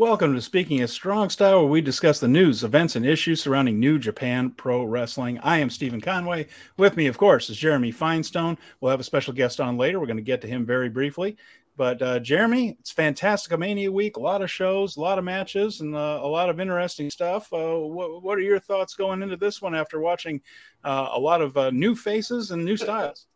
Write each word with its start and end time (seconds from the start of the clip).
Welcome 0.00 0.34
to 0.34 0.40
Speaking 0.40 0.80
of 0.80 0.88
Strong 0.88 1.28
Style, 1.28 1.58
where 1.58 1.68
we 1.68 1.82
discuss 1.82 2.20
the 2.20 2.26
news, 2.26 2.64
events, 2.64 2.96
and 2.96 3.04
issues 3.04 3.42
surrounding 3.42 3.78
New 3.78 3.98
Japan 3.98 4.48
Pro 4.48 4.82
Wrestling. 4.84 5.38
I 5.40 5.58
am 5.58 5.68
Steven 5.68 6.00
Conway. 6.00 6.46
With 6.78 6.96
me, 6.96 7.06
of 7.06 7.18
course, 7.18 7.50
is 7.50 7.58
Jeremy 7.58 7.92
Finestone. 7.92 8.56
We'll 8.80 8.92
have 8.92 9.00
a 9.00 9.04
special 9.04 9.34
guest 9.34 9.60
on 9.60 9.76
later. 9.76 10.00
We're 10.00 10.06
going 10.06 10.16
to 10.16 10.22
get 10.22 10.40
to 10.40 10.48
him 10.48 10.64
very 10.64 10.88
briefly. 10.88 11.36
But 11.76 12.00
uh, 12.00 12.18
Jeremy, 12.20 12.78
it's 12.80 12.94
Fantasticamania 12.94 13.90
week. 13.90 14.16
A 14.16 14.20
lot 14.20 14.40
of 14.40 14.50
shows, 14.50 14.96
a 14.96 15.02
lot 15.02 15.18
of 15.18 15.24
matches, 15.24 15.82
and 15.82 15.94
uh, 15.94 16.20
a 16.22 16.26
lot 16.26 16.48
of 16.48 16.60
interesting 16.60 17.10
stuff. 17.10 17.52
Uh, 17.52 17.76
what, 17.76 18.22
what, 18.22 18.38
are 18.38 18.40
your 18.40 18.58
thoughts 18.58 18.94
going 18.94 19.20
into 19.20 19.36
this 19.36 19.60
one 19.60 19.74
after 19.74 20.00
watching 20.00 20.40
uh, 20.82 21.10
a 21.12 21.20
lot 21.20 21.42
of 21.42 21.54
uh, 21.58 21.68
new 21.72 21.94
faces 21.94 22.52
and 22.52 22.64
new 22.64 22.78
styles? 22.78 23.26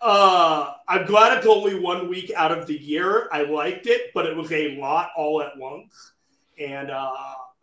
Uh, 0.00 0.74
I'm 0.88 1.06
glad 1.06 1.36
it's 1.36 1.46
only 1.46 1.78
one 1.78 2.08
week 2.08 2.32
out 2.36 2.52
of 2.52 2.66
the 2.66 2.76
year. 2.76 3.28
I 3.32 3.42
liked 3.42 3.86
it, 3.86 4.12
but 4.14 4.26
it 4.26 4.36
was 4.36 4.52
a 4.52 4.76
lot 4.78 5.10
all 5.16 5.42
at 5.42 5.56
once. 5.56 6.12
And 6.58 6.90
uh, 6.90 7.12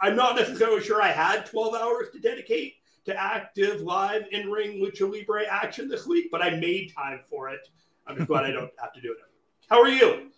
I'm 0.02 0.16
not 0.16 0.36
necessarily 0.36 0.84
sure 0.84 1.02
I 1.02 1.12
had 1.12 1.46
12 1.46 1.76
hours 1.76 2.08
to 2.14 2.20
dedicate 2.20 2.76
to 3.06 3.22
active 3.22 3.82
live 3.82 4.24
in 4.32 4.50
ring 4.50 4.84
lucha 4.84 5.12
libre 5.12 5.46
action 5.46 5.88
this 5.88 6.06
week, 6.06 6.30
but 6.32 6.42
I 6.42 6.52
made 6.52 6.94
time 6.96 7.22
for 7.30 7.50
it. 7.50 7.68
I'm 8.08 8.16
just 8.16 8.28
glad 8.28 8.46
I 8.46 8.52
don't 8.52 8.72
have 8.80 8.94
to 8.94 9.02
do 9.02 9.12
it. 9.12 9.18
How 9.70 9.82
are 9.82 9.90
you? 9.90 10.30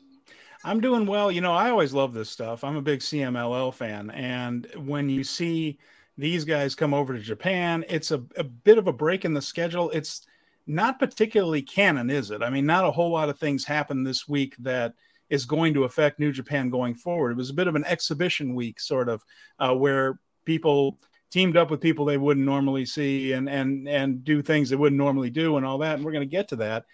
I'm 0.63 0.79
doing 0.79 1.05
well. 1.05 1.31
You 1.31 1.41
know, 1.41 1.53
I 1.53 1.69
always 1.69 1.93
love 1.93 2.13
this 2.13 2.29
stuff. 2.29 2.63
I'm 2.63 2.75
a 2.75 2.81
big 2.81 2.99
CMLL 2.99 3.73
fan. 3.73 4.09
And 4.11 4.67
when 4.77 5.09
you 5.09 5.23
see 5.23 5.77
these 6.17 6.43
guys 6.43 6.73
come 6.73 6.93
over 6.93 7.13
to 7.13 7.19
Japan, 7.19 7.85
it's 7.87 8.11
a, 8.11 8.23
a 8.35 8.43
bit 8.43 8.77
of 8.77 8.87
a 8.87 8.93
break 8.93 9.25
in 9.25 9.33
the 9.33 9.41
schedule. 9.41 9.91
It's 9.91 10.25
not 10.67 10.99
particularly 10.99 11.61
canon, 11.61 12.09
is 12.09 12.31
it? 12.31 12.41
I 12.41 12.49
mean, 12.49 12.65
not 12.65 12.85
a 12.85 12.91
whole 12.91 13.11
lot 13.11 13.29
of 13.29 13.37
things 13.37 13.65
happened 13.65 14.05
this 14.05 14.27
week 14.27 14.55
that 14.59 14.93
is 15.29 15.45
going 15.45 15.73
to 15.73 15.83
affect 15.83 16.19
New 16.19 16.31
Japan 16.31 16.69
going 16.69 16.95
forward. 16.95 17.31
It 17.31 17.37
was 17.37 17.49
a 17.49 17.55
bit 17.55 17.67
of 17.67 17.75
an 17.75 17.85
exhibition 17.85 18.55
week, 18.55 18.79
sort 18.79 19.09
of, 19.09 19.23
uh, 19.59 19.73
where 19.73 20.19
people 20.45 20.99
teamed 21.31 21.57
up 21.57 21.71
with 21.71 21.81
people 21.81 22.05
they 22.05 22.17
wouldn't 22.17 22.45
normally 22.45 22.85
see 22.85 23.33
and 23.33 23.49
and 23.49 23.89
and 23.89 24.23
do 24.23 24.41
things 24.41 24.69
they 24.69 24.75
wouldn't 24.75 24.97
normally 24.97 25.29
do 25.29 25.57
and 25.57 25.65
all 25.65 25.79
that. 25.79 25.95
And 25.95 26.05
we're 26.05 26.11
going 26.11 26.27
to 26.27 26.37
get 26.37 26.47
to 26.49 26.55
that. 26.57 26.85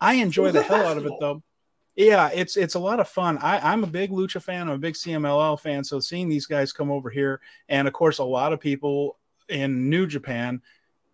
I 0.00 0.14
enjoy 0.14 0.52
the 0.52 0.62
hell 0.62 0.86
out 0.86 0.98
of 0.98 1.06
it 1.06 1.12
though. 1.20 1.42
Yeah, 1.96 2.30
it's 2.32 2.56
it's 2.56 2.76
a 2.76 2.78
lot 2.78 3.00
of 3.00 3.08
fun. 3.08 3.38
I, 3.38 3.72
I'm 3.72 3.82
a 3.82 3.88
big 3.88 4.12
Lucha 4.12 4.40
fan. 4.40 4.68
I'm 4.68 4.74
a 4.76 4.78
big 4.78 4.94
CMLL 4.94 5.58
fan. 5.58 5.82
So 5.82 5.98
seeing 5.98 6.28
these 6.28 6.46
guys 6.46 6.72
come 6.72 6.92
over 6.92 7.10
here, 7.10 7.40
and 7.68 7.88
of 7.88 7.92
course, 7.92 8.18
a 8.18 8.24
lot 8.24 8.52
of 8.52 8.60
people 8.60 9.18
in 9.48 9.90
New 9.90 10.06
Japan 10.06 10.62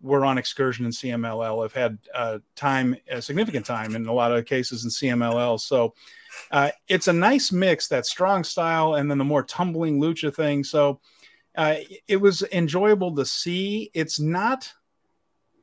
were 0.05 0.23
on 0.23 0.37
excursion 0.37 0.85
in 0.85 0.91
CMLL 0.91 1.63
have 1.63 1.73
had 1.73 1.97
uh, 2.13 2.37
time, 2.55 2.95
a 3.09 3.21
significant 3.21 3.65
time 3.65 3.95
in 3.95 4.05
a 4.05 4.13
lot 4.13 4.31
of 4.31 4.45
cases 4.45 4.83
in 4.83 4.89
CMLL. 4.89 5.59
So 5.59 5.93
uh, 6.51 6.69
it's 6.87 7.07
a 7.07 7.13
nice 7.13 7.51
mix 7.51 7.87
that 7.87 8.05
strong 8.05 8.43
style 8.43 8.95
and 8.95 9.09
then 9.09 9.17
the 9.17 9.23
more 9.23 9.43
tumbling 9.43 9.99
lucha 9.99 10.33
thing. 10.33 10.63
So 10.63 10.99
uh, 11.57 11.77
it 12.07 12.17
was 12.17 12.43
enjoyable 12.51 13.15
to 13.15 13.25
see. 13.25 13.89
It's 13.93 14.19
not 14.19 14.71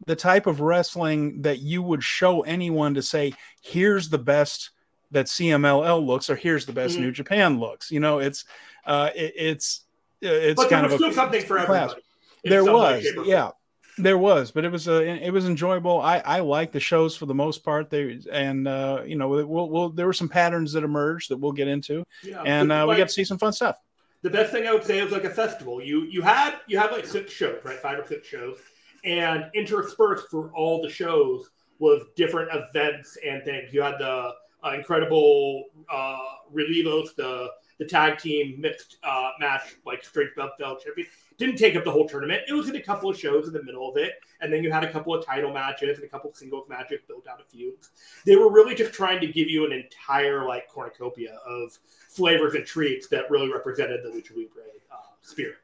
the 0.06 0.16
type 0.16 0.46
of 0.48 0.60
wrestling 0.60 1.42
that 1.42 1.60
you 1.60 1.82
would 1.82 2.02
show 2.02 2.42
anyone 2.42 2.94
to 2.94 3.02
say, 3.02 3.34
here's 3.60 4.08
the 4.08 4.18
best 4.18 4.70
that 5.12 5.26
CMLL 5.26 6.04
looks, 6.04 6.28
or 6.28 6.34
here's 6.34 6.66
the 6.66 6.72
best 6.72 6.94
mm-hmm. 6.94 7.04
New 7.04 7.12
Japan 7.12 7.60
looks. 7.60 7.90
You 7.90 8.00
know, 8.00 8.18
it's 8.18 8.44
uh, 8.86 9.10
it, 9.14 9.32
it's 9.36 9.82
it's 10.20 10.60
but 10.60 10.70
kind 10.70 10.86
of 10.86 10.92
a, 10.92 11.12
something 11.12 11.42
for 11.42 11.58
everybody. 11.58 12.00
There 12.44 12.64
was, 12.64 13.06
yeah. 13.24 13.50
There 13.98 14.16
was, 14.16 14.50
but 14.50 14.64
it 14.64 14.72
was 14.72 14.88
uh, 14.88 15.02
it 15.02 15.30
was 15.30 15.46
enjoyable. 15.46 16.00
I 16.00 16.18
I 16.18 16.40
like 16.40 16.72
the 16.72 16.80
shows 16.80 17.14
for 17.14 17.26
the 17.26 17.34
most 17.34 17.62
part. 17.62 17.90
They 17.90 18.20
and 18.32 18.66
uh, 18.66 19.02
you 19.04 19.16
know 19.16 19.28
we'll, 19.28 19.68
we'll 19.68 19.88
there 19.90 20.06
were 20.06 20.14
some 20.14 20.30
patterns 20.30 20.72
that 20.72 20.82
emerged 20.82 21.30
that 21.30 21.36
we'll 21.36 21.52
get 21.52 21.68
into, 21.68 22.02
yeah, 22.22 22.42
and 22.42 22.72
uh, 22.72 22.86
we 22.88 22.96
got 22.96 23.08
to 23.08 23.14
see 23.14 23.24
some 23.24 23.38
fun 23.38 23.52
stuff. 23.52 23.76
The 24.22 24.30
best 24.30 24.50
thing 24.50 24.66
I 24.66 24.72
would 24.72 24.84
say 24.84 25.00
is 25.00 25.12
like 25.12 25.24
a 25.24 25.30
festival. 25.30 25.82
You 25.82 26.04
you 26.04 26.22
had 26.22 26.54
you 26.66 26.78
had 26.78 26.90
like 26.90 27.06
six 27.06 27.32
shows, 27.32 27.60
right? 27.64 27.78
Five 27.78 27.98
or 27.98 28.06
six 28.06 28.26
shows, 28.26 28.58
and 29.04 29.44
interspersed 29.54 30.28
for 30.30 30.50
all 30.54 30.80
the 30.80 30.88
shows 30.88 31.50
was 31.78 32.02
different 32.16 32.48
events 32.52 33.18
and 33.26 33.44
things. 33.44 33.74
You 33.74 33.82
had 33.82 33.98
the 33.98 34.30
uh, 34.64 34.72
incredible 34.74 35.64
uh, 35.92 36.16
Relevos, 36.50 37.14
the 37.16 37.48
the 37.78 37.84
tag 37.84 38.18
team 38.18 38.60
mixed 38.60 38.98
uh, 39.02 39.30
match, 39.40 39.76
like 39.84 40.04
straight 40.04 40.34
belt 40.36 40.52
champion. 40.58 41.08
Didn't 41.42 41.56
take 41.56 41.74
up 41.74 41.82
the 41.82 41.90
whole 41.90 42.08
tournament. 42.08 42.42
It 42.46 42.52
was 42.52 42.68
in 42.68 42.76
a 42.76 42.80
couple 42.80 43.10
of 43.10 43.18
shows 43.18 43.48
in 43.48 43.52
the 43.52 43.64
middle 43.64 43.90
of 43.90 43.96
it, 43.96 44.12
and 44.40 44.52
then 44.52 44.62
you 44.62 44.70
had 44.70 44.84
a 44.84 44.92
couple 44.92 45.12
of 45.12 45.26
title 45.26 45.52
matches 45.52 45.98
and 45.98 46.06
a 46.06 46.08
couple 46.08 46.30
of 46.30 46.36
singles 46.36 46.68
matches 46.68 47.00
built 47.08 47.26
out 47.26 47.40
of 47.40 47.48
feuds. 47.48 47.90
They 48.24 48.36
were 48.36 48.48
really 48.48 48.76
just 48.76 48.92
trying 48.92 49.20
to 49.22 49.26
give 49.26 49.48
you 49.48 49.66
an 49.66 49.72
entire 49.72 50.46
like 50.46 50.68
cornucopia 50.68 51.40
of 51.44 51.76
flavors 52.08 52.54
and 52.54 52.64
treats 52.64 53.08
that 53.08 53.28
really 53.28 53.52
represented 53.52 54.04
the 54.04 54.10
lucha 54.10 54.36
libre 54.36 54.62
uh, 54.92 54.96
spirit. 55.22 55.56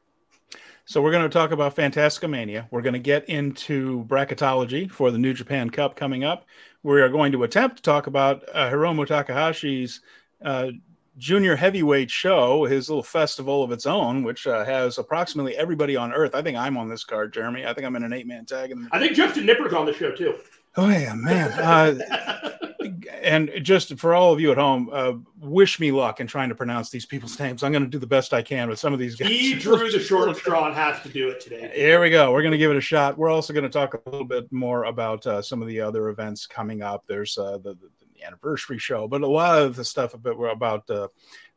So 0.83 1.01
we're 1.01 1.11
going 1.11 1.23
to 1.23 1.29
talk 1.29 1.51
about 1.51 1.77
Fantasticamania. 1.77 2.67
We're 2.71 2.81
going 2.81 2.91
to 2.91 2.99
get 2.99 3.29
into 3.29 4.03
bracketology 4.03 4.91
for 4.91 5.11
the 5.11 5.17
New 5.17 5.33
Japan 5.33 5.69
Cup 5.69 5.95
coming 5.95 6.25
up. 6.25 6.45
We 6.83 6.99
are 6.99 7.07
going 7.07 7.31
to 7.31 7.43
attempt 7.43 7.77
to 7.77 7.83
talk 7.83 8.07
about 8.07 8.43
uh, 8.53 8.69
Hiromu 8.69 9.07
Takahashi's 9.07 10.01
uh, 10.43 10.71
junior 11.19 11.55
heavyweight 11.55 12.09
show, 12.09 12.63
his 12.65 12.89
little 12.89 13.03
festival 13.03 13.63
of 13.63 13.71
its 13.71 13.85
own, 13.85 14.23
which 14.23 14.47
uh, 14.47 14.65
has 14.65 14.97
approximately 14.97 15.55
everybody 15.55 15.95
on 15.95 16.11
Earth. 16.13 16.33
I 16.33 16.41
think 16.41 16.57
I'm 16.57 16.77
on 16.77 16.89
this 16.89 17.03
card, 17.03 17.33
Jeremy. 17.33 17.65
I 17.65 17.73
think 17.73 17.85
I'm 17.85 17.95
in 17.95 18.03
an 18.03 18.13
eight 18.13 18.25
man 18.25 18.45
tag. 18.45 18.71
And 18.71 18.87
I 18.91 18.99
think 18.99 19.13
Justin 19.13 19.45
Nipper's 19.45 19.73
on 19.73 19.85
the 19.85 19.93
show 19.93 20.11
too. 20.11 20.39
Oh 20.77 20.89
yeah, 20.89 21.13
man. 21.13 21.51
Uh, 21.51 22.49
and 23.21 23.51
just 23.61 23.97
for 23.99 24.13
all 24.13 24.33
of 24.33 24.39
you 24.39 24.51
at 24.51 24.57
home, 24.57 24.89
uh, 24.91 25.13
wish 25.39 25.79
me 25.79 25.91
luck 25.91 26.19
in 26.19 26.27
trying 26.27 26.49
to 26.49 26.55
pronounce 26.55 26.89
these 26.89 27.05
people's 27.05 27.37
names. 27.39 27.63
I'm 27.63 27.71
going 27.71 27.83
to 27.83 27.89
do 27.89 27.99
the 27.99 28.07
best 28.07 28.33
I 28.33 28.41
can 28.41 28.69
with 28.69 28.79
some 28.79 28.93
of 28.93 28.99
these 28.99 29.15
guys. 29.15 29.29
He 29.29 29.55
drew 29.55 29.91
the 29.91 29.99
short 29.99 30.35
straw 30.37 30.67
and 30.67 30.75
has 30.75 31.01
to 31.01 31.09
do 31.09 31.29
it 31.29 31.41
today. 31.41 31.71
Here 31.75 31.99
we 31.99 32.09
go. 32.09 32.31
We're 32.31 32.41
going 32.41 32.53
to 32.53 32.57
give 32.57 32.71
it 32.71 32.77
a 32.77 32.81
shot. 32.81 33.17
We're 33.17 33.29
also 33.29 33.53
going 33.53 33.63
to 33.63 33.69
talk 33.69 33.93
a 33.93 34.09
little 34.09 34.25
bit 34.25 34.51
more 34.51 34.85
about 34.85 35.25
uh, 35.27 35.41
some 35.41 35.61
of 35.61 35.67
the 35.67 35.81
other 35.81 36.09
events 36.09 36.47
coming 36.47 36.81
up. 36.81 37.03
There's 37.07 37.37
uh, 37.37 37.57
the, 37.57 37.73
the, 37.73 37.89
anniversary 38.25 38.77
show, 38.77 39.07
but 39.07 39.21
a 39.21 39.27
lot 39.27 39.61
of 39.61 39.75
the 39.75 39.85
stuff 39.85 40.13
about 40.13 40.35
about 40.35 40.89
uh, 40.89 41.07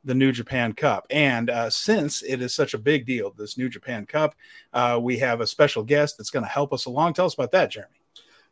the 0.04 0.14
New 0.14 0.32
Japan 0.32 0.72
Cup. 0.72 1.06
And 1.10 1.50
uh, 1.50 1.70
since 1.70 2.22
it 2.22 2.42
is 2.42 2.54
such 2.54 2.74
a 2.74 2.78
big 2.78 3.06
deal, 3.06 3.30
this 3.30 3.56
New 3.56 3.68
Japan 3.68 4.06
Cup, 4.06 4.34
uh, 4.72 4.98
we 5.00 5.18
have 5.18 5.40
a 5.40 5.46
special 5.46 5.82
guest 5.82 6.18
that's 6.18 6.30
going 6.30 6.44
to 6.44 6.50
help 6.50 6.72
us 6.72 6.86
along. 6.86 7.14
Tell 7.14 7.26
us 7.26 7.34
about 7.34 7.52
that, 7.52 7.70
Jeremy. 7.70 7.94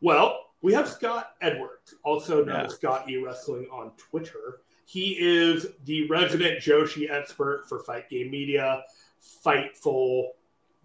Well, 0.01 0.47
we 0.63 0.73
have 0.75 0.89
Scott 0.89 1.33
Edwards, 1.41 1.95
also 2.05 2.45
known 2.45 2.57
yeah. 2.57 2.65
as 2.65 2.75
Scott 2.75 3.09
E 3.09 3.17
Wrestling 3.17 3.67
on 3.73 3.93
Twitter. 3.97 4.61
He 4.85 5.17
is 5.21 5.67
the 5.85 6.09
resident 6.09 6.61
Joshi 6.61 7.11
expert 7.11 7.65
for 7.69 7.79
Fight 7.81 8.11
Game 8.11 8.31
Media, 8.31 8.83
Fightful, 9.45 10.31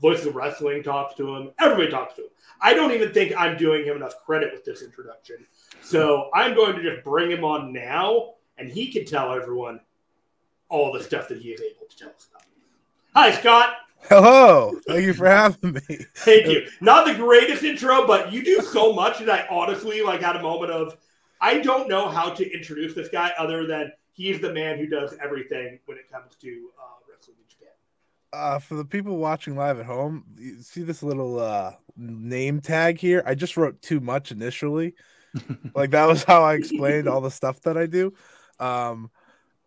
Voice 0.06 0.24
of 0.24 0.36
Wrestling 0.36 0.84
talks 0.84 1.16
to 1.16 1.36
him. 1.36 1.50
Everybody 1.58 1.90
talks 1.90 2.14
to 2.14 2.22
him. 2.22 2.30
I 2.62 2.76
don't 2.76 2.92
even 2.92 3.12
think 3.12 3.34
I'm 3.36 3.58
doing 3.58 3.84
him 3.86 3.96
enough 3.96 4.24
credit 4.24 4.54
with 4.54 4.64
this 4.64 4.84
introduction. 4.84 5.38
So 5.82 6.30
I'm 6.32 6.54
going 6.54 6.76
to 6.76 6.84
just 6.84 7.04
bring 7.04 7.32
him 7.32 7.44
on 7.44 7.74
now, 7.74 8.34
and 8.60 8.70
he 8.70 8.92
can 8.92 9.04
tell 9.04 9.34
everyone 9.34 9.80
all 10.70 10.94
the 10.94 11.02
stuff 11.02 11.28
that 11.30 11.40
he 11.40 11.50
is 11.50 11.60
able 11.60 11.88
to 11.90 11.98
tell 11.98 12.10
us 12.10 12.28
about. 12.30 12.44
Hi, 13.16 13.32
Scott. 13.32 13.78
Hello. 14.08 14.80
Thank 14.88 15.06
you 15.06 15.16
for 15.16 15.26
having 15.26 15.74
me. 15.74 15.98
Thank 16.18 16.46
you. 16.50 16.68
Not 16.82 17.08
the 17.08 17.16
greatest 17.16 17.64
intro, 17.64 18.06
but 18.06 18.32
you 18.32 18.44
do 18.44 18.62
so 18.62 18.94
much 18.94 19.18
that 19.18 19.30
I 19.30 19.48
honestly 19.50 20.04
like 20.04 20.22
had 20.22 20.36
a 20.36 20.44
moment 20.44 20.72
of 20.72 20.98
I 21.42 21.62
don't 21.62 21.90
know 21.90 22.10
how 22.10 22.30
to 22.30 22.54
introduce 22.54 22.94
this 22.94 23.10
guy 23.10 23.32
other 23.40 23.66
than 23.66 23.92
he's 24.14 24.40
the 24.40 24.54
man 24.54 24.78
who 24.78 24.86
does 24.86 25.16
everything 25.20 25.80
when 25.88 25.98
it 25.98 26.12
comes 26.12 26.36
to 26.42 26.70
uh, 26.80 26.96
Japan. 27.00 27.05
Uh, 28.36 28.60
for 28.60 28.76
the 28.76 28.84
people 28.84 29.18
watching 29.18 29.56
live 29.56 29.80
at 29.80 29.86
home, 29.86 30.26
you 30.38 30.60
see 30.60 30.84
this 30.84 31.02
little 31.02 31.40
uh, 31.40 31.72
name 31.96 32.60
tag 32.60 33.00
here. 33.00 33.24
I 33.26 33.34
just 33.34 33.56
wrote 33.56 33.82
too 33.82 34.02
much 34.02 34.32
initially. 34.32 34.94
like 35.76 35.92
that 35.92 36.06
was 36.06 36.24
how 36.24 36.44
I 36.44 36.56
explained 36.56 37.08
all 37.08 37.22
the 37.22 37.32
stuff 37.32 37.62
that 37.62 37.78
I 37.78 37.86
do. 37.86 38.14
Um, 38.60 39.10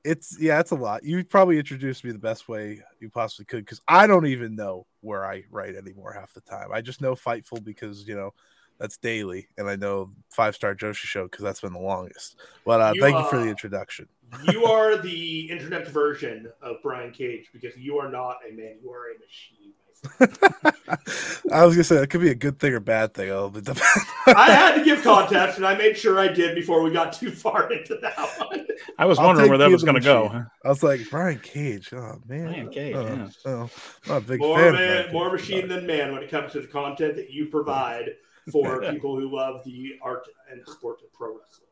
it's 0.05 0.37
yeah, 0.39 0.61
it's 0.61 0.71
a 0.71 0.77
lot. 0.77 1.03
You 1.03 1.25
probably 1.25 1.59
introduced 1.59 2.05
me 2.05 2.13
the 2.13 2.19
best 2.19 2.49
way 2.49 2.83
you 3.01 3.09
possibly 3.09 3.47
could 3.47 3.65
because 3.65 3.81
I 3.89 4.07
don't 4.07 4.27
even 4.27 4.55
know 4.55 4.87
where 5.01 5.25
I 5.25 5.45
write 5.51 5.75
anymore 5.75 6.13
half 6.13 6.35
the 6.35 6.41
time. 6.43 6.69
I 6.73 6.83
just 6.83 7.01
know 7.01 7.15
Fightful 7.15 7.65
because 7.65 8.07
you 8.07 8.15
know 8.15 8.33
that's 8.79 8.97
daily, 8.99 9.49
and 9.57 9.69
I 9.69 9.77
know 9.77 10.11
Five 10.31 10.55
Star 10.55 10.75
Joshi 10.75 11.07
Show 11.07 11.25
because 11.25 11.43
that's 11.43 11.61
been 11.61 11.73
the 11.73 11.81
longest. 11.81 12.37
But 12.65 12.81
uh, 12.81 12.93
you, 12.95 13.01
thank 13.01 13.17
uh, 13.17 13.21
you 13.21 13.29
for 13.29 13.39
the 13.39 13.49
introduction. 13.49 14.09
You 14.51 14.65
are 14.65 14.97
the 14.97 15.51
internet 15.51 15.89
version 15.89 16.51
of 16.63 16.77
Brian 16.83 17.13
Cage 17.13 17.49
because 17.53 17.77
you 17.77 17.99
are 17.99 18.11
not 18.11 18.39
a 18.49 18.53
man; 18.53 18.77
you 18.83 18.91
are 18.91 19.07
a 19.11 19.19
machine. 19.19 19.73
I 21.53 21.65
was 21.65 21.75
gonna 21.75 21.85
say 21.85 21.97
that 21.97 22.11
could 22.11 22.21
be 22.21 22.31
a 22.31 22.35
good 22.35 22.59
thing 22.61 22.73
or 22.73 22.81
bad 22.81 23.15
thing. 23.15 23.33
I 23.33 24.51
had 24.51 24.77
to 24.77 24.85
give 24.85 25.03
context, 25.03 25.57
and 25.57 25.67
I 25.67 25.77
made 25.77 25.97
sure 25.97 26.19
I 26.19 26.29
did 26.29 26.55
before 26.55 26.83
we 26.83 26.93
got 26.93 27.13
too 27.13 27.31
far 27.31 27.73
into 27.73 27.97
that 28.03 28.17
one. 28.39 28.67
I 28.97 29.07
was 29.07 29.19
wondering 29.19 29.49
where 29.49 29.59
that 29.59 29.71
was 29.71 29.83
going 29.83 29.97
to 29.97 30.01
go. 30.01 30.45
I 30.65 30.69
was 30.69 30.83
like 30.83 31.01
Brian 31.11 31.41
Cage. 31.41 31.93
Oh 31.93 32.21
man, 32.27 32.45
Brian 32.45 32.71
Cage. 32.71 32.95
Oh, 32.95 33.07
yeah. 33.07 33.29
oh, 33.47 33.71
I'm 34.07 34.13
a 34.13 34.21
big 34.21 34.41
more 34.41 34.59
fan. 34.59 34.73
Man, 34.75 35.13
more 35.13 35.33
machine 35.33 35.69
than 35.69 35.87
man 35.87 36.13
when 36.13 36.23
it 36.23 36.31
comes 36.31 36.53
to 36.53 36.61
the 36.61 36.69
content 36.69 37.17
that 37.17 37.31
you 37.31 37.47
provide 37.47 38.11
for 38.53 38.81
people 38.91 39.19
who 39.19 39.35
love 39.35 39.65
the 39.65 39.95
art 40.03 40.27
and 40.51 40.63
sport 40.67 41.01
of 41.03 41.13
pro 41.13 41.39
wrestling. 41.39 41.68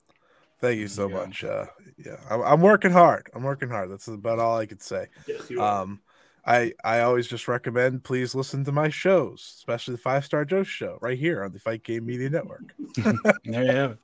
Thank 0.60 0.78
you 0.78 0.88
so 0.88 1.08
Yeah. 1.08 1.14
much. 1.16 1.44
Uh, 1.44 1.66
yeah, 2.04 2.16
I'm, 2.30 2.40
I'm 2.42 2.60
working 2.62 2.90
hard. 2.90 3.28
I'm 3.34 3.42
working 3.42 3.68
hard. 3.68 3.90
That's 3.90 4.08
about 4.08 4.38
all 4.38 4.58
I 4.58 4.66
could 4.66 4.82
say. 4.82 5.08
Yes, 5.26 5.50
you 5.50 5.60
are. 5.60 5.82
Um, 5.82 6.00
I 6.46 6.72
I 6.84 7.00
always 7.00 7.26
just 7.26 7.48
recommend 7.48 8.04
please 8.04 8.34
listen 8.34 8.64
to 8.64 8.72
my 8.72 8.88
shows, 8.88 9.54
especially 9.58 9.92
the 9.96 9.98
Five 10.02 10.24
Star 10.24 10.44
Joe 10.44 10.62
show 10.62 10.98
right 11.02 11.18
here 11.18 11.42
on 11.42 11.52
the 11.52 11.58
Fight 11.58 11.82
Game 11.82 12.06
Media 12.06 12.30
Network. 12.30 12.74
There 13.44 13.64
you 13.64 13.70
have 13.72 13.90
it. 13.92 13.98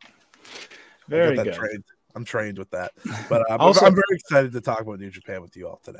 Very 1.08 1.36
good. 1.36 1.52
Trained. 1.54 1.84
I'm 2.14 2.24
trained 2.24 2.58
with 2.58 2.70
that. 2.70 2.92
But 3.28 3.42
um, 3.50 3.60
Also- 3.60 3.86
I'm 3.86 3.94
very 3.94 4.04
excited 4.16 4.52
to 4.52 4.60
talk 4.60 4.80
about 4.80 4.98
New 5.00 5.10
Japan 5.10 5.40
with 5.40 5.56
you 5.56 5.68
all 5.68 5.80
today. 5.84 5.98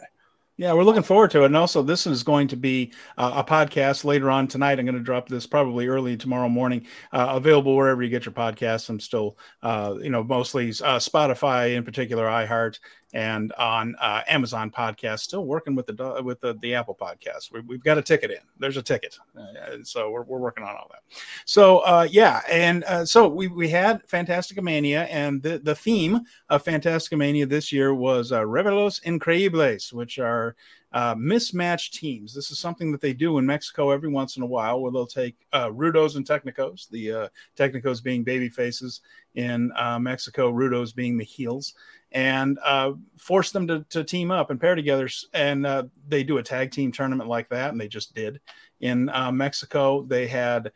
Yeah, 0.58 0.74
we're 0.74 0.84
looking 0.84 1.02
forward 1.02 1.30
to 1.30 1.42
it. 1.42 1.46
And 1.46 1.56
also, 1.56 1.82
this 1.82 2.06
is 2.06 2.22
going 2.22 2.48
to 2.48 2.56
be 2.56 2.92
uh, 3.16 3.32
a 3.36 3.44
podcast 3.44 4.04
later 4.04 4.30
on 4.30 4.46
tonight. 4.46 4.78
I'm 4.78 4.84
going 4.84 4.98
to 4.98 5.02
drop 5.02 5.28
this 5.28 5.46
probably 5.46 5.86
early 5.86 6.16
tomorrow 6.16 6.48
morning, 6.48 6.86
uh, 7.10 7.32
available 7.36 7.74
wherever 7.74 8.02
you 8.02 8.10
get 8.10 8.26
your 8.26 8.34
podcasts. 8.34 8.88
I'm 8.90 9.00
still, 9.00 9.38
uh, 9.62 9.94
you 10.00 10.10
know, 10.10 10.22
mostly 10.22 10.68
uh, 10.68 10.98
Spotify, 10.98 11.74
in 11.74 11.84
particular, 11.84 12.26
iHeart, 12.26 12.80
and 13.12 13.52
on 13.54 13.94
uh, 14.00 14.22
Amazon 14.28 14.70
Podcast. 14.70 15.20
Still 15.20 15.44
working 15.44 15.74
with 15.74 15.86
the 15.86 16.22
with 16.24 16.40
the, 16.40 16.54
the 16.60 16.74
Apple 16.74 16.96
Podcast. 17.00 17.52
We, 17.52 17.60
we've 17.60 17.82
got 17.82 17.98
a 17.98 18.02
ticket 18.02 18.30
in. 18.30 18.38
There's 18.58 18.76
a 18.76 18.82
ticket, 18.82 19.18
uh, 19.38 19.78
so 19.82 20.10
we're, 20.10 20.22
we're 20.22 20.38
working 20.38 20.64
on 20.64 20.70
all 20.70 20.88
that. 20.90 21.02
So 21.44 21.78
uh, 21.80 22.06
yeah, 22.10 22.40
and 22.50 22.84
uh, 22.84 23.04
so 23.04 23.28
we 23.28 23.48
we 23.48 23.68
had 23.68 24.06
Fantasticamania, 24.06 25.06
and 25.10 25.42
the 25.42 25.58
the 25.58 25.74
theme 25.74 26.20
of 26.48 26.64
Fantasticamania 26.64 27.48
this 27.48 27.72
year 27.72 27.94
was 27.94 28.32
uh, 28.32 28.42
Relevos 28.42 29.00
Increíbles, 29.00 29.92
which 29.92 30.18
are 30.18 30.56
uh, 30.92 31.14
mismatched 31.18 31.94
teams. 31.94 32.34
This 32.34 32.50
is 32.50 32.58
something 32.58 32.92
that 32.92 33.00
they 33.00 33.12
do 33.12 33.38
in 33.38 33.46
Mexico 33.46 33.90
every 33.90 34.10
once 34.10 34.36
in 34.36 34.42
a 34.42 34.46
while, 34.46 34.80
where 34.80 34.92
they'll 34.92 35.06
take 35.06 35.36
uh, 35.52 35.68
Rudos 35.68 36.16
and 36.16 36.26
Technicos, 36.26 36.88
the 36.90 37.12
uh, 37.12 37.28
Technicos 37.56 38.02
being 38.02 38.22
baby 38.22 38.48
faces 38.48 39.00
in 39.34 39.72
uh, 39.76 39.98
Mexico, 39.98 40.52
Rudos 40.52 40.94
being 40.94 41.16
the 41.16 41.24
heels, 41.24 41.74
and 42.12 42.58
uh, 42.64 42.92
force 43.16 43.50
them 43.52 43.66
to, 43.68 43.84
to 43.90 44.04
team 44.04 44.30
up 44.30 44.50
and 44.50 44.60
pair 44.60 44.74
together. 44.74 45.08
And 45.32 45.66
uh, 45.66 45.84
they 46.08 46.22
do 46.22 46.38
a 46.38 46.42
tag 46.42 46.70
team 46.70 46.92
tournament 46.92 47.28
like 47.28 47.48
that, 47.50 47.72
and 47.72 47.80
they 47.80 47.88
just 47.88 48.14
did 48.14 48.40
in 48.80 49.08
uh, 49.08 49.32
Mexico. 49.32 50.02
They 50.02 50.26
had 50.26 50.72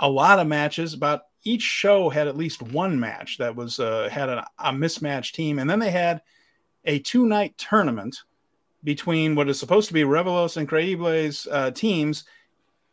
a 0.00 0.08
lot 0.08 0.38
of 0.38 0.46
matches. 0.46 0.94
About 0.94 1.22
each 1.44 1.62
show 1.62 2.08
had 2.08 2.28
at 2.28 2.36
least 2.36 2.62
one 2.62 2.98
match 2.98 3.38
that 3.38 3.54
was 3.54 3.78
uh, 3.78 4.08
had 4.10 4.28
a, 4.28 4.46
a 4.58 4.72
mismatched 4.72 5.34
team, 5.34 5.58
and 5.58 5.68
then 5.68 5.78
they 5.78 5.90
had 5.90 6.22
a 6.84 6.98
two 6.98 7.26
night 7.26 7.56
tournament 7.58 8.22
between 8.82 9.34
what 9.34 9.48
is 9.48 9.58
supposed 9.58 9.88
to 9.88 9.94
be 9.94 10.04
Relevos 10.04 10.56
Increíbles 10.56 11.46
uh, 11.50 11.70
teams. 11.70 12.24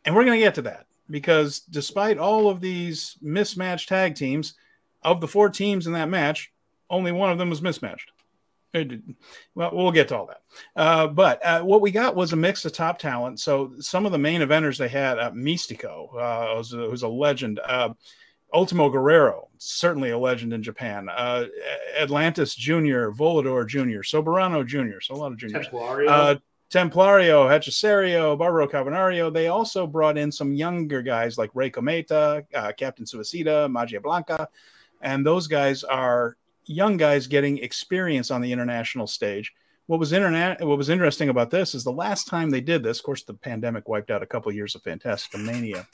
And 0.04 0.14
we're 0.14 0.24
going 0.24 0.38
to 0.38 0.44
get 0.44 0.54
to 0.56 0.62
that 0.62 0.86
because 1.10 1.60
despite 1.60 2.18
all 2.18 2.48
of 2.48 2.60
these 2.60 3.16
mismatched 3.20 3.88
tag 3.88 4.14
teams, 4.14 4.54
of 5.02 5.20
the 5.20 5.28
four 5.28 5.48
teams 5.48 5.86
in 5.86 5.92
that 5.94 6.08
match, 6.08 6.52
only 6.90 7.12
one 7.12 7.30
of 7.30 7.38
them 7.38 7.50
was 7.50 7.62
mismatched. 7.62 8.12
Well, 9.54 9.70
we'll 9.72 9.92
get 9.92 10.08
to 10.08 10.16
all 10.16 10.26
that. 10.26 10.42
Uh, 10.76 11.06
but 11.06 11.44
uh, 11.44 11.62
what 11.62 11.80
we 11.80 11.90
got 11.90 12.14
was 12.14 12.32
a 12.32 12.36
mix 12.36 12.64
of 12.64 12.72
top 12.72 12.98
talent. 12.98 13.40
So 13.40 13.72
some 13.80 14.04
of 14.06 14.12
the 14.12 14.18
main 14.18 14.40
eventers 14.42 14.76
they 14.76 14.88
had, 14.88 15.18
uh, 15.18 15.30
Mistico, 15.30 16.14
uh, 16.16 16.56
who's, 16.56 16.72
a, 16.72 16.76
who's 16.76 17.02
a 17.02 17.08
legend. 17.08 17.60
Uh, 17.64 17.94
Ultimo 18.52 18.88
Guerrero, 18.88 19.48
certainly 19.58 20.10
a 20.10 20.18
legend 20.18 20.52
in 20.52 20.62
Japan. 20.62 21.08
Uh, 21.08 21.46
Atlantis 21.98 22.54
Jr., 22.54 23.10
Volador 23.10 23.66
Jr., 23.66 24.00
Soberano 24.00 24.66
Jr., 24.66 25.00
so 25.00 25.14
a 25.14 25.16
lot 25.16 25.32
of 25.32 25.38
juniors. 25.38 25.68
Templario. 25.68 26.08
Uh, 26.08 26.36
Templario, 26.70 27.48
Hechicero, 27.48 28.38
Barbaro 28.38 28.66
Cavernario. 28.66 29.32
They 29.32 29.48
also 29.48 29.86
brought 29.86 30.18
in 30.18 30.30
some 30.30 30.52
younger 30.52 31.02
guys 31.02 31.38
like 31.38 31.50
Rey 31.54 31.70
Cometa, 31.70 32.44
uh, 32.54 32.72
Captain 32.72 33.06
Suicida, 33.06 33.70
Magia 33.70 34.00
Blanca. 34.00 34.48
And 35.00 35.24
those 35.24 35.46
guys 35.46 35.84
are 35.84 36.36
young 36.64 36.96
guys 36.96 37.26
getting 37.26 37.58
experience 37.58 38.30
on 38.30 38.40
the 38.40 38.52
international 38.52 39.06
stage. 39.06 39.54
What 39.86 39.98
was 39.98 40.12
internet? 40.12 40.60
What 40.64 40.76
was 40.76 40.90
interesting 40.90 41.30
about 41.30 41.50
this 41.50 41.74
is 41.74 41.82
the 41.82 41.92
last 41.92 42.26
time 42.26 42.50
they 42.50 42.60
did 42.60 42.82
this. 42.82 42.98
Of 42.98 43.04
course, 43.04 43.22
the 43.22 43.34
pandemic 43.34 43.88
wiped 43.88 44.10
out 44.10 44.22
a 44.22 44.26
couple 44.26 44.50
of 44.50 44.56
years 44.56 44.74
of 44.74 44.82
Fantasticamania. 44.82 45.86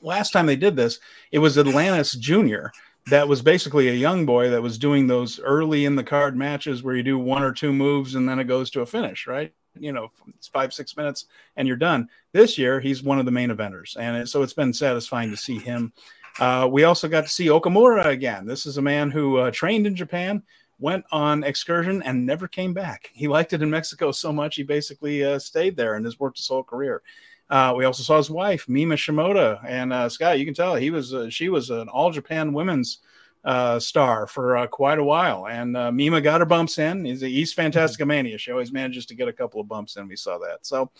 Last 0.00 0.32
time 0.32 0.46
they 0.46 0.56
did 0.56 0.74
this, 0.74 0.98
it 1.30 1.38
was 1.38 1.58
Atlantis 1.58 2.14
Junior. 2.14 2.72
That 3.06 3.28
was 3.28 3.40
basically 3.40 3.88
a 3.88 3.94
young 3.94 4.26
boy 4.26 4.50
that 4.50 4.62
was 4.62 4.78
doing 4.78 5.06
those 5.06 5.38
early 5.40 5.84
in 5.84 5.94
the 5.94 6.04
card 6.04 6.36
matches 6.36 6.82
where 6.82 6.96
you 6.96 7.04
do 7.04 7.18
one 7.18 7.42
or 7.42 7.52
two 7.52 7.72
moves 7.72 8.16
and 8.16 8.28
then 8.28 8.40
it 8.40 8.44
goes 8.44 8.68
to 8.70 8.80
a 8.80 8.86
finish, 8.86 9.28
right? 9.28 9.52
You 9.78 9.92
know, 9.92 10.10
it's 10.36 10.48
five 10.48 10.72
six 10.72 10.96
minutes 10.96 11.26
and 11.56 11.66
you're 11.66 11.76
done. 11.76 12.08
This 12.32 12.58
year, 12.58 12.80
he's 12.80 13.02
one 13.02 13.18
of 13.18 13.26
the 13.26 13.30
main 13.30 13.50
eventers, 13.50 13.96
and 13.96 14.28
so 14.28 14.42
it's 14.42 14.52
been 14.52 14.72
satisfying 14.72 15.30
to 15.30 15.36
see 15.36 15.58
him. 15.58 15.92
Uh, 16.38 16.68
we 16.70 16.84
also 16.84 17.08
got 17.08 17.22
to 17.22 17.28
see 17.28 17.46
Okamura 17.46 18.06
again. 18.06 18.46
This 18.46 18.66
is 18.66 18.78
a 18.78 18.82
man 18.82 19.10
who 19.10 19.36
uh, 19.38 19.50
trained 19.50 19.86
in 19.86 19.94
Japan, 19.94 20.42
went 20.78 21.04
on 21.12 21.44
excursion, 21.44 22.02
and 22.02 22.24
never 22.26 22.48
came 22.48 22.72
back. 22.72 23.10
He 23.12 23.28
liked 23.28 23.52
it 23.52 23.62
in 23.62 23.70
Mexico 23.70 24.12
so 24.12 24.32
much, 24.32 24.56
he 24.56 24.62
basically 24.62 25.24
uh, 25.24 25.38
stayed 25.38 25.76
there 25.76 25.94
and 25.94 26.04
has 26.04 26.18
worked 26.18 26.38
his 26.38 26.48
whole 26.48 26.64
career. 26.64 27.02
Uh, 27.50 27.74
we 27.76 27.84
also 27.84 28.02
saw 28.02 28.16
his 28.16 28.30
wife, 28.30 28.66
Mima 28.66 28.94
Shimoda, 28.94 29.62
and 29.68 29.92
uh, 29.92 30.08
Scott. 30.08 30.38
You 30.38 30.46
can 30.46 30.54
tell 30.54 30.74
he 30.74 30.90
was 30.90 31.12
uh, 31.12 31.28
she 31.28 31.50
was 31.50 31.68
an 31.68 31.86
All 31.88 32.10
Japan 32.10 32.54
Women's 32.54 33.00
uh, 33.44 33.78
star 33.78 34.26
for 34.26 34.56
uh, 34.56 34.66
quite 34.66 34.98
a 34.98 35.04
while, 35.04 35.46
and 35.48 35.76
uh, 35.76 35.92
Mima 35.92 36.22
got 36.22 36.40
her 36.40 36.46
bumps 36.46 36.78
in. 36.78 37.04
He's 37.04 37.22
a 37.22 37.28
East 37.28 37.54
Fantasticamania. 37.54 38.38
She 38.38 38.52
always 38.52 38.72
manages 38.72 39.04
to 39.06 39.14
get 39.14 39.28
a 39.28 39.32
couple 39.34 39.60
of 39.60 39.68
bumps 39.68 39.96
in. 39.96 40.08
We 40.08 40.16
saw 40.16 40.38
that. 40.38 40.64
So 40.64 40.90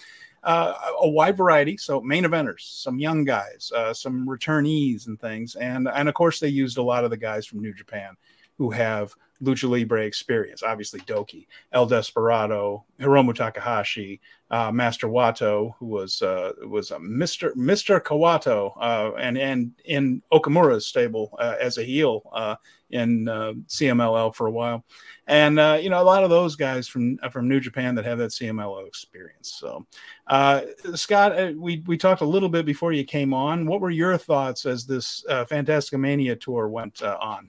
uh, 0.42 0.74
a 1.00 1.08
wide 1.08 1.36
variety. 1.36 1.76
So 1.76 2.00
main 2.00 2.24
eventers, 2.24 2.60
some 2.60 2.98
young 2.98 3.24
guys, 3.24 3.70
uh, 3.74 3.94
some 3.94 4.26
returnees 4.26 5.06
and 5.06 5.20
things, 5.20 5.54
and 5.54 5.88
and 5.88 6.08
of 6.08 6.14
course 6.14 6.40
they 6.40 6.48
used 6.48 6.78
a 6.78 6.82
lot 6.82 7.04
of 7.04 7.10
the 7.10 7.16
guys 7.16 7.46
from 7.46 7.60
New 7.60 7.74
Japan 7.74 8.16
who 8.58 8.70
have 8.70 9.14
lucha 9.42 9.68
libre 9.68 10.04
experience. 10.04 10.62
Obviously 10.62 11.00
Douki, 11.00 11.46
El 11.72 11.86
Desperado, 11.86 12.84
Hiromu 13.00 13.34
Takahashi, 13.34 14.20
uh, 14.52 14.70
Master 14.70 15.08
Wato, 15.08 15.74
who 15.78 15.86
was 15.86 16.20
uh, 16.20 16.52
was 16.68 16.90
a 16.90 17.00
Mister 17.00 17.52
Mister 17.56 17.98
Kawato, 17.98 18.74
uh, 18.78 19.12
and 19.16 19.38
and 19.38 19.72
in 19.86 20.22
Okamura's 20.30 20.86
stable 20.86 21.34
uh, 21.38 21.56
as 21.58 21.78
a 21.78 21.82
heel 21.82 22.22
uh, 22.32 22.56
in 22.90 23.28
uh, 23.28 23.54
CMLL 23.66 24.34
for 24.34 24.46
a 24.46 24.50
while, 24.50 24.84
and 25.26 25.56
you 25.82 25.88
know 25.88 26.02
a 26.02 26.04
lot 26.04 26.22
of 26.22 26.28
those 26.28 26.54
guys 26.54 26.86
from 26.86 27.16
from 27.30 27.48
New 27.48 27.60
Japan 27.60 27.94
that 27.94 28.04
have 28.04 28.18
that 28.18 28.30
CMLL 28.30 28.86
experience. 28.86 29.54
So, 29.58 29.86
Scott, 30.94 31.56
we 31.56 31.82
we 31.86 31.96
talked 31.96 32.20
a 32.20 32.26
little 32.26 32.50
bit 32.50 32.66
before 32.66 32.92
you 32.92 33.04
came 33.04 33.32
on. 33.32 33.66
What 33.66 33.80
were 33.80 33.90
your 33.90 34.18
thoughts 34.18 34.66
as 34.66 34.84
this 34.84 35.24
Fantasticamania 35.28 36.38
tour 36.38 36.68
went 36.68 37.02
on? 37.02 37.48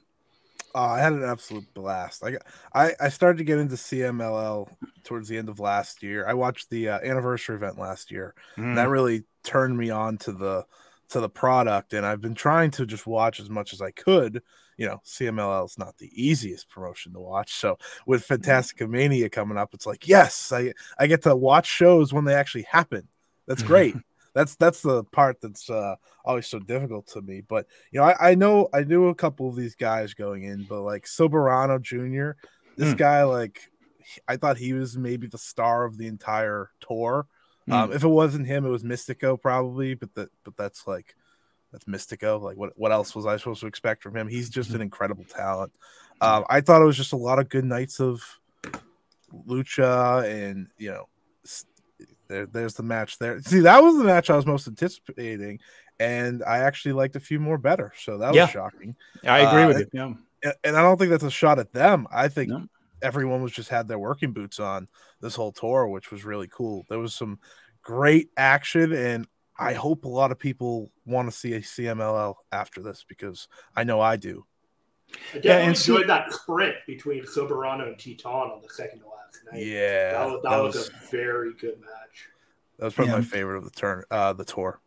Oh, 0.75 0.82
I 0.82 1.00
had 1.00 1.13
an 1.13 1.24
absolute 1.24 1.72
blast. 1.74 2.24
I, 2.24 2.32
got, 2.32 2.42
I 2.74 2.94
I 3.00 3.10
started 3.10 3.38
to 3.38 3.44
get 3.44 3.60
into 3.60 3.75
CMLL 3.75 4.68
towards 5.03 5.27
the 5.27 5.38
end 5.38 5.50
of 5.50 5.60
last 5.60 6.01
year. 6.01 6.25
I 6.27 6.34
watched 6.34 6.70
the 6.70 6.89
uh, 6.89 7.00
anniversary 7.00 7.56
event 7.56 7.77
last 7.77 8.12
year. 8.12 8.34
And 8.56 8.77
that 8.77 8.89
really 8.89 9.25
turned 9.44 9.77
me 9.77 9.89
on 9.92 10.18
to 10.20 10.32
the 10.32 10.65
to 11.10 11.20
the 11.20 11.30
product, 11.30 11.94
and 11.94 12.06
I've 12.06 12.22
been 12.22 12.34
trying 12.34 12.72
to 12.72 12.86
just 12.86 13.06
watch 13.06 13.39
as 13.39 13.50
much 13.50 13.72
as 13.74 13.82
I 13.82 13.92
could. 13.92 14.42
You 14.77 14.88
know, 14.88 15.01
CMLL 15.06 15.65
is 15.65 15.77
not 15.77 15.98
the 16.00 16.10
easiest 16.13 16.70
promotion 16.70 17.13
to 17.13 17.20
watch, 17.20 17.53
so 17.53 17.77
with 18.08 18.27
Fantasticamania 18.27 19.32
coming 19.32 19.58
up, 19.58 19.74
it's 19.74 19.86
like 19.86 20.08
yes, 20.08 20.51
I 20.51 20.74
I 20.98 21.08
get 21.08 21.22
to 21.24 21.36
watch 21.36 21.68
shows 21.68 22.12
when 22.12 22.25
they 22.25 22.34
actually 22.34 22.63
happen. 22.63 23.08
That's 23.48 23.63
great. 23.63 23.96
that's 24.34 24.56
that's 24.56 24.82
the 24.82 25.04
part 25.06 25.42
that's 25.42 25.70
uh, 25.70 25.96
always 26.25 26.48
so 26.48 26.60
difficult 26.60 27.08
to 27.08 27.22
me. 27.22 27.42
But 27.42 27.68
you 27.92 28.00
know, 28.00 28.06
I, 28.06 28.32
I 28.32 28.36
know 28.36 28.70
I 28.74 28.84
knew 28.84 29.08
a 29.08 29.16
couple 29.16 29.48
of 29.48 29.56
these 29.56 29.75
guys 29.75 30.13
going 30.13 30.44
in, 30.44 30.63
but 30.63 30.82
like 30.82 31.06
Soberano 31.06 31.82
Jr., 31.82 32.38
this 32.78 32.92
Hmm. 32.92 32.98
guy, 32.98 33.24
like 33.24 33.70
I 34.28 34.38
thought 34.38 34.58
he 34.58 34.74
was 34.74 34.98
maybe 34.98 35.28
the 35.28 35.38
star 35.38 35.86
of 35.86 35.98
the 35.98 36.08
entire 36.08 36.72
tour. 36.82 37.28
Um, 37.72 37.94
if 37.94 38.04
it 38.04 38.10
wasn't 38.10 38.46
him, 38.48 38.66
it 38.66 38.70
was 38.70 38.84
Mistico 38.84 39.40
probably, 39.42 39.94
but 39.94 40.13
that 40.16 40.30
but 40.44 40.58
that's 40.58 40.86
like 40.86 41.16
that's 41.72 41.86
Mistico. 41.86 42.42
Like 42.42 42.58
what 42.58 42.74
what 42.75 42.92
else 42.92 43.16
was 43.16 43.25
I 43.25 43.38
supposed 43.38 43.62
to 43.62 43.68
expect 43.68 44.04
from 44.04 44.16
him? 44.18 44.28
He's 44.28 44.50
just 44.50 44.72
an 44.72 44.82
incredible 44.82 45.24
talent. 45.24 45.72
Um, 46.20 46.44
I 46.50 46.62
thought 46.62 46.82
it 46.82 46.86
was 46.86 46.98
just 46.98 47.13
a 47.13 47.18
lot 47.18 47.40
of 47.40 47.50
good 47.50 47.66
nights 47.66 48.00
of 48.02 48.22
lucha, 49.48 50.24
and 50.25 50.68
you 50.78 50.92
know, 50.92 51.08
there 52.27 52.46
there's 52.46 52.74
the 52.75 52.84
match 52.84 53.18
there. 53.20 53.42
See, 53.42 53.60
that 53.62 53.82
was 53.84 53.98
the 53.98 54.03
match 54.03 54.30
I 54.30 54.36
was 54.36 54.46
most 54.46 54.68
anticipating, 54.68 55.60
and 56.00 56.44
I 56.44 56.60
actually 56.60 56.94
liked 56.94 57.15
a 57.15 57.20
few 57.20 57.39
more 57.39 57.58
better. 57.58 57.94
So 57.98 58.18
that 58.18 58.30
was 58.30 58.38
Yeah. 58.38 58.48
shocking. 58.48 58.96
I 59.24 59.39
agree 59.39 59.63
uh, 59.63 59.68
with 59.68 59.80
you. 59.80 59.88
Yeah. 59.94 60.13
And, 60.44 60.53
and 60.63 60.75
I 60.77 60.82
don't 60.82 60.98
think 60.98 61.10
that's 61.12 61.24
a 61.24 61.32
shot 61.32 61.60
at 61.60 61.74
them. 61.74 62.08
I 62.12 62.27
think 62.27 62.50
No. 62.50 62.68
everyone 63.01 63.42
was 63.42 63.51
just 63.51 63.70
had 63.70 63.88
their 63.88 64.00
working 64.00 64.34
boots 64.34 64.60
on 64.60 64.88
this 65.22 65.36
whole 65.36 65.51
tour, 65.51 65.88
which 65.88 66.12
was 66.12 66.25
really 66.25 66.48
cool. 66.48 66.86
There 66.89 67.00
was 67.00 67.13
some 67.13 67.39
great 67.82 68.30
action, 68.38 68.94
and 68.94 69.27
I 69.58 69.74
hope 69.74 70.06
a 70.06 70.10
lot 70.10 70.32
of 70.32 70.39
people 70.39 70.92
want 71.06 71.30
to 71.30 71.38
see 71.38 71.53
a 71.53 71.62
CMLL 71.62 72.36
after 72.51 72.82
this 72.82 73.06
because 73.08 73.48
I 73.75 73.84
know 73.84 74.01
I 74.01 74.15
do. 74.18 74.46
I 75.13 75.38
Yeah, 75.38 75.41
definitely 75.41 75.67
and 75.67 75.77
see- 75.77 75.91
enjoyed 75.93 76.10
that 76.10 76.34
sprint 76.34 76.75
between 76.88 77.24
Soberano 77.25 77.88
and 77.88 77.98
Titan 77.98 78.25
on 78.32 78.62
the 78.62 78.70
second 78.70 79.00
to 79.00 79.05
last 79.08 79.39
night. 79.51 79.63
Yeah, 79.65 80.12
that 80.13 80.25
was, 80.25 80.41
that 80.43 80.58
was 80.58 80.89
a 80.89 81.08
very 81.12 81.53
good 81.53 81.79
match. 81.82 82.29
that 82.79 82.86
was 82.86 82.93
probably 82.93 83.12
Yeah. 83.13 83.20
my 83.20 83.24
favorite 83.25 83.58
of 83.58 83.63
the 83.65 83.72
turn, 83.72 84.03
uh, 84.12 84.34
the 84.34 84.46
tour. 84.46 84.79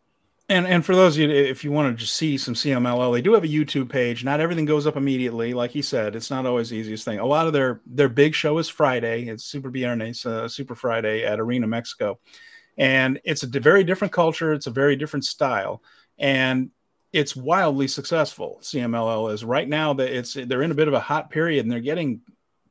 And 0.49 0.65
and 0.65 0.85
for 0.85 0.95
those 0.95 1.17
of 1.17 1.23
you, 1.23 1.29
if 1.29 1.65
you 1.65 1.73
want 1.73 1.93
to 1.93 1.99
just 2.01 2.15
see 2.15 2.37
some 2.37 2.53
CMLL, 2.53 3.11
they 3.11 3.21
do 3.21 3.33
have 3.33 3.43
a 3.43 3.47
YouTube 3.49 3.89
page. 3.89 4.23
Not 4.23 4.39
everything 4.39 4.63
goes 4.63 4.87
up 4.87 4.95
immediately, 4.95 5.53
like 5.53 5.71
he 5.71 5.81
said. 5.81 6.15
It's 6.15 6.29
not 6.31 6.45
always 6.45 6.69
the 6.69 6.77
easiest 6.77 7.03
thing. 7.03 7.19
A 7.19 7.25
lot 7.25 7.47
of 7.47 7.53
their 7.53 7.81
their 7.85 8.07
big 8.07 8.33
show 8.33 8.57
is 8.57 8.69
Friday. 8.69 9.23
It's 9.27 9.43
Super 9.43 9.69
Viernes, 9.69 10.25
uh, 10.25 10.47
Super 10.47 10.73
Friday 10.73 11.25
at 11.25 11.41
Arena 11.41 11.67
Mexico, 11.67 12.19
and 12.77 13.19
it's 13.25 13.43
a 13.43 13.47
very 13.47 13.83
different 13.83 14.13
culture. 14.13 14.53
It's 14.53 14.67
a 14.67 14.71
very 14.71 14.95
different 14.95 15.25
style, 15.25 15.83
and 16.17 16.69
it's 17.13 17.35
wildly 17.35 17.87
successful. 17.87 18.59
CMLL 18.61 19.33
is 19.33 19.45
right 19.45 19.67
now 19.67 19.93
that 19.93 20.15
it's 20.15 20.33
they're 20.33 20.61
in 20.61 20.71
a 20.71 20.75
bit 20.75 20.87
of 20.87 20.93
a 20.93 20.99
hot 20.99 21.29
period, 21.29 21.65
and 21.65 21.71
they're 21.71 21.79
getting 21.79 22.21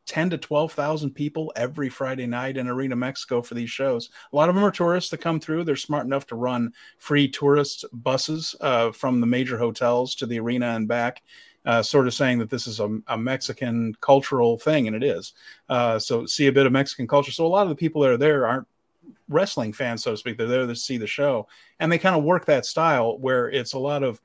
10 0.06 0.30
to 0.30 0.38
12,000 0.38 1.10
people 1.10 1.52
every 1.56 1.88
Friday 1.88 2.26
night 2.26 2.56
in 2.56 2.68
Arena 2.68 2.94
Mexico 2.94 3.42
for 3.42 3.54
these 3.54 3.70
shows. 3.70 4.10
A 4.32 4.36
lot 4.36 4.48
of 4.48 4.54
them 4.54 4.64
are 4.64 4.70
tourists 4.70 5.10
that 5.10 5.20
come 5.20 5.40
through. 5.40 5.64
They're 5.64 5.76
smart 5.76 6.06
enough 6.06 6.26
to 6.28 6.36
run 6.36 6.72
free 6.98 7.28
tourist 7.28 7.84
buses 7.92 8.54
uh, 8.60 8.92
from 8.92 9.20
the 9.20 9.26
major 9.26 9.58
hotels 9.58 10.14
to 10.16 10.26
the 10.26 10.38
arena 10.38 10.68
and 10.76 10.86
back. 10.86 11.22
Uh, 11.64 11.82
sort 11.82 12.06
of 12.06 12.14
saying 12.14 12.38
that 12.38 12.48
this 12.48 12.68
is 12.68 12.78
a, 12.78 13.00
a, 13.08 13.18
Mexican 13.18 13.92
cultural 14.00 14.56
thing, 14.56 14.86
and 14.86 14.94
it 14.94 15.02
is. 15.02 15.32
Uh, 15.68 15.98
so 15.98 16.24
see 16.24 16.46
a 16.46 16.52
bit 16.52 16.64
of 16.64 16.70
Mexican 16.70 17.08
culture. 17.08 17.32
So 17.32 17.44
a 17.44 17.48
lot 17.48 17.64
of 17.64 17.70
the 17.70 17.74
people 17.74 18.02
that 18.02 18.12
are 18.12 18.16
there 18.16 18.46
aren't 18.46 18.68
wrestling 19.28 19.72
fans, 19.72 20.02
so 20.02 20.12
to 20.12 20.16
speak. 20.16 20.38
They're 20.38 20.46
there 20.46 20.66
to 20.66 20.76
see 20.76 20.96
the 20.96 21.06
show, 21.06 21.48
and 21.80 21.90
they 21.90 21.98
kind 21.98 22.16
of 22.16 22.24
work 22.24 22.46
that 22.46 22.66
style 22.66 23.18
where 23.18 23.50
it's 23.50 23.72
a 23.74 23.78
lot 23.78 24.02
of 24.02 24.20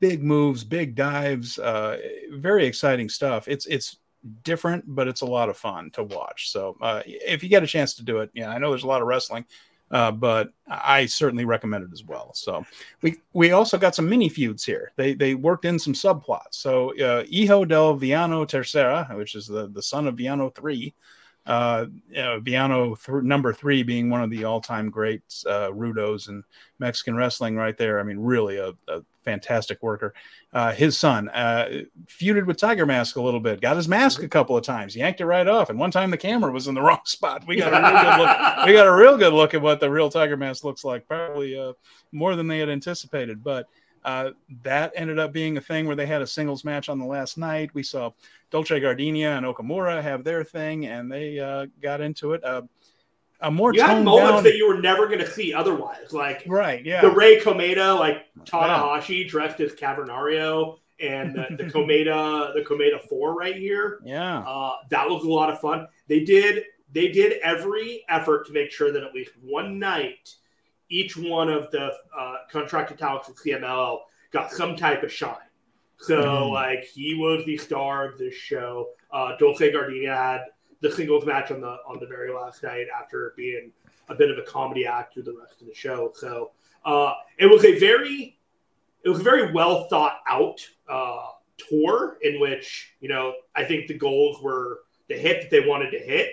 big 0.00 0.22
moves, 0.22 0.64
big 0.64 0.94
dives, 0.94 1.58
uh, 1.58 1.96
very 2.32 2.66
exciting 2.66 3.08
stuff. 3.08 3.48
It's 3.48 3.66
it's 3.66 3.98
different, 4.42 4.84
but 4.86 5.08
it's 5.08 5.22
a 5.22 5.26
lot 5.26 5.48
of 5.48 5.56
fun 5.56 5.90
to 5.92 6.04
watch. 6.04 6.50
So 6.50 6.76
uh, 6.80 7.02
if 7.06 7.42
you 7.42 7.48
get 7.48 7.62
a 7.62 7.66
chance 7.66 7.94
to 7.94 8.04
do 8.04 8.18
it, 8.18 8.30
yeah, 8.34 8.50
I 8.50 8.58
know 8.58 8.70
there's 8.70 8.84
a 8.84 8.88
lot 8.88 9.00
of 9.00 9.08
wrestling, 9.08 9.44
uh, 9.90 10.10
but 10.10 10.52
I 10.68 11.06
certainly 11.06 11.44
recommend 11.44 11.84
it 11.84 11.92
as 11.92 12.04
well. 12.04 12.32
So 12.34 12.64
we 13.02 13.16
we 13.32 13.52
also 13.52 13.78
got 13.78 13.94
some 13.94 14.08
mini 14.08 14.28
feuds 14.28 14.64
here. 14.64 14.92
They 14.96 15.14
they 15.14 15.34
worked 15.34 15.64
in 15.64 15.78
some 15.78 15.92
subplots. 15.92 16.52
So 16.52 16.96
uh, 16.98 17.24
Hijo 17.24 17.64
del 17.64 17.94
Villano 17.94 18.44
Tercera, 18.44 19.16
which 19.16 19.34
is 19.34 19.46
the 19.46 19.68
the 19.68 19.82
son 19.82 20.06
of 20.06 20.16
Villano 20.16 20.50
three. 20.50 20.94
Uh, 21.44 21.86
uh, 22.16 22.38
Villano 22.38 22.94
th- 22.94 23.22
number 23.22 23.52
three 23.52 23.82
being 23.82 24.08
one 24.10 24.22
of 24.22 24.30
the 24.30 24.44
all-time 24.44 24.90
greats, 24.90 25.44
uh, 25.46 25.70
Rudos 25.70 26.28
and 26.28 26.44
Mexican 26.78 27.16
wrestling, 27.16 27.56
right 27.56 27.76
there. 27.76 27.98
I 27.98 28.04
mean, 28.04 28.18
really 28.18 28.58
a, 28.58 28.72
a 28.88 29.02
fantastic 29.24 29.82
worker. 29.82 30.14
Uh, 30.52 30.72
his 30.72 30.96
son 30.96 31.28
uh, 31.30 31.82
feuded 32.06 32.46
with 32.46 32.58
Tiger 32.58 32.86
Mask 32.86 33.16
a 33.16 33.22
little 33.22 33.40
bit, 33.40 33.60
got 33.60 33.76
his 33.76 33.88
mask 33.88 34.22
a 34.22 34.28
couple 34.28 34.56
of 34.56 34.64
times, 34.64 34.94
yanked 34.94 35.20
it 35.20 35.26
right 35.26 35.48
off, 35.48 35.70
and 35.70 35.78
one 35.78 35.90
time 35.90 36.10
the 36.10 36.16
camera 36.16 36.52
was 36.52 36.68
in 36.68 36.74
the 36.74 36.82
wrong 36.82 37.00
spot. 37.04 37.44
We 37.46 37.56
got 37.56 37.72
a 37.72 37.80
real 37.80 38.02
good 38.02 38.18
look. 38.18 38.66
We 38.66 38.72
got 38.72 38.86
a 38.86 38.94
real 38.94 39.16
good 39.16 39.32
look 39.32 39.54
at 39.54 39.62
what 39.62 39.80
the 39.80 39.90
real 39.90 40.10
Tiger 40.10 40.36
Mask 40.36 40.64
looks 40.64 40.84
like, 40.84 41.06
probably 41.08 41.58
uh, 41.58 41.72
more 42.12 42.36
than 42.36 42.46
they 42.46 42.58
had 42.58 42.68
anticipated. 42.68 43.42
But 43.42 43.66
uh, 44.04 44.30
that 44.62 44.92
ended 44.96 45.18
up 45.18 45.32
being 45.32 45.56
a 45.56 45.60
thing 45.60 45.86
where 45.86 45.96
they 45.96 46.06
had 46.06 46.22
a 46.22 46.26
singles 46.26 46.64
match 46.64 46.88
on 46.88 46.98
the 46.98 47.06
last 47.06 47.38
night. 47.38 47.70
We 47.74 47.82
saw 47.82 48.10
Dolce 48.50 48.80
Gardenia 48.80 49.36
and 49.36 49.46
Okamura 49.46 50.02
have 50.02 50.24
their 50.24 50.44
thing, 50.44 50.86
and 50.86 51.10
they 51.10 51.38
uh, 51.38 51.66
got 51.80 52.00
into 52.00 52.32
it. 52.32 52.44
Uh, 52.44 52.62
a 53.40 53.50
more 53.50 53.74
you 53.74 53.82
had 53.82 54.04
moments 54.04 54.30
down... 54.30 54.44
that 54.44 54.56
you 54.56 54.68
were 54.68 54.80
never 54.80 55.06
going 55.06 55.18
to 55.18 55.30
see 55.30 55.52
otherwise, 55.52 56.12
like 56.12 56.44
right, 56.46 56.84
yeah, 56.84 57.00
the 57.00 57.10
Rey 57.10 57.40
Cometa, 57.40 57.98
like 57.98 58.26
Tanahashi 58.44 59.24
yeah. 59.24 59.30
dressed 59.30 59.60
as 59.60 59.72
Cavernario, 59.72 60.78
and 61.00 61.34
the, 61.34 61.46
the 61.56 61.64
Cometa, 61.64 62.54
the 62.54 62.60
Cometa 62.60 63.00
Four 63.08 63.34
right 63.34 63.56
here. 63.56 63.98
Yeah, 64.04 64.38
uh, 64.40 64.76
that 64.90 65.08
was 65.08 65.24
a 65.24 65.28
lot 65.28 65.50
of 65.50 65.60
fun. 65.60 65.88
They 66.06 66.20
did 66.20 66.64
they 66.92 67.08
did 67.08 67.40
every 67.42 68.04
effort 68.08 68.46
to 68.46 68.52
make 68.52 68.70
sure 68.70 68.92
that 68.92 69.02
at 69.02 69.14
least 69.14 69.32
one 69.42 69.78
night, 69.78 70.34
each 70.92 71.16
one 71.16 71.48
of 71.48 71.70
the 71.70 71.90
uh, 72.16 72.36
contracted 72.50 72.98
talents 72.98 73.28
of 73.28 73.36
CMLL 73.36 74.00
got 74.30 74.52
some 74.52 74.76
type 74.76 75.02
of 75.02 75.10
shine. 75.10 75.36
So 75.98 76.20
mm. 76.20 76.52
like 76.52 76.84
he 76.84 77.14
was 77.14 77.44
the 77.46 77.56
star 77.56 78.06
of 78.06 78.18
this 78.18 78.34
show. 78.34 78.90
Uh, 79.12 79.36
Dolce 79.38 79.72
Gardenia 79.72 80.14
had 80.14 80.40
the 80.80 80.90
singles 80.90 81.24
match 81.24 81.50
on 81.50 81.60
the 81.60 81.76
on 81.86 81.98
the 82.00 82.06
very 82.06 82.32
last 82.32 82.62
night 82.62 82.86
after 82.94 83.34
being 83.36 83.72
a 84.08 84.14
bit 84.14 84.30
of 84.30 84.36
a 84.36 84.42
comedy 84.42 84.84
act 84.84 85.14
through 85.14 85.22
the 85.22 85.36
rest 85.40 85.62
of 85.62 85.68
the 85.68 85.74
show. 85.74 86.12
So 86.14 86.50
uh, 86.84 87.14
it 87.38 87.46
was 87.46 87.64
a 87.64 87.78
very 87.78 88.38
it 89.04 89.08
was 89.08 89.20
a 89.20 89.22
very 89.22 89.52
well 89.52 89.84
thought 89.88 90.20
out 90.28 90.60
uh, 90.88 91.28
tour 91.56 92.18
in 92.22 92.40
which 92.40 92.94
you 93.00 93.08
know 93.08 93.32
I 93.54 93.64
think 93.64 93.86
the 93.86 93.96
goals 93.96 94.42
were 94.42 94.80
the 95.08 95.16
hit 95.16 95.42
that 95.42 95.50
they 95.50 95.66
wanted 95.66 95.90
to 95.92 95.98
hit, 95.98 96.30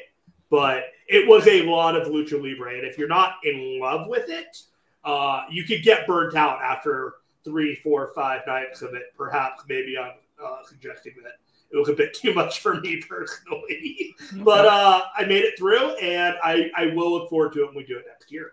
but 0.49 0.85
it 1.09 1.27
was 1.27 1.47
a 1.47 1.63
lot 1.63 1.95
of 1.95 2.07
lucha 2.07 2.41
libre, 2.41 2.75
and 2.75 2.85
if 2.85 2.97
you're 2.97 3.07
not 3.07 3.37
in 3.43 3.79
love 3.79 4.07
with 4.07 4.29
it, 4.29 4.57
uh, 5.03 5.41
you 5.49 5.63
could 5.63 5.81
get 5.81 6.05
burnt 6.05 6.35
out 6.35 6.61
after 6.61 7.15
three, 7.43 7.75
four, 7.75 8.11
five 8.13 8.41
nights 8.45 8.83
of 8.83 8.93
it. 8.93 9.03
Perhaps 9.17 9.63
maybe 9.67 9.97
I'm 9.97 10.13
uh, 10.43 10.57
suggesting 10.67 11.13
that 11.23 11.33
it 11.71 11.77
was 11.77 11.89
a 11.89 11.93
bit 11.93 12.13
too 12.13 12.33
much 12.33 12.59
for 12.59 12.79
me 12.79 13.01
personally. 13.09 14.13
Okay. 14.31 14.43
But 14.43 14.67
uh, 14.67 15.01
I 15.17 15.25
made 15.25 15.43
it 15.43 15.57
through, 15.57 15.95
and 15.95 16.35
I, 16.43 16.69
I 16.75 16.87
will 16.93 17.11
look 17.11 17.29
forward 17.29 17.53
to 17.53 17.63
it 17.63 17.65
when 17.67 17.75
we 17.75 17.85
do 17.85 17.97
it 17.97 18.05
next 18.07 18.31
year. 18.31 18.51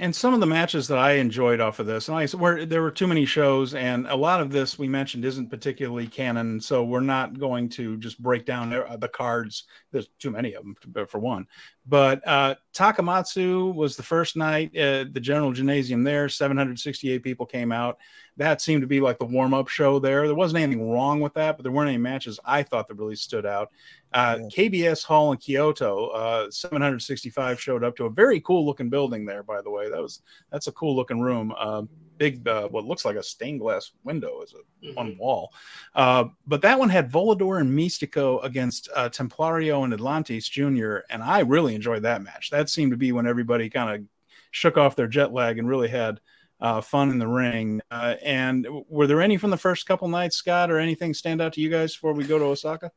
And 0.00 0.16
some 0.16 0.32
of 0.32 0.40
the 0.40 0.46
matches 0.46 0.88
that 0.88 0.96
I 0.96 1.12
enjoyed 1.12 1.60
off 1.60 1.78
of 1.78 1.84
this, 1.84 2.08
and 2.08 2.16
I 2.16 2.24
said, 2.24 2.40
where 2.40 2.64
there 2.64 2.80
were 2.80 2.90
too 2.90 3.06
many 3.06 3.26
shows, 3.26 3.74
and 3.74 4.06
a 4.06 4.16
lot 4.16 4.40
of 4.40 4.50
this 4.50 4.78
we 4.78 4.88
mentioned 4.88 5.26
isn't 5.26 5.50
particularly 5.50 6.06
canon, 6.06 6.58
so 6.58 6.82
we're 6.82 7.00
not 7.00 7.38
going 7.38 7.68
to 7.70 7.98
just 7.98 8.18
break 8.22 8.46
down 8.46 8.70
the 8.70 9.10
cards. 9.12 9.64
There's 9.92 10.08
too 10.18 10.30
many 10.30 10.54
of 10.54 10.64
them, 10.64 11.06
for 11.06 11.18
one. 11.18 11.46
But 11.86 12.26
uh, 12.26 12.54
Takamatsu 12.72 13.74
was 13.74 13.94
the 13.94 14.02
first 14.02 14.38
night 14.38 14.74
at 14.74 15.12
the 15.12 15.20
General 15.20 15.52
Gymnasium 15.52 16.02
there. 16.02 16.30
768 16.30 17.22
people 17.22 17.44
came 17.44 17.70
out 17.70 17.98
that 18.40 18.62
seemed 18.62 18.80
to 18.80 18.86
be 18.86 19.00
like 19.00 19.18
the 19.18 19.26
warm 19.26 19.52
up 19.52 19.68
show 19.68 19.98
there. 19.98 20.26
There 20.26 20.34
wasn't 20.34 20.62
anything 20.62 20.90
wrong 20.90 21.20
with 21.20 21.34
that, 21.34 21.58
but 21.58 21.62
there 21.62 21.70
weren't 21.70 21.90
any 21.90 21.98
matches 21.98 22.40
I 22.42 22.62
thought 22.62 22.88
that 22.88 22.94
really 22.94 23.14
stood 23.14 23.44
out. 23.44 23.70
Uh, 24.14 24.38
yeah. 24.40 24.46
KBS 24.46 25.04
Hall 25.04 25.30
in 25.32 25.36
Kyoto, 25.36 26.06
uh, 26.06 26.50
765 26.50 27.60
showed 27.60 27.84
up 27.84 27.94
to 27.96 28.06
a 28.06 28.10
very 28.10 28.40
cool 28.40 28.64
looking 28.64 28.88
building 28.88 29.26
there. 29.26 29.42
By 29.42 29.60
the 29.60 29.68
way, 29.68 29.90
that 29.90 30.00
was 30.00 30.22
that's 30.50 30.68
a 30.68 30.72
cool 30.72 30.96
looking 30.96 31.20
room. 31.20 31.52
Uh, 31.54 31.82
big, 32.16 32.48
uh, 32.48 32.66
what 32.68 32.86
looks 32.86 33.04
like 33.04 33.16
a 33.16 33.22
stained 33.22 33.60
glass 33.60 33.92
window 34.04 34.40
as 34.42 34.54
a 34.54 34.86
mm-hmm. 34.86 34.94
one 34.94 35.18
wall. 35.18 35.52
Uh, 35.94 36.24
but 36.46 36.62
that 36.62 36.78
one 36.78 36.88
had 36.88 37.12
Volador 37.12 37.60
and 37.60 37.78
Mistico 37.78 38.42
against 38.42 38.88
uh, 38.96 39.10
Templario 39.10 39.84
and 39.84 39.92
Atlantis 39.92 40.48
Jr. 40.48 41.00
And 41.10 41.22
I 41.22 41.40
really 41.40 41.74
enjoyed 41.74 42.04
that 42.04 42.22
match. 42.22 42.48
That 42.48 42.70
seemed 42.70 42.92
to 42.92 42.96
be 42.96 43.12
when 43.12 43.26
everybody 43.26 43.68
kind 43.68 43.94
of 43.94 44.06
shook 44.50 44.78
off 44.78 44.96
their 44.96 45.08
jet 45.08 45.30
lag 45.30 45.58
and 45.58 45.68
really 45.68 45.88
had 45.88 46.20
uh, 46.60 46.80
fun 46.80 47.10
in 47.10 47.18
the 47.18 47.28
ring. 47.28 47.80
Uh, 47.90 48.16
and 48.22 48.66
were 48.88 49.06
there 49.06 49.22
any 49.22 49.36
from 49.36 49.50
the 49.50 49.56
first 49.56 49.86
couple 49.86 50.08
nights, 50.08 50.36
Scott, 50.36 50.70
or 50.70 50.78
anything 50.78 51.14
stand 51.14 51.40
out 51.40 51.54
to 51.54 51.60
you 51.60 51.70
guys 51.70 51.94
before 51.94 52.12
we 52.12 52.24
go 52.24 52.38
to 52.38 52.44
Osaka? 52.44 52.90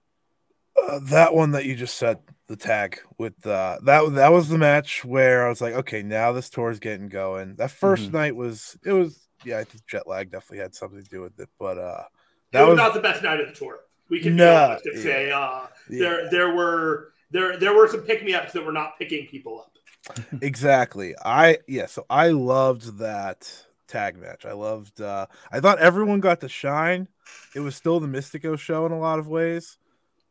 Uh, 0.81 0.99
that 1.03 1.33
one 1.33 1.51
that 1.51 1.65
you 1.65 1.75
just 1.75 1.97
said, 1.97 2.19
the 2.47 2.55
tag 2.55 2.99
with 3.17 3.45
uh, 3.45 3.77
that 3.83 4.13
that 4.15 4.31
was 4.31 4.49
the 4.49 4.57
match 4.57 5.05
where 5.05 5.45
I 5.45 5.49
was 5.49 5.61
like, 5.61 5.73
okay, 5.75 6.03
now 6.03 6.33
this 6.33 6.49
tour 6.49 6.71
is 6.71 6.79
getting 6.79 7.09
going. 7.09 7.55
That 7.55 7.69
1st 7.69 7.97
mm-hmm. 7.97 8.11
night 8.11 8.35
was 8.35 8.77
it 8.83 8.91
was 8.91 9.27
yeah, 9.45 9.59
I 9.59 9.63
think 9.63 9.85
jet 9.87 10.07
lag 10.07 10.31
definitely 10.31 10.59
had 10.59 10.75
something 10.75 11.01
to 11.01 11.09
do 11.09 11.21
with 11.21 11.39
it, 11.39 11.49
but 11.59 11.77
uh, 11.77 12.03
that 12.51 12.61
was, 12.61 12.69
was, 12.71 12.77
not 12.77 12.93
the 12.93 13.01
best 13.01 13.23
night 13.23 13.39
of 13.39 13.47
the 13.47 13.53
tour. 13.53 13.79
We 14.09 14.19
can 14.19 14.35
no, 14.35 14.45
be 14.45 14.55
honest 14.55 14.85
and 14.85 14.97
yeah, 14.97 15.03
say 15.03 15.31
uh, 15.31 15.61
yeah. 15.89 15.99
there 15.99 16.29
there 16.29 16.55
were 16.55 17.13
there 17.31 17.57
there 17.57 17.73
were 17.73 17.87
some 17.87 18.01
pick 18.01 18.23
me 18.23 18.33
ups 18.33 18.53
that 18.53 18.65
were 18.65 18.71
not 18.71 18.97
picking 18.99 19.27
people 19.27 19.59
up 19.59 19.72
exactly. 20.41 21.15
I 21.23 21.59
yeah, 21.67 21.85
so 21.85 22.05
I 22.09 22.29
loved 22.29 22.99
that 22.99 23.51
tag 23.87 24.17
match. 24.17 24.45
I 24.45 24.53
loved 24.53 25.01
uh 25.01 25.27
I 25.51 25.59
thought 25.59 25.79
everyone 25.79 26.19
got 26.19 26.41
to 26.41 26.49
shine. 26.49 27.07
It 27.55 27.61
was 27.61 27.75
still 27.75 27.99
the 27.99 28.07
Mistico 28.07 28.57
show 28.57 28.85
in 28.85 28.91
a 28.91 28.99
lot 28.99 29.19
of 29.19 29.27
ways, 29.27 29.77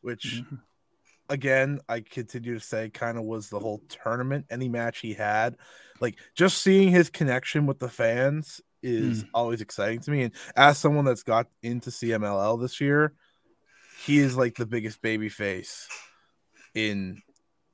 which 0.01 0.43
mm-hmm. 0.43 0.57
again, 1.29 1.81
I 1.89 2.01
continue 2.01 2.55
to 2.55 2.61
say 2.65 2.91
kind 2.91 3.19
of 3.19 3.25
was 3.25 3.49
the 3.49 3.61
whole 3.61 3.83
tournament. 3.89 4.47
Any 4.51 4.69
match 4.69 4.99
he 4.99 5.15
had, 5.15 5.57
like 6.01 6.19
just 6.35 6.59
seeing 6.59 6.91
his 6.91 7.11
connection 7.11 7.67
with 7.67 7.79
the 7.79 7.89
fans 7.89 8.61
is 8.83 9.23
mm. 9.23 9.29
always 9.33 9.61
exciting 9.61 10.01
to 10.01 10.11
me. 10.11 10.25
And 10.25 10.33
as 10.57 10.77
someone 10.77 11.05
that's 11.05 11.23
got 11.23 11.47
into 11.63 11.91
CMLL 11.91 12.61
this 12.61 12.81
year, 12.81 13.15
he 14.05 14.19
is 14.19 14.37
like 14.37 14.57
the 14.57 14.67
biggest 14.67 15.01
baby 15.01 15.29
face 15.29 15.87
in 16.75 17.23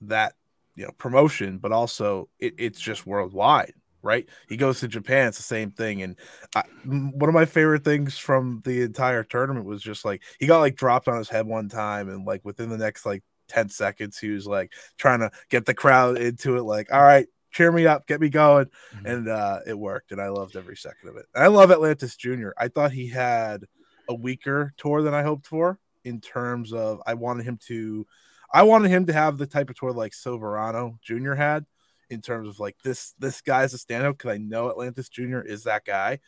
that 0.03 0.35
you 0.79 0.85
know 0.85 0.93
promotion, 0.97 1.59
but 1.59 1.73
also 1.73 2.29
it, 2.39 2.55
it's 2.57 2.81
just 2.81 3.07
worldwide, 3.07 3.75
right? 4.01 4.29
He 4.49 4.57
goes 4.57 4.81
to 4.81 4.89
Japan, 4.89 5.29
it's 5.29 5.37
the 5.37 5.43
same 5.43 5.73
thing. 5.73 6.03
And 6.03 6.17
I, 6.55 6.63
one 6.87 7.29
of 7.29 7.35
my 7.35 7.47
favorite 7.47 7.85
things 7.85 8.17
from 8.17 8.63
the 8.65 8.83
entire 8.83 9.25
tournament 9.25 9.67
was 9.67 9.83
just 9.83 10.05
like 10.05 10.23
he 10.39 10.47
got 10.47 10.61
like 10.61 10.77
dropped 10.77 11.09
on 11.09 11.19
his 11.19 11.29
head 11.29 11.47
one 11.47 11.69
time, 11.69 12.09
and 12.09 12.25
like 12.25 12.45
within 12.45 12.71
the 12.71 12.79
next 12.79 13.05
like 13.05 13.25
10 13.49 13.69
seconds, 13.71 14.19
he 14.19 14.31
was 14.31 14.47
like 14.47 14.73
trying 14.99 15.21
to 15.21 15.31
get 15.51 15.67
the 15.67 15.75
crowd 15.75 16.19
into 16.19 16.57
it, 16.57 16.63
like, 16.63 16.93
all 16.93 17.03
right, 17.03 17.27
cheer 17.51 17.73
me 17.73 17.87
up, 17.87 18.07
get 18.07 18.21
me 18.21 18.29
going. 18.29 18.67
Mm-hmm. 18.95 19.07
And 19.07 19.29
uh, 19.29 19.61
it 19.67 19.77
worked. 19.77 20.13
And 20.13 20.21
I 20.21 20.29
loved 20.29 20.55
every 20.55 20.77
second 20.77 21.09
of 21.09 21.17
it. 21.17 21.27
And 21.35 21.43
I 21.43 21.49
love 21.49 21.73
Atlantis 21.73 22.15
Jr. 22.15 22.51
I 22.57 22.69
thought 22.69 22.93
he 22.93 23.09
had 23.09 23.65
a 24.09 24.15
weaker 24.15 24.73
tour 24.77 25.03
than 25.03 25.15
I 25.15 25.23
hoped 25.23 25.47
for 25.47 25.79
in 26.05 26.21
terms 26.21 26.73
of 26.73 27.03
I 27.07 27.15
wanted 27.15 27.45
him 27.45 27.59
to 27.67 28.07
I 28.53 28.63
wanted 28.63 28.91
him 28.91 29.07
to 29.07 29.13
have 29.13 29.39
the 29.39 29.47
type 29.47 29.71
of 29.71 29.77
tour 29.77 29.93
like 29.93 30.13
Soberano 30.13 31.01
Jr. 31.03 31.35
had, 31.35 31.67
in 32.11 32.21
terms 32.21 32.49
of 32.49 32.61
like 32.61 32.77
this 32.83 33.15
this 33.19 33.41
guy's 33.41 33.75
a 33.75 33.79
standout 33.79 34.13
because 34.13 34.33
I 34.33 34.39
know 34.39 34.71
Atlantis 34.71 35.09
Jr. 35.09 35.41
is 35.41 35.65
that 35.65 35.85
guy. 35.85 36.21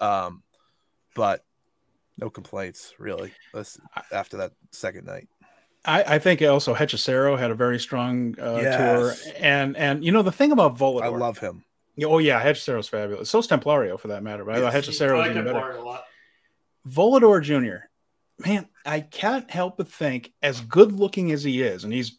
Um, 0.00 0.42
but 1.14 1.44
no 2.16 2.30
complaints 2.30 2.94
really. 2.98 3.32
after 4.12 4.38
that 4.38 4.52
second 4.72 5.06
night. 5.06 5.28
I, 5.84 6.16
I, 6.16 6.18
think 6.18 6.42
also 6.42 6.74
Hechicero 6.74 7.38
had 7.38 7.50
a 7.50 7.54
very 7.54 7.78
strong 7.78 8.34
uh, 8.38 8.58
yes. 8.60 9.22
tour, 9.22 9.34
and 9.38 9.76
and 9.76 10.04
you 10.04 10.12
know 10.12 10.22
the 10.22 10.32
thing 10.32 10.52
about 10.52 10.76
Volador, 10.76 11.04
I 11.04 11.08
love 11.08 11.38
him. 11.38 11.64
Oh 12.04 12.18
yeah, 12.18 12.42
Hechicero's 12.42 12.88
fabulous. 12.88 13.30
So's 13.30 13.48
Templario 13.48 13.98
for 13.98 14.08
that 14.08 14.22
matter. 14.22 14.44
But 14.44 14.56
yes. 14.56 14.64
I 14.64 14.80
thought 14.80 14.84
Hechicero 14.84 15.18
was 15.18 15.30
even 15.30 15.44
better. 15.44 16.00
Volador 16.86 17.42
Jr. 17.42 17.87
Man, 18.44 18.68
I 18.86 19.00
can't 19.00 19.50
help 19.50 19.78
but 19.78 19.88
think, 19.88 20.32
as 20.42 20.60
good 20.60 20.92
looking 20.92 21.32
as 21.32 21.42
he 21.42 21.62
is, 21.62 21.84
and 21.84 21.92
he's 21.92 22.18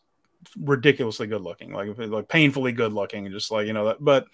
ridiculously 0.57 1.27
good 1.27 1.41
looking, 1.41 1.71
like 1.73 1.97
like 1.97 2.27
painfully 2.27 2.71
good 2.71 2.93
looking, 2.93 3.31
just 3.31 3.51
like 3.51 3.67
you 3.67 3.73
know 3.73 3.85
that. 3.85 3.97
But 3.99 4.27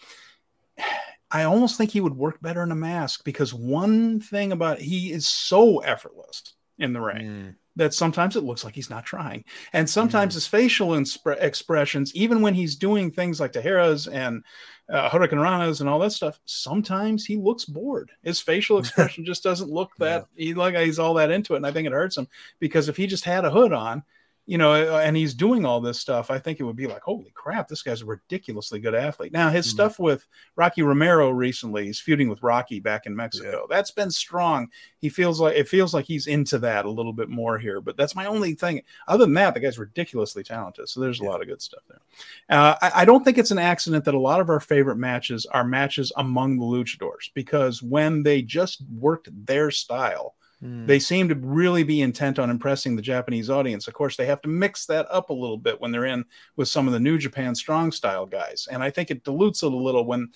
I 1.32 1.44
almost 1.44 1.78
think 1.78 1.92
he 1.92 2.02
would 2.02 2.16
work 2.16 2.42
better 2.42 2.64
in 2.64 2.72
a 2.72 2.76
mask 2.76 3.24
because 3.24 3.54
one 3.54 4.20
thing 4.20 4.52
about 4.52 4.80
he 4.80 5.12
is 5.12 5.28
so 5.28 5.80
effortless 5.80 6.54
in 6.80 6.94
the 6.94 7.02
ring. 7.02 7.26
Mm 7.26 7.56
that 7.76 7.94
sometimes 7.94 8.36
it 8.36 8.44
looks 8.44 8.64
like 8.64 8.76
he's 8.76 8.90
not 8.90 9.06
trying. 9.06 9.44
And 9.74 9.90
sometimes 9.90 10.34
mm. 10.34 10.36
his 10.36 10.48
facial 10.48 10.90
insp- 10.90 11.42
expressions, 11.42 12.16
even 12.16 12.42
when 12.42 12.54
he's 12.54 12.76
doing 12.76 13.12
things 13.12 13.40
like 13.40 13.54
tijeras 13.54 14.12
and 14.12 14.44
uh, 14.90 15.10
Huracanranas 15.10 15.82
and 15.82 15.90
all 15.90 16.00
that 16.00 16.12
stuff, 16.12 16.40
sometimes 16.46 17.26
he 17.26 17.38
looks 17.38 17.66
bored. 17.66 18.12
His 18.24 18.40
facial 18.40 18.78
expression 18.80 19.26
just 19.26 19.44
doesn't 19.44 19.72
look 19.72 19.92
that 19.98 20.28
yeah. 20.36 20.46
he 20.46 20.54
like 20.54 20.76
he's 20.76 21.00
all 21.00 21.16
that 21.16 21.32
into 21.32 21.54
it. 21.54 21.58
And 21.58 21.68
I 21.68 21.72
think 21.72 21.88
it 21.88 21.94
hurts 21.94 22.18
him 22.18 22.28
because 22.60 22.90
if 22.90 22.98
he 22.98 23.08
just 23.08 23.26
had 23.26 23.46
a 23.46 23.52
hood 23.52 23.74
on, 23.74 24.04
you 24.48 24.60
know, 24.60 24.74
uh, 24.74 25.00
and 25.00 25.18
he's 25.18 25.34
doing 25.34 25.66
all 25.66 25.82
this 25.82 26.00
stuff, 26.00 26.30
I 26.30 26.38
think 26.38 26.60
it 26.60 26.64
would 26.64 26.76
be 26.76 26.86
like, 26.86 27.02
holy 27.02 27.32
crap, 27.34 27.68
this 27.68 27.82
guy's 27.82 28.04
a 28.04 28.06
ridiculously 28.06 28.80
good 28.80 28.94
athlete. 28.94 29.34
Now, 29.34 29.50
his 29.50 29.66
mm-hmm. 29.66 29.76
stuff 29.76 30.00
with 30.00 30.28
Rocky 30.56 30.84
Romero 30.84 31.32
recently, 31.32 31.86
he's 31.86 32.00
feuding 32.00 32.30
with 32.30 32.44
Rocky 32.44 32.80
back 32.80 33.08
in 33.08 33.16
Mexico. 33.16 33.62
Yeah. 33.62 33.76
That's 33.76 33.90
been 33.90 34.12
strong. 34.12 34.70
He 35.00 35.10
feels 35.10 35.40
like 35.40 35.56
it 35.56 35.68
feels 35.68 35.94
like 35.96 36.06
he's 36.06 36.28
into 36.28 36.60
that 36.60 36.86
a 36.86 36.90
little 36.90 37.14
bit 37.14 37.30
more 37.30 37.58
here. 37.58 37.82
But 37.82 37.98
that's 37.98 38.16
my 38.16 38.28
only 38.28 38.54
thing. 38.54 38.82
Other 39.08 39.26
than 39.26 39.34
that, 39.34 39.56
the 39.56 39.60
guy's 39.60 39.80
ridiculously 39.80 40.44
talented. 40.44 40.90
So 40.90 41.00
there's 41.00 41.20
yeah. 41.20 41.28
a 41.28 41.30
lot 41.30 41.42
of 41.42 41.48
good 41.48 41.62
stuff 41.62 41.82
there. 41.90 42.02
Uh, 42.50 42.76
I, 42.82 42.92
I 43.02 43.06
don't 43.06 43.24
think 43.24 43.40
it's 43.40 43.52
an 43.52 43.60
accident 43.60 44.06
that 44.06 44.14
a 44.14 44.20
lot 44.20 44.42
of 44.42 44.50
our 44.50 44.60
favorite 44.60 44.98
matches 44.98 45.48
are 45.48 45.64
matches 45.64 46.12
among 46.18 46.58
the 46.58 46.66
luchadors 46.66 47.32
because 47.34 47.82
when 47.82 48.22
they 48.22 48.44
just 48.44 48.84
worked 49.00 49.30
their 49.46 49.72
style 49.72 50.36
Hmm. 50.62 50.86
They 50.86 51.00
seem 51.00 51.30
to 51.30 51.36
really 51.36 51.84
be 51.84 52.02
intent 52.02 52.40
on 52.40 52.50
impressing 52.50 52.96
the 52.96 53.02
Japanese 53.02 53.50
audience. 53.50 53.88
Of 53.88 53.94
course, 53.94 54.16
they 54.16 54.26
have 54.26 54.42
to 54.44 54.50
mix 54.50 54.86
that 54.86 55.06
up 55.10 55.30
a 55.30 55.34
little 55.34 55.58
bit 55.58 55.82
when 55.82 55.92
they're 55.92 56.06
in 56.06 56.26
with 56.56 56.68
some 56.68 56.88
of 56.88 56.94
the 56.94 57.00
New 57.00 57.18
Japan 57.18 57.56
strong 57.56 57.92
style 57.92 58.26
guys. 58.26 58.68
And 58.72 58.84
I 58.84 58.90
think 58.90 59.12
it 59.12 59.24
dilutes 59.24 59.64
it 59.64 59.72
a 59.72 59.76
little 59.76 60.06
when 60.06 60.30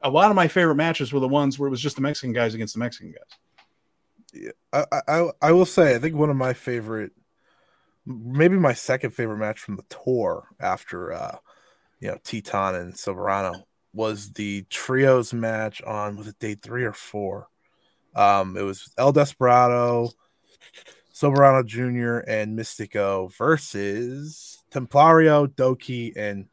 a 0.00 0.10
lot 0.10 0.30
of 0.30 0.36
my 0.36 0.48
favorite 0.48 0.76
matches 0.76 1.12
were 1.12 1.20
the 1.20 1.28
ones 1.28 1.58
where 1.58 1.66
it 1.66 1.70
was 1.70 1.80
just 1.80 1.96
the 1.96 2.02
Mexican 2.02 2.32
guys 2.32 2.54
against 2.54 2.74
the 2.74 2.80
Mexican 2.80 3.12
guys. 3.12 3.38
Yeah, 4.32 4.84
I, 4.92 5.00
I, 5.08 5.30
I 5.42 5.52
will 5.52 5.66
say, 5.66 5.94
I 5.94 5.98
think 5.98 6.14
one 6.14 6.30
of 6.30 6.36
my 6.36 6.52
favorite, 6.52 7.12
maybe 8.04 8.56
my 8.56 8.74
second 8.74 9.10
favorite 9.10 9.38
match 9.38 9.60
from 9.60 9.76
the 9.76 9.84
tour 9.88 10.48
after, 10.60 11.12
uh, 11.12 11.36
you 12.00 12.08
know, 12.08 12.18
Titan 12.22 12.74
and 12.74 12.94
Soberano 12.94 13.62
was 13.92 14.32
the 14.32 14.62
trios 14.70 15.32
match 15.32 15.80
on, 15.82 16.16
was 16.16 16.26
it 16.26 16.38
day 16.38 16.54
three 16.54 16.84
or 16.84 16.92
four? 16.92 17.48
Um, 18.14 18.56
it 18.56 18.62
was 18.62 18.92
El 18.96 19.12
Desperado, 19.12 20.10
Soberano 21.12 21.64
Jr., 21.64 22.28
and 22.28 22.58
Mistico 22.58 23.32
versus 23.36 24.62
Templario, 24.70 25.46
Douki, 25.46 26.12
and 26.16 26.46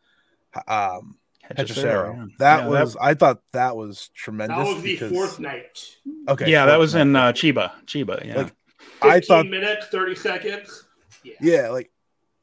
um, 0.68 1.18
Hechicero. 1.50 2.30
That 2.38 2.64
yeah, 2.64 2.68
was 2.68 2.94
that, 2.94 3.04
I 3.04 3.14
thought 3.14 3.42
that 3.54 3.76
was 3.76 4.10
tremendous. 4.14 4.58
That 4.58 4.74
was 4.76 4.84
the 4.84 4.94
because, 4.94 5.12
fourth 5.12 5.40
night. 5.40 5.98
Okay. 6.28 6.50
Yeah, 6.50 6.66
that 6.66 6.80
was 6.80 6.94
night. 6.94 7.02
in 7.02 7.16
uh, 7.16 7.32
Chiba. 7.34 7.72
Chiba. 7.86 8.26
Yeah. 8.26 8.38
Like, 8.38 8.56
I 9.02 9.20
thought 9.20 9.48
minutes, 9.48 9.88
30 9.88 10.16
seconds. 10.16 10.86
Yeah. 11.24 11.34
yeah, 11.40 11.70
like 11.70 11.92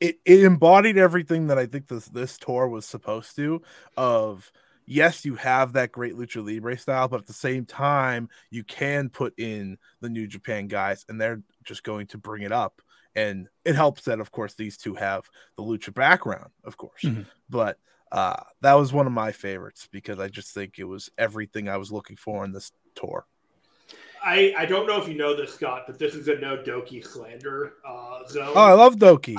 it, 0.01 0.19
it 0.25 0.45
embodied 0.45 0.97
everything 0.97 1.49
that 1.49 1.59
I 1.59 1.67
think 1.67 1.89
this 1.89 2.07
this 2.07 2.39
tour 2.39 2.69
was 2.69 2.87
supposed 2.87 3.35
to 3.37 3.63
of 3.97 4.53
yes, 4.89 5.25
you 5.25 5.37
have 5.37 5.75
that 5.75 5.93
great 5.93 6.15
lucha 6.15 6.45
libre 6.45 6.77
style, 6.77 7.09
but 7.09 7.21
at 7.21 7.27
the 7.27 7.33
same 7.33 7.65
time, 7.65 8.29
you 8.51 8.65
can 8.65 9.09
put 9.11 9.39
in 9.39 9.79
the 10.01 10.09
New 10.09 10.27
Japan 10.27 10.67
guys, 10.67 11.05
and 11.09 11.21
they're 11.21 11.43
just 11.65 11.83
going 11.83 12.07
to 12.09 12.19
bring 12.19 12.43
it 12.43 12.53
up. 12.53 12.81
And 13.15 13.49
it 13.65 13.75
helps 13.75 14.05
that, 14.05 14.21
of 14.21 14.31
course, 14.31 14.55
these 14.55 14.77
two 14.77 14.95
have 14.95 15.29
the 15.57 15.63
lucha 15.63 15.93
background, 15.93 16.51
of 16.65 16.77
course. 16.77 17.03
Mm-hmm. 17.03 17.23
But 17.51 17.79
uh, 18.11 18.43
that 18.63 18.75
was 18.75 18.93
one 18.93 19.07
of 19.07 19.13
my 19.13 19.33
favorites 19.33 19.89
because 19.91 20.19
I 20.19 20.29
just 20.29 20.53
think 20.55 20.79
it 20.79 20.85
was 20.85 21.11
everything 21.19 21.69
I 21.69 21.77
was 21.77 21.93
looking 21.93 22.17
for 22.17 22.45
in 22.45 22.53
this 22.53 22.73
tour. 22.95 23.27
I, 24.25 24.55
I 24.57 24.67
don't 24.67 24.87
know 24.87 25.01
if 25.01 25.09
you 25.09 25.17
know 25.17 25.37
this, 25.37 25.55
Scott, 25.55 25.85
but 25.87 25.99
this 25.99 26.15
is 26.15 26.29
a 26.29 26.37
no 26.37 26.59
Douki 26.59 27.07
slander 27.07 27.75
uh, 27.87 28.27
zone. 28.29 28.53
Oh, 28.55 28.63
I 28.63 28.73
love 28.73 28.97
Douki. 28.97 29.37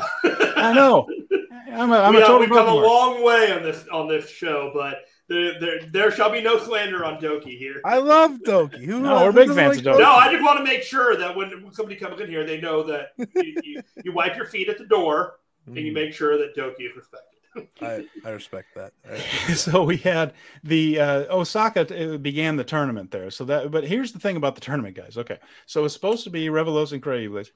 I 0.55 0.73
know. 0.73 1.07
I'm 1.71 1.91
a, 1.91 1.97
I'm 1.97 2.15
we, 2.15 2.21
a 2.21 2.25
total 2.25 2.39
we've 2.39 2.49
come 2.49 2.67
a 2.67 2.73
long 2.73 3.23
way 3.23 3.51
on 3.51 3.62
this 3.62 3.85
on 3.91 4.07
this 4.07 4.29
show, 4.29 4.71
but 4.73 5.05
there, 5.29 5.59
there, 5.59 5.79
there 5.83 6.11
shall 6.11 6.31
be 6.31 6.41
no 6.41 6.57
slander 6.57 7.05
on 7.05 7.21
Douki 7.21 7.57
here. 7.57 7.81
I 7.85 7.99
love 7.99 8.39
Douki. 8.39 8.83
Who, 8.83 8.99
no, 8.99 9.23
we're 9.25 9.31
big 9.31 9.53
fans 9.53 9.77
like 9.77 9.85
of 9.85 9.95
Douki. 9.95 9.99
No, 9.99 10.11
I 10.13 10.31
just 10.31 10.43
want 10.43 10.57
to 10.57 10.63
make 10.63 10.83
sure 10.83 11.15
that 11.15 11.35
when 11.35 11.71
somebody 11.71 11.95
comes 11.95 12.19
in 12.19 12.29
here, 12.29 12.45
they 12.45 12.59
know 12.59 12.83
that 12.83 13.11
you, 13.17 13.55
you, 13.63 13.81
you 14.03 14.11
wipe 14.11 14.35
your 14.35 14.47
feet 14.47 14.69
at 14.69 14.77
the 14.77 14.85
door 14.85 15.39
and 15.67 15.77
you 15.77 15.91
mm. 15.91 15.95
make 15.95 16.13
sure 16.13 16.37
that 16.37 16.55
Douki 16.55 16.89
is 16.89 16.95
respected. 16.95 17.39
I, 17.81 18.05
I 18.25 18.31
respect 18.31 18.75
that. 18.75 18.93
so 19.55 19.83
we 19.83 19.97
had 19.97 20.33
the 20.63 20.99
uh, 20.99 21.35
Osaka 21.35 22.17
began 22.17 22.55
the 22.55 22.63
tournament 22.63 23.11
there. 23.11 23.29
So 23.31 23.45
that, 23.45 23.71
but 23.71 23.83
here's 23.83 24.11
the 24.11 24.19
thing 24.19 24.35
about 24.35 24.55
the 24.55 24.61
tournament, 24.61 24.95
guys. 24.95 25.17
Okay, 25.17 25.37
so 25.65 25.85
it's 25.85 25.93
supposed 25.93 26.23
to 26.25 26.29
be 26.29 26.49
Relevos 26.49 26.91
Increíbles. 26.91 27.51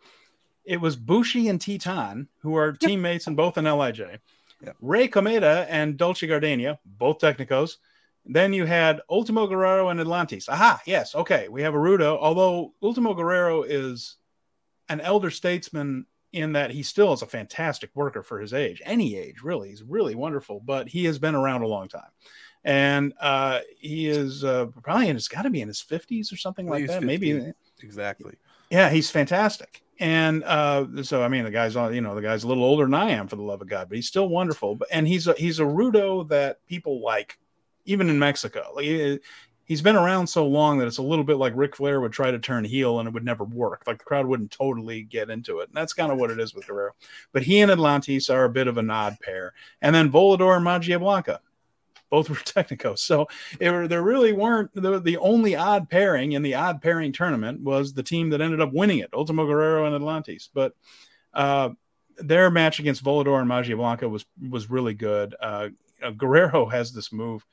It 0.65 0.79
was 0.79 0.95
Bushi 0.95 1.49
and 1.49 1.59
Titan, 1.59 2.27
who 2.39 2.55
are 2.55 2.71
teammates 2.81 3.27
and 3.27 3.36
both 3.36 3.57
in 3.57 3.65
LIJ. 3.65 4.19
Rey 4.82 5.08
Cometa 5.08 5.65
and 5.69 5.97
Dolce 5.97 6.28
Gardenia, 6.28 6.80
both 6.86 7.19
Technicos. 7.19 7.78
Then 8.26 8.54
you 8.54 8.65
had 8.65 9.02
Ultimo 9.10 9.47
Guerrero 9.47 9.89
and 9.89 9.99
Atlantis. 9.99 10.47
Aha, 10.47 10.82
yes, 10.86 11.13
okay. 11.13 11.49
We 11.49 11.62
have 11.63 11.73
Arudo, 11.73 12.17
although 12.19 12.73
Ultimo 12.82 13.13
Guerrero 13.13 13.63
is 13.63 14.15
an 14.88 15.02
elder 15.02 15.30
statesman 15.30 16.06
in 16.32 16.54
that 16.54 16.71
he 16.71 16.84
still 16.84 17.13
is 17.13 17.21
a 17.21 17.28
fantastic 17.28 17.91
worker 17.93 18.23
for 18.23 18.39
his 18.39 18.54
age, 18.54 18.82
any 18.86 19.15
age, 19.15 19.41
really. 19.43 19.69
He's 19.69 19.84
really 19.84 20.15
wonderful, 20.15 20.62
but 20.65 20.88
he 20.88 21.06
has 21.06 21.19
been 21.19 21.36
around 21.36 21.62
a 21.62 21.67
long 21.67 21.88
time. 21.88 22.10
And 22.63 23.13
uh, 23.19 23.60
he 23.78 24.08
is 24.08 24.43
uh, 24.43 24.67
probably, 24.82 25.10
and 25.10 25.17
it's 25.17 25.28
got 25.28 25.43
to 25.43 25.49
be 25.49 25.62
in 25.62 25.67
his 25.67 25.84
50s 25.84 26.32
or 26.34 26.38
something 26.38 26.67
like 26.67 26.88
that. 26.88 27.02
50. 27.02 27.06
Maybe. 27.06 27.52
Exactly. 27.82 28.36
Yeah, 28.69 28.89
he's 28.89 29.12
fantastic. 29.12 29.83
And 29.99 30.43
uh, 30.43 31.03
so, 31.03 31.23
I 31.23 31.27
mean, 31.27 31.43
the 31.43 31.51
guy's 31.51 31.75
on, 31.75 31.93
you 31.93 32.01
know, 32.01 32.15
the 32.15 32.21
guy's 32.21 32.43
a 32.43 32.47
little 32.47 32.63
older 32.63 32.86
than 32.86 32.95
I 32.95 33.12
am, 33.12 33.27
for 33.27 33.36
the 33.36 33.43
love 33.43 33.62
of 33.62 33.67
God, 33.67 33.89
but 33.89 33.95
he's 33.95 34.08
still 34.08 34.27
wonderful. 34.27 34.75
But 34.75 34.88
and 34.91 35.08
he's 35.08 35.27
a 35.27 35.34
he's 35.34 35.60
a 35.60 35.63
rudo 35.63 36.27
that 36.29 36.65
people 36.67 37.01
like, 37.01 37.38
even 37.86 38.10
in 38.10 38.17
Mexico. 38.17 38.71
Like, 38.75 39.21
he's 39.65 39.82
been 39.82 39.95
around 39.95 40.27
so 40.27 40.45
long 40.45 40.77
that 40.77 40.88
it's 40.88 40.97
a 40.97 41.03
little 41.03 41.23
bit 41.23 41.38
like 41.38 41.53
Ric 41.56 41.75
Flair 41.75 42.01
would 42.01 42.12
try 42.12 42.32
to 42.32 42.39
turn 42.39 42.65
heel 42.65 42.99
and 42.99 43.08
it 43.08 43.13
would 43.13 43.23
never 43.23 43.43
work. 43.43 43.84
Like 43.88 43.99
the 43.99 44.03
crowd 44.03 44.25
wouldn't 44.25 44.51
totally 44.51 45.03
get 45.03 45.29
into 45.29 45.60
it. 45.60 45.69
And 45.69 45.75
that's 45.75 45.93
kind 45.93 46.12
of 46.12 46.17
what 46.17 46.32
it 46.32 46.39
is 46.39 46.53
with 46.53 46.67
Guerrero. 46.67 46.91
But 47.32 47.43
he 47.43 47.62
and 47.62 47.71
Atlantis 47.71 48.29
are 48.29 48.45
a 48.45 48.49
bit 48.49 48.67
of 48.67 48.77
an 48.77 48.89
odd 48.89 49.17
pair. 49.21 49.53
And 49.82 49.95
then 49.95 50.12
Volador 50.12 50.56
and 50.56 50.63
Magia 50.63 50.99
Blanca 50.99 51.39
both 52.13 52.30
were 52.30 52.36
Technicos. 52.36 52.99
So 52.99 53.28
it, 53.60 53.89
there 53.89 54.04
really 54.04 54.34
weren't 54.34 54.69
the, 54.76 54.99
the 54.99 55.17
only 55.17 55.56
odd 55.56 55.89
pairing 55.89 56.34
in 56.34 56.43
the 56.43 56.54
odd 56.54 56.80
pairing 56.80 57.12
tournament 57.12 57.60
was 57.62 57.91
the 57.91 58.04
team 58.04 58.30
that 58.30 58.39
ended 58.39 58.62
up 58.62 58.71
winning 58.71 58.99
it, 58.99 59.10
Ultimo 59.13 59.47
Guerrero 59.47 59.88
and 59.88 59.95
Atlantis. 59.95 60.47
But 60.54 60.76
uh, 61.34 61.71
their 62.17 62.52
match 62.52 62.78
against 62.78 63.04
Volador 63.04 63.39
and 63.39 63.47
Magia 63.47 63.76
Blanca 63.76 64.08
was 64.08 64.28
was 64.47 64.69
really 64.69 64.93
good. 64.93 65.34
Uh, 65.41 65.69
Guerrero 66.15 66.67
has 66.67 66.93
this 66.93 67.12
move. 67.12 67.43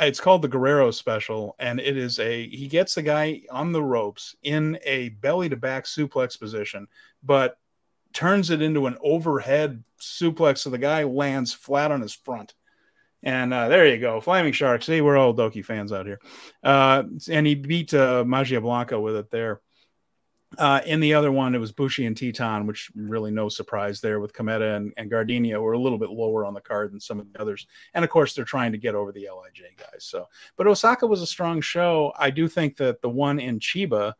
It's 0.00 0.20
called 0.20 0.40
the 0.40 0.48
Guerrero 0.48 0.90
special, 0.90 1.54
and 1.58 1.78
it 1.78 1.98
is 1.98 2.18
a 2.18 2.48
he 2.48 2.68
gets 2.68 2.94
the 2.94 3.02
guy 3.02 3.42
on 3.50 3.72
the 3.72 3.82
ropes 3.82 4.34
in 4.42 4.78
a 4.84 5.10
belly 5.10 5.50
to 5.50 5.56
back 5.56 5.84
suplex 5.84 6.40
position, 6.40 6.88
but 7.22 7.58
turns 8.14 8.48
it 8.48 8.62
into 8.62 8.86
an 8.86 8.96
overhead 9.02 9.84
suplex 10.00 10.58
so 10.58 10.70
the 10.70 10.78
guy 10.78 11.04
lands 11.04 11.52
flat 11.52 11.92
on 11.92 12.00
his 12.00 12.14
front 12.14 12.54
and 13.22 13.54
uh, 13.54 13.68
there 13.68 13.86
you 13.86 13.98
go, 13.98 14.20
Flaming 14.20 14.52
Shark. 14.52 14.82
See, 14.82 15.00
we're 15.00 15.16
all 15.16 15.34
Douki 15.34 15.64
fans 15.64 15.92
out 15.92 16.06
here. 16.06 16.20
Uh, 16.62 17.04
and 17.30 17.46
he 17.46 17.54
beat 17.54 17.94
uh, 17.94 18.24
Magia 18.26 18.60
Blanca 18.60 19.00
with 19.00 19.16
it 19.16 19.30
there. 19.30 19.60
Uh, 20.58 20.80
in 20.84 21.00
the 21.00 21.14
other 21.14 21.32
one, 21.32 21.54
it 21.54 21.58
was 21.58 21.72
Bushi 21.72 22.04
and 22.04 22.16
Titan, 22.16 22.66
which 22.66 22.90
really 22.94 23.30
no 23.30 23.48
surprise 23.48 24.00
there 24.00 24.20
with 24.20 24.34
Cometa 24.34 24.76
and, 24.76 24.92
and 24.96 25.10
Gardenia 25.10 25.60
were 25.60 25.72
a 25.72 25.78
little 25.78 25.98
bit 25.98 26.10
lower 26.10 26.44
on 26.44 26.52
the 26.52 26.60
card 26.60 26.92
than 26.92 27.00
some 27.00 27.18
of 27.18 27.32
the 27.32 27.40
others. 27.40 27.66
And 27.94 28.04
of 28.04 28.10
course, 28.10 28.34
they're 28.34 28.44
trying 28.44 28.72
to 28.72 28.78
get 28.78 28.94
over 28.94 29.12
the 29.12 29.28
LIJ 29.32 29.78
guys. 29.78 30.04
So, 30.04 30.28
but 30.56 30.66
Osaka 30.66 31.06
was 31.06 31.22
a 31.22 31.26
strong 31.26 31.60
show. 31.60 32.12
I 32.18 32.30
do 32.30 32.48
think 32.48 32.76
that 32.76 33.00
the 33.00 33.08
one 33.08 33.38
in 33.38 33.60
Chiba 33.60 34.12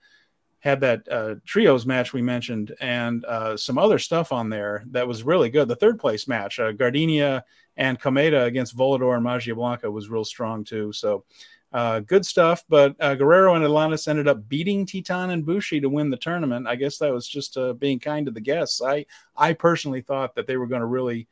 had 0.63 0.81
that 0.81 1.03
uh, 1.11 1.35
trios 1.45 1.85
match 1.85 2.13
we 2.13 2.23
mentioned 2.23 2.73
and 2.81 3.25
uh, 3.25 3.57
some 3.57 3.79
other 3.79 3.99
stuff 3.99 4.31
on 4.31 4.49
there 4.49 4.85
that 4.93 5.09
was 5.09 5.25
really 5.25 5.51
good. 5.51 5.67
The 5.67 5.75
third 5.77 5.99
place 5.99 6.29
match, 6.29 6.61
uh, 6.61 6.71
Gardenia 6.71 7.45
and 7.77 8.01
Cometa 8.01 8.45
against 8.45 8.77
Volador 8.77 9.17
and 9.17 9.25
Magia 9.25 9.57
Blanca 9.57 9.91
was 9.91 10.09
real 10.09 10.25
strong 10.25 10.63
too. 10.63 10.93
So 10.93 11.25
uh, 11.73 11.99
good 12.01 12.25
stuff. 12.25 12.63
But 12.69 12.95
uh, 13.01 13.17
Guerrero 13.17 13.57
and 13.57 13.65
Atlantis 13.65 14.07
ended 14.07 14.29
up 14.29 14.49
beating 14.49 14.87
Titan 14.87 15.31
and 15.31 15.45
Bushi 15.45 15.81
to 15.81 15.89
win 15.89 16.11
the 16.11 16.17
tournament. 16.17 16.69
I 16.69 16.77
guess 16.77 16.97
that 16.99 17.13
was 17.13 17.27
just 17.27 17.57
uh, 17.57 17.73
being 17.73 17.99
kind 17.99 18.27
to 18.27 18.33
the 18.33 18.41
guests. 18.41 18.81
I 18.81 19.07
I 19.37 19.55
personally 19.55 20.03
thought 20.03 20.37
that 20.37 20.47
they 20.47 20.57
were 20.57 20.69
going 20.69 20.83
to 20.83 20.87
really 20.87 21.27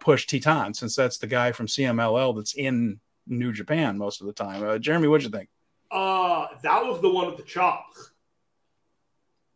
push 0.00 0.26
Titan 0.26 0.72
since 0.72 0.94
that's 0.94 1.18
the 1.18 1.26
guy 1.26 1.50
from 1.50 1.66
CMLL 1.66 2.36
that's 2.36 2.54
in 2.54 3.00
New 3.26 3.52
Japan 3.52 3.98
most 3.98 4.20
of 4.20 4.28
the 4.28 4.32
time. 4.32 4.80
Jeremy, 4.80 5.08
what'd 5.08 5.24
you 5.24 5.36
think? 5.36 5.48
Uh, 5.90 6.46
that 6.62 6.84
was 6.84 7.00
the 7.02 7.10
one 7.10 7.26
with 7.26 7.36
the 7.36 7.42
chops. 7.42 8.11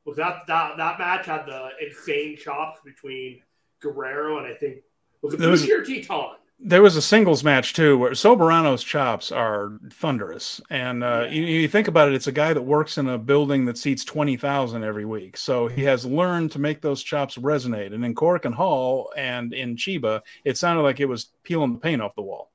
Was 0.06 0.16
that 0.16 0.46
that 0.46 0.76
that 0.76 0.98
match 0.98 1.26
had 1.26 1.46
the 1.46 1.70
insane 1.84 2.36
chops 2.38 2.80
between 2.84 3.42
Guerrero 3.80 4.38
and 4.38 4.46
I 4.46 4.54
think 4.54 4.76
was 5.20 5.34
it 5.34 6.06
Titan? 6.06 6.36
there 6.58 6.82
was 6.82 6.96
a 6.96 7.02
singles 7.02 7.44
match 7.44 7.74
too 7.74 7.98
where 7.98 8.14
Soberano's 8.14 8.82
chops 8.82 9.30
are 9.30 9.78
thunderous. 9.92 10.60
And 10.70 11.04
uh, 11.04 11.26
you, 11.30 11.42
you, 11.42 11.68
think 11.68 11.86
about 11.86 12.08
it, 12.08 12.14
it's 12.14 12.26
a 12.28 12.32
guy 12.32 12.54
that 12.54 12.62
works 12.62 12.96
in 12.96 13.08
a 13.08 13.18
building 13.18 13.66
that 13.66 13.76
seats 13.76 14.04
20,000 14.04 14.82
every 14.82 15.04
week. 15.04 15.36
So 15.36 15.68
he 15.68 15.82
has 15.82 16.06
learned 16.06 16.52
to 16.52 16.58
make 16.58 16.80
those 16.80 17.02
chops 17.02 17.36
resonate. 17.36 17.92
And 17.92 18.04
in 18.04 18.14
Korakuen 18.14 18.54
Hall 18.54 19.12
and 19.16 19.52
in 19.52 19.76
Chiba, 19.76 20.22
it 20.44 20.56
sounded 20.56 20.82
like 20.82 20.98
it 20.98 21.06
was 21.06 21.28
peeling 21.42 21.74
the 21.74 21.78
paint 21.78 22.00
off 22.00 22.14
the 22.14 22.22
wall. 22.22 22.50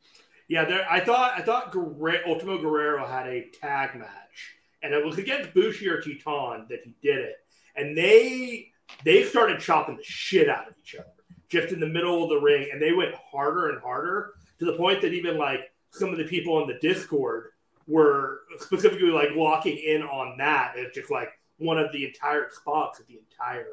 Yeah, 0.48 0.66
there, 0.66 0.86
I 0.90 1.00
thought 1.00 1.34
I 1.38 1.42
thought 1.44 1.72
Guerrero, 1.72 2.20
Ultimo 2.28 2.58
Guerrero 2.58 3.08
had 3.08 3.26
a 3.26 3.50
tag 3.62 3.98
match, 3.98 4.56
and 4.84 4.94
it 4.94 5.06
was 5.06 5.18
against 5.18 5.54
Bushi 5.54 5.88
or 5.88 6.02
Titan 6.02 6.66
that 6.70 6.82
he 6.84 6.96
did 7.02 7.20
it, 7.20 7.36
and 7.76 7.98
they 7.98 8.72
they 9.04 9.24
started 9.24 9.60
chopping 9.60 9.98
the 9.98 10.04
shit 10.04 10.50
out 10.50 10.68
of 10.68 10.74
each 10.80 10.96
other 10.96 11.08
just 11.50 11.74
in 11.74 11.80
the 11.80 11.88
middle 11.88 12.24
of 12.24 12.30
the 12.30 12.40
ring, 12.40 12.70
and 12.72 12.82
they 12.82 12.94
went 12.94 13.14
harder 13.16 13.70
and 13.70 13.82
harder 13.82 14.34
to 14.60 14.66
the 14.66 14.74
point 14.74 15.02
that 15.02 15.14
even 15.14 15.38
like 15.38 15.72
some 15.92 16.10
of 16.10 16.18
the 16.18 16.24
people 16.24 16.56
on 16.56 16.68
the 16.68 16.80
Discord 16.80 17.50
were 17.88 18.42
specifically 18.60 19.10
like 19.10 19.30
locking 19.36 19.78
in 19.78 20.02
on 20.04 20.38
that 20.38 20.76
as 20.78 20.94
just 20.94 21.12
like 21.12 21.30
one 21.58 21.78
of 21.78 21.92
the 21.92 22.06
entire 22.06 22.48
spots 22.52 23.00
of 23.00 23.08
the 23.08 23.20
entire 23.20 23.68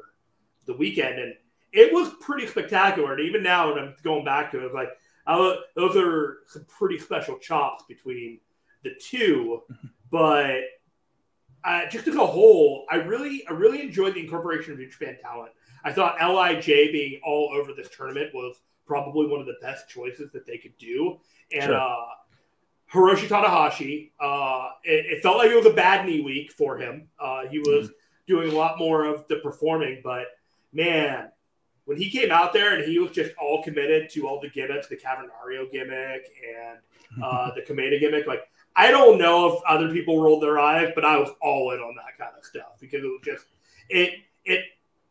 the 0.65 0.73
weekend, 0.73 1.19
and 1.19 1.33
it 1.71 1.93
was 1.93 2.09
pretty 2.19 2.45
spectacular. 2.45 3.13
And 3.13 3.21
even 3.21 3.41
now, 3.41 3.73
when 3.73 3.83
I'm 3.83 3.95
going 4.03 4.25
back 4.25 4.51
to 4.51 4.65
it, 4.65 4.73
like 4.73 4.89
I, 5.25 5.57
those 5.75 5.95
are 5.95 6.39
some 6.47 6.65
pretty 6.65 6.99
special 6.99 7.37
chops 7.39 7.83
between 7.87 8.39
the 8.83 8.91
two, 9.01 9.63
but. 10.11 10.61
Uh, 11.63 11.85
just 11.89 12.07
as 12.07 12.15
a 12.15 12.25
whole, 12.25 12.85
I 12.89 12.95
really, 12.95 13.45
I 13.47 13.51
really 13.51 13.81
enjoyed 13.81 14.13
the 14.13 14.21
incorporation 14.21 14.73
of 14.73 14.79
New 14.79 14.89
Japan 14.89 15.17
talent. 15.21 15.51
I 15.83 15.91
thought 15.91 16.17
LIJ 16.19 16.65
being 16.91 17.19
all 17.25 17.51
over 17.53 17.73
this 17.73 17.89
tournament 17.95 18.33
was 18.33 18.61
probably 18.85 19.27
one 19.27 19.39
of 19.39 19.45
the 19.45 19.55
best 19.61 19.87
choices 19.89 20.31
that 20.31 20.45
they 20.45 20.57
could 20.57 20.77
do. 20.77 21.19
And 21.53 21.65
sure. 21.65 21.75
uh, 21.75 22.05
Hiroshi 22.91 23.27
Tanahashi, 23.27 24.11
uh, 24.19 24.69
it, 24.83 25.17
it, 25.17 25.21
felt 25.21 25.37
like 25.37 25.51
it 25.51 25.55
was 25.55 25.67
a 25.67 25.73
bad 25.73 26.05
knee 26.05 26.21
week 26.21 26.51
for 26.51 26.77
him. 26.77 27.07
Uh, 27.19 27.45
he 27.47 27.59
was 27.59 27.87
mm-hmm. 27.87 27.93
doing 28.27 28.51
a 28.51 28.55
lot 28.55 28.79
more 28.79 29.05
of 29.05 29.27
the 29.27 29.37
performing, 29.37 30.01
but 30.03 30.25
man, 30.73 31.29
when 31.85 31.97
he 31.97 32.09
came 32.09 32.31
out 32.31 32.53
there 32.53 32.75
and 32.75 32.83
he 32.83 32.99
was 32.99 33.11
just 33.11 33.31
all 33.39 33.63
committed 33.63 34.09
to 34.11 34.27
all 34.27 34.39
the 34.39 34.49
gimmicks, 34.49 34.87
the 34.87 34.95
Cavernario 34.95 35.71
gimmick 35.71 36.21
and 36.59 37.23
uh, 37.23 37.51
the 37.55 37.61
Cometa 37.61 37.99
gimmick, 37.99 38.27
like 38.27 38.41
I 38.79 38.91
don't 38.91 39.17
know 39.17 39.53
if 39.57 39.61
other 39.67 39.91
people 39.91 40.21
rolled 40.21 40.41
their 40.41 40.57
eyes, 40.57 40.93
but 40.95 41.03
I 41.03 41.17
was 41.17 41.29
all 41.41 41.71
in 41.71 41.81
on 41.81 41.95
that 41.95 42.17
kind 42.17 42.31
of 42.37 42.45
stuff 42.45 42.79
because 42.79 43.03
it 43.03 43.07
was 43.07 43.19
just 43.25 43.45
it 43.89 44.13
it 44.45 44.63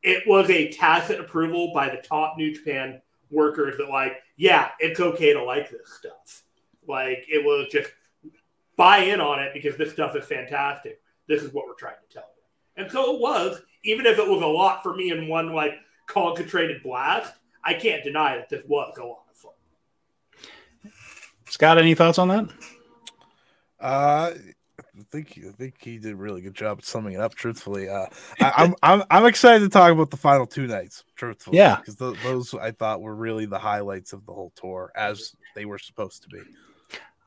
it 0.03 0.27
was 0.27 0.49
a 0.49 0.73
tacit 0.73 1.21
approval 1.21 1.71
by 1.75 1.91
the 1.91 1.99
top 1.99 2.39
New 2.39 2.55
Japan 2.55 3.03
workers 3.31 3.77
that 3.77 3.91
like, 3.91 4.15
yeah, 4.37 4.71
it's 4.79 5.01
okay 5.01 5.35
to 5.35 5.43
like 5.45 5.71
this 5.71 5.93
stuff. 5.99 6.45
Like 6.89 7.27
it 7.29 7.45
was 7.45 7.69
just 7.71 7.91
buy 8.77 9.01
in 9.01 9.21
on 9.21 9.39
it 9.39 9.53
because 9.53 9.77
this 9.77 9.93
stuff 9.93 10.17
is 10.17 10.25
fantastic. 10.25 11.03
This 11.27 11.43
is 11.43 11.53
what 11.53 11.67
we're 11.67 11.75
trying 11.75 11.97
to 12.09 12.15
tell 12.15 12.25
you. 12.37 12.83
And 12.83 12.91
so 12.91 13.17
it 13.17 13.21
was, 13.21 13.61
even 13.85 14.07
if 14.07 14.19
it 14.19 14.27
was 14.27 14.41
a 14.41 14.47
lot 14.47 14.83
for 14.83 14.97
me 14.97 15.11
in 15.11 15.29
one 15.29 15.53
like 15.53 15.75
concentrated 16.07 16.83
blast, 16.83 17.35
I 17.63 17.75
can't 17.75 18.03
deny 18.03 18.39
that 18.39 18.49
this 18.49 18.65
was 18.67 18.97
a 18.97 19.05
lot 19.05 19.25
of 19.31 19.37
fun. 19.37 19.53
Scott, 21.51 21.77
any 21.77 21.95
thoughts 21.95 22.19
on 22.19 22.29
that? 22.29 22.49
Uh 23.81 24.33
I 24.79 25.03
think 25.11 25.33
he, 25.35 25.49
I 25.49 25.53
think 25.53 25.75
he 25.81 25.99
did 25.99 26.13
a 26.13 26.17
really 26.17 26.41
good 26.41 26.55
job 26.55 26.85
summing 26.85 27.15
it 27.15 27.21
up. 27.21 27.35
Truthfully, 27.35 27.89
uh, 27.89 28.07
I, 28.41 28.47
am 28.47 28.53
I'm, 28.57 28.75
I'm 28.83 29.07
I'm 29.11 29.27
excited 29.27 29.61
to 29.65 29.69
talk 29.69 29.93
about 29.93 30.11
the 30.11 30.17
final 30.17 30.47
two 30.47 30.67
nights. 30.67 31.05
Truthfully, 31.17 31.57
yeah, 31.57 31.77
because 31.77 31.97
th- 31.97 32.17
those 32.23 32.55
I 32.55 32.73
thought 32.73 33.01
were 33.01 33.15
really 33.15 33.47
the 33.47 33.59
highlights 33.59 34.13
of 34.13 34.25
the 34.27 34.33
whole 34.33 34.53
tour, 34.57 34.93
as 34.97 35.35
they 35.55 35.65
were 35.65 35.79
supposed 35.79 36.23
to 36.23 36.29
be. 36.29 36.41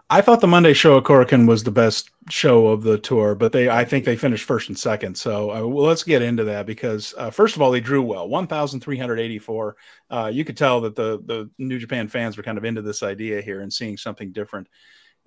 I 0.10 0.20
thought 0.20 0.42
the 0.42 0.48
Monday 0.48 0.74
show 0.74 0.98
at 0.98 1.06
Korakuen 1.06 1.48
was 1.48 1.64
the 1.64 1.72
best 1.72 2.10
show 2.30 2.68
of 2.68 2.84
the 2.84 2.98
tour, 2.98 3.34
but 3.34 3.54
they 3.54 3.70
I 3.70 3.86
think 3.86 4.04
they 4.04 4.18
finished 4.18 4.44
first 4.44 4.68
and 4.68 4.78
second. 4.78 5.16
So 5.18 5.52
uh, 5.52 5.68
well, 5.68 5.86
let's 5.86 6.04
get 6.04 6.22
into 6.22 6.44
that 6.46 6.66
because 6.66 7.14
uh, 7.18 7.30
first 7.30 7.56
of 7.56 7.62
all, 7.62 7.72
they 7.72 7.80
drew 7.80 8.02
well, 8.02 8.28
one 8.28 8.48
thousand 8.48 8.82
three 8.82 8.98
hundred 8.98 9.20
eighty 9.20 9.40
four. 9.40 9.78
Uh, 10.10 10.30
you 10.32 10.44
could 10.44 10.58
tell 10.58 10.82
that 10.82 10.96
the 10.96 11.22
the 11.26 11.50
New 11.58 11.80
Japan 11.80 12.10
fans 12.10 12.36
were 12.36 12.44
kind 12.44 12.58
of 12.58 12.66
into 12.66 12.82
this 12.82 13.04
idea 13.04 13.42
here 13.42 13.62
and 13.62 13.72
seeing 13.72 13.96
something 13.96 14.34
different. 14.34 14.68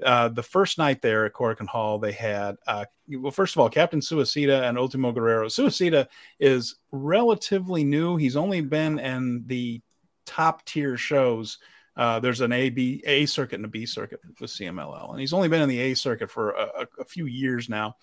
Uh, 0.02 0.28
the 0.28 0.42
first 0.42 0.76
night 0.76 1.00
there 1.00 1.24
at 1.24 1.32
Korakuen 1.32 1.68
Hall, 1.68 1.98
they 1.98 2.12
had, 2.12 2.56
uh, 2.66 2.84
well, 3.08 3.30
first 3.30 3.54
of 3.54 3.60
all, 3.60 3.70
Captain 3.70 4.00
Suicida 4.00 4.68
and 4.68 4.76
Ultimo 4.76 5.12
Guerrero. 5.12 5.46
Suicida 5.46 6.08
is 6.40 6.76
relatively 6.90 7.84
new. 7.84 8.16
He's 8.16 8.36
only 8.36 8.60
been 8.60 8.98
in 8.98 9.44
the 9.46 9.80
top 10.26 10.64
tier 10.64 10.96
shows. 10.96 11.58
Uh, 11.96 12.18
there's 12.18 12.40
an 12.40 12.50
A, 12.50 12.70
B, 12.70 13.04
A 13.06 13.24
circuit 13.26 13.56
and 13.56 13.64
a 13.64 13.68
B 13.68 13.86
circuit 13.86 14.18
with 14.40 14.50
CMLL, 14.50 15.12
and 15.12 15.20
he's 15.20 15.32
only 15.32 15.48
been 15.48 15.62
in 15.62 15.68
the 15.68 15.78
A 15.78 15.94
circuit 15.94 16.28
for 16.28 16.50
a, 16.50 16.88
a 16.98 17.04
few 17.04 17.26
years 17.26 17.68
now, 17.68 17.94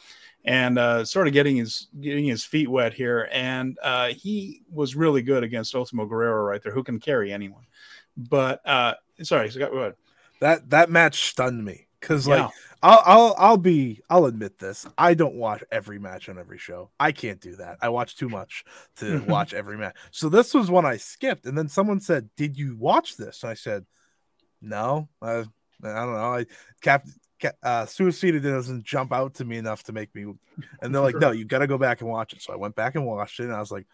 and 0.46 0.80
uh, 0.80 1.04
sort 1.04 1.28
of 1.28 1.34
getting 1.34 1.58
his 1.58 1.90
getting 2.00 2.24
his 2.24 2.46
feet 2.46 2.70
wet 2.70 2.94
here. 2.94 3.28
And 3.34 3.78
uh, 3.84 4.14
he 4.14 4.62
was 4.72 4.96
really 4.96 5.22
good 5.22 5.44
against 5.44 5.76
Ultimo 5.76 6.06
Guerrero 6.06 6.44
right 6.44 6.64
there, 6.64 6.72
who 6.72 6.86
can 6.86 7.02
carry 7.02 7.34
anyone. 7.34 7.66
But 8.16 8.66
uh, 8.66 8.94
sorry, 9.24 9.52
Scott, 9.52 9.72
go 9.72 9.80
ahead 9.80 9.96
that 10.42 10.70
that 10.72 10.90
match 10.90 11.30
stunned 11.30 11.64
me 11.64 11.88
because 12.00 12.28
like. 12.28 12.52
I'll 12.84 13.02
I'll 13.06 13.36
I'll 13.38 13.58
be 13.58 14.02
I'll 14.10 14.26
admit 14.26 14.58
this. 14.58 14.88
I 14.98 15.14
don't 15.14 15.36
watch 15.36 15.64
every 15.72 16.00
match 16.00 16.30
on 16.30 16.40
every 16.40 16.58
show. 16.58 16.90
I 17.00 17.12
can't 17.12 17.40
do 17.40 17.56
that. 17.58 17.78
I 17.82 17.90
watch 17.90 18.18
too 18.18 18.28
much 18.28 18.64
to 18.98 19.20
watch 19.28 19.54
every 19.54 19.78
match 19.78 19.96
so 20.10 20.30
this 20.30 20.54
was 20.54 20.72
one 20.72 20.86
I 20.86 20.98
skipped 20.98 21.46
and 21.46 21.58
then 21.58 21.70
someone 21.70 22.00
said 22.00 22.30
did 22.36 22.58
you 22.58 22.76
watch 22.76 23.18
this? 23.18 23.44
And 23.44 23.52
I 23.52 23.54
said 23.54 23.86
no. 24.62 25.10
I 25.22 25.32
I 25.32 25.44
don't 25.82 26.14
know. 26.14 26.34
I 26.34 26.46
Cap, 26.82 27.06
Cap 27.40 27.56
uh 27.62 27.86
Suicida 27.86 28.42
doesn't 28.42 28.84
jump 28.84 29.14
out 29.14 29.36
to 29.36 29.46
me 29.46 29.58
enough 29.58 29.84
to 29.84 29.94
make 29.94 30.14
me 30.16 30.34
and 30.82 30.96
they're 30.96 31.02
like 31.02 31.16
no 31.20 31.30
you 31.32 31.46
got 31.46 31.60
to 31.60 31.68
go 31.68 31.78
back 31.78 32.02
and 32.02 32.10
watch 32.10 32.34
it. 32.34 32.42
So 32.42 32.52
I 32.52 32.56
went 32.56 32.76
back 32.76 32.96
and 32.96 33.06
watched 33.06 33.40
it 33.40 33.44
and 33.44 33.54
I 33.54 33.60
was 33.60 33.72
like 33.72 33.86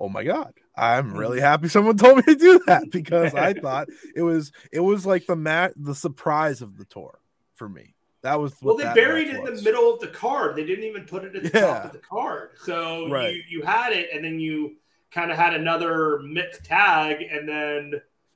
oh 0.00 0.08
my 0.08 0.24
god 0.24 0.52
i'm 0.76 1.14
really 1.14 1.38
mm-hmm. 1.38 1.46
happy 1.46 1.68
someone 1.68 1.96
told 1.98 2.16
me 2.16 2.22
to 2.22 2.34
do 2.34 2.60
that 2.66 2.84
because 2.90 3.34
i 3.34 3.52
thought 3.52 3.88
it 4.14 4.22
was 4.22 4.52
it 4.72 4.80
was 4.80 5.06
like 5.06 5.26
the 5.26 5.36
mat 5.36 5.72
the 5.76 5.94
surprise 5.94 6.62
of 6.62 6.76
the 6.76 6.84
tour 6.84 7.18
for 7.54 7.68
me 7.68 7.94
that 8.22 8.40
was 8.40 8.54
well 8.62 8.76
they 8.76 8.92
buried 8.94 9.28
it 9.28 9.36
in 9.36 9.44
the 9.44 9.62
middle 9.62 9.92
of 9.92 10.00
the 10.00 10.08
card 10.08 10.56
they 10.56 10.64
didn't 10.64 10.84
even 10.84 11.04
put 11.04 11.24
it 11.24 11.36
at 11.36 11.42
the 11.42 11.58
yeah. 11.58 11.66
top 11.66 11.84
of 11.84 11.92
the 11.92 11.98
card 11.98 12.50
so 12.62 13.08
right. 13.10 13.34
you 13.34 13.42
you 13.48 13.62
had 13.62 13.92
it 13.92 14.08
and 14.12 14.24
then 14.24 14.40
you 14.40 14.76
kind 15.10 15.30
of 15.30 15.36
had 15.36 15.54
another 15.54 16.18
mixed 16.20 16.64
tag 16.64 17.22
and 17.22 17.48
then 17.48 17.92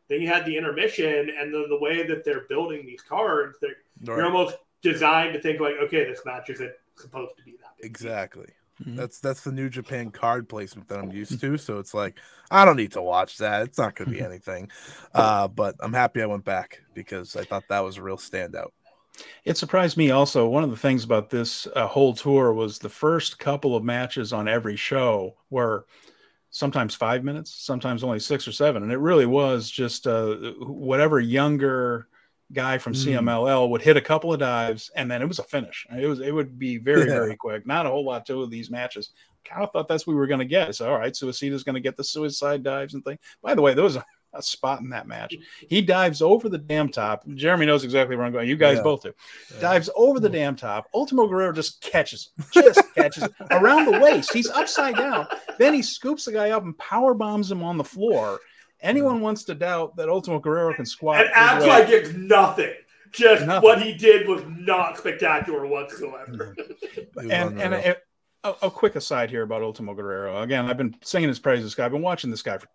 then 0.09 0.21
you 0.21 0.29
had 0.29 0.45
the 0.47 0.57
intermission 0.57 1.31
and 1.39 1.53
then 1.53 1.67
the 1.69 1.79
way 1.79 2.07
that 2.07 2.25
they're 2.25 2.47
building 2.49 2.87
these 2.87 3.03
cards 3.03 3.57
they're 3.61 3.71
right. 4.05 4.17
you're 4.17 4.27
almost 4.27 4.57
designed 4.83 5.33
to 5.33 5.41
think 5.41 5.59
like 5.59 5.75
okay 5.83 6.05
this 6.05 6.21
match 6.25 6.51
isn't 6.51 6.73
supposed 6.95 7.37
to 7.37 7.43
be 7.43 7.53
that 7.53 7.85
exactly 7.85 8.47
Mm-hmm. 8.83 8.97
That's 8.97 9.21
that's 9.21 9.43
the 9.43 9.53
New 9.53 9.69
Japan 9.69 10.11
card 10.11 10.49
placement 10.49 10.89
that 10.89 10.99
I'm 10.99 11.11
used 11.11 11.41
to. 11.41 11.57
So 11.59 11.79
it's 11.79 11.95
like 11.95 12.19
I 12.51 12.65
don't 12.65 12.77
need 12.77 12.93
to 12.93 13.03
watch 13.03 13.39
that. 13.39 13.63
It's 13.63 13.79
not 13.79 13.97
going 13.97 14.11
to 14.11 14.17
be 14.17 14.23
anything. 14.25 14.71
Uh, 15.15 15.49
but 15.49 15.75
I'm 15.81 15.93
happy 15.93 16.23
I 16.23 16.27
went 16.27 16.45
back 16.45 16.83
because 16.95 17.37
I 17.37 17.45
thought 17.45 17.65
that 17.69 17.81
was 17.81 17.97
a 17.97 18.03
real 18.03 18.17
standout. 18.17 18.71
It 19.45 19.57
surprised 19.57 19.97
me 19.97 20.11
also. 20.11 20.49
One 20.49 20.63
of 20.63 20.71
the 20.71 20.77
things 20.77 21.03
about 21.03 21.29
this 21.31 21.67
uh, 21.75 21.87
whole 21.89 22.15
tour 22.15 22.53
was 22.53 22.79
the 22.79 22.89
first 22.89 23.39
couple 23.39 23.75
of 23.75 23.83
matches 23.83 24.33
on 24.33 24.47
every 24.47 24.77
show 24.77 25.35
were 25.51 25.87
sometimes 26.51 26.95
five 26.95 27.25
minutes, 27.25 27.53
sometimes 27.53 28.05
only 28.05 28.21
six 28.21 28.47
or 28.47 28.53
seven, 28.53 28.83
and 28.83 28.93
it 28.93 28.99
really 28.99 29.27
was 29.27 29.71
just 29.71 30.07
uh, 30.07 30.35
whatever 30.61 31.21
younger 31.21 32.09
guy 32.53 32.79
from 32.79 32.95
mm. 32.95 33.07
CMLL 33.07 33.69
would 33.69 33.83
hit 33.83 33.97
a 33.97 34.01
couple 34.01 34.33
of 34.33 34.41
dives 34.41 34.91
and 34.97 35.11
then 35.11 35.21
it 35.21 35.29
was 35.29 35.39
a 35.39 35.43
finish. 35.43 35.87
It 35.91 36.07
was 36.07 36.21
it 36.21 36.33
would 36.33 36.59
be 36.59 36.79
very 36.79 37.01
yeah. 37.01 37.15
very 37.15 37.37
quick. 37.37 37.67
Not 37.67 37.87
a 37.87 37.91
whole 37.91 38.05
lot 38.05 38.27
to 38.27 38.47
these 38.47 38.71
matches. 38.71 39.11
Kind 39.45 39.63
of 39.63 39.71
thought 39.71 39.89
that's 39.89 40.07
what 40.07 40.15
we 40.15 40.19
were 40.19 40.27
going 40.27 40.41
to 40.41 40.47
get. 40.47 40.75
So 40.75 40.91
all 40.91 40.99
right, 40.99 41.15
Suicida's 41.15 41.65
going 41.65 41.75
to 41.75 41.81
get 41.81 41.97
the 41.97 42.05
suicide 42.05 42.63
dives 42.63 42.95
and 42.95 43.05
things. 43.05 43.19
By 43.43 43.55
the 43.55 43.63
way, 43.63 43.75
there 43.75 43.85
was 43.85 43.97
a, 43.97 44.05
a 44.35 44.43
spot 44.43 44.81
in 44.81 44.91
that 44.91 45.07
match. 45.07 45.35
He 45.69 45.83
dives 45.83 46.23
over 46.23 46.49
the 46.49 46.59
damn 46.59 46.89
top. 46.89 47.27
Jeremy 47.35 47.67
knows 47.67 47.85
exactly 47.85 48.17
where 48.17 48.25
I'm 48.25 48.33
going. 48.33 48.49
You 48.49 48.57
guys 48.57 48.79
Yeah. 48.79 48.83
both 48.83 49.03
do. 49.03 49.13
Yeah. 49.55 49.61
Dives 49.61 49.91
over 49.95 50.21
the 50.21 50.29
damn 50.29 50.57
top. 50.57 50.87
Ultimo 50.95 51.27
Guerrero 51.27 51.53
just 51.53 51.81
catches 51.83 52.31
him, 52.37 52.45
just 52.53 52.83
catches 52.95 53.25
him 53.25 53.31
around 53.51 53.87
the 53.87 53.99
waist. 54.01 54.33
He's 54.33 54.51
upside 54.51 54.97
down. 54.97 55.27
Then 55.59 55.75
he 55.75 55.83
scoops 55.83 56.25
the 56.25 56.33
guy 56.33 56.51
up 56.51 56.65
and 56.65 56.77
power 56.79 57.15
bombs 57.15 57.51
him 57.51 57.63
on 57.63 57.77
the 57.77 57.85
floor. 57.85 58.41
Anyone 58.81 59.21
wants 59.21 59.45
to 59.45 59.55
doubt 59.55 59.97
that 59.97 60.09
Ultimo 60.09 60.39
Guerrero 60.39 60.75
can 60.75 60.87
squat? 60.87 61.21
And 61.21 61.29
his 61.29 61.37
acts 61.37 61.67
like 61.67 61.89
it's 61.89 62.13
nothing. 62.15 62.75
Just 63.11 63.47
Nothing. 63.47 63.63
what 63.63 63.83
he 63.83 63.95
did 63.95 64.29
was 64.29 64.43
not 64.47 64.99
spectacular 64.99 65.67
whatsoever. 65.67 66.55
It 66.59 67.11
was 67.15 67.31
and 67.31 67.61
and 67.61 67.75
a, 67.75 67.97
a, 68.45 68.55
a 68.63 68.71
quick 68.71 68.97
aside 68.97 69.31
here 69.31 69.43
about 69.43 69.63
Ultimo 69.63 69.95
Guerrero. 69.95 70.43
Again, 70.43 70.67
I've 70.67 70.77
been 70.77 70.95
singing 71.03 71.29
his 71.29 71.39
praises. 71.39 71.75
Guy, 71.75 71.87
I've 71.87 71.93
been 71.93 72.03
watching 72.03 72.31
this 72.31 72.43
guy 72.43 72.59
for 72.59 72.69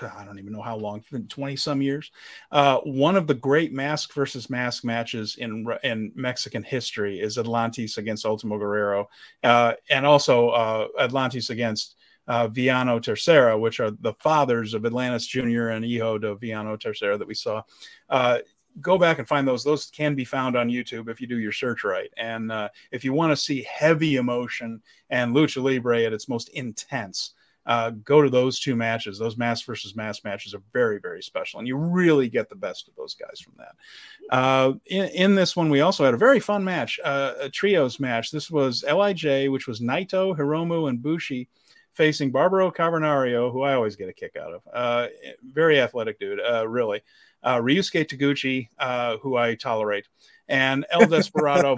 I 0.00 0.24
don't 0.24 0.38
even 0.38 0.52
know 0.52 0.62
how 0.62 0.76
long, 0.76 1.02
twenty 1.28 1.56
some 1.56 1.82
years. 1.82 2.10
Uh, 2.50 2.78
one 2.84 3.16
of 3.16 3.26
the 3.26 3.34
great 3.34 3.72
mask 3.72 4.14
versus 4.14 4.48
mask 4.48 4.84
matches 4.84 5.36
in 5.36 5.66
in 5.82 6.12
Mexican 6.14 6.62
history 6.62 7.20
is 7.20 7.38
Atlantis 7.38 7.98
against 7.98 8.24
Ultimo 8.24 8.58
Guerrero, 8.58 9.08
uh, 9.42 9.74
and 9.90 10.06
also 10.06 10.48
uh, 10.50 10.88
Atlantis 10.98 11.50
against. 11.50 11.96
Uh, 12.26 12.48
Villano 12.48 12.98
Tercera, 12.98 13.58
which 13.58 13.80
are 13.80 13.90
the 13.90 14.14
fathers 14.14 14.72
of 14.72 14.86
Atlantis 14.86 15.26
Jr. 15.26 15.68
and 15.68 15.84
Hijo 15.84 16.16
de 16.16 16.34
Villano 16.36 16.76
Tercera 16.76 17.18
that 17.18 17.28
we 17.28 17.34
saw. 17.34 17.62
Uh, 18.08 18.38
go 18.80 18.98
back 18.98 19.18
and 19.18 19.28
find 19.28 19.46
those. 19.46 19.64
Those 19.64 19.86
can 19.86 20.14
be 20.14 20.24
found 20.24 20.56
on 20.56 20.68
YouTube 20.68 21.08
if 21.08 21.20
you 21.20 21.26
do 21.26 21.38
your 21.38 21.52
search 21.52 21.84
right. 21.84 22.10
And 22.16 22.50
uh, 22.50 22.68
if 22.90 23.04
you 23.04 23.12
want 23.12 23.32
to 23.32 23.36
see 23.36 23.66
heavy 23.70 24.16
emotion 24.16 24.82
and 25.10 25.34
lucha 25.34 25.62
libre 25.62 26.02
at 26.02 26.12
its 26.12 26.28
most 26.28 26.48
intense, 26.50 27.34
uh, 27.66 27.90
go 27.90 28.20
to 28.20 28.28
those 28.28 28.60
two 28.60 28.76
matches. 28.76 29.18
Those 29.18 29.38
mass 29.38 29.62
versus 29.62 29.96
mass 29.96 30.22
matches 30.22 30.54
are 30.54 30.62
very, 30.72 30.98
very 30.98 31.22
special, 31.22 31.58
and 31.58 31.68
you 31.68 31.76
really 31.76 32.28
get 32.28 32.48
the 32.50 32.54
best 32.56 32.88
of 32.88 32.94
those 32.94 33.14
guys 33.14 33.40
from 33.40 33.54
that. 33.56 34.34
Uh, 34.34 34.72
in, 34.86 35.06
in 35.08 35.34
this 35.34 35.56
one, 35.56 35.70
we 35.70 35.80
also 35.80 36.04
had 36.04 36.14
a 36.14 36.18
very 36.18 36.40
fun 36.40 36.62
match, 36.62 37.00
uh, 37.04 37.32
a 37.40 37.48
trios 37.48 37.98
match. 37.98 38.30
This 38.30 38.50
was 38.50 38.84
LIJ, 38.86 39.50
which 39.50 39.66
was 39.66 39.80
Naito, 39.80 40.36
Hiromu, 40.36 40.90
and 40.90 41.02
Bushi 41.02 41.48
facing 41.94 42.30
Barbaro 42.30 42.70
Cavernario, 42.70 43.50
who 43.50 43.62
I 43.62 43.74
always 43.74 43.96
get 43.96 44.08
a 44.08 44.12
kick 44.12 44.36
out 44.36 44.52
of. 44.52 44.62
Uh, 44.72 45.06
very 45.52 45.80
athletic 45.80 46.18
dude, 46.18 46.40
uh, 46.40 46.68
really. 46.68 47.02
Uh, 47.42 47.56
Ryusuke 47.56 48.06
Taguchi, 48.06 48.68
uh, 48.78 49.16
who 49.18 49.36
I 49.36 49.54
tolerate, 49.54 50.08
and 50.48 50.84
El 50.90 51.06
Desperado, 51.08 51.76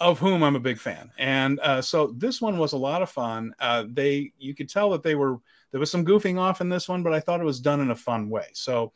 of 0.00 0.18
whom 0.18 0.42
I'm 0.42 0.56
a 0.56 0.60
big 0.60 0.78
fan. 0.78 1.10
And 1.18 1.60
uh, 1.60 1.82
so 1.82 2.14
this 2.16 2.40
one 2.40 2.58
was 2.58 2.72
a 2.72 2.78
lot 2.78 3.02
of 3.02 3.10
fun. 3.10 3.54
Uh, 3.60 3.84
they, 3.88 4.32
you 4.38 4.54
could 4.54 4.68
tell 4.68 4.90
that 4.90 5.02
they 5.02 5.14
were 5.14 5.38
there 5.72 5.80
was 5.80 5.90
some 5.90 6.06
goofing 6.06 6.38
off 6.38 6.60
in 6.60 6.68
this 6.68 6.88
one, 6.88 7.02
but 7.02 7.12
I 7.12 7.20
thought 7.20 7.40
it 7.40 7.44
was 7.44 7.60
done 7.60 7.80
in 7.80 7.90
a 7.90 7.96
fun 7.96 8.30
way. 8.30 8.46
So 8.54 8.92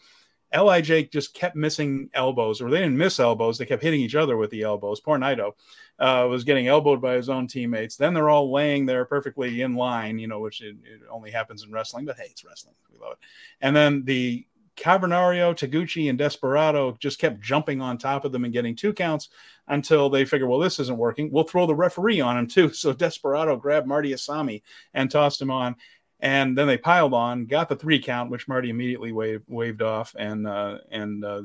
LIJ 0.53 1.11
just 1.11 1.35
kept 1.35 1.57
missing 1.57 2.11
elbows, 2.15 2.61
or 2.61 2.71
they 2.71 2.79
didn't 2.79 2.97
miss 2.97 3.21
elbows; 3.21 3.59
they 3.59 3.67
kept 3.67 3.83
hitting 3.83 4.01
each 4.01 4.15
other 4.15 4.37
with 4.37 4.51
the 4.51 4.63
elbows. 4.63 5.01
Poor 5.01 5.19
Naito 5.19 5.53
uh, 5.99 6.27
was 6.29 6.45
getting 6.45 6.67
elbowed 6.67 7.01
by 7.01 7.15
his 7.15 7.29
own 7.29 7.47
teammates. 7.47 7.97
Then 7.97 8.15
they're 8.15 8.31
all 8.31 8.53
laying 8.53 8.87
there 8.87 9.05
perfectly 9.05 9.63
in 9.63 9.75
line, 9.75 10.19
you 10.19 10.27
know, 10.27 10.41
which 10.41 10.61
it, 10.61 10.77
it 10.85 11.01
only 11.11 11.31
happens 11.31 11.63
in 11.63 11.73
wrestling. 11.73 12.05
But 12.05 12.17
hey, 12.17 12.29
it's 12.31 12.45
wrestling; 12.45 12.75
we 12.93 12.99
love 12.99 13.13
it. 13.13 13.19
And 13.61 13.75
then 13.75 14.05
the 14.05 14.47
Cavernario, 14.81 15.55
Taguchi, 15.55 16.09
and 16.09 16.19
Desperado 16.19 16.97
just 16.99 17.19
kept 17.19 17.41
jumping 17.41 17.81
on 17.83 17.99
top 17.99 18.25
of 18.25 18.33
them 18.33 18.45
and 18.45 18.53
getting 18.53 18.75
two 18.75 18.93
counts 18.93 19.29
until 19.69 20.09
they 20.09 20.25
figure, 20.25 20.47
well, 20.47 20.59
this 20.59 20.81
isn't 20.81 20.97
working. 20.97 21.31
We'll 21.31 21.45
throw 21.45 21.67
the 21.67 21.75
referee 21.75 22.21
on 22.21 22.39
him 22.39 22.47
too. 22.47 22.73
So 22.81 22.93
Desperado 22.95 23.57
grabbed 23.57 23.87
Marty 23.87 24.13
Asami 24.13 24.63
and 24.95 25.11
tossed 25.11 25.41
him 25.41 25.51
on. 25.51 25.77
And 26.21 26.57
then 26.57 26.67
they 26.67 26.77
piled 26.77 27.15
on, 27.15 27.47
got 27.47 27.69
the 27.69 27.77
three 27.77 28.01
count, 28.01 28.31
which 28.31 28.47
Marty 28.47 28.71
immediately 28.71 29.11
waved, 29.13 29.45
waved 29.49 29.83
off, 29.83 30.15
and 30.19 30.47
uh, 30.47 30.79
and 30.91 31.25
uh, 31.25 31.43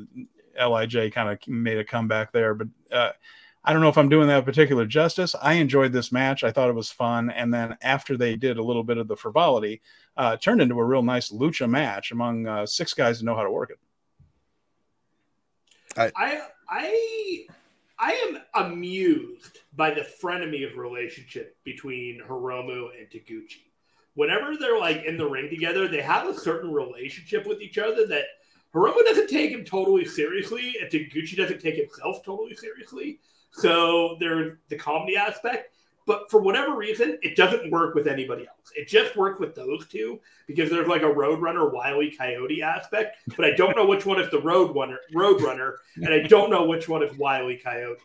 LIJ 0.59 1.13
kind 1.13 1.29
of 1.29 1.47
made 1.47 1.77
a 1.77 1.83
comeback 1.83 2.31
there. 2.33 2.53
But 2.53 2.67
uh, 2.91 3.11
I 3.63 3.73
don't 3.73 3.81
know 3.81 3.89
if 3.89 3.97
I'm 3.97 4.09
doing 4.09 4.27
that 4.27 4.45
particular 4.45 4.85
justice. 4.85 5.33
I 5.41 5.53
enjoyed 5.53 5.91
this 5.91 6.11
match. 6.11 6.43
I 6.43 6.51
thought 6.51 6.69
it 6.69 6.75
was 6.75 6.91
fun. 6.91 7.31
And 7.31 7.53
then 7.53 7.77
after 7.81 8.15
they 8.15 8.35
did 8.35 8.57
a 8.57 8.63
little 8.63 8.83
bit 8.83 8.97
of 8.97 9.07
the 9.07 9.15
frivolity, 9.15 9.81
uh, 10.17 10.33
it 10.35 10.41
turned 10.41 10.61
into 10.61 10.79
a 10.79 10.83
real 10.83 11.01
nice 11.01 11.31
lucha 11.31 11.67
match 11.67 12.11
among 12.11 12.47
uh, 12.47 12.65
six 12.65 12.93
guys 12.93 13.19
who 13.19 13.25
know 13.25 13.35
how 13.35 13.43
to 13.43 13.51
work 13.51 13.71
it. 13.71 13.79
I 15.97 16.41
I 16.69 17.47
I 17.97 18.11
am 18.11 18.37
amused 18.53 19.59
by 19.75 19.91
the 19.91 20.05
frenemies 20.21 20.75
relationship 20.75 21.57
between 21.63 22.21
Hiromu 22.21 22.89
and 22.97 23.09
Taguchi. 23.09 23.63
Whenever 24.15 24.57
they're 24.57 24.79
like 24.79 25.03
in 25.03 25.17
the 25.17 25.29
ring 25.29 25.49
together, 25.49 25.87
they 25.87 26.01
have 26.01 26.27
a 26.27 26.37
certain 26.37 26.71
relationship 26.71 27.45
with 27.45 27.61
each 27.61 27.77
other 27.77 28.07
that 28.07 28.25
Hiromu 28.73 29.05
doesn't 29.05 29.29
take 29.29 29.51
him 29.51 29.63
totally 29.63 30.03
seriously, 30.03 30.75
and 30.81 30.89
Taguchi 30.89 31.37
doesn't 31.37 31.61
take 31.61 31.75
himself 31.75 32.23
totally 32.25 32.55
seriously. 32.55 33.19
So 33.51 34.17
there's 34.19 34.57
the 34.67 34.77
comedy 34.77 35.15
aspect, 35.15 35.73
but 36.05 36.29
for 36.29 36.41
whatever 36.41 36.75
reason, 36.75 37.17
it 37.23 37.37
doesn't 37.37 37.71
work 37.71 37.95
with 37.95 38.05
anybody 38.05 38.41
else. 38.41 38.71
It 38.75 38.87
just 38.87 39.15
works 39.15 39.39
with 39.39 39.55
those 39.55 39.87
two 39.87 40.19
because 40.45 40.69
there's 40.69 40.89
like 40.89 41.03
a 41.03 41.05
Roadrunner 41.05 41.71
Wiley 41.73 42.13
Coyote 42.17 42.61
aspect, 42.61 43.17
but 43.37 43.45
I 43.45 43.51
don't 43.51 43.77
know 43.77 43.85
which 43.85 44.05
one 44.05 44.19
is 44.19 44.29
the 44.29 44.41
Roadrunner 44.41 44.97
Roadrunner, 45.13 45.75
and 45.95 46.13
I 46.13 46.23
don't 46.23 46.49
know 46.49 46.65
which 46.65 46.89
one 46.89 47.01
is 47.01 47.17
Wiley 47.17 47.59
Coyote. 47.63 48.01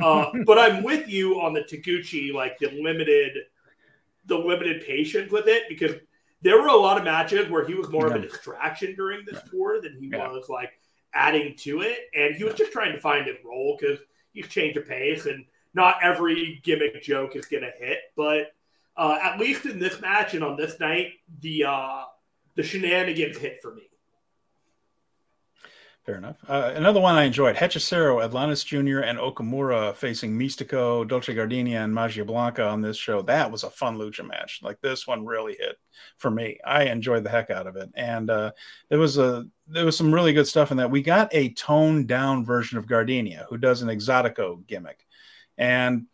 Uh, 0.00 0.30
but 0.46 0.58
I'm 0.58 0.82
with 0.82 1.08
you 1.08 1.40
on 1.40 1.52
the 1.52 1.62
Taguchi, 1.62 2.32
like 2.32 2.58
the 2.58 2.70
limited, 2.70 3.36
the 4.26 4.38
limited 4.38 4.84
patience 4.86 5.30
with 5.30 5.46
it 5.48 5.64
because 5.68 5.92
there 6.42 6.60
were 6.60 6.68
a 6.68 6.76
lot 6.76 6.98
of 6.98 7.04
matches 7.04 7.48
where 7.50 7.64
he 7.66 7.74
was 7.74 7.88
more 7.90 8.06
of 8.06 8.14
a 8.14 8.20
distraction 8.20 8.94
during 8.96 9.24
this 9.24 9.40
tour 9.50 9.80
than 9.80 9.96
he 10.00 10.08
Yeah. 10.08 10.30
was 10.30 10.48
like 10.48 10.70
adding 11.14 11.54
to 11.56 11.82
it, 11.82 12.08
and 12.14 12.34
he 12.34 12.42
was 12.44 12.54
just 12.54 12.72
trying 12.72 12.92
to 12.92 13.00
find 13.00 13.26
his 13.26 13.36
role 13.44 13.76
because 13.78 13.98
he's 14.32 14.48
changed 14.48 14.76
of 14.76 14.86
pace, 14.88 15.26
and 15.26 15.44
not 15.74 15.96
every 16.02 16.60
gimmick 16.64 17.02
joke 17.02 17.36
is 17.36 17.46
gonna 17.46 17.70
hit, 17.78 17.98
but 18.16 18.52
uh, 18.96 19.18
at 19.22 19.38
least 19.38 19.64
in 19.66 19.78
this 19.78 20.00
match 20.00 20.34
and 20.34 20.44
on 20.44 20.56
this 20.56 20.78
night, 20.80 21.12
the 21.40 21.64
uh, 21.64 22.04
the 22.56 22.62
shenanigans 22.62 23.38
hit 23.38 23.60
for 23.62 23.74
me. 23.74 23.88
Fair 26.04 26.16
enough. 26.16 26.36
Uh, 26.48 26.72
another 26.74 27.00
one 27.00 27.14
I 27.14 27.22
enjoyed: 27.22 27.54
Hechicero, 27.54 28.24
Atlantis 28.24 28.64
Jr., 28.64 29.00
and 29.00 29.20
Okamura 29.20 29.94
facing 29.94 30.36
Mistico, 30.36 31.06
Dolce 31.06 31.32
Gardenia, 31.32 31.84
and 31.84 31.94
Magia 31.94 32.24
Blanca 32.24 32.66
on 32.66 32.80
this 32.80 32.96
show. 32.96 33.22
That 33.22 33.52
was 33.52 33.62
a 33.62 33.70
fun 33.70 33.96
lucha 33.96 34.26
match. 34.26 34.60
Like 34.64 34.80
this 34.80 35.06
one 35.06 35.24
really 35.24 35.54
hit 35.54 35.76
for 36.16 36.28
me. 36.28 36.58
I 36.66 36.86
enjoyed 36.86 37.22
the 37.22 37.30
heck 37.30 37.50
out 37.50 37.68
of 37.68 37.76
it, 37.76 37.88
and 37.94 38.30
uh, 38.30 38.50
there 38.88 38.98
was 38.98 39.16
a 39.16 39.46
there 39.68 39.84
was 39.84 39.96
some 39.96 40.12
really 40.12 40.32
good 40.32 40.48
stuff 40.48 40.72
in 40.72 40.78
that. 40.78 40.90
We 40.90 41.02
got 41.02 41.32
a 41.32 41.50
toned 41.50 42.08
down 42.08 42.44
version 42.44 42.78
of 42.78 42.88
Gardenia, 42.88 43.46
who 43.48 43.56
does 43.56 43.82
an 43.82 43.88
Exotico 43.88 44.66
gimmick, 44.66 45.06
and 45.56 46.06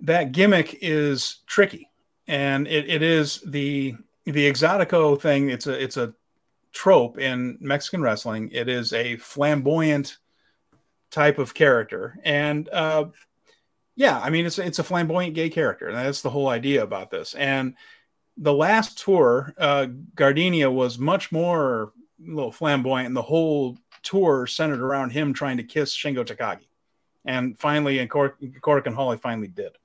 that 0.00 0.32
gimmick 0.32 0.76
is 0.82 1.38
tricky, 1.46 1.88
and 2.26 2.68
it, 2.68 2.90
it 2.90 3.00
is 3.00 3.40
the 3.46 3.94
the 4.26 4.50
Exotico 4.50 5.18
thing. 5.18 5.48
It's 5.48 5.66
a 5.66 5.82
it's 5.82 5.96
a 5.96 6.12
trope 6.72 7.18
in 7.18 7.58
Mexican 7.60 8.02
wrestling. 8.02 8.50
It 8.52 8.68
is 8.68 8.92
a 8.92 9.16
flamboyant 9.16 10.18
type 11.10 11.38
of 11.38 11.54
character, 11.54 12.18
and 12.24 12.68
uh, 12.70 13.06
yeah, 13.96 14.18
I 14.18 14.30
mean 14.30 14.46
it's 14.46 14.58
it's 14.58 14.78
a 14.78 14.84
flamboyant 14.84 15.34
gay 15.34 15.50
character, 15.50 15.88
and 15.88 15.96
that's 15.96 16.22
the 16.22 16.30
whole 16.30 16.48
idea 16.48 16.82
about 16.82 17.10
this. 17.10 17.34
And 17.34 17.74
the 18.36 18.52
last 18.52 18.98
tour, 18.98 19.54
uh, 19.58 19.86
Gardenia 20.14 20.70
was 20.70 20.98
much 20.98 21.30
more 21.30 21.92
a 22.26 22.30
little 22.30 22.52
flamboyant, 22.52 23.08
and 23.08 23.16
the 23.16 23.22
whole 23.22 23.76
tour 24.02 24.46
centered 24.46 24.80
around 24.80 25.10
him 25.10 25.32
trying 25.32 25.58
to 25.58 25.62
kiss 25.62 25.96
Shingo 25.96 26.24
Takagi. 26.24 26.66
And 27.24 27.58
finally, 27.58 27.98
and 27.98 28.08
Cork, 28.08 28.38
Cork 28.62 28.86
and 28.86 28.96
Holly 28.96 29.18
finally 29.18 29.48
did, 29.48 29.76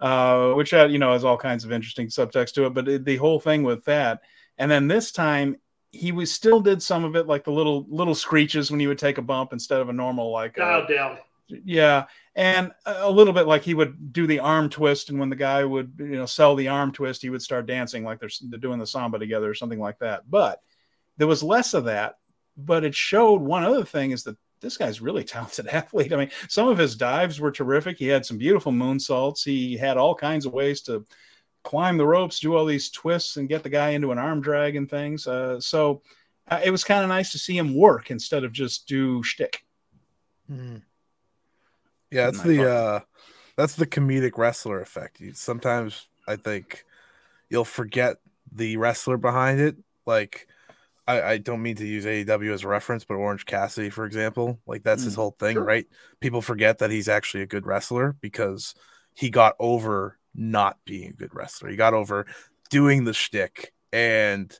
uh, 0.00 0.52
which 0.52 0.70
had, 0.70 0.90
you 0.90 0.98
know 0.98 1.12
has 1.12 1.24
all 1.24 1.36
kinds 1.36 1.64
of 1.64 1.72
interesting 1.72 2.08
subtext 2.08 2.54
to 2.54 2.66
it. 2.66 2.74
But 2.74 2.88
it, 2.88 3.04
the 3.04 3.16
whole 3.16 3.38
thing 3.38 3.62
with 3.62 3.84
that, 3.84 4.22
and 4.58 4.70
then 4.70 4.88
this 4.88 5.12
time 5.12 5.56
he 5.92 6.10
was 6.10 6.32
still 6.32 6.60
did 6.60 6.82
some 6.82 7.04
of 7.04 7.14
it 7.16 7.26
like 7.26 7.44
the 7.44 7.52
little 7.52 7.86
little 7.88 8.14
screeches 8.14 8.70
when 8.70 8.80
he 8.80 8.86
would 8.86 8.98
take 8.98 9.18
a 9.18 9.22
bump 9.22 9.52
instead 9.52 9.80
of 9.80 9.90
a 9.90 9.92
normal 9.92 10.30
like 10.30 10.58
uh, 10.58 10.80
Dial 10.80 10.86
down. 10.86 11.18
yeah 11.48 12.06
and 12.34 12.72
a 12.86 13.02
a 13.06 13.10
little 13.10 13.34
bit 13.34 13.46
like 13.46 13.62
he 13.62 13.74
would 13.74 14.12
do 14.12 14.26
the 14.26 14.38
arm 14.38 14.70
twist 14.70 15.10
and 15.10 15.20
when 15.20 15.28
the 15.28 15.36
guy 15.36 15.62
would 15.64 15.92
you 15.98 16.16
know 16.16 16.26
sell 16.26 16.56
the 16.56 16.68
arm 16.68 16.92
twist 16.92 17.20
he 17.20 17.28
would 17.30 17.42
start 17.42 17.66
dancing 17.66 18.04
like 18.04 18.18
they're, 18.18 18.30
they're 18.48 18.58
doing 18.58 18.78
the 18.78 18.86
samba 18.86 19.18
together 19.18 19.48
or 19.48 19.54
something 19.54 19.78
like 19.78 19.98
that. 19.98 20.28
But 20.28 20.62
there 21.18 21.28
was 21.28 21.42
less 21.42 21.74
of 21.74 21.84
that 21.84 22.16
but 22.56 22.84
it 22.84 22.94
showed 22.94 23.42
one 23.42 23.64
other 23.64 23.84
thing 23.84 24.10
is 24.12 24.24
that 24.24 24.36
this 24.60 24.78
guy's 24.78 25.00
really 25.00 25.24
talented 25.34 25.66
athlete. 25.66 26.12
I 26.12 26.16
mean 26.16 26.30
some 26.48 26.68
of 26.68 26.78
his 26.78 26.96
dives 26.96 27.38
were 27.38 27.52
terrific. 27.52 27.98
He 27.98 28.06
had 28.08 28.24
some 28.24 28.38
beautiful 28.38 28.72
moonsaults. 28.72 29.44
He 29.44 29.76
had 29.76 29.98
all 29.98 30.14
kinds 30.14 30.46
of 30.46 30.54
ways 30.54 30.80
to 30.82 31.04
climb 31.64 31.96
the 31.96 32.06
ropes 32.06 32.40
do 32.40 32.54
all 32.56 32.64
these 32.66 32.90
twists 32.90 33.36
and 33.36 33.48
get 33.48 33.62
the 33.62 33.68
guy 33.68 33.90
into 33.90 34.12
an 34.12 34.18
arm 34.18 34.40
drag 34.40 34.76
and 34.76 34.90
things 34.90 35.26
uh, 35.26 35.60
so 35.60 36.02
uh, 36.48 36.60
it 36.64 36.70
was 36.70 36.84
kind 36.84 37.02
of 37.02 37.08
nice 37.08 37.30
to 37.32 37.38
see 37.38 37.56
him 37.56 37.74
work 37.74 38.10
instead 38.10 38.42
of 38.44 38.52
just 38.52 38.88
do 38.88 39.22
shtick. 39.22 39.64
Mhm. 40.48 40.82
Yeah, 42.10 42.26
that's 42.26 42.42
the 42.42 42.66
uh 42.66 43.00
that's 43.56 43.76
the 43.76 43.86
comedic 43.86 44.38
wrestler 44.38 44.80
effect. 44.80 45.20
You 45.20 45.32
sometimes 45.34 46.08
I 46.26 46.36
think 46.36 46.84
you'll 47.50 47.64
forget 47.66 48.18
the 48.52 48.76
wrestler 48.78 49.16
behind 49.18 49.60
it. 49.60 49.76
Like 50.06 50.48
I, 51.06 51.22
I 51.22 51.38
don't 51.38 51.62
mean 51.62 51.76
to 51.76 51.86
use 51.86 52.06
AEW 52.06 52.52
as 52.52 52.64
a 52.64 52.68
reference, 52.68 53.04
but 53.04 53.14
Orange 53.16 53.46
Cassidy, 53.46 53.90
for 53.90 54.06
example, 54.06 54.60
like 54.66 54.82
that's 54.84 55.04
his 55.04 55.14
Mm, 55.14 55.16
whole 55.16 55.36
thing, 55.38 55.58
sure. 55.58 55.64
right? 55.64 55.86
People 56.20 56.42
forget 56.42 56.78
that 56.78 56.90
he's 56.92 57.08
actually 57.08 57.42
a 57.44 57.46
good 57.48 57.66
wrestler 57.66 58.16
because 58.20 58.74
he 59.14 59.30
got 59.30 59.56
over 59.60 60.18
not 60.34 60.78
being 60.84 61.10
a 61.10 61.14
good 61.14 61.34
wrestler. 61.34 61.68
He 61.68 61.76
got 61.76 61.94
over 61.94 62.26
doing 62.70 63.04
the 63.04 63.14
shtick. 63.14 63.72
And, 63.92 64.52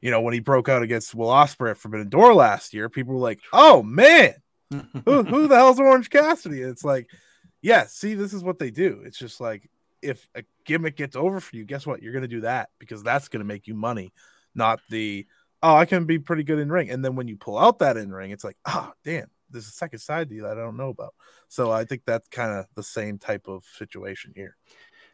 you 0.00 0.10
know, 0.10 0.20
when 0.20 0.34
he 0.34 0.40
broke 0.40 0.68
out 0.68 0.82
against 0.82 1.14
Will 1.14 1.28
Ospreay 1.28 1.70
at 1.70 1.78
Forbidden 1.78 2.08
Door 2.08 2.34
last 2.34 2.74
year, 2.74 2.88
people 2.88 3.14
were 3.14 3.20
like, 3.20 3.40
oh 3.52 3.82
man, 3.82 4.34
who, 4.70 5.22
who 5.22 5.48
the 5.48 5.56
hell's 5.56 5.80
Orange 5.80 6.10
Cassidy? 6.10 6.62
And 6.62 6.72
it's 6.72 6.84
like, 6.84 7.08
yeah, 7.62 7.86
see, 7.86 8.14
this 8.14 8.32
is 8.32 8.42
what 8.42 8.58
they 8.58 8.70
do. 8.70 9.02
It's 9.04 9.18
just 9.18 9.40
like 9.40 9.68
if 10.02 10.28
a 10.34 10.44
gimmick 10.64 10.96
gets 10.96 11.16
over 11.16 11.40
for 11.40 11.56
you, 11.56 11.64
guess 11.64 11.86
what? 11.86 12.02
You're 12.02 12.12
gonna 12.12 12.28
do 12.28 12.40
that 12.42 12.70
because 12.78 13.02
that's 13.02 13.28
gonna 13.28 13.44
make 13.44 13.66
you 13.66 13.74
money, 13.74 14.12
not 14.54 14.80
the 14.88 15.26
oh, 15.62 15.74
I 15.74 15.84
can 15.84 16.06
be 16.06 16.18
pretty 16.18 16.42
good 16.42 16.58
in 16.58 16.72
ring. 16.72 16.90
And 16.90 17.04
then 17.04 17.16
when 17.16 17.28
you 17.28 17.36
pull 17.36 17.58
out 17.58 17.80
that 17.80 17.98
in 17.98 18.10
ring, 18.10 18.30
it's 18.30 18.44
like, 18.44 18.56
oh 18.66 18.92
damn, 19.04 19.30
there's 19.50 19.68
a 19.68 19.72
second 19.72 19.98
side 19.98 20.28
to 20.28 20.34
you 20.34 20.42
that 20.42 20.52
I 20.52 20.62
don't 20.62 20.76
know 20.76 20.88
about. 20.88 21.14
So 21.48 21.70
I 21.70 21.84
think 21.84 22.02
that's 22.06 22.28
kind 22.28 22.52
of 22.52 22.66
the 22.74 22.82
same 22.82 23.18
type 23.18 23.46
of 23.46 23.64
situation 23.76 24.32
here. 24.34 24.56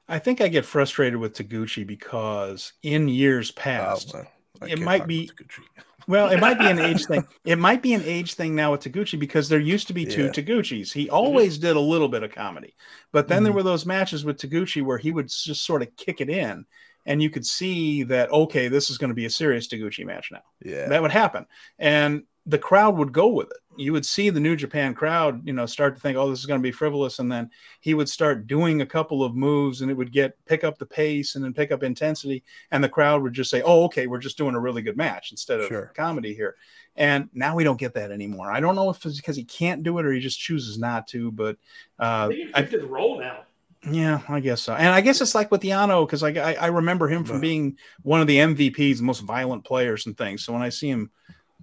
I 0.09 0.19
think 0.19 0.41
I 0.41 0.49
get 0.49 0.65
frustrated 0.65 1.19
with 1.19 1.35
Taguchi 1.35 1.87
because 1.87 2.73
in 2.83 3.09
years 3.09 3.51
past, 3.51 4.13
Oh, 4.15 4.25
well, 4.61 4.71
it 4.71 4.81
might 4.81 5.07
be- 5.07 5.31
well, 6.09 6.31
it 6.31 6.39
might 6.41 6.59
be 6.59 6.67
an 6.67 6.79
age 6.79 7.05
thing. 7.07 7.25
It 7.45 7.59
might 7.59 7.83
be 7.83 7.93
an 7.95 8.03
age 8.05 8.35
thing 8.35 8.55
now 8.55 8.73
with 8.73 8.83
Taguchi 8.83 9.19
because 9.19 9.49
there 9.49 9.59
used 9.61 9.87
to 9.89 9.93
be 9.93 10.05
two 10.07 10.25
Yeah. 10.27 10.31
Taguchis. 10.31 10.93
He 10.93 11.11
always 11.11 11.59
did 11.59 11.77
a 11.77 11.81
little 11.81 12.09
bit 12.09 12.23
of 12.23 12.33
comedy, 12.33 12.75
but 13.13 13.29
then 13.29 13.43
there 13.43 13.53
Mhm. 13.53 13.57
were 13.57 13.63
those 13.65 13.87
matches 13.87 14.25
with 14.25 14.39
Taguchi 14.39 14.83
where 14.83 14.99
he 14.99 15.11
would 15.11 15.29
just 15.29 15.65
sort 15.65 15.83
of 15.83 15.95
kick 15.97 16.21
it 16.21 16.31
in, 16.31 16.65
and 17.05 17.21
you 17.23 17.31
could 17.31 17.47
see 17.47 18.03
that 18.05 18.31
okay, 18.31 18.69
this 18.69 18.91
is 18.91 18.99
going 18.99 19.11
to 19.11 19.15
be 19.15 19.27
a 19.27 19.31
serious 19.31 19.67
Taguchi 19.69 20.05
match 20.07 20.31
now. 20.33 20.43
Yeah. 20.65 20.89
That 20.89 21.03
would 21.03 21.13
happen, 21.13 21.47
and 21.79 22.23
the 22.49 22.59
crowd 22.59 22.97
would 22.97 23.13
go 23.13 23.27
with 23.29 23.51
it. 23.51 23.57
You 23.77 23.93
would 23.93 24.07
see 24.07 24.31
the 24.31 24.41
New 24.41 24.57
Japan 24.57 24.95
crowd, 24.95 25.47
you 25.47 25.53
know, 25.53 25.67
start 25.67 25.95
to 25.95 26.01
think, 26.01 26.17
"Oh, 26.17 26.29
this 26.31 26.41
is 26.41 26.47
going 26.47 26.61
to 26.61 26.63
be 26.63 26.73
frivolous," 26.73 27.19
and 27.19 27.31
then 27.31 27.51
he 27.81 27.95
would 27.95 28.09
start 28.09 28.47
doing 28.47 28.81
a 28.81 28.87
couple 28.87 29.23
of 29.23 29.35
moves, 29.35 29.81
and 29.83 29.91
it 29.91 29.95
would 29.95 30.13
get 30.13 30.37
pick 30.47 30.65
up 30.65 30.79
the 30.79 30.87
pace 30.87 31.35
and 31.35 31.45
then 31.45 31.53
pick 31.55 31.71
up 31.73 31.83
intensity, 31.83 32.43
and 32.71 32.83
the 32.83 32.89
crowd 32.89 33.23
would 33.23 33.33
just 33.35 33.51
say, 33.51 33.63
"Oh, 33.63 33.85
okay, 33.85 34.07
we're 34.07 34.19
just 34.19 34.39
doing 34.39 34.55
a 34.55 34.61
really 34.61 34.83
good 34.83 34.97
match 34.97 35.31
instead 35.31 35.61
of 35.61 35.67
Sure. 35.69 35.93
comedy 35.95 36.35
here." 36.35 36.57
And 36.97 37.29
now 37.35 37.55
we 37.55 37.65
don't 37.65 37.79
get 37.79 37.95
that 37.95 38.11
anymore. 38.11 38.51
I 38.51 38.61
don't 38.61 38.75
know 38.75 38.89
if 38.91 39.05
it's 39.05 39.17
because 39.19 39.37
he 39.37 39.45
can't 39.45 39.83
do 39.83 39.99
it 39.99 40.07
or 40.07 40.13
he 40.13 40.21
just 40.21 40.41
chooses 40.41 40.79
not 40.79 41.07
to, 41.09 41.31
but 41.31 41.57
I 41.99 42.25
uh, 42.25 42.29
think 42.29 42.41
he 42.49 42.55
I, 42.55 42.61
shifted 42.61 42.83
the 42.83 42.87
role 42.87 43.19
now. 43.21 43.45
yeah, 43.91 44.21
I 44.29 44.41
guess 44.41 44.63
so. 44.63 44.75
And 44.75 44.89
I 44.89 45.01
guess 45.01 45.21
it's 45.21 45.35
like 45.35 45.51
with 45.51 45.63
Yano 45.63 46.07
because 46.07 46.23
I, 46.23 46.31
I 46.31 46.55
I 46.55 46.67
remember 46.69 47.09
him 47.09 47.25
from 47.25 47.41
being 47.41 47.79
one 48.03 48.21
of 48.21 48.27
the 48.27 48.39
MVPs, 48.39 48.97
the 48.99 49.05
most 49.05 49.21
violent 49.21 49.65
players 49.65 50.07
and 50.07 50.17
things. 50.17 50.45
So 50.45 50.53
when 50.53 50.63
I 50.63 50.71
see 50.71 50.89
him 50.91 51.11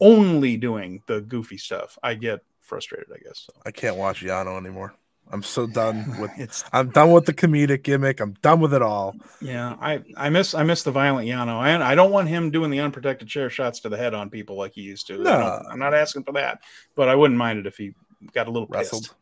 only 0.02 0.58
doing 0.58 1.02
the 1.08 1.22
goofy 1.22 1.58
stuff, 1.58 1.98
I 2.04 2.16
get 2.16 2.42
frustrated. 2.60 3.08
I 3.14 3.20
guess 3.20 3.46
so. 3.48 3.54
I 3.66 3.72
can't 3.72 3.98
watch 3.98 4.22
Yano 4.24 4.58
anymore. 4.58 4.94
I'm 5.32 5.42
so 5.44 5.66
done 5.66 6.18
with 6.20 6.32
It's 6.38 6.64
I'm 6.74 6.90
done 6.90 7.12
with 7.12 7.26
the 7.26 7.34
comedic 7.34 7.84
gimmick. 7.84 8.20
I'm 8.20 8.34
done 8.42 8.60
with 8.60 8.74
it 8.74 8.82
all. 8.82 9.16
yeah, 9.42 9.76
I 9.80 10.04
I 10.18 10.30
miss 10.30 10.54
I 10.54 10.64
miss 10.64 10.84
the 10.84 10.92
violent 10.92 11.28
Yano. 11.28 11.58
I 11.58 11.92
I 11.92 11.96
don't 11.96 12.12
want 12.12 12.28
him 12.28 12.52
doing 12.52 12.72
the 12.72 12.82
unprotected 12.82 13.28
chair 13.28 13.50
shots 13.50 13.80
to 13.82 13.90
the 13.90 13.98
head 13.98 14.14
on 14.14 14.30
people 14.30 14.58
like 14.58 14.74
he 14.74 14.82
used 14.82 15.08
to. 15.08 15.18
No, 15.18 15.62
I'm 15.72 15.80
not 15.80 15.94
asking 15.94 16.24
for 16.26 16.34
that, 16.34 16.60
but 16.96 17.08
I 17.10 17.16
wouldn't 17.16 17.38
mind 17.38 17.60
it 17.60 17.68
if 17.68 17.78
he 17.78 17.94
got 18.34 18.48
a 18.48 18.52
little 18.52 18.68
Wrestled. 18.68 19.04
pissed. 19.04 19.16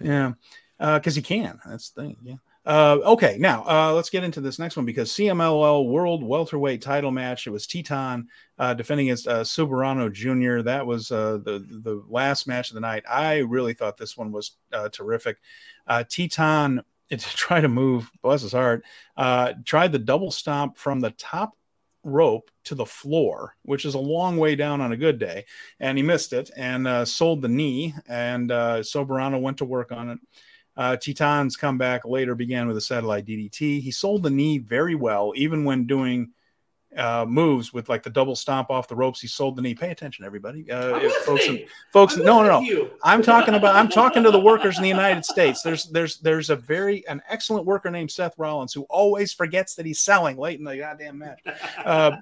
Yeah, 0.00 0.32
uh, 0.80 0.98
because 0.98 1.14
he 1.14 1.22
can. 1.22 1.60
That's 1.64 1.90
the 1.90 2.02
thing. 2.02 2.16
Yeah. 2.22 2.34
Uh, 2.66 2.98
okay, 3.04 3.36
now 3.38 3.62
uh, 3.68 3.92
let's 3.92 4.08
get 4.08 4.24
into 4.24 4.40
this 4.40 4.58
next 4.58 4.76
one 4.76 4.86
because 4.86 5.10
CMLL 5.12 5.86
World 5.86 6.24
Welterweight 6.24 6.80
Title 6.80 7.10
match. 7.10 7.46
It 7.46 7.50
was 7.50 7.66
Titan 7.66 8.26
uh, 8.58 8.72
defending 8.72 9.08
against 9.08 9.28
uh, 9.28 9.44
Soberano 9.44 10.10
Jr. 10.10 10.62
That 10.62 10.86
was 10.86 11.10
uh, 11.10 11.38
the 11.44 11.58
the 11.82 12.02
last 12.08 12.46
match 12.46 12.70
of 12.70 12.74
the 12.74 12.80
night. 12.80 13.04
I 13.08 13.38
really 13.38 13.74
thought 13.74 13.98
this 13.98 14.16
one 14.16 14.32
was 14.32 14.52
uh, 14.72 14.88
terrific. 14.88 15.38
Uh, 15.86 16.04
Titan 16.04 16.82
to 17.10 17.18
try 17.18 17.60
to 17.60 17.68
move, 17.68 18.10
bless 18.22 18.40
his 18.40 18.52
heart, 18.52 18.82
tried 19.64 19.92
the 19.92 19.98
double 19.98 20.30
stomp 20.30 20.78
from 20.78 21.00
the 21.00 21.10
top 21.10 21.52
rope 22.02 22.50
to 22.64 22.74
the 22.74 22.86
floor, 22.86 23.56
which 23.62 23.84
is 23.84 23.94
a 23.94 23.98
long 23.98 24.38
way 24.38 24.56
down 24.56 24.80
on 24.80 24.92
a 24.92 24.96
good 24.96 25.18
day, 25.18 25.44
and 25.80 25.98
he 25.98 26.02
missed 26.02 26.32
it 26.32 26.50
and 26.56 27.06
sold 27.06 27.42
the 27.42 27.48
knee. 27.48 27.94
And 28.08 28.48
Soberano 28.48 29.38
went 29.38 29.58
to 29.58 29.66
work 29.66 29.92
on 29.92 30.08
it. 30.08 30.18
Uh, 30.76 30.96
Titan's 30.96 31.56
comeback 31.56 32.04
later 32.04 32.34
began 32.34 32.66
with 32.66 32.76
a 32.76 32.80
satellite 32.80 33.26
DDT. 33.26 33.80
He 33.80 33.90
sold 33.90 34.22
the 34.22 34.30
knee 34.30 34.58
very 34.58 34.94
well, 34.94 35.32
even 35.36 35.64
when 35.64 35.86
doing 35.86 36.32
uh, 36.96 37.24
moves 37.28 37.72
with 37.72 37.88
like 37.88 38.02
the 38.02 38.10
double 38.10 38.36
stomp 38.36 38.70
off 38.70 38.88
the 38.88 38.94
ropes. 38.94 39.20
He 39.20 39.26
sold 39.26 39.56
the 39.56 39.62
knee. 39.62 39.74
Pay 39.74 39.90
attention, 39.90 40.24
everybody, 40.24 40.70
uh, 40.70 41.00
folks. 41.00 41.28
listening. 41.28 41.66
Folks, 41.92 42.16
I'm 42.16 42.24
no, 42.24 42.42
no, 42.42 42.48
no. 42.48 42.58
listening 42.60 42.76
to 42.76 42.82
you. 42.84 42.90
I'm 43.02 43.22
talking 43.22 43.54
about 43.54 43.74
I'm 43.76 43.88
talking 43.88 44.22
to 44.22 44.30
the 44.30 44.40
workers 44.40 44.76
in 44.76 44.82
the 44.82 44.88
United 44.88 45.24
States. 45.34 45.62
There's 45.62 45.86
there's 45.86 46.18
there's 46.18 46.50
a 46.50 46.56
very 46.56 47.06
an 47.08 47.22
excellent 47.28 47.66
worker 47.66 47.90
named 47.90 48.10
Seth 48.10 48.34
Rollins 48.38 48.72
who 48.72 48.82
always 48.90 49.32
forgets 49.32 49.74
that 49.74 49.86
he's 49.86 50.00
selling 50.00 50.36
late 50.36 50.58
in 50.58 50.64
the 50.64 50.76
goddamn 50.76 51.18
match. 51.18 51.40
Uh, 51.84 52.12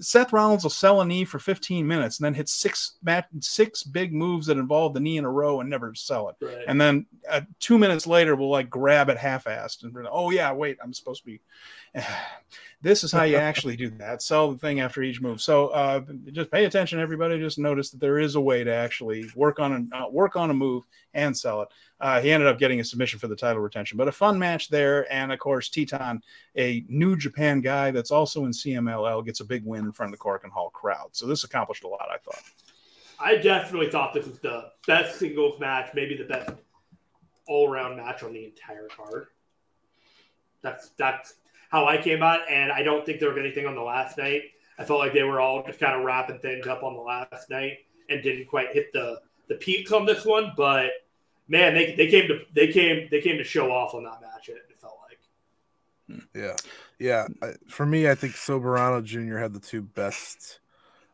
Seth 0.00 0.32
Rollins 0.32 0.62
will 0.62 0.70
sell 0.70 1.00
a 1.00 1.04
knee 1.04 1.24
for 1.24 1.38
15 1.38 1.86
minutes 1.86 2.18
and 2.18 2.24
then 2.24 2.34
hit 2.34 2.48
six 2.48 2.98
mat, 3.02 3.28
six 3.40 3.82
big 3.82 4.12
moves 4.12 4.46
that 4.46 4.58
involve 4.58 4.94
the 4.94 5.00
knee 5.00 5.16
in 5.16 5.24
a 5.24 5.30
row 5.30 5.60
and 5.60 5.68
never 5.68 5.94
sell 5.94 6.28
it. 6.28 6.36
Right. 6.40 6.64
And 6.66 6.80
then 6.80 7.06
uh, 7.28 7.42
two 7.60 7.78
minutes 7.78 8.06
later, 8.06 8.36
we'll 8.36 8.50
like 8.50 8.70
grab 8.70 9.08
it 9.08 9.18
half-assed 9.18 9.82
and 9.82 9.96
oh 10.10 10.30
yeah, 10.30 10.52
wait, 10.52 10.78
I'm 10.82 10.92
supposed 10.92 11.22
to 11.24 11.26
be. 11.26 11.40
this 12.80 13.04
is 13.04 13.12
how 13.12 13.24
you 13.24 13.36
actually 13.50 13.76
do 13.76 13.90
that. 13.90 14.22
Sell 14.22 14.52
the 14.52 14.58
thing 14.58 14.80
after 14.80 15.02
each 15.02 15.20
move. 15.20 15.40
So 15.40 15.68
uh, 15.68 16.02
just 16.32 16.50
pay 16.50 16.64
attention, 16.64 17.00
everybody. 17.00 17.38
Just 17.38 17.58
notice 17.58 17.90
that 17.90 18.00
there 18.00 18.18
is 18.18 18.34
a 18.34 18.40
way 18.40 18.64
to 18.64 18.72
actually 18.72 19.28
work 19.34 19.58
on 19.58 19.90
a 19.92 19.96
uh, 19.96 20.08
work 20.08 20.36
on 20.36 20.50
a 20.50 20.54
move 20.54 20.84
and 21.14 21.36
sell 21.36 21.62
it. 21.62 21.68
Uh, 22.00 22.20
he 22.20 22.30
ended 22.30 22.48
up 22.48 22.58
getting 22.58 22.80
a 22.80 22.84
submission 22.84 23.18
for 23.18 23.26
the 23.26 23.36
title 23.36 23.60
retention, 23.60 23.96
but 23.96 24.08
a 24.08 24.12
fun 24.12 24.38
match 24.38 24.68
there. 24.68 25.12
And 25.12 25.32
of 25.32 25.38
course, 25.38 25.68
Titan, 25.68 26.22
a 26.56 26.84
New 26.88 27.16
Japan 27.16 27.60
guy 27.60 27.90
that's 27.90 28.10
also 28.10 28.44
in 28.44 28.52
CMLL, 28.52 29.24
gets 29.24 29.40
a 29.40 29.44
big 29.44 29.64
win 29.64 29.84
in 29.84 29.92
front 29.92 30.12
of 30.12 30.18
the 30.18 30.22
Korakuen 30.22 30.50
Hall 30.50 30.70
crowd. 30.70 31.08
So 31.12 31.26
this 31.26 31.44
accomplished 31.44 31.84
a 31.84 31.88
lot, 31.88 32.08
I 32.10 32.18
thought. 32.18 32.42
I 33.20 33.36
definitely 33.36 33.90
thought 33.90 34.14
this 34.14 34.26
was 34.26 34.38
the 34.38 34.70
best 34.86 35.18
singles 35.18 35.58
match, 35.58 35.90
maybe 35.92 36.16
the 36.16 36.24
best 36.24 36.50
all 37.48 37.68
around 37.68 37.96
match 37.96 38.22
on 38.22 38.32
the 38.32 38.44
entire 38.44 38.86
card. 38.86 39.28
That's 40.62 40.90
that's 40.90 41.34
how 41.68 41.86
I 41.86 41.98
came 41.98 42.22
out, 42.22 42.40
and 42.50 42.72
I 42.72 42.82
don't 42.82 43.04
think 43.04 43.20
there 43.20 43.28
was 43.28 43.38
anything 43.38 43.66
on 43.66 43.74
the 43.74 43.82
last 43.82 44.18
night. 44.18 44.42
I 44.78 44.84
felt 44.84 45.00
like 45.00 45.12
they 45.12 45.22
were 45.22 45.40
all 45.40 45.64
just 45.66 45.80
kind 45.80 45.98
of 45.98 46.04
wrapping 46.04 46.38
things 46.38 46.66
up 46.66 46.82
on 46.82 46.94
the 46.94 47.00
last 47.00 47.50
night 47.50 47.78
and 48.08 48.22
didn't 48.22 48.46
quite 48.46 48.72
hit 48.72 48.92
the 48.92 49.20
the 49.48 49.56
peaks 49.56 49.92
on 49.92 50.06
this 50.06 50.24
one. 50.24 50.52
But 50.56 50.90
man, 51.48 51.74
they, 51.74 51.94
they 51.94 52.08
came 52.08 52.28
to 52.28 52.40
they 52.54 52.68
came 52.68 53.08
they 53.10 53.20
came 53.20 53.38
to 53.38 53.44
show 53.44 53.70
off 53.70 53.94
on 53.94 54.04
that 54.04 54.20
match. 54.20 54.48
It, 54.48 54.56
it 54.68 54.78
felt 54.78 54.98
like. 55.08 56.24
Yeah, 56.34 56.56
yeah. 56.98 57.26
For 57.68 57.84
me, 57.84 58.08
I 58.08 58.14
think 58.14 58.34
Soberano 58.34 59.02
Jr. 59.02 59.38
had 59.38 59.52
the 59.52 59.60
two 59.60 59.82
best 59.82 60.60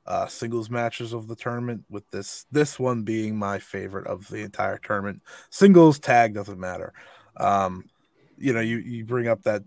uh, 0.06 0.26
singles 0.26 0.70
matches 0.70 1.12
of 1.12 1.26
the 1.26 1.36
tournament. 1.36 1.84
With 1.88 2.08
this, 2.10 2.46
this 2.52 2.78
one 2.78 3.02
being 3.02 3.36
my 3.36 3.58
favorite 3.58 4.06
of 4.06 4.28
the 4.28 4.42
entire 4.42 4.78
tournament. 4.78 5.22
Singles 5.50 5.98
tag 5.98 6.34
doesn't 6.34 6.60
matter. 6.60 6.92
Um, 7.38 7.88
you 8.36 8.52
know, 8.52 8.60
you 8.60 8.78
you 8.78 9.04
bring 9.04 9.28
up 9.28 9.42
that 9.44 9.62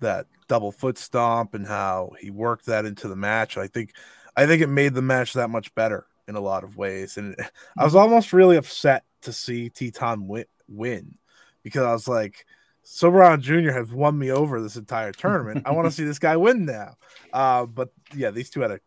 that 0.00 0.26
double 0.48 0.72
foot 0.72 0.98
stomp 0.98 1.54
and 1.54 1.66
how 1.66 2.12
he 2.20 2.30
worked 2.30 2.66
that 2.66 2.84
into 2.84 3.08
the 3.08 3.16
match. 3.16 3.56
I 3.56 3.66
think, 3.66 3.92
I 4.36 4.46
think 4.46 4.62
it 4.62 4.68
made 4.68 4.94
the 4.94 5.02
match 5.02 5.34
that 5.34 5.50
much 5.50 5.74
better 5.74 6.06
in 6.26 6.36
a 6.36 6.40
lot 6.40 6.64
of 6.64 6.76
ways. 6.76 7.16
And 7.16 7.36
I 7.76 7.84
was 7.84 7.94
almost 7.94 8.32
really 8.32 8.56
upset 8.56 9.04
to 9.22 9.32
see 9.32 9.70
Titan 9.70 10.26
win, 10.28 10.46
win 10.68 11.14
because 11.62 11.82
I 11.82 11.92
was 11.92 12.08
like. 12.08 12.44
Soberano 12.84 13.38
Jr. 13.38 13.72
has 13.72 13.92
won 13.92 14.18
me 14.18 14.30
over 14.30 14.62
this 14.62 14.76
entire 14.76 15.12
tournament. 15.12 15.66
I 15.66 15.72
want 15.72 15.86
to 15.86 15.90
see 15.94 16.04
this 16.04 16.18
guy 16.18 16.38
win 16.38 16.64
now. 16.64 16.94
Uh, 17.34 17.66
but 17.66 17.92
yeah, 18.14 18.30
these 18.30 18.48
two 18.48 18.62
had 18.62 18.70
an 18.70 18.80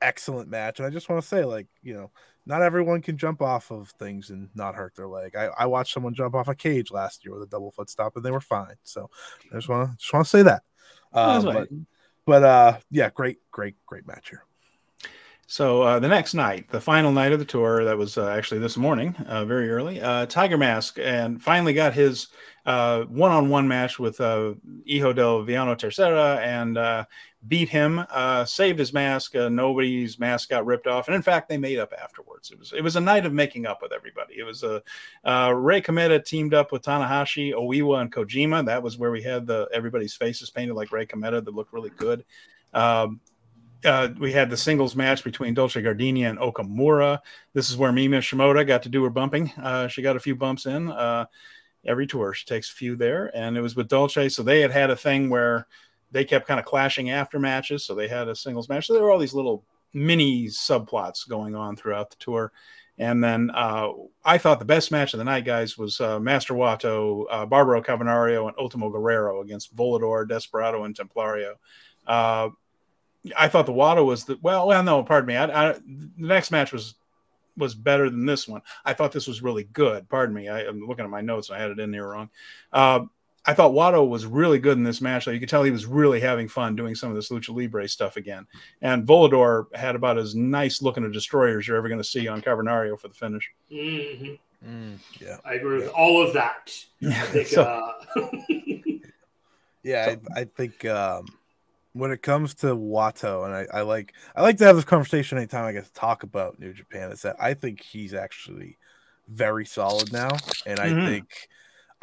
excellent 0.00 0.48
match. 0.48 0.78
And 0.78 0.86
I 0.86 0.90
just 0.90 1.10
want 1.10 1.20
to 1.20 1.28
say, 1.28 1.44
like, 1.44 1.66
you 1.82 1.92
know, 1.92 2.10
not 2.46 2.62
everyone 2.62 3.02
can 3.02 3.18
jump 3.18 3.42
off 3.42 3.70
of 3.70 3.90
things 3.98 4.30
and 4.30 4.48
not 4.54 4.76
hurt 4.76 4.94
their 4.94 5.08
leg. 5.08 5.34
I, 5.36 5.50
I 5.58 5.66
watched 5.66 5.92
someone 5.92 6.14
jump 6.14 6.34
off 6.34 6.48
a 6.48 6.54
cage 6.54 6.90
last 6.92 7.24
year 7.24 7.34
with 7.34 7.42
a 7.42 7.46
double 7.50 7.72
foot 7.72 7.90
stop 7.90 8.14
and 8.16 8.24
they 8.24 8.30
were 8.30 8.40
fine. 8.40 8.76
So 8.84 9.10
I 9.52 9.56
just 9.56 9.68
want 9.68 9.90
to 9.90 9.96
just 9.98 10.12
want 10.12 10.24
to 10.24 10.30
say 10.30 10.42
that. 10.42 10.62
Uh, 11.12 11.42
but, 11.42 11.68
but 12.24 12.42
uh, 12.44 12.78
yeah, 12.90 13.10
great, 13.10 13.38
great, 13.50 13.74
great 13.84 14.06
match 14.06 14.30
here. 14.30 14.44
So 15.48 15.82
uh, 15.82 15.98
the 16.00 16.08
next 16.08 16.34
night, 16.34 16.68
the 16.70 16.80
final 16.80 17.12
night 17.12 17.30
of 17.30 17.38
the 17.38 17.44
tour, 17.44 17.84
that 17.84 17.96
was 17.96 18.18
uh, 18.18 18.28
actually 18.30 18.58
this 18.58 18.76
morning, 18.76 19.14
uh, 19.28 19.44
very 19.44 19.70
early. 19.70 20.00
Uh, 20.00 20.26
Tiger 20.26 20.58
Mask 20.58 20.98
and 20.98 21.40
finally 21.40 21.72
got 21.72 21.94
his 21.94 22.28
uh, 22.66 23.02
one-on-one 23.02 23.68
match 23.68 24.00
with 24.00 24.20
uh, 24.20 24.54
Hijo 24.88 25.12
del 25.12 25.44
Villano 25.44 25.76
Tercera 25.76 26.38
and 26.38 27.06
beat 27.46 27.68
him. 27.68 28.04
Saved 28.44 28.80
his 28.80 28.92
mask. 28.92 29.34
Nobody's 29.34 30.18
mask 30.18 30.48
got 30.48 30.66
ripped 30.66 30.88
off, 30.88 31.06
and 31.06 31.14
in 31.14 31.22
fact, 31.22 31.48
they 31.48 31.58
made 31.58 31.78
up 31.78 31.92
afterwards. 31.96 32.50
It 32.50 32.58
was 32.58 32.72
it 32.72 32.82
was 32.82 32.96
a 32.96 33.00
night 33.00 33.24
of 33.24 33.32
making 33.32 33.66
up 33.66 33.82
with 33.82 33.92
everybody. 33.92 34.34
It 34.38 34.44
was 34.44 34.64
a 34.64 34.82
Rey 35.54 35.80
Cometa 35.80 36.24
teamed 36.24 36.54
up 36.54 36.72
with 36.72 36.82
Tanahashi, 36.82 37.54
Oiwa, 37.54 38.00
and 38.00 38.10
Kojima. 38.10 38.66
That 38.66 38.82
was 38.82 38.98
where 38.98 39.12
we 39.12 39.22
had 39.22 39.46
the 39.46 39.68
everybody's 39.72 40.14
faces 40.14 40.50
painted 40.50 40.74
like 40.74 40.90
Rey 40.90 41.06
Cometa 41.06 41.44
that 41.44 41.54
looked 41.54 41.72
really 41.72 41.90
good. 41.90 42.24
Um, 42.74 43.20
uh, 43.86 44.08
we 44.18 44.32
had 44.32 44.50
the 44.50 44.56
singles 44.56 44.96
match 44.96 45.24
between 45.24 45.54
Dolce 45.54 45.80
Gardenia 45.80 46.28
and 46.28 46.38
Okamura. 46.38 47.20
This 47.52 47.70
is 47.70 47.76
where 47.76 47.92
Mima 47.92 48.18
Shimoda 48.18 48.66
got 48.66 48.82
to 48.82 48.88
do 48.88 49.02
her 49.04 49.10
bumping. 49.10 49.50
Uh, 49.52 49.88
she 49.88 50.02
got 50.02 50.16
a 50.16 50.20
few 50.20 50.36
bumps 50.36 50.66
in 50.66 50.90
uh, 50.90 51.26
every 51.86 52.06
tour. 52.06 52.34
She 52.34 52.44
takes 52.44 52.70
a 52.70 52.74
few 52.74 52.96
there, 52.96 53.30
and 53.34 53.56
it 53.56 53.60
was 53.60 53.76
with 53.76 53.88
Dolce. 53.88 54.28
So 54.28 54.42
they 54.42 54.60
had 54.60 54.70
had 54.70 54.90
a 54.90 54.96
thing 54.96 55.30
where 55.30 55.66
they 56.10 56.24
kept 56.24 56.46
kind 56.46 56.60
of 56.60 56.66
clashing 56.66 57.10
after 57.10 57.38
matches. 57.38 57.84
So 57.84 57.94
they 57.94 58.08
had 58.08 58.28
a 58.28 58.36
singles 58.36 58.68
match. 58.68 58.86
So 58.86 58.92
there 58.92 59.02
were 59.02 59.10
all 59.10 59.18
these 59.18 59.34
little 59.34 59.64
mini 59.92 60.46
subplots 60.46 61.28
going 61.28 61.54
on 61.54 61.76
throughout 61.76 62.10
the 62.10 62.16
tour. 62.16 62.52
And 62.98 63.22
then 63.22 63.50
uh, 63.50 63.88
I 64.24 64.38
thought 64.38 64.58
the 64.58 64.64
best 64.64 64.90
match 64.90 65.12
of 65.12 65.18
the 65.18 65.24
night, 65.24 65.44
guys, 65.44 65.76
was 65.76 66.00
uh, 66.00 66.18
Master 66.18 66.54
Wato, 66.54 67.24
uh, 67.30 67.44
Barbaro 67.44 67.82
Cavernario, 67.82 68.48
and 68.48 68.56
Ultimo 68.58 68.88
Guerrero 68.88 69.42
against 69.42 69.76
Volador, 69.76 70.26
Desperado, 70.26 70.84
and 70.84 70.96
Templario. 70.96 71.54
I 73.36 73.48
thought 73.48 73.66
the 73.66 73.72
Wato 73.72 74.04
was 74.04 74.24
the 74.24 74.38
well, 74.42 74.66
well, 74.66 74.82
no, 74.82 75.02
pardon 75.02 75.28
me. 75.28 75.36
I, 75.36 75.44
I, 75.44 75.72
the 75.72 76.10
next 76.16 76.50
match 76.50 76.72
was 76.72 76.94
was 77.56 77.74
better 77.74 78.10
than 78.10 78.26
this 78.26 78.46
one. 78.46 78.62
I 78.84 78.92
thought 78.92 79.12
this 79.12 79.26
was 79.26 79.42
really 79.42 79.64
good. 79.64 80.08
Pardon 80.08 80.34
me. 80.34 80.48
I, 80.48 80.62
am 80.64 80.86
looking 80.86 81.04
at 81.04 81.10
my 81.10 81.22
notes. 81.22 81.50
I 81.50 81.58
had 81.58 81.70
it 81.70 81.78
in 81.78 81.90
there 81.90 82.08
wrong. 82.08 82.28
Uh, 82.72 83.06
I 83.46 83.54
thought 83.54 83.72
Wato 83.72 84.06
was 84.06 84.26
really 84.26 84.58
good 84.58 84.76
in 84.76 84.84
this 84.84 85.00
match. 85.00 85.24
Though. 85.24 85.30
You 85.30 85.40
could 85.40 85.48
tell 85.48 85.62
he 85.62 85.70
was 85.70 85.86
really 85.86 86.20
having 86.20 86.48
fun 86.48 86.76
doing 86.76 86.94
some 86.94 87.10
of 87.10 87.16
this 87.16 87.30
lucha 87.30 87.56
libre 87.56 87.88
stuff 87.88 88.16
again. 88.16 88.46
And 88.82 89.06
Volador 89.06 89.74
had 89.74 89.94
about 89.94 90.18
as 90.18 90.34
nice 90.34 90.82
looking 90.82 91.04
a 91.04 91.10
destroyer 91.10 91.58
as 91.58 91.68
you're 91.68 91.76
ever 91.76 91.88
going 91.88 92.00
to 92.00 92.04
see 92.04 92.26
on 92.28 92.42
Cavernario 92.42 92.98
for 92.98 93.08
the 93.08 93.14
finish. 93.14 93.48
Mm-hmm. 93.72 94.34
Mm, 94.68 94.98
yeah, 95.20 95.36
I 95.44 95.54
agree 95.54 95.78
with 95.78 95.90
all 95.90 96.26
of 96.26 96.32
that. 96.34 96.76
I 97.06 97.12
think, 97.26 97.46
So- 97.46 97.62
uh, 97.62 97.92
yeah. 99.84 100.16
I, 100.34 100.40
I 100.40 100.44
think 100.44 100.84
um, 100.86 101.26
when 101.96 102.10
it 102.10 102.22
comes 102.22 102.54
to 102.56 102.66
Wato, 102.76 103.44
and 103.46 103.54
I, 103.54 103.78
I 103.78 103.82
like 103.82 104.14
I 104.34 104.42
like 104.42 104.58
to 104.58 104.64
have 104.64 104.76
this 104.76 104.84
conversation 104.84 105.38
anytime 105.38 105.64
I 105.64 105.72
get 105.72 105.86
to 105.86 105.92
talk 105.92 106.22
about 106.22 106.58
New 106.58 106.72
Japan. 106.72 107.10
Is 107.10 107.22
that 107.22 107.36
I 107.40 107.54
think 107.54 107.82
he's 107.82 108.14
actually 108.14 108.78
very 109.28 109.64
solid 109.66 110.12
now, 110.12 110.36
and 110.66 110.78
I 110.80 110.92
Mhm. 110.92 111.04
think 111.06 111.48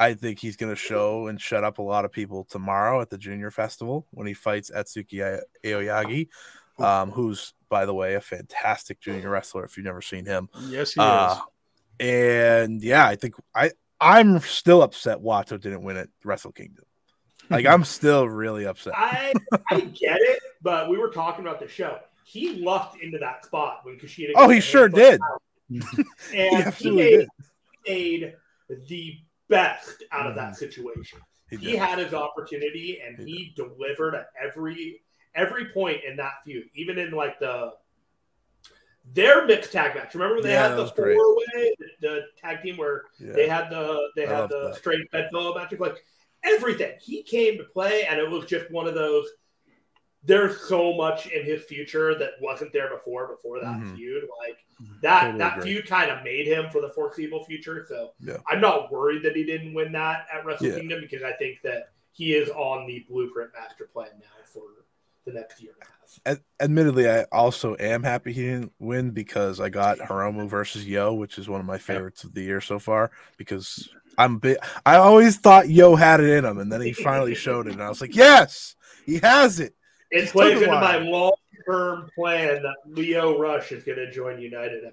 I 0.00 0.14
think 0.14 0.40
he's 0.40 0.56
going 0.56 0.72
to 0.72 0.76
show 0.76 1.28
and 1.28 1.40
shut 1.40 1.62
up 1.64 1.78
a 1.78 1.82
lot 1.82 2.04
of 2.04 2.10
people 2.12 2.44
tomorrow 2.44 3.00
at 3.00 3.10
the 3.10 3.18
Junior 3.18 3.50
Festival 3.50 4.06
when 4.10 4.26
he 4.26 4.34
fights 4.34 4.70
Atsuki 4.70 5.40
Aoyagi, 5.64 6.28
um, 6.80 7.12
who's 7.12 7.54
by 7.68 7.86
the 7.86 7.94
way 7.94 8.14
a 8.14 8.20
fantastic 8.20 9.00
junior 9.00 9.30
wrestler. 9.30 9.64
If 9.64 9.76
you've 9.76 9.86
never 9.86 10.02
seen 10.02 10.26
him, 10.26 10.48
Yes, 10.70 10.92
he 10.94 11.00
uh, 11.00 11.36
and 12.00 12.82
yeah, 12.82 13.06
I 13.06 13.16
think 13.16 13.34
I 13.54 13.70
I'm 14.00 14.40
still 14.40 14.82
upset 14.82 15.18
Wato 15.18 15.60
didn't 15.60 15.82
win 15.84 15.96
at 15.96 16.08
Wrestle 16.24 16.52
Kingdom. 16.52 16.84
Like 17.50 17.66
I'm 17.66 17.84
still 17.84 18.28
really 18.28 18.66
upset. 18.66 18.94
I 18.96 19.32
I 19.70 19.80
get 19.80 20.20
it, 20.20 20.40
but 20.62 20.88
we 20.88 20.98
were 20.98 21.10
talking 21.10 21.44
about 21.44 21.60
the 21.60 21.68
show. 21.68 21.98
He 22.24 22.62
lucked 22.62 23.02
into 23.02 23.18
that 23.18 23.44
spot 23.44 23.80
when 23.84 23.98
Kushida. 23.98 24.32
Oh, 24.34 24.48
he 24.48 24.60
sure 24.60 24.88
did. 24.88 25.20
out. 25.20 25.42
He 25.68 25.80
And 26.34 26.74
he 26.74 26.90
made, 26.90 27.10
did. 27.10 27.28
made 27.86 28.34
the 28.88 29.18
best 29.48 30.04
out 30.10 30.26
of 30.26 30.34
that 30.36 30.52
Mhm. 30.52 30.56
situation. 30.56 31.20
He 31.50 31.56
He 31.58 31.76
had 31.76 31.98
his 31.98 32.14
opportunity 32.14 33.00
and 33.06 33.18
He 33.18 33.24
he 33.36 33.52
delivered 33.54 34.14
at 34.14 34.28
every 34.42 35.02
every 35.34 35.66
point 35.66 36.02
in 36.04 36.16
that 36.16 36.42
feud, 36.44 36.68
even 36.74 36.98
in 36.98 37.10
like 37.10 37.38
the 37.38 37.72
their 39.12 39.46
mixed 39.46 39.70
tag 39.72 39.94
match. 39.94 40.14
Remember 40.14 40.36
when 40.36 40.44
they 40.44 40.52
Yeah, 40.52 40.68
had 40.68 40.78
the 40.78 40.86
four 40.86 41.36
way, 41.36 41.74
the, 41.78 41.86
the 42.00 42.22
tag 42.40 42.62
team 42.62 42.78
where 42.78 43.02
Yeah. 43.18 43.32
they 43.34 43.48
had 43.48 43.68
the 43.70 44.10
they 44.16 44.26
I 44.26 44.34
had 44.40 44.48
the 44.48 44.68
that. 44.68 44.76
straight 44.76 45.10
bedfellow 45.10 45.54
match. 45.54 45.72
Like 45.78 46.02
everything, 46.44 46.92
he 47.00 47.22
came 47.22 47.58
to 47.58 47.64
play, 47.64 48.04
and 48.04 48.18
it 48.20 48.28
was 48.30 48.46
just 48.46 48.70
one 48.70 48.86
of 48.86 48.94
those. 48.94 49.26
There's 50.26 50.58
so 50.68 50.94
much 50.94 51.26
in 51.26 51.44
his 51.44 51.62
future 51.64 52.14
that 52.18 52.32
wasn't 52.40 52.72
there 52.72 52.88
before. 52.90 53.26
Before 53.28 53.60
that 53.60 53.76
Mhm. 53.80 53.96
feud, 53.96 54.24
like 54.38 54.58
that 55.02 55.20
Totally 55.22 55.38
that 55.38 55.58
agree. 55.58 55.72
feud 55.74 55.86
kind 55.86 56.10
of 56.10 56.24
made 56.24 56.46
him 56.46 56.70
for 56.70 56.80
the 56.80 56.88
foreseeable 56.90 57.44
future. 57.44 57.84
So 57.86 58.12
Yeah. 58.20 58.38
I'm 58.48 58.60
not 58.60 58.90
worried 58.90 59.22
that 59.24 59.36
he 59.36 59.44
didn't 59.44 59.74
win 59.74 59.92
that 59.92 60.26
at 60.32 60.46
Wrestle 60.46 60.68
Yeah. 60.68 60.78
Kingdom 60.78 61.00
because 61.02 61.22
I 61.22 61.32
think 61.32 61.60
that 61.62 61.90
he 62.12 62.34
is 62.34 62.48
on 62.50 62.86
the 62.86 63.00
blueprint 63.08 63.52
master 63.52 63.86
plan 63.92 64.10
now 64.18 64.44
for 64.46 64.62
the 65.26 65.32
next 65.32 65.60
year 65.62 65.72
and 65.74 65.82
a 65.82 65.86
half. 65.86 66.20
Ad- 66.38 66.44
admittedly, 66.60 67.08
I 67.08 67.24
also 67.24 67.76
am 67.78 68.02
happy 68.02 68.32
he 68.32 68.42
didn't 68.42 68.72
win 68.78 69.10
because 69.10 69.60
I 69.60 69.68
got 69.68 69.98
Hiromu 69.98 70.48
versus 70.48 70.86
Yo, 70.86 71.12
which 71.12 71.38
is 71.38 71.48
one 71.48 71.60
of 71.60 71.66
my 71.66 71.78
favorites 71.78 72.24
of 72.24 72.32
the 72.34 72.42
year 72.42 72.60
so 72.62 72.78
far. 72.78 73.10
Because 73.36 73.90
I'm 74.18 74.38
big, 74.38 74.58
I 74.84 74.96
always 74.96 75.38
thought 75.38 75.68
Yo 75.68 75.96
had 75.96 76.20
it 76.20 76.30
in 76.30 76.44
him, 76.44 76.58
and 76.58 76.72
then 76.72 76.80
he 76.80 76.92
finally 76.92 77.34
showed 77.34 77.66
it, 77.66 77.72
and 77.72 77.82
I 77.82 77.88
was 77.88 78.00
like, 78.00 78.14
yes, 78.14 78.76
he 79.04 79.18
has 79.18 79.60
it. 79.60 79.74
It 80.10 80.22
Just 80.22 80.32
plays 80.32 80.58
took 80.58 80.68
a 80.68 80.74
into 80.74 80.80
my 80.80 80.98
long 80.98 81.32
term 81.66 82.10
plan 82.14 82.62
that 82.62 82.76
Lio 82.86 83.38
Rush 83.38 83.72
is 83.72 83.84
going 83.84 83.98
to 83.98 84.10
join 84.10 84.40
United 84.40 84.84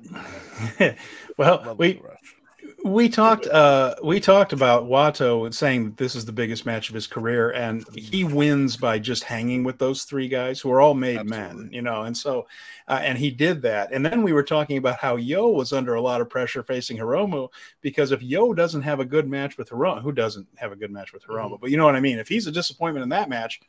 well, 1.37 1.61
Love 1.65 1.79
we 1.79 1.99
rush. 2.03 2.35
We 2.83 3.09
talked 3.09 3.47
uh 3.47 3.95
we 4.03 4.19
talked 4.19 4.53
about 4.53 4.85
Wato 4.85 5.53
saying 5.53 5.85
that 5.85 5.97
this 5.97 6.15
is 6.15 6.25
the 6.25 6.31
biggest 6.31 6.65
match 6.65 6.89
of 6.89 6.95
his 6.95 7.07
career 7.07 7.51
and 7.51 7.85
he 7.95 8.23
wins 8.23 8.75
by 8.75 8.97
just 8.97 9.23
hanging 9.23 9.63
with 9.63 9.77
those 9.77 10.03
three 10.03 10.27
guys 10.27 10.59
who 10.59 10.71
are 10.71 10.81
all 10.81 10.95
made 10.95 11.23
men 11.25 11.69
you 11.71 11.81
know 11.81 12.03
and 12.03 12.17
so 12.17 12.47
uh, 12.87 12.99
and 13.03 13.17
he 13.17 13.31
did 13.31 13.61
that. 13.61 13.93
And 13.93 14.05
then 14.05 14.21
we 14.21 14.33
were 14.33 14.43
talking 14.43 14.77
about 14.77 14.97
how 14.97 15.15
Yo 15.15 15.47
was 15.47 15.71
under 15.71 15.93
a 15.93 16.01
lot 16.01 16.19
of 16.19 16.29
pressure 16.29 16.61
facing 16.61 16.97
Hiromu 16.97 17.49
because 17.79 18.11
if 18.11 18.21
Yo 18.21 18.53
doesn't 18.53 18.81
have 18.81 18.99
a 18.99 19.05
good 19.05 19.29
match 19.29 19.57
with 19.57 19.69
Hiromu 19.69 20.01
who 20.01 20.11
doesn't 20.11 20.47
have 20.57 20.71
a 20.71 20.75
good 20.75 20.91
match 20.91 21.13
with 21.13 21.23
Hiromu 21.23 21.59
but 21.59 21.69
you 21.69 21.77
know 21.77 21.85
what 21.85 21.95
I 21.95 22.01
mean? 22.01 22.19
If 22.19 22.27
he's 22.27 22.47
a 22.47 22.51
disappointment 22.51 23.03
in 23.03 23.09
that 23.09 23.29
match 23.29 23.61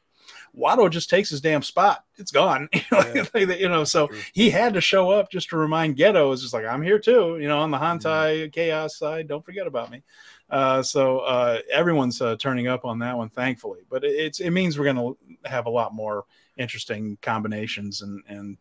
Wato 0.58 0.90
just 0.90 1.08
takes 1.08 1.30
his 1.30 1.40
damn 1.40 1.62
spot 1.62 2.04
it's 2.16 2.30
gone 2.30 2.68
Yeah. 2.92 3.24
you 3.34 3.68
know 3.68 3.84
so 3.84 4.08
he 4.32 4.50
had 4.50 4.74
to 4.74 4.80
show 4.80 5.10
up 5.10 5.30
just 5.30 5.48
to 5.50 5.56
remind 5.56 5.96
Gedo 5.96 6.32
is 6.32 6.42
just 6.42 6.54
like 6.54 6.66
I'm 6.66 6.82
here 6.82 6.98
too, 6.98 7.38
you 7.40 7.48
know, 7.48 7.58
on 7.60 7.70
the 7.70 7.78
Hontai 7.78 8.52
chaos 8.52 8.96
side. 8.96 9.28
Don't 9.28 9.44
forget 9.44 9.66
about 9.66 9.90
me. 9.90 10.02
Uh, 10.50 10.82
so 10.82 11.20
uh, 11.20 11.58
everyone's 11.72 12.20
uh, 12.20 12.36
turning 12.36 12.68
up 12.68 12.84
on 12.84 12.98
that 12.98 13.16
one, 13.16 13.30
thankfully. 13.30 13.80
But 13.88 14.04
it, 14.04 14.08
it's 14.08 14.40
it 14.40 14.50
means 14.50 14.78
we're 14.78 14.92
going 14.92 14.96
to 14.96 15.48
have 15.48 15.66
a 15.66 15.70
lot 15.70 15.94
more 15.94 16.24
interesting 16.58 17.16
combinations 17.22 18.02
and 18.02 18.22
and 18.28 18.58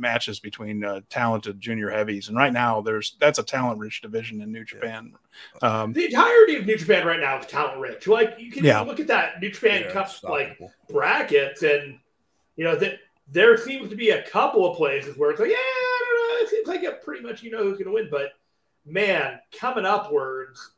matches 0.00 0.40
between 0.40 0.84
uh, 0.84 1.00
talented 1.10 1.60
junior 1.60 1.90
heavies. 1.90 2.28
And 2.28 2.36
right 2.36 2.52
now, 2.52 2.80
there's 2.80 3.16
that's 3.20 3.38
a 3.38 3.42
talent 3.42 3.78
rich 3.78 4.00
division 4.02 4.40
in 4.42 4.52
New 4.52 4.64
Japan. 4.64 5.12
Um, 5.62 5.92
The 5.92 6.06
entirety 6.06 6.56
of 6.56 6.66
New 6.66 6.76
Japan 6.76 7.06
right 7.06 7.20
now 7.20 7.38
is 7.38 7.46
talent 7.46 7.80
rich. 7.80 8.06
Like 8.06 8.36
you 8.38 8.50
can 8.50 8.64
Yeah. 8.64 8.80
look 8.82 9.00
at 9.00 9.06
that 9.08 9.40
New 9.40 9.50
Japan 9.50 9.82
They're 9.82 9.90
Cup 9.90 10.10
like 10.24 10.58
brackets, 10.88 11.62
and 11.62 11.98
you 12.56 12.64
know 12.64 12.76
that 12.76 12.98
there 13.30 13.56
seems 13.56 13.88
to 13.90 13.96
be 13.96 14.10
a 14.10 14.22
couple 14.28 14.70
of 14.70 14.76
places 14.76 15.16
where 15.16 15.30
it's 15.30 15.40
like, 15.40 15.50
yeah, 15.50 15.56
I 15.56 16.04
don't 16.04 16.38
know, 16.38 16.44
it 16.44 16.48
seems 16.50 16.68
like 16.68 16.82
it 16.84 17.02
pretty 17.04 17.22
much 17.22 17.42
you 17.42 17.50
know 17.50 17.58
who's 17.64 17.78
going 17.78 17.86
to 17.86 17.92
win. 17.92 18.08
But 18.10 18.32
man, 18.84 19.40
coming 19.58 19.84
upwards, 19.84 20.72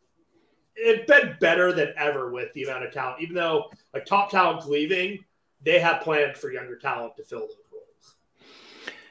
it's 0.74 1.06
been 1.06 1.36
better 1.40 1.72
than 1.72 1.92
ever 1.96 2.30
with 2.30 2.52
the 2.54 2.62
amount 2.64 2.84
of 2.84 2.92
talent. 2.92 3.20
Even 3.20 3.34
though 3.34 3.70
like 3.92 4.06
top 4.06 4.30
talent's 4.30 4.66
leaving, 4.66 5.24
they 5.62 5.78
have 5.78 6.02
plans 6.02 6.38
for 6.38 6.52
younger 6.52 6.76
talent 6.76 7.16
to 7.16 7.24
fill 7.24 7.40
those 7.40 7.48
roles. 7.50 7.56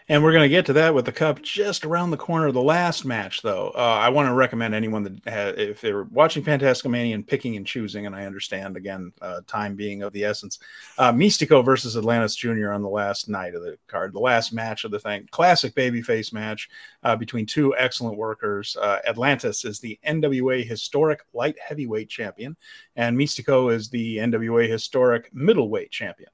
And 0.09 0.23
we're 0.23 0.31
going 0.31 0.43
to 0.43 0.49
get 0.49 0.65
to 0.67 0.73
that 0.73 0.93
with 0.93 1.03
the 1.03 1.11
cup 1.11 1.41
just 1.41 1.83
around 1.83 2.11
the 2.11 2.17
corner. 2.17 2.49
The 2.53 2.61
last 2.61 3.03
match, 3.03 3.41
though, 3.41 3.73
uh, 3.75 3.99
I 4.01 4.07
want 4.07 4.29
to 4.29 4.33
recommend 4.33 4.73
anyone 4.73 5.03
that 5.03 5.19
ha 5.25 5.53
if 5.57 5.81
they're 5.81 6.03
watching 6.03 6.45
Fantasticamania 6.45 7.13
and 7.13 7.27
picking 7.27 7.57
and 7.57 7.67
choosing, 7.67 8.05
and 8.05 8.15
I 8.15 8.25
understand 8.25 8.77
again, 8.77 9.11
uh, 9.21 9.41
time 9.47 9.75
being 9.75 10.03
of 10.03 10.13
the 10.13 10.23
essence, 10.23 10.59
uh, 10.97 11.11
Mistico 11.11 11.63
versus 11.63 11.97
Atlantis 11.97 12.35
Jr. 12.35 12.71
on 12.71 12.83
the 12.83 12.87
last 12.87 13.27
night 13.27 13.53
of 13.53 13.63
the 13.63 13.77
card, 13.87 14.13
the 14.13 14.19
last 14.19 14.53
match 14.53 14.85
of 14.85 14.91
the 14.91 14.99
thing, 14.99 15.27
classic 15.31 15.75
babyface 15.75 16.31
match 16.31 16.69
uh, 17.03 17.17
between 17.17 17.45
two 17.45 17.75
excellent 17.75 18.17
workers. 18.17 18.77
Uh, 18.81 18.99
Atlantis 19.05 19.65
is 19.65 19.81
the 19.81 19.99
NWA 20.07 20.65
historic 20.65 21.19
light 21.33 21.57
heavyweight 21.59 22.07
champion, 22.07 22.55
and 22.95 23.17
Mistico 23.17 23.73
is 23.73 23.89
the 23.89 24.19
NWA 24.19 24.69
historic 24.69 25.33
middleweight 25.33 25.91
champion. 25.91 26.29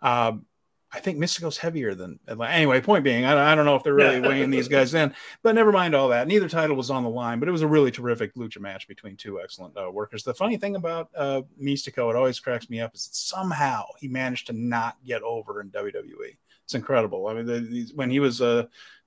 Um, 0.00 0.46
I 0.92 0.98
think 0.98 1.18
Mistico's 1.18 1.56
heavier 1.56 1.94
than 1.94 2.18
Atlantis. 2.26 2.56
Anyway, 2.56 2.80
point 2.80 3.04
being, 3.04 3.24
I, 3.24 3.52
I 3.52 3.54
don't 3.54 3.64
know 3.64 3.76
if 3.76 3.84
they're 3.84 3.94
really 3.94 4.20
weighing 4.20 4.50
these 4.50 4.66
guys 4.76 4.92
in, 4.94 5.14
but 5.42 5.54
never 5.54 5.70
mind 5.70 5.94
all 5.94 6.08
that. 6.08 6.26
Neither 6.26 6.48
title 6.48 6.74
was 6.74 6.90
on 6.90 7.04
the 7.04 7.08
line, 7.10 7.38
but 7.38 7.48
it 7.48 7.52
was 7.52 7.62
a 7.62 7.66
really 7.68 7.92
terrific 7.92 8.34
lucha 8.34 8.58
match 8.58 8.88
between 8.88 9.16
two 9.16 9.40
excellent 9.40 9.76
uh, 9.76 9.88
workers. 9.90 10.24
The 10.24 10.34
funny 10.34 10.56
thing 10.56 10.74
about 10.74 11.08
uh, 11.16 11.42
Mistico, 11.62 12.10
it 12.10 12.16
always 12.16 12.40
cracks 12.40 12.68
me 12.68 12.80
up, 12.80 12.94
is 12.94 13.06
that 13.06 13.14
somehow 13.14 13.84
he 13.98 14.08
managed 14.08 14.48
to 14.48 14.52
not 14.52 14.96
get 15.06 15.22
over 15.22 15.60
in 15.60 15.70
WWE. 15.70 16.36
It's 16.64 16.74
incredible. 16.74 17.28
I 17.28 17.34
mean, 17.34 17.46
the, 17.46 17.60
these, 17.60 17.94
when 17.94 18.10
he 18.10 18.18
was 18.18 18.40
uh, 18.42 18.64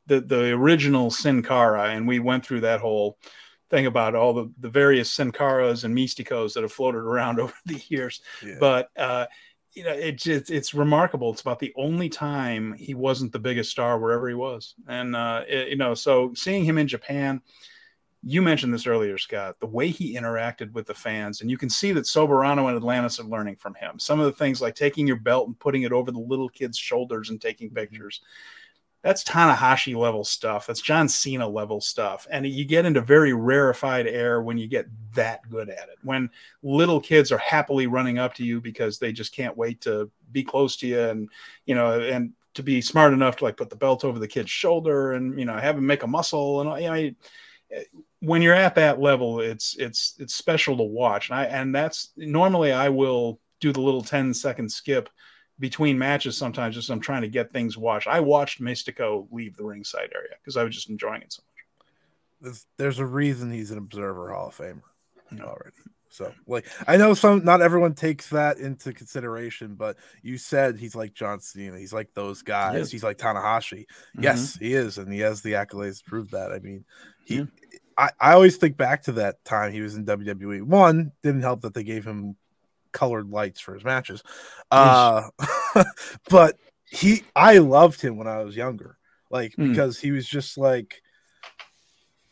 the 0.08 0.22
the 0.22 0.52
original 0.52 1.12
Sin 1.12 1.44
Cara, 1.44 1.90
and 1.90 2.08
we 2.08 2.20
went 2.20 2.46
through 2.46 2.62
that 2.62 2.80
whole 2.80 3.18
thing 3.70 3.86
about 3.88 4.16
all 4.16 4.34
the, 4.34 4.52
the 4.60 4.70
various 4.70 5.10
Sin 5.12 5.32
Caras 5.32 5.84
and 5.84 5.98
Misticos 5.98 6.54
that 6.54 6.62
have 6.64 6.72
floated 6.72 7.00
around 7.00 7.40
over 7.42 7.54
the 7.66 7.82
years 7.90 8.22
Yeah. 8.42 8.56
but 8.60 8.90
uh 8.98 9.26
you 9.74 9.84
know 9.84 9.92
it 9.92 10.18
just 10.18 10.52
it's 10.52 10.74
remarkable 10.74 11.32
it's 11.32 11.42
about 11.42 11.60
the 11.60 11.74
only 11.76 12.10
time 12.10 12.74
he 12.74 12.94
wasn't 12.94 13.32
the 13.32 13.40
biggest 13.40 13.72
star 13.72 14.00
wherever 14.00 14.28
he 14.28 14.36
was 14.36 14.76
and 14.88 15.16
uh 15.16 15.44
it- 15.48 15.70
you 15.70 15.76
know 15.76 15.94
so 15.94 16.34
seeing 16.36 16.64
him 16.64 16.78
in 16.78 16.88
japan 16.88 17.42
you 18.26 18.42
mentioned 18.42 18.74
this 18.74 18.88
earlier, 18.88 19.18
Scott, 19.18 19.60
the 19.60 19.68
way 19.68 19.90
he 19.90 20.16
interacted 20.16 20.72
with 20.72 20.88
the 20.88 20.94
fans, 20.94 21.42
and 21.42 21.52
you 21.52 21.58
can 21.58 21.70
see 21.70 21.92
that 21.92 22.06
Soberano 22.06 22.68
and 22.70 22.78
Atlantis 22.78 23.20
are 23.20 23.24
learning 23.26 23.58
from 23.58 23.76
him. 23.76 24.00
Some 24.00 24.20
of 24.20 24.26
the 24.26 24.32
things 24.32 24.62
like 24.62 24.76
taking 24.76 25.06
your 25.06 25.18
belt 25.18 25.48
and 25.48 25.60
putting 25.60 25.84
it 25.84 25.92
over 25.92 26.10
the 26.10 26.20
little 26.20 26.48
kid's 26.48 26.78
shoulders 26.78 27.30
and 27.30 27.42
taking 27.42 27.68
mm-hmm. 27.68 27.76
pictures. 27.76 28.22
That's 29.04 29.24
Tanahashi 29.24 29.96
level 29.96 30.24
stuff. 30.24 30.66
That's 30.66 30.82
John 30.82 31.10
Cena 31.10 31.48
level 31.48 31.82
stuff. 31.82 32.26
And 32.32 32.48
you 32.48 32.64
get 32.64 32.86
into 32.86 33.02
very 33.02 33.34
rarefied 33.34 34.08
air 34.08 34.42
when 34.42 34.58
you 34.58 34.68
get 34.68 34.88
that 35.14 35.48
good 35.50 35.70
at 35.70 35.90
it. 35.90 35.98
When 36.04 36.30
little 36.64 37.02
kids 37.02 37.30
are 37.32 37.38
happily 37.38 37.86
running 37.86 38.18
up 38.18 38.34
to 38.36 38.46
you 38.46 38.62
because 38.62 38.98
they 38.98 39.12
just 39.12 39.36
can't 39.36 39.58
wait 39.58 39.82
to 39.82 40.10
be 40.32 40.42
close 40.42 40.78
to 40.78 40.88
you 40.88 41.02
and, 41.02 41.30
you 41.66 41.76
know, 41.76 42.00
and 42.00 42.32
to 42.54 42.64
be 42.64 42.82
smart 42.82 43.12
enough 43.12 43.36
to 43.38 43.44
like 43.44 43.58
put 43.58 43.70
the 43.70 43.76
belt 43.76 44.06
over 44.06 44.20
the 44.20 44.28
kid's 44.28 44.50
shoulder 44.50 45.14
and, 45.14 45.38
you 45.38 45.46
know, 45.46 45.58
have 45.58 45.78
him 45.78 45.86
make 45.86 46.04
a 46.04 46.08
muscle 46.08 46.62
and, 46.62 46.82
you 46.82 46.90
know, 46.90 46.94
eh, 47.72 47.84
when 48.22 48.42
you're 48.42 48.54
at 48.54 48.76
that 48.76 49.02
level, 49.02 49.42
it's 49.42 49.76
it's 49.78 50.16
it's 50.18 50.34
special 50.34 50.78
to 50.78 50.84
watch. 50.84 51.30
And 51.30 51.38
I 51.38 51.44
and 51.46 51.76
that's 51.76 52.12
normally 52.16 52.72
I 52.72 52.88
will 52.88 53.42
do 53.60 53.74
the 53.74 53.82
little 53.82 54.02
10 54.02 54.34
second 54.34 54.72
skip 54.72 55.10
between 55.60 55.98
matches 55.98 56.38
sometimes 56.38 56.76
just 56.76 56.90
I'm 56.90 57.00
trying 57.00 57.22
to 57.22 57.28
get 57.28 57.52
things 57.52 57.78
watched. 57.78 58.08
I 58.08 58.20
watched 58.20 58.62
Místico 58.62 59.28
leave 59.32 59.56
the 59.56 59.66
ringside 59.66 60.12
area 60.16 60.36
because 60.42 60.58
I 60.58 60.64
was 60.64 60.76
just 60.76 60.90
enjoying 60.90 61.22
it 61.22 61.34
so 61.34 61.42
much. 61.42 61.88
There's, 62.42 62.66
there's 62.78 63.00
a 63.00 63.06
reason 63.06 63.52
he's 63.52 63.72
an 63.72 63.78
observer 63.78 64.34
Hall 64.34 64.48
of 64.48 64.58
Famer 64.58 64.82
already. 65.42 65.76
So, 66.10 66.32
like, 66.46 66.68
I 66.88 66.98
know 66.98 67.16
some, 67.16 67.44
not 67.44 67.64
everyone 67.64 67.96
takes 67.96 68.30
that 68.30 68.58
into 68.58 68.94
consideration, 68.94 69.74
but 69.74 69.98
you 70.22 70.38
said 70.38 70.78
he's 70.78 70.94
like 70.96 71.16
John 71.16 71.40
Cena. 71.40 71.80
He's 71.80 71.94
like 71.94 72.14
those 72.14 72.44
guys. 72.44 72.92
He 72.92 72.96
he's 72.96 73.04
like 73.04 73.18
Tanahashi. 73.18 73.86
Mm-hmm. 73.86 74.24
Yes, 74.24 74.56
he 74.56 74.74
is. 74.74 75.00
And 75.00 75.12
he 75.12 75.22
has 75.22 75.42
the 75.42 75.54
accolades 75.54 76.04
to 76.04 76.10
prove 76.10 76.30
that. 76.32 76.52
I 76.52 76.60
mean, 76.60 76.86
he, 77.26 77.38
yeah. 77.38 77.46
I, 77.98 78.10
I 78.20 78.34
always 78.34 78.58
think 78.58 78.78
back 78.78 79.04
to 79.04 79.14
that 79.14 79.44
time 79.44 79.72
he 79.72 79.82
was 79.82 79.96
in 79.96 80.06
WWE. 80.06 80.62
One 80.62 81.12
didn't 81.24 81.42
help 81.42 81.62
that 81.62 81.74
they 81.74 81.84
gave 81.84 82.06
him 82.06 82.36
colored 82.94 83.30
lights 83.30 83.60
for 83.60 83.74
his 83.74 83.84
matches. 83.84 84.24
Uh, 84.72 85.30
but 86.30 86.58
he, 86.86 87.24
I 87.36 87.58
loved 87.58 88.02
him 88.02 88.18
when 88.18 88.28
I 88.28 88.44
was 88.44 88.56
younger, 88.56 88.98
like 89.30 89.56
mm. 89.56 89.70
because 89.70 90.00
he 90.00 90.12
was 90.12 90.28
just 90.28 90.58
like, 90.58 91.02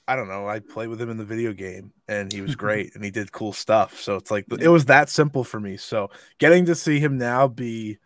I 0.07 0.15
don't 0.15 0.27
know. 0.27 0.47
I 0.47 0.59
played 0.59 0.89
with 0.89 1.01
him 1.01 1.09
in 1.09 1.17
the 1.17 1.25
video 1.25 1.53
game, 1.53 1.93
and 2.07 2.31
he 2.31 2.41
was 2.41 2.55
great, 2.57 2.95
and 2.95 3.03
he 3.03 3.11
did 3.11 3.31
cool 3.31 3.53
stuff. 3.53 3.99
So 3.99 4.15
it's 4.15 4.31
like 4.31 4.45
it 4.59 4.69
was 4.69 4.85
that 4.85 5.09
simple 5.09 5.43
for 5.43 5.59
me. 5.59 5.77
So 5.77 6.09
getting 6.37 6.65
to 6.65 6.75
see 6.75 6.99
him 6.99 7.17
now 7.17 7.47
be 7.47 7.97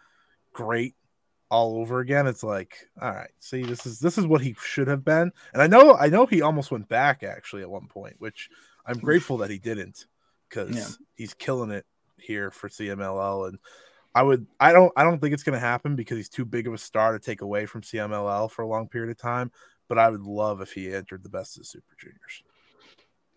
great 0.53 0.95
all 1.49 1.77
over 1.77 1.99
again 1.99 2.25
it's 2.25 2.43
like 2.43 2.89
all 2.99 3.11
right 3.11 3.29
see 3.39 3.61
this 3.61 3.85
is 3.85 3.99
this 3.99 4.17
is 4.17 4.25
what 4.25 4.41
he 4.41 4.55
should 4.59 4.87
have 4.87 5.05
been 5.05 5.31
and 5.53 5.61
i 5.61 5.67
know 5.67 5.95
i 5.95 6.07
know 6.07 6.25
he 6.25 6.41
almost 6.41 6.71
went 6.71 6.89
back 6.89 7.23
actually 7.23 7.61
at 7.61 7.69
one 7.69 7.87
point 7.87 8.15
which 8.17 8.49
i'm 8.85 8.97
grateful 8.97 9.37
that 9.37 9.51
he 9.51 9.59
didn't 9.59 10.07
because 10.49 10.75
yeah. 10.75 11.05
he's 11.15 11.33
killing 11.33 11.69
it 11.69 11.85
here 12.18 12.51
for 12.51 12.70
cmll 12.70 13.47
and 13.47 13.57
i 14.13 14.22
would 14.22 14.45
i 14.59 14.72
don't 14.72 14.91
i 14.95 15.03
don't 15.03 15.20
think 15.20 15.34
it's 15.34 15.43
going 15.43 15.53
to 15.53 15.59
happen 15.59 15.95
because 15.95 16.18
he's 16.18 16.30
too 16.30 16.45
big 16.45 16.68
of 16.68 16.74
a 16.74 16.78
star 16.78 17.13
to 17.13 17.20
take 17.20 17.41
away 17.41 17.66
from 17.66 17.82
cmll 17.82 18.49
for 18.49 18.61
a 18.61 18.68
long 18.68 18.88
period 18.88 19.11
of 19.11 19.18
time 19.18 19.51
but 19.88 19.97
i 19.97 20.09
would 20.09 20.24
love 20.24 20.61
if 20.61 20.74
he 20.74 20.93
entered 20.93 21.24
the 21.24 21.30
best 21.30 21.57
of 21.57 21.61
the 21.61 21.66
super 21.66 21.95
juniors 21.97 22.43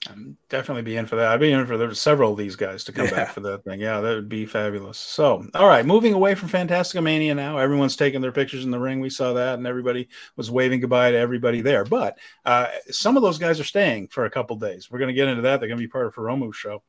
I'm 0.06 0.36
definitely 0.48 0.82
be 0.82 0.96
in 0.96 1.06
for 1.06 1.16
that. 1.16 1.28
I'd 1.28 1.40
be 1.40 1.50
in 1.50 1.66
for 1.66 1.76
there 1.76 1.92
several 1.92 2.32
of 2.32 2.38
these 2.38 2.54
guys 2.54 2.84
to 2.84 2.92
come 2.92 3.06
yeah. 3.06 3.14
back 3.14 3.30
for 3.30 3.40
that 3.40 3.64
thing. 3.64 3.80
Yeah, 3.80 4.00
that 4.00 4.14
would 4.14 4.28
be 4.28 4.46
fabulous. 4.46 4.96
So, 4.96 5.44
all 5.54 5.66
right, 5.66 5.84
moving 5.84 6.14
away 6.14 6.34
from 6.36 6.48
Fantasticamania 6.48 7.34
now. 7.34 7.58
Everyone's 7.58 7.96
taking 7.96 8.20
their 8.20 8.32
pictures 8.32 8.64
in 8.64 8.70
the 8.70 8.78
ring. 8.78 9.00
We 9.00 9.10
saw 9.10 9.32
that, 9.32 9.58
and 9.58 9.66
everybody 9.66 10.08
was 10.36 10.50
waving 10.50 10.80
goodbye 10.80 11.10
to 11.10 11.18
everybody 11.18 11.62
there. 11.62 11.84
But 11.84 12.16
uh, 12.44 12.68
some 12.90 13.16
of 13.16 13.22
those 13.22 13.38
guys 13.38 13.58
are 13.58 13.64
staying 13.64 14.08
for 14.08 14.24
a 14.24 14.30
couple 14.30 14.56
days. 14.56 14.88
We're 14.90 15.00
going 15.00 15.08
to 15.08 15.14
get 15.14 15.28
into 15.28 15.42
that. 15.42 15.58
They're 15.58 15.68
going 15.68 15.80
to 15.80 15.84
be 15.84 15.88
part 15.88 16.06
of 16.06 16.14
Hiromu's 16.14 16.56
show. 16.56 16.82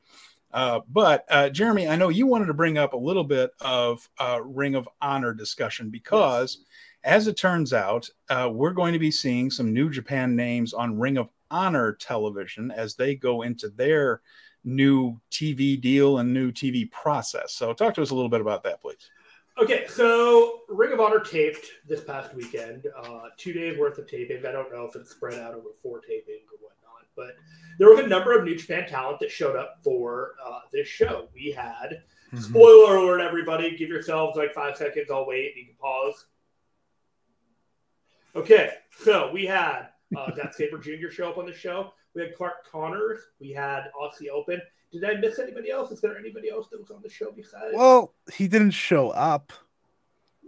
Uh, 0.52 0.80
but 0.88 1.24
uh, 1.28 1.48
Jeremy, 1.48 1.88
I 1.88 1.96
know 1.96 2.08
you 2.08 2.26
wanted 2.26 2.46
to 2.46 2.54
bring 2.54 2.78
up 2.78 2.92
a 2.92 2.98
little 2.98 3.24
bit 3.24 3.50
of 3.60 4.08
uh, 4.18 4.40
Ring 4.42 4.74
of 4.74 4.88
Honor 5.00 5.32
discussion 5.32 5.90
because, 5.90 6.58
yes. 7.04 7.14
as 7.14 7.26
it 7.28 7.36
turns 7.36 7.72
out, 7.72 8.08
uh, 8.28 8.50
we're 8.52 8.72
going 8.72 8.92
to 8.92 8.98
be 8.98 9.10
seeing 9.10 9.50
some 9.50 9.72
New 9.72 9.90
Japan 9.90 10.34
names 10.34 10.74
on 10.74 10.98
Ring 10.98 11.18
of 11.18 11.28
Honor 11.50 11.92
Television 11.94 12.70
as 12.70 12.94
they 12.94 13.14
go 13.14 13.42
into 13.42 13.68
their 13.68 14.22
new 14.64 15.18
TV 15.30 15.80
deal 15.80 16.18
and 16.18 16.34
new 16.34 16.50
TV 16.50 16.90
process. 16.90 17.52
So, 17.52 17.72
talk 17.72 17.94
to 17.94 18.02
us 18.02 18.10
a 18.10 18.14
little 18.14 18.28
bit 18.28 18.40
about 18.40 18.64
that, 18.64 18.80
please. 18.80 19.10
Okay, 19.60 19.86
so 19.88 20.60
Ring 20.68 20.92
of 20.92 21.00
Honor 21.00 21.20
taped 21.20 21.66
this 21.86 22.02
past 22.02 22.34
weekend, 22.34 22.86
uh, 22.96 23.28
two 23.36 23.52
days 23.52 23.78
worth 23.78 23.98
of 23.98 24.08
taping. 24.08 24.46
I 24.46 24.52
don't 24.52 24.72
know 24.72 24.84
if 24.84 24.96
it's 24.96 25.10
spread 25.10 25.38
out 25.38 25.54
over 25.54 25.68
four 25.82 25.98
tapings 25.98 26.48
or 26.50 26.59
but 27.20 27.36
there 27.78 27.88
was 27.88 28.00
a 28.00 28.06
number 28.06 28.36
of 28.36 28.44
New 28.44 28.56
Japan 28.56 28.88
talent 28.88 29.20
that 29.20 29.30
showed 29.30 29.56
up 29.56 29.78
for 29.82 30.32
uh, 30.44 30.60
this 30.72 30.88
show. 30.88 31.28
We 31.34 31.50
had, 31.50 32.02
mm-hmm. 32.32 32.38
spoiler 32.38 32.96
alert, 32.96 33.20
everybody, 33.20 33.76
give 33.76 33.88
yourselves 33.88 34.36
like 34.36 34.52
five 34.52 34.76
seconds. 34.76 35.10
I'll 35.10 35.26
wait. 35.26 35.54
You 35.56 35.66
can 35.66 35.74
pause. 35.76 36.26
Okay, 38.36 38.72
so 39.02 39.30
we 39.32 39.44
had 39.44 39.88
uh, 40.16 40.30
Zack 40.36 40.54
Sabre 40.54 40.78
Jr. 40.78 41.10
show 41.10 41.30
up 41.30 41.38
on 41.38 41.46
the 41.46 41.54
show. 41.54 41.92
We 42.14 42.22
had 42.22 42.34
Clark 42.36 42.70
Connors. 42.70 43.20
We 43.40 43.50
had 43.50 43.84
Aussie 44.00 44.28
Open. 44.32 44.60
Did 44.92 45.04
I 45.04 45.14
miss 45.14 45.38
anybody 45.38 45.70
else? 45.70 45.92
Is 45.92 46.00
there 46.00 46.18
anybody 46.18 46.50
else 46.50 46.68
that 46.70 46.80
was 46.80 46.90
on 46.90 47.00
the 47.02 47.08
show 47.08 47.30
besides? 47.30 47.74
Well, 47.74 48.14
he 48.32 48.48
didn't 48.48 48.72
show 48.72 49.10
up. 49.10 49.52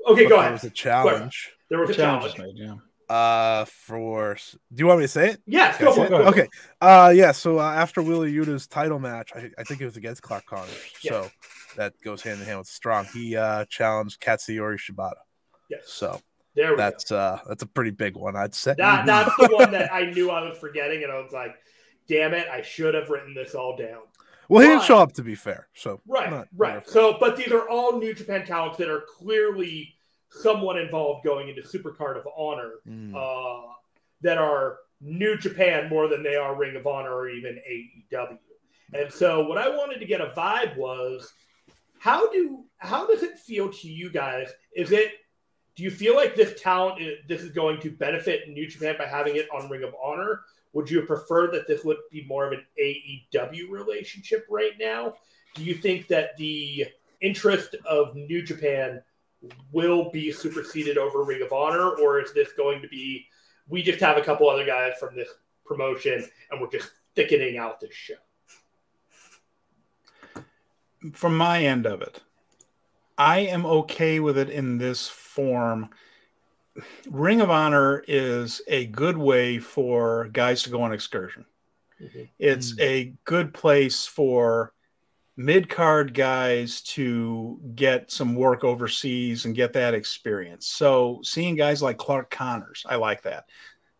Okay, 0.08 0.28
go 0.28 0.36
ahead. 0.36 0.46
There 0.46 0.52
was 0.52 0.64
a 0.64 0.70
challenge. 0.70 1.52
There 1.70 1.80
was 1.80 1.90
a 1.90 1.94
challenge. 1.94 2.34
challenge. 2.34 2.56
Made, 2.58 2.64
yeah. 2.66 2.74
Uh, 3.12 3.66
for 3.66 4.38
do 4.72 4.80
you 4.80 4.86
want 4.86 5.00
me 5.00 5.04
to 5.04 5.08
say 5.08 5.32
it? 5.32 5.42
Yes, 5.46 5.78
go 5.78 5.92
for 5.92 6.06
it. 6.06 6.12
Okay. 6.12 6.48
Uh, 6.80 7.12
yeah. 7.14 7.30
So 7.32 7.58
uh, 7.58 7.62
after 7.64 8.02
Wheeler 8.02 8.26
Yuta's 8.26 8.66
title 8.66 8.98
match, 8.98 9.32
I, 9.34 9.50
I 9.58 9.64
think 9.64 9.82
it 9.82 9.84
was 9.84 9.98
against 9.98 10.22
Clark 10.22 10.46
Connors. 10.46 10.70
Yes. 11.04 11.12
So 11.12 11.30
that 11.76 11.92
goes 12.02 12.22
hand 12.22 12.40
in 12.40 12.46
hand 12.46 12.60
with 12.60 12.68
Strong. 12.68 13.08
He 13.12 13.36
uh 13.36 13.66
challenged 13.66 14.18
Katsuyori 14.22 14.78
Shibata. 14.78 15.20
Yes. 15.68 15.82
So 15.88 16.22
there 16.54 16.74
that's 16.74 17.10
go. 17.10 17.18
uh 17.18 17.38
that's 17.46 17.62
a 17.62 17.66
pretty 17.66 17.90
big 17.90 18.16
one, 18.16 18.34
I'd 18.34 18.54
say. 18.54 18.76
That, 18.78 19.04
that's 19.06 19.36
the 19.36 19.48
one 19.48 19.72
that 19.72 19.92
I 19.92 20.10
knew 20.10 20.30
I 20.30 20.48
was 20.48 20.56
forgetting, 20.56 21.02
and 21.02 21.12
I 21.12 21.18
was 21.18 21.32
like, 21.32 21.54
damn 22.08 22.32
it, 22.32 22.48
I 22.48 22.62
should 22.62 22.94
have 22.94 23.10
written 23.10 23.34
this 23.34 23.54
all 23.54 23.76
down. 23.76 24.00
Well, 24.48 24.62
he 24.62 24.68
didn't 24.68 24.84
show 24.84 24.96
up 24.96 25.12
to 25.14 25.22
be 25.22 25.34
fair. 25.34 25.68
So 25.74 26.00
right, 26.06 26.30
not, 26.30 26.48
right. 26.56 26.88
So, 26.88 27.18
but 27.20 27.36
these 27.36 27.52
are 27.52 27.68
all 27.68 27.98
New 27.98 28.14
Japan 28.14 28.46
talents 28.46 28.78
that 28.78 28.88
are 28.88 29.02
clearly 29.18 29.96
somewhat 30.32 30.78
involved 30.78 31.24
going 31.24 31.48
into 31.48 31.62
Supercard 31.62 32.18
of 32.18 32.26
Honor, 32.36 32.72
mm. 32.88 33.14
uh, 33.14 33.72
that 34.22 34.38
are 34.38 34.78
New 35.00 35.36
Japan 35.36 35.88
more 35.88 36.08
than 36.08 36.22
they 36.22 36.36
are 36.36 36.56
Ring 36.56 36.76
of 36.76 36.86
Honor 36.86 37.12
or 37.12 37.28
even 37.28 37.58
AEW. 37.68 38.38
And 38.94 39.12
so, 39.12 39.46
what 39.46 39.58
I 39.58 39.68
wanted 39.68 39.98
to 40.00 40.06
get 40.06 40.20
a 40.20 40.26
vibe 40.26 40.76
was, 40.76 41.32
how 41.98 42.30
do 42.30 42.64
how 42.78 43.06
does 43.06 43.22
it 43.22 43.38
feel 43.38 43.70
to 43.72 43.88
you 43.88 44.10
guys? 44.10 44.48
Is 44.74 44.92
it 44.92 45.12
do 45.74 45.82
you 45.82 45.90
feel 45.90 46.14
like 46.14 46.34
this 46.34 46.60
talent, 46.60 47.00
this 47.28 47.40
is 47.40 47.50
going 47.50 47.80
to 47.80 47.90
benefit 47.90 48.48
New 48.48 48.66
Japan 48.66 48.96
by 48.98 49.06
having 49.06 49.36
it 49.36 49.48
on 49.54 49.70
Ring 49.70 49.84
of 49.84 49.94
Honor? 50.02 50.42
Would 50.74 50.90
you 50.90 51.02
prefer 51.02 51.50
that 51.52 51.66
this 51.66 51.84
would 51.84 51.96
be 52.10 52.24
more 52.26 52.46
of 52.46 52.52
an 52.52 52.64
AEW 52.80 53.70
relationship 53.70 54.46
right 54.50 54.72
now? 54.78 55.14
Do 55.54 55.64
you 55.64 55.74
think 55.74 56.08
that 56.08 56.36
the 56.36 56.86
interest 57.20 57.74
of 57.86 58.14
New 58.14 58.42
Japan 58.42 59.02
will 59.72 60.10
be 60.10 60.32
superseded 60.32 60.98
over 60.98 61.22
Ring 61.22 61.42
of 61.42 61.52
Honor, 61.52 61.90
or 61.90 62.20
is 62.20 62.32
this 62.32 62.52
going 62.52 62.82
to 62.82 62.88
be 62.88 63.26
we 63.68 63.82
just 63.82 64.00
have 64.00 64.16
a 64.16 64.22
couple 64.22 64.48
other 64.48 64.66
guys 64.66 64.92
from 64.98 65.16
this 65.16 65.28
promotion 65.64 66.26
and 66.50 66.60
we're 66.60 66.70
just 66.70 66.90
thickening 67.14 67.58
out 67.58 67.80
this 67.80 67.94
show? 67.94 68.14
From 71.12 71.36
my 71.36 71.64
end 71.64 71.86
of 71.86 72.02
it, 72.02 72.20
I 73.18 73.40
am 73.40 73.66
okay 73.66 74.20
with 74.20 74.38
it 74.38 74.50
in 74.50 74.78
this 74.78 75.08
form. 75.08 75.90
Ring 77.10 77.40
of 77.40 77.50
Honor 77.50 78.04
is 78.06 78.62
a 78.68 78.86
good 78.86 79.18
way 79.18 79.58
for 79.58 80.28
guys 80.32 80.62
to 80.62 80.70
go 80.70 80.82
on 80.82 80.92
excursion. 80.92 81.44
Mm-hmm. 82.00 82.22
It's 82.38 82.74
mm. 82.74 82.80
a 82.80 83.14
good 83.24 83.52
place 83.52 84.06
for 84.06 84.72
mid 85.36 85.68
card 85.68 86.14
guys 86.14 86.82
to 86.82 87.60
get 87.74 88.10
some 88.10 88.34
work 88.34 88.64
overseas 88.64 89.44
and 89.44 89.54
get 89.54 89.72
that 89.72 89.94
experience. 89.94 90.66
So 90.66 91.20
seeing 91.22 91.56
guys 91.56 91.82
like 91.82 91.96
Clark 91.96 92.30
Connors, 92.30 92.84
I 92.88 92.96
like 92.96 93.22
that. 93.22 93.44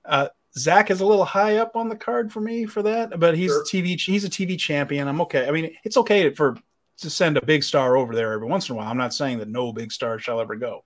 Uh, 0.04 0.28
Zach 0.56 0.90
is 0.90 1.00
a 1.00 1.06
little 1.06 1.24
high 1.24 1.56
up 1.56 1.76
on 1.76 1.88
the 1.88 1.96
card 1.96 2.30
for 2.30 2.40
me 2.40 2.66
for 2.66 2.82
that, 2.82 3.18
but 3.18 3.36
he's 3.36 3.50
sure. 3.50 3.64
TV. 3.64 3.98
He's 3.98 4.24
a 4.24 4.30
TV 4.30 4.58
champion. 4.58 5.08
I'm 5.08 5.20
okay. 5.22 5.48
I 5.48 5.50
mean, 5.50 5.74
it's 5.84 5.96
okay 5.96 6.34
for 6.34 6.56
to 6.98 7.10
send 7.10 7.36
a 7.36 7.44
big 7.44 7.62
star 7.62 7.96
over 7.96 8.14
there 8.14 8.32
every 8.32 8.46
once 8.46 8.68
in 8.68 8.74
a 8.74 8.78
while. 8.78 8.88
I'm 8.88 8.98
not 8.98 9.14
saying 9.14 9.38
that 9.38 9.48
no 9.48 9.72
big 9.72 9.90
star 9.90 10.18
shall 10.18 10.40
ever 10.40 10.56
go. 10.56 10.84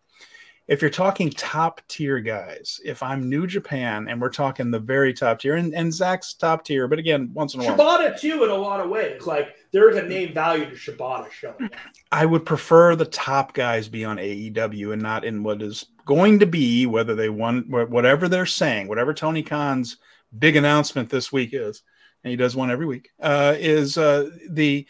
If 0.69 0.83
you're 0.83 0.91
talking 0.91 1.31
top 1.31 1.81
tier 1.87 2.19
guys, 2.19 2.81
if 2.85 3.03
I'm 3.03 3.29
New 3.29 3.47
Japan 3.47 4.09
and 4.09 4.21
we're 4.21 4.31
talking 4.31 4.71
the 4.71 4.81
very 4.81 5.15
top 5.15 5.39
tier, 5.39 5.57
and, 5.57 5.75
and 5.75 5.93
Zach's 5.93 6.35
top 6.35 6.65
tier, 6.65 6.89
but 6.89 6.99
again, 6.99 7.31
once 7.33 7.55
in 7.55 7.61
a 7.61 7.65
while. 7.65 7.77
Shibata, 7.77 8.19
too, 8.19 8.43
in 8.43 8.51
a 8.51 8.55
lot 8.55 8.81
of 8.81 8.91
ways. 8.91 9.27
Like, 9.27 9.55
there's 9.71 9.97
a 9.97 10.03
name 10.03 10.35
value 10.35 10.69
to 10.69 10.75
Shibata 10.75 11.31
showing. 11.31 11.71
I 12.11 12.27
would 12.27 12.45
prefer 12.45 12.97
the 12.97 13.05
top 13.05 13.53
guys 13.55 13.89
be 13.89 14.05
on 14.05 14.17
AEW 14.17 14.93
and 14.93 15.01
not 15.01 15.25
in 15.25 15.45
what 15.45 15.63
is 15.63 15.87
going 16.05 16.41
to 16.41 16.47
be, 16.47 16.87
whether 16.87 17.15
they 17.15 17.29
want, 17.29 17.69
whatever 17.69 18.29
they're 18.29 18.47
saying, 18.47 18.89
whatever 18.89 19.15
Tony 19.15 19.43
Khan's 19.43 19.99
big 20.37 20.57
announcement 20.57 21.11
this 21.11 21.33
week 21.33 21.51
is 21.53 21.83
and 22.27 22.33
he 22.33 22.37
does 22.37 22.57
one 22.57 22.73
every 22.73 22.87
week. 22.87 23.11
Uh, 23.21 23.55
is 23.57 23.97
uh, 23.97 24.29
the 24.51 24.85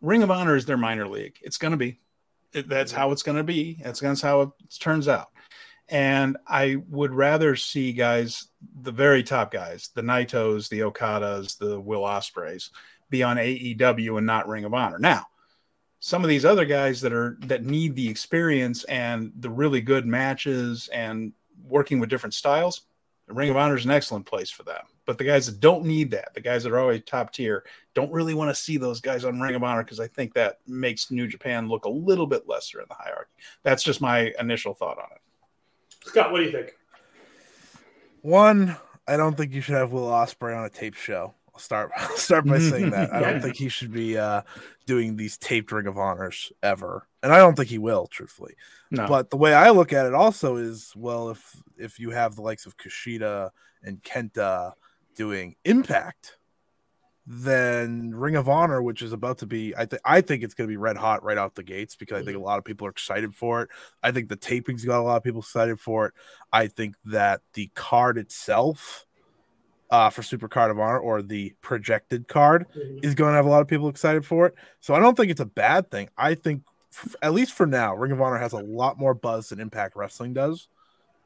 Ring 0.00 0.22
of 0.22 0.30
Honor 0.30 0.56
is 0.56 0.64
their 0.64 0.78
minor 0.78 1.06
league. 1.06 1.36
It's 1.42 1.58
going 1.58 1.72
to 1.72 1.76
be. 1.76 2.00
That's 2.52 2.92
mm-hmm. 2.92 3.00
how 3.00 3.12
it's 3.12 3.22
going 3.22 3.38
to 3.38 3.44
be. 3.44 3.80
That's, 3.82 4.00
that's 4.00 4.20
how 4.20 4.40
it 4.42 4.50
turns 4.78 5.08
out. 5.08 5.30
And 5.88 6.36
I 6.46 6.76
would 6.88 7.12
rather 7.12 7.56
see 7.56 7.92
guys, 7.92 8.48
the 8.82 8.92
very 8.92 9.24
top 9.24 9.50
guys, 9.50 9.90
the 9.94 10.02
Naitos, 10.02 10.68
the 10.68 10.80
Okadas, 10.80 11.58
the 11.58 11.80
Will 11.80 12.02
Ospreays, 12.02 12.70
be 13.10 13.24
on 13.24 13.36
AEW 13.36 14.18
and 14.18 14.26
not 14.26 14.48
Ring 14.48 14.64
of 14.64 14.72
Honor. 14.72 15.00
Now, 15.00 15.26
some 15.98 16.22
of 16.22 16.30
these 16.30 16.44
other 16.44 16.64
guys 16.64 17.00
that 17.00 17.12
are 17.12 17.36
that 17.40 17.64
need 17.64 17.94
the 17.94 18.08
experience 18.08 18.84
and 18.84 19.32
the 19.40 19.50
really 19.50 19.80
good 19.80 20.06
matches 20.06 20.88
and 20.92 21.32
working 21.64 21.98
with 21.98 22.08
different 22.08 22.34
styles, 22.34 22.82
the 23.30 23.34
Ring 23.34 23.48
of 23.48 23.56
Honor 23.56 23.76
is 23.76 23.84
an 23.84 23.92
excellent 23.92 24.26
place 24.26 24.50
for 24.50 24.64
them. 24.64 24.82
But 25.06 25.16
the 25.16 25.22
guys 25.22 25.46
that 25.46 25.60
don't 25.60 25.84
need 25.84 26.10
that, 26.10 26.34
the 26.34 26.40
guys 26.40 26.64
that 26.64 26.72
are 26.72 26.80
always 26.80 27.04
top 27.06 27.32
tier, 27.32 27.64
don't 27.94 28.10
really 28.10 28.34
want 28.34 28.50
to 28.50 28.60
see 28.60 28.76
those 28.76 29.00
guys 29.00 29.24
on 29.24 29.40
Ring 29.40 29.54
of 29.54 29.62
Honor 29.62 29.84
because 29.84 30.00
I 30.00 30.08
think 30.08 30.34
that 30.34 30.58
makes 30.66 31.12
New 31.12 31.28
Japan 31.28 31.68
look 31.68 31.84
a 31.84 31.88
little 31.88 32.26
bit 32.26 32.48
lesser 32.48 32.80
in 32.80 32.86
the 32.88 32.96
hierarchy. 32.96 33.30
That's 33.62 33.84
just 33.84 34.00
my 34.00 34.32
initial 34.40 34.74
thought 34.74 34.98
on 34.98 35.04
it. 35.14 36.08
Scott, 36.08 36.32
what 36.32 36.38
do 36.38 36.44
you 36.44 36.50
think? 36.50 36.72
One, 38.22 38.76
I 39.06 39.16
don't 39.16 39.36
think 39.36 39.52
you 39.52 39.60
should 39.60 39.76
have 39.76 39.92
Will 39.92 40.08
Ospreay 40.08 40.58
on 40.58 40.64
a 40.64 40.70
tape 40.70 40.96
show. 40.96 41.34
Start 41.60 41.92
I'll 41.96 42.16
start 42.16 42.46
by 42.46 42.58
saying 42.58 42.90
that. 42.90 43.12
I 43.12 43.20
don't 43.20 43.40
think 43.42 43.56
he 43.56 43.68
should 43.68 43.92
be 43.92 44.18
uh, 44.18 44.42
doing 44.86 45.16
these 45.16 45.36
taped 45.36 45.70
Ring 45.72 45.86
of 45.86 45.98
Honors 45.98 46.52
ever, 46.62 47.06
and 47.22 47.32
I 47.32 47.38
don't 47.38 47.54
think 47.54 47.68
he 47.68 47.78
will, 47.78 48.06
truthfully. 48.06 48.54
No. 48.90 49.06
But 49.06 49.30
the 49.30 49.36
way 49.36 49.54
I 49.54 49.70
look 49.70 49.92
at 49.92 50.06
it 50.06 50.14
also 50.14 50.56
is, 50.56 50.92
well, 50.96 51.30
if 51.30 51.56
if 51.76 51.98
you 51.98 52.10
have 52.10 52.34
the 52.34 52.42
likes 52.42 52.66
of 52.66 52.76
Kushida 52.76 53.50
and 53.82 54.02
Kenta 54.02 54.72
doing 55.14 55.56
Impact, 55.64 56.38
then 57.26 58.12
Ring 58.14 58.34
of 58.34 58.48
Honor, 58.48 58.82
which 58.82 59.02
is 59.02 59.12
about 59.12 59.38
to 59.38 59.46
be, 59.46 59.74
I 59.76 59.86
think 59.86 60.02
I 60.04 60.20
think 60.20 60.42
it's 60.42 60.54
going 60.54 60.66
to 60.66 60.72
be 60.72 60.76
red 60.76 60.96
hot 60.96 61.22
right 61.22 61.38
out 61.38 61.54
the 61.54 61.62
gates 61.62 61.94
because 61.94 62.20
I 62.20 62.24
think 62.24 62.36
a 62.36 62.40
lot 62.40 62.58
of 62.58 62.64
people 62.64 62.86
are 62.86 62.90
excited 62.90 63.34
for 63.34 63.62
it. 63.62 63.68
I 64.02 64.10
think 64.10 64.28
the 64.28 64.36
tapings 64.36 64.84
got 64.84 65.00
a 65.00 65.02
lot 65.02 65.16
of 65.16 65.22
people 65.22 65.40
excited 65.40 65.78
for 65.78 66.06
it. 66.06 66.14
I 66.52 66.66
think 66.66 66.96
that 67.04 67.42
the 67.54 67.70
card 67.74 68.18
itself 68.18 69.06
uh, 69.90 70.10
for 70.10 70.22
Super 70.22 70.48
Card 70.48 70.70
of 70.70 70.78
Honor 70.78 70.98
or 70.98 71.22
the 71.22 71.54
projected 71.60 72.28
card 72.28 72.66
mm-hmm. 72.76 72.98
is 73.02 73.14
going 73.14 73.32
to 73.32 73.36
have 73.36 73.46
a 73.46 73.48
lot 73.48 73.62
of 73.62 73.68
people 73.68 73.88
excited 73.88 74.24
for 74.24 74.46
it. 74.46 74.54
So 74.80 74.94
I 74.94 75.00
don't 75.00 75.16
think 75.16 75.30
it's 75.30 75.40
a 75.40 75.46
bad 75.46 75.90
thing. 75.90 76.08
I 76.16 76.34
think, 76.34 76.62
f- 76.92 77.16
at 77.22 77.34
least 77.34 77.52
for 77.52 77.66
now, 77.66 77.94
Ring 77.94 78.12
of 78.12 78.20
Honor 78.20 78.38
has 78.38 78.52
a 78.52 78.58
lot 78.58 78.98
more 78.98 79.14
buzz 79.14 79.48
than 79.48 79.60
Impact 79.60 79.96
Wrestling 79.96 80.32
does, 80.32 80.68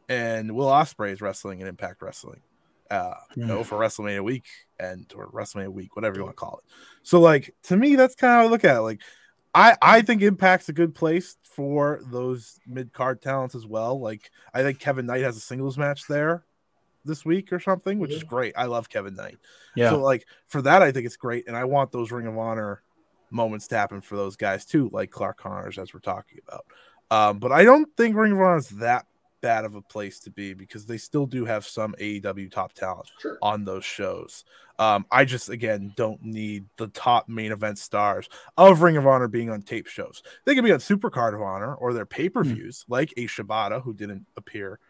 and 0.09 0.55
Will 0.55 0.67
Ospreay 0.67 1.13
is 1.13 1.21
wrestling 1.21 1.61
in 1.61 1.67
Impact 1.67 2.03
Wrestling. 2.03 2.41
Uh, 2.91 3.15
mm. 3.15 3.37
you 3.37 3.47
know, 3.47 3.65
for 3.65 3.79
WrestleMania 3.79 4.23
week 4.23 4.45
and 4.79 5.11
or 5.17 5.31
WrestleMania 5.31 5.73
week, 5.73 5.97
whatever 5.97 6.17
you 6.17 6.23
want 6.23 6.37
to 6.37 6.41
call 6.41 6.59
it. 6.59 6.71
So, 7.03 7.21
like 7.21 7.55
to 7.65 7.77
me, 7.77 7.97
that's 7.97 8.15
kind 8.15 8.33
of 8.33 8.37
how 8.39 8.47
I 8.47 8.51
look 8.51 8.65
at 8.65 8.77
it. 8.77 8.81
Like, 8.81 9.01
I 9.55 9.77
I 9.81 10.03
think 10.03 10.23
Impact's 10.23 10.69
a 10.69 10.75
good 10.75 10.95
place 10.95 11.37
for 11.43 12.01
those 12.11 12.61
mid 12.67 12.93
card 12.93 13.23
talents 13.23 13.55
as 13.55 13.67
well. 13.67 13.99
Like, 13.99 14.31
I 14.53 14.63
think 14.63 14.79
Kevin 14.79 15.07
Knight 15.07 15.23
has 15.23 15.37
a 15.37 15.41
singles 15.41 15.79
match 15.79 16.07
there 16.09 16.45
this 17.05 17.25
week 17.25 17.53
or 17.53 17.61
something, 17.61 17.99
which 17.99 18.13
is 18.13 18.23
great. 18.23 18.55
I 18.57 18.65
love 18.65 18.89
Kevin 18.89 19.15
Knight. 19.15 19.39
Yeah. 19.77 19.91
So 19.91 20.01
like 20.01 20.27
for 20.47 20.63
that, 20.63 20.83
I 20.83 20.93
think 20.93 21.07
it's 21.07 21.17
great, 21.17 21.47
and 21.49 21.57
I 21.57 21.65
want 21.65 21.93
those 21.93 22.11
Ring 22.11 22.27
of 22.27 22.39
Honor 22.39 22.83
moments 23.31 23.67
to 23.69 23.77
happen 23.77 24.01
for 24.01 24.17
those 24.17 24.37
guys 24.37 24.65
too, 24.65 24.89
like 24.93 25.11
Clark 25.11 25.39
Connors, 25.39 25.79
as 25.79 25.93
we're 25.93 26.01
talking 26.01 26.39
about. 26.47 26.65
Um, 27.11 27.39
but 27.39 27.53
I 27.53 27.65
don't 27.65 27.89
think 27.97 28.17
Ring 28.17 28.33
of 28.33 28.41
Honor 28.41 28.57
is 28.57 28.69
that 28.71 29.07
bad 29.45 29.67
of 29.67 29.75
a 29.75 29.83
place 29.83 30.21
to 30.21 30.31
be 30.31 30.55
because 30.55 30.87
they 30.87 30.97
still 30.97 31.27
do 31.27 31.45
have 31.45 31.67
some 31.67 31.95
AEW 32.01 32.51
top 32.51 32.73
talent 32.73 33.11
sure. 33.21 33.37
on 33.43 33.63
those 33.63 33.85
shows. 33.85 34.43
Um, 34.79 35.05
I 35.11 35.27
just 35.27 35.51
again 35.51 35.93
don't 35.97 36.23
need 36.23 36.65
the 36.79 36.89
top 36.89 37.29
main 37.29 37.53
event 37.53 37.79
stars 37.79 38.29
of 38.57 38.81
Ring 38.81 38.97
of 38.97 39.07
Honor 39.07 39.29
being 39.29 39.51
on 39.51 39.61
tape 39.61 39.87
shows. 39.87 40.23
They 40.47 40.55
can 40.55 40.65
be 40.65 40.73
on 40.73 40.81
Super 40.81 41.11
Card 41.11 41.35
of 41.35 41.43
Honor 41.43 41.75
or 41.75 41.93
their 41.93 42.07
pay 42.07 42.31
per 42.31 42.43
views, 42.43 42.81
mm. 42.81 42.85
like 42.89 43.13
a 43.19 43.27
Shibata 43.27 43.83
who 43.83 43.93
didn't 43.93 44.27
appear 44.37 44.81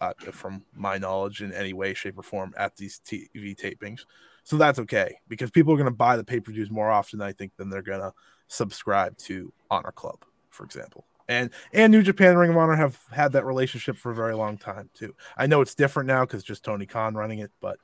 uh, 0.00 0.12
from 0.32 0.64
my 0.74 0.98
knowledge, 0.98 1.42
in 1.42 1.52
any 1.52 1.72
way, 1.72 1.94
shape, 1.94 2.18
or 2.18 2.22
form 2.22 2.54
at 2.56 2.76
these 2.76 3.00
TV 3.04 3.56
tapings. 3.56 4.00
So 4.44 4.56
that's 4.56 4.78
okay 4.78 5.16
because 5.28 5.50
people 5.50 5.74
are 5.74 5.76
going 5.76 5.90
to 5.90 5.90
buy 5.90 6.16
the 6.16 6.24
pay 6.24 6.40
per 6.40 6.52
views 6.52 6.70
more 6.70 6.90
often, 6.90 7.20
I 7.20 7.32
think, 7.32 7.52
than 7.56 7.68
they're 7.68 7.82
going 7.82 8.00
to 8.00 8.12
subscribe 8.46 9.16
to 9.18 9.52
Honor 9.70 9.92
Club, 9.92 10.24
for 10.50 10.64
example. 10.64 11.04
And 11.28 11.50
and 11.74 11.92
New 11.92 12.02
Japan 12.02 12.30
and 12.30 12.38
Ring 12.38 12.50
of 12.50 12.56
Honor 12.56 12.76
have 12.76 12.98
had 13.12 13.32
that 13.32 13.44
relationship 13.44 13.98
for 13.98 14.10
a 14.10 14.14
very 14.14 14.34
long 14.34 14.56
time 14.56 14.88
too. 14.94 15.14
I 15.36 15.46
know 15.46 15.60
it's 15.60 15.74
different 15.74 16.06
now 16.06 16.22
because 16.24 16.42
just 16.42 16.64
Tony 16.64 16.86
Khan 16.86 17.14
running 17.14 17.40
it, 17.40 17.50
but 17.60 17.78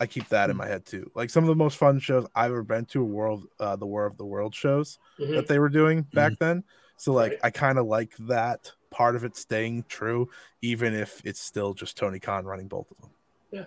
I 0.00 0.06
keep 0.06 0.28
that 0.28 0.48
in 0.48 0.56
my 0.56 0.66
head 0.66 0.86
too. 0.86 1.10
Like 1.14 1.28
some 1.28 1.44
of 1.44 1.48
the 1.48 1.54
most 1.54 1.76
fun 1.76 2.00
shows 2.00 2.26
I've 2.34 2.50
ever 2.50 2.62
been 2.62 2.86
to, 2.86 3.04
world, 3.04 3.44
uh, 3.60 3.76
the 3.76 3.86
War 3.86 4.06
of 4.06 4.16
the 4.16 4.24
World 4.24 4.54
shows 4.54 4.98
mm-hmm. 5.18 5.34
that 5.34 5.46
they 5.46 5.58
were 5.58 5.68
doing 5.68 6.06
back 6.14 6.32
mm-hmm. 6.32 6.44
then. 6.44 6.64
So 6.96 7.12
like 7.12 7.32
right. 7.32 7.40
I 7.44 7.50
kind 7.50 7.78
of 7.78 7.86
like 7.86 8.16
that 8.20 8.72
part 8.90 9.16
of 9.16 9.24
it 9.24 9.36
staying 9.36 9.84
true, 9.88 10.28
even 10.62 10.94
if 10.94 11.20
it's 11.24 11.40
still 11.40 11.74
just 11.74 11.96
Tony 11.96 12.18
Khan 12.18 12.44
running 12.44 12.68
both 12.68 12.90
of 12.90 12.98
them. 12.98 13.10
Yeah. 13.50 13.64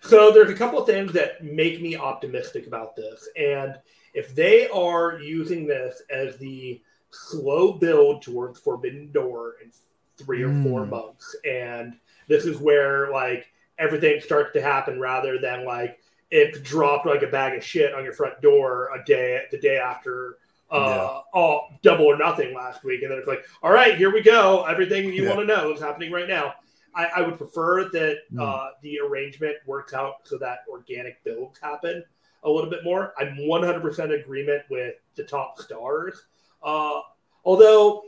So 0.00 0.30
there's 0.30 0.50
a 0.50 0.54
couple 0.54 0.78
of 0.78 0.86
things 0.86 1.12
that 1.12 1.44
make 1.44 1.80
me 1.80 1.96
optimistic 1.96 2.66
about 2.66 2.96
this. 2.96 3.28
And 3.36 3.76
if 4.14 4.34
they 4.34 4.68
are 4.68 5.18
using 5.18 5.66
this 5.66 6.02
as 6.10 6.38
the 6.38 6.80
slow 7.10 7.72
build 7.72 8.22
towards 8.22 8.60
Forbidden 8.60 9.12
Door 9.12 9.56
in 9.62 9.70
three 10.16 10.42
or 10.42 10.52
four 10.62 10.82
mm. 10.82 10.90
months, 10.90 11.36
and 11.44 11.94
this 12.28 12.44
is 12.44 12.58
where 12.58 13.10
like 13.12 13.46
everything 13.78 14.20
starts 14.20 14.52
to 14.54 14.62
happen 14.62 14.98
rather 14.98 15.38
than 15.38 15.64
like 15.64 15.98
it 16.30 16.64
dropped 16.64 17.06
like 17.06 17.22
a 17.22 17.28
bag 17.28 17.56
of 17.56 17.64
shit 17.64 17.94
on 17.94 18.04
your 18.04 18.12
front 18.12 18.40
door 18.40 18.90
a 18.94 19.04
day 19.04 19.42
the 19.50 19.58
day 19.58 19.76
after 19.76 20.38
uh, 20.70 20.78
yeah. 20.78 21.20
all 21.32 21.70
double 21.82 22.06
or 22.06 22.16
nothing 22.16 22.54
last 22.54 22.84
week, 22.84 23.02
and 23.02 23.10
then 23.10 23.18
it's 23.18 23.28
like, 23.28 23.44
all 23.62 23.72
right, 23.72 23.96
here 23.96 24.12
we 24.12 24.22
go. 24.22 24.64
Everything 24.64 25.12
you 25.12 25.24
yeah. 25.24 25.28
want 25.28 25.40
to 25.40 25.46
know 25.46 25.72
is 25.72 25.80
happening 25.80 26.10
right 26.10 26.28
now. 26.28 26.54
I, 26.94 27.06
I 27.16 27.20
would 27.20 27.36
prefer 27.36 27.84
that 27.90 28.18
mm. 28.32 28.40
uh, 28.40 28.70
the 28.82 28.98
arrangement 29.00 29.56
works 29.66 29.92
out 29.92 30.14
so 30.24 30.38
that 30.38 30.60
organic 30.68 31.22
builds 31.24 31.58
happen 31.60 32.02
a 32.42 32.50
little 32.50 32.70
bit 32.70 32.84
more. 32.84 33.12
I'm 33.18 33.36
100% 33.36 34.18
agreement 34.18 34.62
with 34.70 34.94
the 35.14 35.24
top 35.24 35.60
stars. 35.60 36.24
Uh, 36.62 37.00
although 37.44 38.04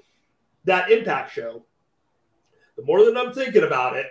that 0.65 0.91
Impact 0.91 1.33
show, 1.33 1.65
the 2.77 2.85
more 2.85 3.05
that 3.05 3.17
I'm 3.17 3.33
thinking 3.33 3.65
about 3.65 3.97
it, 3.97 4.07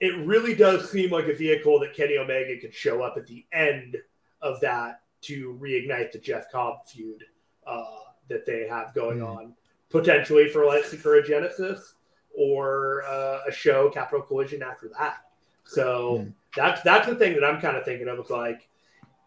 it 0.00 0.16
really 0.24 0.54
does 0.54 0.90
seem 0.90 1.10
like 1.10 1.26
a 1.26 1.34
vehicle 1.34 1.80
that 1.80 1.94
Kenny 1.94 2.18
Omega 2.18 2.58
could 2.60 2.74
show 2.74 3.02
up 3.02 3.16
at 3.16 3.26
the 3.26 3.44
end 3.52 3.96
of 4.42 4.60
that 4.60 5.00
to 5.22 5.58
reignite 5.60 6.12
the 6.12 6.18
Jeff 6.18 6.50
Cobb 6.52 6.86
feud 6.86 7.24
uh, 7.66 7.98
that 8.28 8.46
they 8.46 8.66
have 8.68 8.94
going 8.94 9.18
mm. 9.18 9.28
on, 9.28 9.54
potentially 9.90 10.48
for 10.48 10.66
like 10.66 10.84
Sakura 10.84 11.26
Genesis 11.26 11.94
or 12.36 13.04
uh, 13.04 13.40
a 13.48 13.52
show 13.52 13.90
Capital 13.90 14.22
Collision 14.22 14.62
after 14.62 14.90
that. 14.98 15.24
So 15.64 16.24
mm. 16.24 16.32
that's 16.56 16.82
that's 16.82 17.06
the 17.06 17.14
thing 17.14 17.34
that 17.34 17.44
I'm 17.44 17.60
kind 17.60 17.76
of 17.76 17.84
thinking 17.84 18.08
of. 18.08 18.18
It's 18.18 18.30
like 18.30 18.68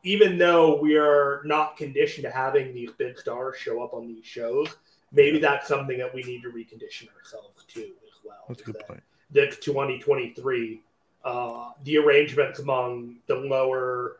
even 0.03 0.37
though 0.37 0.79
we 0.79 0.95
are 0.95 1.41
not 1.45 1.75
conditioned 1.77 2.23
to 2.23 2.31
having 2.31 2.73
these 2.73 2.91
big 2.97 3.17
stars 3.17 3.57
show 3.57 3.83
up 3.83 3.93
on 3.93 4.07
these 4.07 4.25
shows, 4.25 4.69
maybe 5.11 5.39
that's 5.39 5.67
something 5.67 5.97
that 5.97 6.13
we 6.13 6.23
need 6.23 6.41
to 6.43 6.49
recondition 6.49 7.07
ourselves 7.17 7.65
to 7.67 7.81
as 7.81 8.23
well. 8.23 8.45
That's 8.47 8.61
a 8.61 8.63
good 8.63 8.75
that, 8.75 8.87
point. 8.87 9.03
That 9.31 9.61
2023, 9.61 10.81
uh, 11.25 11.69
the 11.83 11.97
arrangements 11.97 12.59
among 12.59 13.17
the 13.27 13.35
lower, 13.35 14.17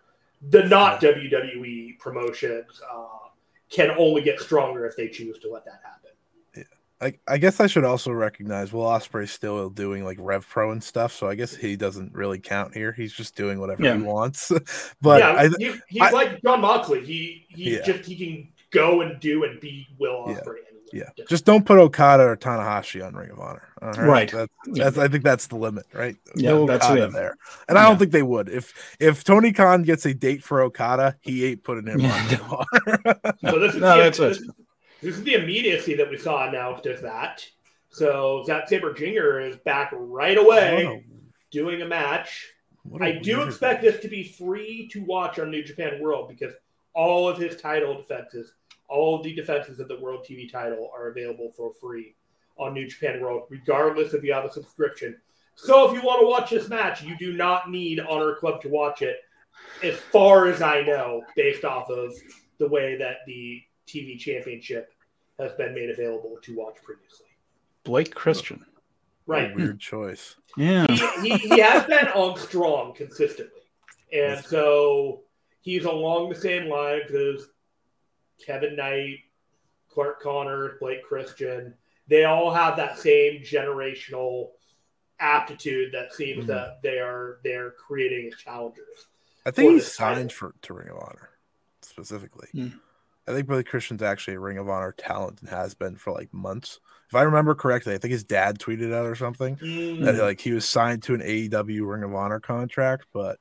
the 0.50 0.64
not 0.64 1.00
WWE 1.00 2.00
promotions, 2.00 2.82
uh, 2.92 3.27
can 3.70 3.92
only 3.98 4.22
get 4.22 4.40
stronger 4.40 4.86
if 4.86 4.96
they 4.96 5.08
choose 5.08 5.40
to 5.40 5.52
let 5.52 5.66
that 5.66 5.82
happen. 5.84 6.12
Yeah. 6.56 6.64
I, 7.00 7.34
I 7.34 7.38
guess 7.38 7.60
I 7.60 7.68
should 7.68 7.84
also 7.84 8.12
recognize 8.12 8.72
Will 8.74 8.84
Ospreay's 8.84 9.32
still 9.32 9.70
doing 9.70 10.04
like 10.04 10.18
Rev 10.20 10.48
Pro 10.48 10.72
and 10.72 10.84
stuff, 10.84 11.14
so 11.14 11.28
I 11.28 11.36
guess 11.36 11.56
he 11.56 11.76
doesn't 11.76 12.14
really 12.14 12.40
count 12.40 12.74
here. 12.74 12.92
He's 12.92 13.14
just 13.14 13.36
doing 13.36 13.60
whatever 13.60 13.84
yeah. 13.84 13.98
he 13.98 14.04
wants. 14.04 14.52
but 15.02 15.20
yeah, 15.20 15.34
I, 15.34 15.50
he, 15.58 15.76
he's 15.88 16.02
I, 16.02 16.10
like 16.12 16.42
Jon 16.42 16.62
Moxley. 16.62 17.06
He 17.06 17.46
he 17.50 17.76
yeah. 17.76 17.84
just 17.84 18.06
he 18.06 18.16
can 18.16 18.50
go 18.72 19.02
and 19.02 19.20
do 19.20 19.44
and 19.44 19.60
be 19.60 19.88
Will 20.00 20.28
Ospreay. 20.28 20.67
Yeah, 20.94 21.10
just 21.28 21.46
don't 21.46 21.66
put 21.66 21.78
Okada 21.78 22.24
or 22.24 22.38
Tanahashi 22.38 23.06
on 23.06 23.16
Ring 23.16 23.32
of 23.32 23.40
Honor. 23.40 23.68
Right, 23.82 23.98
right. 23.98 24.32
That's, 24.32 24.54
that's, 24.74 24.98
I 24.98 25.08
think 25.08 25.24
that's 25.24 25.48
the 25.48 25.56
limit, 25.56 25.86
right? 25.94 26.16
Yeah, 26.36 26.52
no 26.52 26.66
that's 26.66 26.86
Okada 26.86 27.10
there, 27.10 27.38
and 27.68 27.78
I 27.78 27.84
don't 27.84 27.98
think 27.98 28.12
they 28.12 28.24
would. 28.24 28.50
If 28.50 28.98
if 29.00 29.24
Tony 29.24 29.52
Khan 29.52 29.84
gets 29.84 30.06
a 30.06 30.14
date 30.14 30.44
for 30.44 30.62
Okada, 30.62 31.18
he 31.22 31.46
ain't 31.46 31.64
putting 31.64 31.88
him 31.88 32.06
on 32.06 32.28
Ring 32.28 32.40
of 32.40 32.54
Honor. 32.54 33.36
so 33.42 33.60
this 33.60 33.76
is 33.76 33.82
no, 33.82 33.98
the, 33.98 34.04
that's 34.04 34.18
this, 34.18 34.40
this, 35.02 35.18
is 35.18 35.24
the 35.24 35.34
immediacy 35.34 35.96
that 35.96 36.10
we 36.10 36.18
saw 36.18 36.48
announced 36.48 36.86
as 36.86 37.02
that. 37.02 37.46
So 37.90 38.44
Zack 38.46 38.68
Sabre 38.70 38.94
Jr. 38.94 39.40
is 39.40 39.58
back 39.58 39.92
right 39.94 40.38
away, 40.38 40.86
a, 40.86 41.04
doing 41.52 41.82
a 41.82 41.86
match. 41.86 42.54
A 43.00 43.04
I 43.04 43.12
do 43.14 43.42
expect 43.42 43.82
this 43.82 44.00
to 44.02 44.08
be 44.08 44.24
free 44.24 44.88
to 44.94 45.04
watch 45.04 45.40
on 45.40 45.52
New 45.52 45.64
Japan 45.64 46.00
World 46.02 46.30
because 46.30 46.54
all 46.94 47.28
of 47.28 47.38
his 47.38 47.60
title 47.62 47.96
defenses 47.96 48.54
all 48.88 49.18
of 49.18 49.24
the 49.24 49.34
defenses 49.34 49.80
of 49.80 49.88
the 49.88 50.00
World 50.00 50.26
TV 50.28 50.52
title 50.52 50.90
are 50.96 51.08
available 51.08 51.52
for 51.56 51.74
free 51.74 52.16
on 52.58 52.74
New 52.74 52.88
Japan 52.88 53.22
World, 53.22 53.44
regardless 53.50 54.14
if 54.14 54.24
you 54.24 54.34
have 54.34 54.46
a 54.46 54.52
subscription. 54.52 55.18
So 55.56 55.88
if 55.88 55.94
you 55.94 56.06
want 56.06 56.22
to 56.22 56.28
watch 56.28 56.50
this 56.50 56.70
match, 56.70 57.04
you 57.04 57.18
do 57.18 57.34
not 57.34 57.70
need 57.70 58.00
Honor 58.00 58.36
Club 58.36 58.62
to 58.62 58.70
watch 58.70 59.02
it. 59.02 59.18
as 59.84 59.96
far 59.96 60.48
as 60.48 60.62
I 60.62 60.82
know, 60.82 61.24
based 61.36 61.66
off 61.66 61.90
of 61.90 62.14
the 62.60 62.68
way 62.68 62.98
that 62.98 63.18
the 63.26 63.62
TV 63.88 64.18
championship 64.20 64.92
has 65.40 65.52
been 65.54 65.74
made 65.74 65.90
available 65.90 66.38
to 66.42 66.56
watch 66.56 66.78
previously. 66.84 67.28
Blake 67.84 68.14
Christian. 68.14 68.66
Right. 69.26 69.56
Weird 69.56 69.80
choice. 69.80 70.36
Yeah. 70.56 70.88
He, 70.90 71.30
he, 71.30 71.38
he 71.38 71.60
has 71.60 71.86
been 71.86 72.08
on 72.10 72.38
strong 72.38 72.94
consistently. 72.94 73.62
And 74.14 74.44
so 74.44 75.22
he's 75.62 75.86
along 75.86 76.30
the 76.30 76.36
same 76.36 76.70
lines 76.70 77.12
as 77.12 77.48
Kevin 78.46 78.76
Knight, 78.76 79.20
Clark 79.90 80.22
Connor, 80.22 80.78
Blake 80.80 81.04
Christian. 81.04 81.74
They 82.08 82.24
all 82.26 82.54
have 82.54 82.78
that 82.78 82.98
same 83.00 83.42
generational 83.42 84.52
aptitude 85.20 85.92
that 85.94 86.14
seems 86.14 86.46
Mhm. 86.46 86.48
that 86.48 86.82
they 86.84 87.00
are 87.00 87.40
they're 87.44 87.72
creating 87.72 88.32
as 88.32 88.40
challengers. 88.40 89.08
I 89.46 89.52
think 89.52 89.70
For 89.70 89.74
he's 89.74 89.84
this 89.86 89.98
title. 89.98 90.16
signed 90.16 90.34
for 90.34 90.54
to 90.62 90.74
Ring 90.74 90.90
of 90.90 90.98
Honor 90.98 91.30
specifically. 91.82 92.50
Hmm. 92.52 92.68
I 93.28 93.34
think 93.34 93.48
Billy 93.48 93.64
Christian's 93.64 94.02
actually 94.04 94.36
a 94.36 94.40
Ring 94.40 94.58
of 94.58 94.70
Honor 94.70 94.94
talent 94.94 95.42
and 95.42 95.50
has 95.50 95.74
been 95.74 95.96
for 95.98 96.12
like 96.14 96.34
months. 96.34 96.80
If 97.10 97.16
I 97.16 97.24
remember 97.24 97.56
correctly, 97.56 97.94
I 97.94 97.98
think 97.98 98.12
his 98.12 98.24
dad 98.24 98.60
tweeted 98.60 98.94
out 98.94 99.06
or 99.06 99.16
something 99.16 99.56
Mm, 99.58 100.04
that 100.06 100.16
like 100.22 100.40
he 100.42 100.52
was 100.52 100.68
signed 100.68 101.04
to 101.04 101.14
an 101.14 101.22
AEW 101.22 101.86
Ring 101.86 102.04
of 102.04 102.14
Honor 102.14 102.40
contract, 102.40 103.06
but 103.12 103.40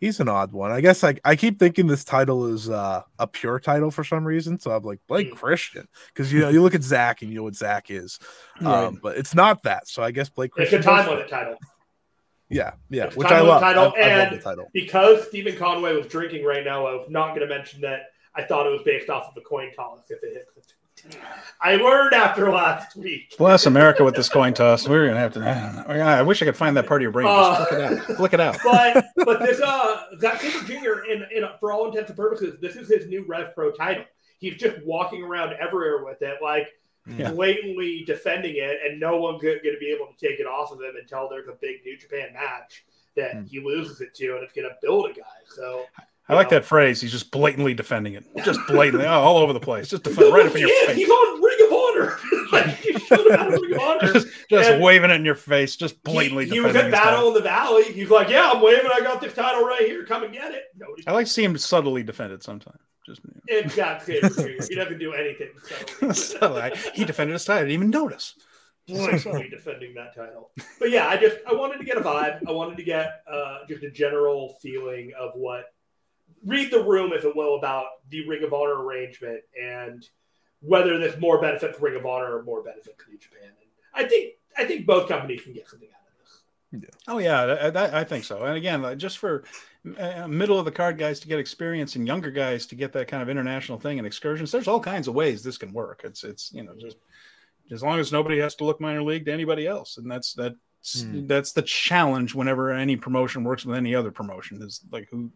he's 0.00 0.20
an 0.20 0.28
odd 0.28 0.52
one. 0.52 0.70
I 0.72 0.80
guess 0.80 1.02
like 1.02 1.20
I 1.24 1.36
keep 1.36 1.58
thinking 1.58 1.86
this 1.86 2.04
title 2.04 2.46
is 2.52 2.68
uh, 2.70 3.02
a 3.18 3.26
pure 3.26 3.58
title 3.58 3.90
for 3.90 4.04
some 4.04 4.24
reason, 4.24 4.58
so 4.58 4.70
I'm 4.70 4.82
like 4.82 5.00
Blake 5.08 5.32
Mm. 5.32 5.36
Christian 5.36 5.88
because 6.08 6.32
you 6.32 6.40
know 6.40 6.48
you 6.48 6.62
look 6.62 6.74
at 6.74 6.82
Zach 6.82 7.22
and 7.22 7.30
you 7.30 7.36
know 7.38 7.42
what 7.44 7.54
Zach 7.56 7.90
is, 7.90 8.18
Right. 8.60 8.84
um, 8.86 8.98
but 9.02 9.16
it's 9.16 9.34
not 9.34 9.62
that. 9.64 9.88
So 9.88 10.02
I 10.02 10.10
guess 10.10 10.28
Blake 10.28 10.52
Christian. 10.52 10.78
It's 10.78 10.86
a 10.86 10.90
time 10.90 11.08
limit 11.08 11.28
title. 11.28 11.56
Yeah, 12.48 12.72
yeah, 12.90 13.04
It's 13.06 13.16
which 13.16 13.26
I 13.28 13.40
love. 13.40 13.60
title, 13.60 13.92
I, 13.96 14.02
I 14.02 14.16
love 14.18 14.30
the 14.30 14.38
title. 14.38 14.70
Because 14.72 15.26
Steven 15.26 15.56
Conway 15.56 15.96
was 15.96 16.06
drinking 16.06 16.44
right 16.44 16.64
now, 16.64 16.86
I 16.86 16.92
was 16.94 17.08
not 17.10 17.34
going 17.34 17.40
to 17.40 17.52
mention 17.52 17.80
that 17.80 18.02
I 18.36 18.42
thought 18.44 18.66
it 18.66 18.70
was 18.70 18.82
based 18.84 19.10
off 19.10 19.24
of 19.28 19.36
a 19.36 19.40
coin 19.40 19.72
toss 19.74 19.98
if 20.10 20.22
it 20.22 20.32
hit. 20.32 20.44
The 21.10 21.16
15. 21.16 21.22
I 21.62 21.76
learned 21.76 22.12
after 22.14 22.50
last 22.50 22.96
week. 22.96 23.34
Bless 23.38 23.66
America 23.66 24.04
with 24.04 24.14
this 24.14 24.28
coin 24.28 24.52
toss. 24.52 24.86
We're 24.86 25.06
gonna 25.08 25.18
have 25.20 25.32
to. 25.34 25.40
I, 25.40 25.84
don't 25.88 25.96
know. 25.98 26.04
I 26.04 26.22
wish 26.22 26.42
I 26.42 26.44
could 26.44 26.56
find 26.56 26.76
that 26.76 26.86
part 26.86 27.00
of 27.00 27.02
your 27.02 27.12
brain. 27.12 27.26
Just 27.26 27.70
flick 27.70 27.80
it 27.80 27.80
out. 28.00 28.16
Flick 28.16 28.32
it 28.34 28.40
out. 28.40 28.58
but 28.62 29.06
but 29.24 29.40
this 29.40 29.60
uh 29.60 30.02
Zack 30.20 30.40
Sabre 30.42 30.64
Jr. 30.66 31.04
in, 31.10 31.22
in 31.34 31.44
for 31.58 31.72
all 31.72 31.86
intents 31.86 32.10
and 32.10 32.16
purposes, 32.18 32.58
this 32.60 32.76
is 32.76 32.88
his 32.88 33.06
new 33.08 33.24
Rev 33.26 33.54
Pro 33.54 33.70
title. 33.72 34.04
He's 34.38 34.56
just 34.56 34.76
walking 34.84 35.22
around 35.22 35.54
everywhere 35.54 36.04
with 36.04 36.20
it, 36.20 36.36
like 36.42 36.68
Yeah. 37.06 37.30
blatantly 37.30 38.04
defending 38.04 38.56
it, 38.56 38.78
and 38.84 39.00
no 39.00 39.16
one's 39.16 39.40
going 39.42 39.58
to 39.62 39.76
be 39.80 39.90
able 39.90 40.08
to 40.12 40.28
take 40.28 40.38
it 40.40 40.46
off 40.46 40.72
of 40.72 40.78
him 40.80 40.94
until 41.00 41.28
there's 41.30 41.48
a 41.48 41.56
big 41.60 41.76
New 41.86 41.96
Japan 41.96 42.34
match 42.34 42.84
that 43.16 43.32
Hmm. 43.32 43.44
he 43.44 43.60
loses 43.60 44.02
it 44.02 44.12
to, 44.16 44.34
and 44.34 44.44
it's 44.44 44.52
going 44.52 44.68
to 44.68 44.76
build 44.82 45.08
a 45.10 45.14
guy. 45.14 45.22
So 45.54 45.84
I 46.28 46.34
like 46.34 46.48
that 46.50 46.64
phrase. 46.64 47.00
He's 47.00 47.12
just 47.12 47.30
blatantly 47.30 47.72
defending 47.74 48.14
it. 48.14 48.24
Just 48.44 48.58
blatantly, 48.66 49.06
all 49.08 49.36
over 49.38 49.52
the 49.52 49.60
place. 49.60 49.88
Just 49.88 50.02
defend 50.02 50.32
right 50.32 50.44
up 50.46 50.54
in 50.54 50.60
your 50.62 50.68
Yeah, 50.70 50.86
face. 50.88 50.96
He's 50.96 51.08
on 51.08 51.42
Ring 51.42 51.58
of 51.66 51.72
Honor. 51.72 52.18
like 52.52 52.76
showed 53.06 53.30
up 53.32 53.48
Ring 53.50 53.72
of 53.74 53.78
Honor. 53.80 54.12
Just, 54.12 54.26
just 54.50 54.70
And- 54.70 54.82
waving 54.82 55.10
it 55.10 55.14
in 55.14 55.24
your 55.24 55.34
face. 55.36 55.76
Just 55.76 56.02
blatantly 56.02 56.46
he, 56.46 56.52
he 56.54 56.60
was 56.60 56.74
at 56.74 56.90
Battle 56.90 57.28
in 57.28 57.34
the 57.34 57.42
Valley. 57.42 57.84
He's 57.92 58.10
like, 58.10 58.28
"Yeah, 58.28 58.50
I'm 58.52 58.60
waving. 58.60 58.90
I 58.92 59.00
got 59.00 59.20
this 59.20 59.34
title 59.34 59.64
right 59.64 59.82
here. 59.82 60.04
Come 60.04 60.24
and 60.24 60.32
get 60.32 60.52
it." 60.52 60.64
Nobody 60.76 61.06
I 61.06 61.12
like 61.12 61.26
to 61.26 61.32
see 61.32 61.44
him 61.44 61.56
subtly 61.58 62.02
defend 62.02 62.32
it 62.32 62.42
sometimes. 62.42 62.80
Just 63.06 63.20
Zack 63.72 64.02
Sabre 64.02 64.28
Jr. 64.28 64.64
He 64.68 64.74
doesn't 64.74 64.98
do 64.98 65.12
anything. 65.12 65.50
So 66.00 66.10
subtly. 66.12 66.60
I- 66.62 66.74
he 66.94 67.04
defended 67.04 67.34
his 67.34 67.44
title. 67.44 67.58
I 67.60 67.62
didn't 67.68 67.74
even 67.74 67.90
notice. 67.90 68.34
blatantly 68.88 69.48
defending 69.48 69.94
that 69.94 70.14
title. 70.16 70.50
But 70.80 70.90
yeah, 70.90 71.06
I 71.06 71.16
just 71.16 71.36
I 71.48 71.54
wanted 71.54 71.78
to 71.78 71.84
get 71.84 71.96
a 71.98 72.00
vibe. 72.00 72.40
I 72.48 72.50
wanted 72.52 72.76
to 72.78 72.82
get 72.82 73.22
uh, 73.30 73.58
just 73.68 73.84
a 73.84 73.90
general 73.92 74.56
feeling 74.60 75.12
of 75.18 75.30
what 75.34 75.66
read 76.46 76.70
the 76.70 76.82
room, 76.82 77.12
if 77.12 77.24
it 77.24 77.36
will, 77.36 77.56
about 77.56 77.86
the 78.08 78.26
Ring 78.26 78.42
of 78.44 78.52
Honor 78.54 78.82
arrangement 78.82 79.40
and 79.62 80.08
whether 80.60 80.98
there's 80.98 81.20
more 81.20 81.40
benefit 81.40 81.76
to 81.76 81.82
Ring 81.82 81.96
of 81.96 82.06
Honor 82.06 82.38
or 82.38 82.42
more 82.42 82.62
benefit 82.62 82.98
to 82.98 83.10
New 83.10 83.18
Japan. 83.18 83.48
And 83.48 84.04
I 84.06 84.08
think 84.08 84.34
I 84.56 84.64
think 84.64 84.86
both 84.86 85.08
companies 85.08 85.42
can 85.42 85.52
get 85.52 85.68
something 85.68 85.88
out 85.88 86.80
of 86.80 86.80
this. 86.80 86.90
Oh 87.08 87.18
yeah, 87.18 87.44
that, 87.46 87.74
that- 87.74 87.94
I 87.94 88.04
think 88.04 88.24
so. 88.24 88.44
And 88.44 88.56
again, 88.56 88.98
just 88.98 89.18
for 89.18 89.44
uh, 89.98 90.26
middle 90.26 90.58
of 90.58 90.64
the 90.64 90.72
card 90.72 90.96
guys 90.98 91.20
to 91.20 91.28
get 91.28 91.38
experience 91.38 91.94
and 91.96 92.06
younger 92.06 92.30
guys 92.30 92.66
to 92.66 92.74
get 92.74 92.92
that 92.94 93.06
kind 93.08 93.22
of 93.22 93.28
international 93.28 93.78
thing 93.78 93.98
and 93.98 94.06
excursions, 94.06 94.50
there's 94.50 94.66
all 94.68 94.80
kinds 94.80 95.08
of 95.08 95.14
ways 95.14 95.42
this 95.42 95.58
can 95.58 95.72
work. 95.72 96.00
It's 96.04 96.24
it's 96.24 96.52
you 96.52 96.62
know 96.62 96.74
just 96.80 96.96
as 97.72 97.82
long 97.82 97.98
as 97.98 98.12
nobody 98.12 98.38
has 98.38 98.54
to 98.56 98.64
look 98.64 98.80
minor 98.80 99.02
league 99.02 99.26
to 99.26 99.32
anybody 99.32 99.66
else, 99.66 99.98
and 99.98 100.10
that's 100.10 100.32
that's 100.34 100.54
Hmm. 101.02 101.26
that's 101.26 101.50
the 101.50 101.62
challenge 101.62 102.32
whenever 102.32 102.70
any 102.70 102.94
promotion 102.94 103.42
works 103.42 103.66
with 103.66 103.76
any 103.76 103.92
other 103.92 104.12
promotion 104.12 104.62
is 104.62 104.82
like 104.92 105.08
who 105.10 105.32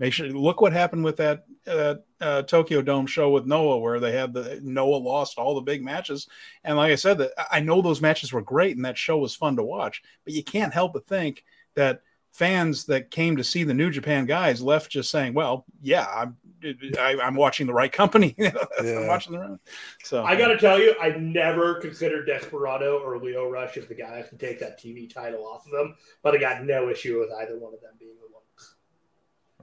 make 0.00 0.12
sure 0.12 0.26
look 0.28 0.60
what 0.60 0.72
happened 0.72 1.04
with 1.04 1.18
that 1.18 1.44
uh, 1.68 1.94
uh, 2.20 2.42
Tokyo 2.42 2.82
Dome 2.82 3.06
show 3.06 3.30
with 3.30 3.46
Noah 3.46 3.78
where 3.78 4.00
they 4.00 4.12
had 4.12 4.32
the 4.32 4.58
Noah 4.64 4.96
lost 4.96 5.38
all 5.38 5.54
the 5.54 5.60
big 5.60 5.84
matches. 5.84 6.26
And 6.64 6.76
like 6.76 6.90
I 6.90 6.96
said 6.96 7.18
that 7.18 7.30
I 7.52 7.60
know 7.60 7.80
those 7.80 8.00
matches 8.00 8.32
were 8.32 8.42
great 8.42 8.74
and 8.74 8.84
that 8.84 8.98
show 8.98 9.18
was 9.18 9.36
fun 9.36 9.54
to 9.56 9.62
watch 9.62 10.02
but 10.24 10.34
you 10.34 10.42
can't 10.42 10.74
help 10.74 10.94
but 10.94 11.06
think 11.06 11.44
that 11.76 12.00
fans 12.32 12.86
that 12.86 13.10
came 13.10 13.36
to 13.36 13.44
see 13.44 13.62
the 13.62 13.74
New 13.74 13.90
Japan 13.90 14.24
guys 14.24 14.62
left 14.62 14.90
just 14.90 15.10
saying 15.10 15.34
well 15.34 15.66
yeah 15.80 16.06
I'm 16.12 16.36
I, 16.62 17.16
I'm 17.22 17.34
watching 17.34 17.66
the 17.66 17.74
right 17.74 17.90
company. 17.90 18.34
I'm 18.78 19.06
watching 19.06 19.32
the 19.32 19.38
right 19.38 19.58
so. 20.04 20.24
I 20.24 20.36
got 20.36 20.48
to 20.48 20.58
tell 20.58 20.78
you, 20.78 20.94
I 21.00 21.10
never 21.10 21.76
considered 21.76 22.26
Desperado 22.26 22.98
or 22.98 23.18
Leo 23.18 23.48
Rush 23.48 23.76
as 23.76 23.86
the 23.86 23.94
guys 23.94 24.28
to 24.30 24.36
take 24.36 24.60
that 24.60 24.78
TV 24.78 25.12
title 25.12 25.46
off 25.46 25.64
of 25.66 25.72
them, 25.72 25.96
but 26.22 26.34
I 26.34 26.38
got 26.38 26.64
no 26.64 26.88
issue 26.88 27.18
with 27.18 27.30
either 27.40 27.58
one 27.58 27.74
of 27.74 27.80
them 27.80 27.92
being 27.98 28.12
the 28.19 28.19
ones. 28.19 28.19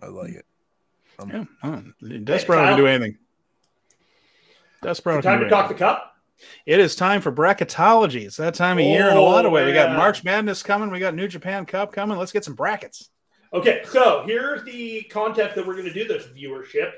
I 0.02 0.08
like 0.08 0.34
it. 0.34 0.46
Um, 1.20 1.30
Yeah, 1.30 1.46
oh, 1.64 1.84
Desperado 2.24 2.64
Kyle? 2.64 2.76
can 2.76 2.78
do 2.78 2.88
anything. 2.88 3.18
Desperado 4.82 5.22
can 5.22 5.32
Time 5.32 5.40
to 5.44 5.50
talk 5.50 5.70
the 5.70 5.76
cup. 5.76 6.14
It 6.68 6.80
is 6.80 6.96
time 6.96 7.22
for 7.22 7.32
bracketology. 7.32 8.26
It's 8.26 8.38
that 8.38 8.54
time 8.54 8.78
of 8.78 8.86
year 8.86 9.10
in 9.10 9.18
a 9.18 9.22
lot 9.22 9.46
of 9.46 9.52
Oh, 9.52 9.56
ways. 9.56 9.66
We 9.66 9.74
got. 9.74 9.96
March 9.98 10.24
Madness 10.24 10.62
coming. 10.62 10.92
We 10.92 11.00
got 11.00 11.16
New 11.16 11.28
Japan 11.28 11.66
Cup 11.66 11.92
coming. 11.92 12.18
Let's 12.18 12.32
get 12.32 12.46
some 12.46 12.54
brackets. 12.54 13.10
Okay, 13.54 13.82
so 13.86 14.24
here's 14.28 14.64
the 14.66 15.02
contest 15.04 15.56
that 15.56 15.66
we're 15.66 15.74
going 15.74 15.86
to 15.88 15.94
do 15.94 16.08
this 16.08 16.28
viewership. 16.28 16.92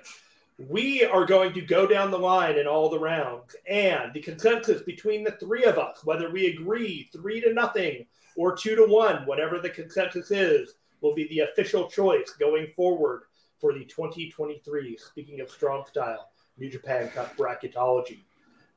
We 0.58 1.06
are 1.06 1.24
going 1.26 1.54
to 1.54 1.62
go 1.62 1.88
down 1.88 2.12
the 2.12 2.20
line 2.20 2.58
in 2.58 2.68
all 2.68 2.90
the 2.90 3.00
rounds, 3.00 3.56
and 3.66 4.12
the 4.14 4.20
consensus 4.20 4.82
between 4.82 5.24
the 5.24 5.32
three 5.34 5.64
of 5.64 5.78
us, 5.78 6.04
whether 6.04 6.30
we 6.32 6.48
agree 6.48 7.08
three 7.14 7.40
to 7.40 7.54
nothing 7.54 8.06
or 8.36 8.58
two 8.58 8.76
to 8.76 8.86
one, 8.86 9.26
whatever 9.26 9.60
the 9.60 9.70
consensus 9.70 10.32
is, 10.32 10.74
will 11.02 11.16
be 11.16 11.28
the 11.28 11.40
official 11.40 11.90
choice 11.90 12.34
going 12.40 12.68
forward 12.76 13.24
for 13.60 13.74
the 13.74 13.86
2023. 13.86 14.98
Speaking 14.98 15.42
of 15.42 15.50
strong 15.50 15.86
style, 15.86 16.30
New 16.58 16.70
Japan 16.70 17.10
Cup 17.10 17.36
bracketology. 17.38 18.20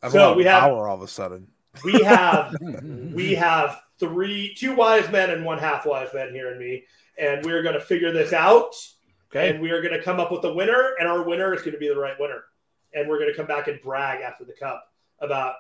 I'm 0.03 0.11
So 0.11 0.35
we 0.35 0.45
have- 0.45 0.63
power 0.63 0.89
all 0.89 0.97
of 0.97 1.03
a 1.03 1.09
sudden. 1.09 1.49
We 1.85 2.03
have 2.03 2.55
we 3.15 3.35
have 3.35 3.81
three, 3.99 4.55
two 4.55 4.75
wise 4.75 5.11
men 5.11 5.31
and 5.31 5.43
one 5.43 5.57
half 5.59 5.87
wise 5.87 6.09
man 6.13 6.31
here 6.33 6.51
and 6.51 6.61
me, 6.61 6.85
and 7.17 7.43
we're 7.47 7.63
going 7.63 7.75
to 7.75 7.81
figure 7.81 8.13
this 8.13 8.35
out. 8.35 8.75
Okay. 9.31 9.49
And 9.49 9.63
we 9.63 9.71
are 9.71 9.81
going 9.81 9.95
to 9.95 10.03
come 10.03 10.21
up 10.21 10.31
with 10.31 10.45
a 10.45 10.53
winner, 10.53 10.93
and 11.01 11.09
our 11.09 11.23
winner 11.23 11.55
is 11.55 11.63
going 11.63 11.73
to 11.73 11.79
be 11.79 11.89
the 11.89 11.97
right 11.97 12.17
winner. 12.21 12.43
And 12.93 13.09
we're 13.09 13.19
going 13.19 13.31
to 13.31 13.37
come 13.37 13.47
back 13.47 13.69
and 13.69 13.81
brag 13.81 14.21
after 14.21 14.45
the 14.45 14.53
cup 14.53 14.85
about 15.21 15.55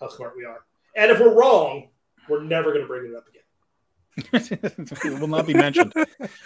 how 0.00 0.08
smart 0.08 0.32
we 0.38 0.46
are. 0.46 0.60
And 0.96 1.10
if 1.10 1.20
we're 1.20 1.34
wrong, 1.34 1.90
we're 2.30 2.42
never 2.42 2.70
going 2.70 2.80
to 2.80 2.88
bring 2.88 3.04
it 3.10 3.14
up 3.14 3.28
again. 3.28 3.42
It 4.32 5.20
will 5.20 5.28
not 5.28 5.46
be 5.46 5.54
mentioned. 5.54 5.92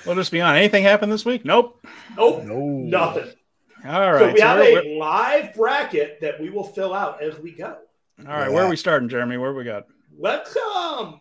We'll 0.07 0.15
just 0.17 0.31
be 0.33 0.41
on. 0.41 0.55
Anything 0.57 0.85
happened 0.85 1.11
this 1.13 1.25
week? 1.25 1.45
Nope. 1.45 1.85
Nope, 2.17 2.45
No, 2.45 2.59
nothing. 2.67 3.31
All 3.85 4.13
right. 4.13 4.19
so 4.21 4.33
we 4.33 4.39
so 4.39 4.47
have 4.47 4.59
we're- 4.59 4.95
a 4.97 4.99
live 4.99 5.55
bracket 5.55 6.21
that 6.21 6.41
we 6.41 6.51
will 6.51 6.65
fill 6.65 6.95
out 6.95 7.23
as 7.23 7.39
we 7.39 7.53
go. 7.53 7.77
we're- 8.19 8.31
all 8.33 8.39
right. 8.39 8.53
Where 8.53 8.65
are 8.65 8.71
we 8.71 8.77
starting, 8.77 9.09
Jeremy? 9.09 9.37
Where 9.39 9.53
we 9.55 9.65
got? 9.65 9.87
Let's 10.17 10.57
um, 10.57 11.21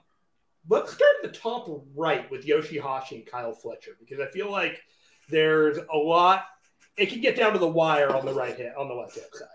let's 0.69 0.91
start 0.93 1.11
at 1.23 1.31
the 1.33 1.39
top 1.39 1.67
right 1.95 2.29
with 2.29 2.45
Yoshihashi 2.45 3.11
and 3.13 3.25
Kyle 3.25 3.53
Fletcher 3.53 3.91
because 3.99 4.19
I 4.19 4.27
feel 4.27 4.51
like 4.51 4.81
there's 5.29 5.77
a 5.91 5.97
lot. 5.97 6.45
It 6.97 7.07
can 7.07 7.21
get 7.21 7.35
down 7.37 7.53
to 7.53 7.59
the 7.59 7.67
wire 7.67 8.15
on 8.15 8.25
the 8.25 8.33
right 8.33 8.55
hand, 8.57 8.73
on 8.77 8.87
the 8.89 8.93
left 8.93 9.15
hand 9.15 9.27
side. 9.33 9.47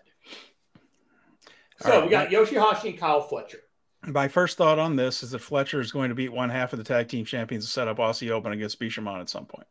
So 1.81 1.93
All 1.93 1.99
right, 2.01 2.05
we 2.07 2.11
got 2.11 2.31
Yoshihashi 2.31 2.91
and 2.91 2.99
Kyle 2.99 3.21
Fletcher. 3.21 3.59
My 4.07 4.29
first 4.29 4.57
thought 4.57 4.79
on 4.79 4.97
this 4.97 5.23
is 5.23 5.33
that 5.33 5.41
Fletcher 5.41 5.81
is 5.81 5.91
going 5.93 6.11
to 6.11 6.15
beat 6.15 6.33
one 6.33 6.49
half 6.51 6.73
of 6.73 6.79
the 6.79 6.85
tag 6.85 7.09
team 7.09 7.25
champions 7.25 7.65
to 7.65 7.71
set 7.71 7.89
up 7.89 7.99
Aussie 7.99 8.31
Open 8.31 8.53
against 8.53 8.79
Bishamon 8.81 9.21
at 9.21 9.29
some 9.29 9.47
point. 9.47 9.67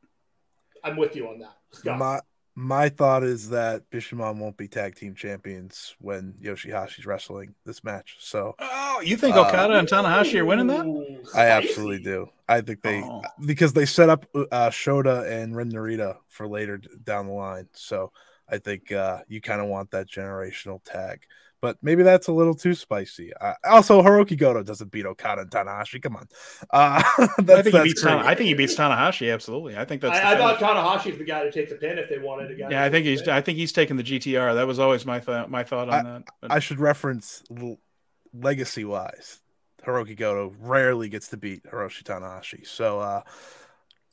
I'm 0.83 0.97
with 0.97 1.15
you 1.15 1.27
on 1.27 1.39
that. 1.39 1.55
Scott. 1.71 1.97
My 1.97 2.19
my 2.57 2.88
thought 2.88 3.23
is 3.23 3.49
that 3.49 3.89
Bishamon 3.89 4.38
won't 4.38 4.55
be 4.55 4.67
tag 4.69 4.95
team 4.95 5.13
champions 5.13 5.93
when 5.99 6.33
Yoshihashi's 6.41 7.05
wrestling 7.05 7.53
this 7.65 7.83
match. 7.83 8.15
So 8.19 8.55
Oh, 8.59 9.01
you 9.03 9.17
think 9.17 9.36
Uh, 9.36 9.41
Okada 9.47 9.73
and 9.77 9.88
Tanahashi 9.88 10.39
are 10.39 10.45
winning 10.45 10.67
that? 10.67 10.86
I 11.36 11.47
absolutely 11.47 11.99
do. 11.99 12.29
I 12.47 12.61
think 12.61 12.81
they 12.81 13.01
Oh. 13.03 13.21
because 13.45 13.73
they 13.73 13.86
set 13.86 14.09
up 14.09 14.25
uh, 14.36 14.69
Shota 14.69 15.29
and 15.29 15.55
Ren 15.55 15.69
Narita 15.71 16.17
for 16.29 16.47
later 16.47 16.77
down 16.77 17.27
the 17.27 17.33
line. 17.33 17.67
So 17.73 18.11
I 18.49 18.57
think 18.59 18.91
uh, 18.91 19.19
you 19.27 19.41
kind 19.41 19.59
of 19.59 19.67
want 19.67 19.91
that 19.91 20.07
generational 20.07 20.79
tag. 20.86 21.23
But 21.66 21.78
maybe 21.82 22.03
that's 22.03 22.28
a 22.28 22.32
little 22.32 22.53
too 22.53 22.76
spicy. 22.76 23.34
Uh, 23.41 23.53
also, 23.63 24.03
Hiroki 24.03 24.38
Goto 24.38 24.61
doesn't 24.61 24.91
beat 24.91 25.07
Okada 25.07 25.41
and 25.41 25.49
Tanahashi. 25.49 25.99
Come 25.99 26.16
on, 26.16 26.28
uh, 26.70 27.01
I 27.18 27.61
think 27.63 27.76
he 27.76 27.84
beats. 27.86 28.03
Tana, 28.03 28.22
I 28.24 28.36
think 28.36 28.49
he 28.49 28.53
beats 28.53 28.76
Tanahashi. 28.76 29.34
Absolutely, 29.34 29.76
I 29.76 29.84
think 29.84 30.03
that's. 30.03 30.16
I, 30.16 30.34
I 30.34 30.38
thought 30.38 30.59
Tanahashi 30.59 31.13
is 31.13 31.18
the 31.18 31.24
guy 31.24 31.43
to 31.43 31.51
take 31.51 31.70
the 31.70 31.76
pin 31.76 31.97
if 31.97 32.07
they 32.07 32.20
wanted 32.20 32.51
a 32.51 32.53
guy. 32.53 32.70
Yeah, 32.70 32.84
I 32.84 32.91
think 32.91 33.07
he's. 33.07 33.28
I 33.28 33.41
think 33.41 33.57
he's 33.57 33.72
taking 33.72 33.97
the 33.97 34.03
GTR. 34.03 34.53
That 34.53 34.68
was 34.68 34.78
always 34.78 35.07
my 35.07 35.20
th- 35.20 35.47
my 35.47 35.63
thought 35.63 35.89
on 35.89 35.93
I, 35.95 36.03
that. 36.03 36.24
But. 36.39 36.51
I 36.51 36.59
should 36.59 36.80
reference 36.80 37.41
legacy 38.32 38.86
wise. 38.86 39.41
Hiroki 39.84 40.16
Goto 40.16 40.53
rarely 40.59 41.09
gets 41.09 41.30
to 41.30 41.38
beat 41.38 41.63
Hiroshi 41.63 42.03
Tanahashi, 42.03 42.68
so. 42.68 42.99
uh 42.99 43.22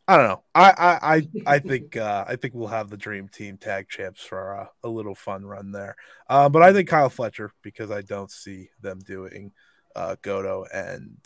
I 0.09 0.17
don't 0.17 0.27
know. 0.27 0.43
I 0.55 0.71
I 0.71 1.15
I, 1.15 1.29
I 1.55 1.59
think 1.59 1.97
uh, 1.97 2.25
I 2.27 2.37
think 2.37 2.55
we'll 2.55 2.69
have 2.69 2.91
the 2.91 2.97
dream 2.97 3.29
team 3.29 3.57
tag 3.57 3.89
champs 3.89 4.23
for 4.23 4.61
uh, 4.61 4.67
a 4.83 4.89
little 4.89 5.15
fun 5.15 5.45
run 5.45 5.73
there. 5.73 5.97
Uh, 6.29 6.49
but 6.49 6.63
I 6.63 6.73
think 6.73 6.89
Kyle 6.89 7.09
Fletcher 7.09 7.53
because 7.63 7.91
I 7.91 8.03
don't 8.03 8.31
see 8.31 8.71
them 8.81 8.99
doing 9.01 9.53
uh, 9.95 10.17
Goto 10.23 10.65
and 10.73 11.19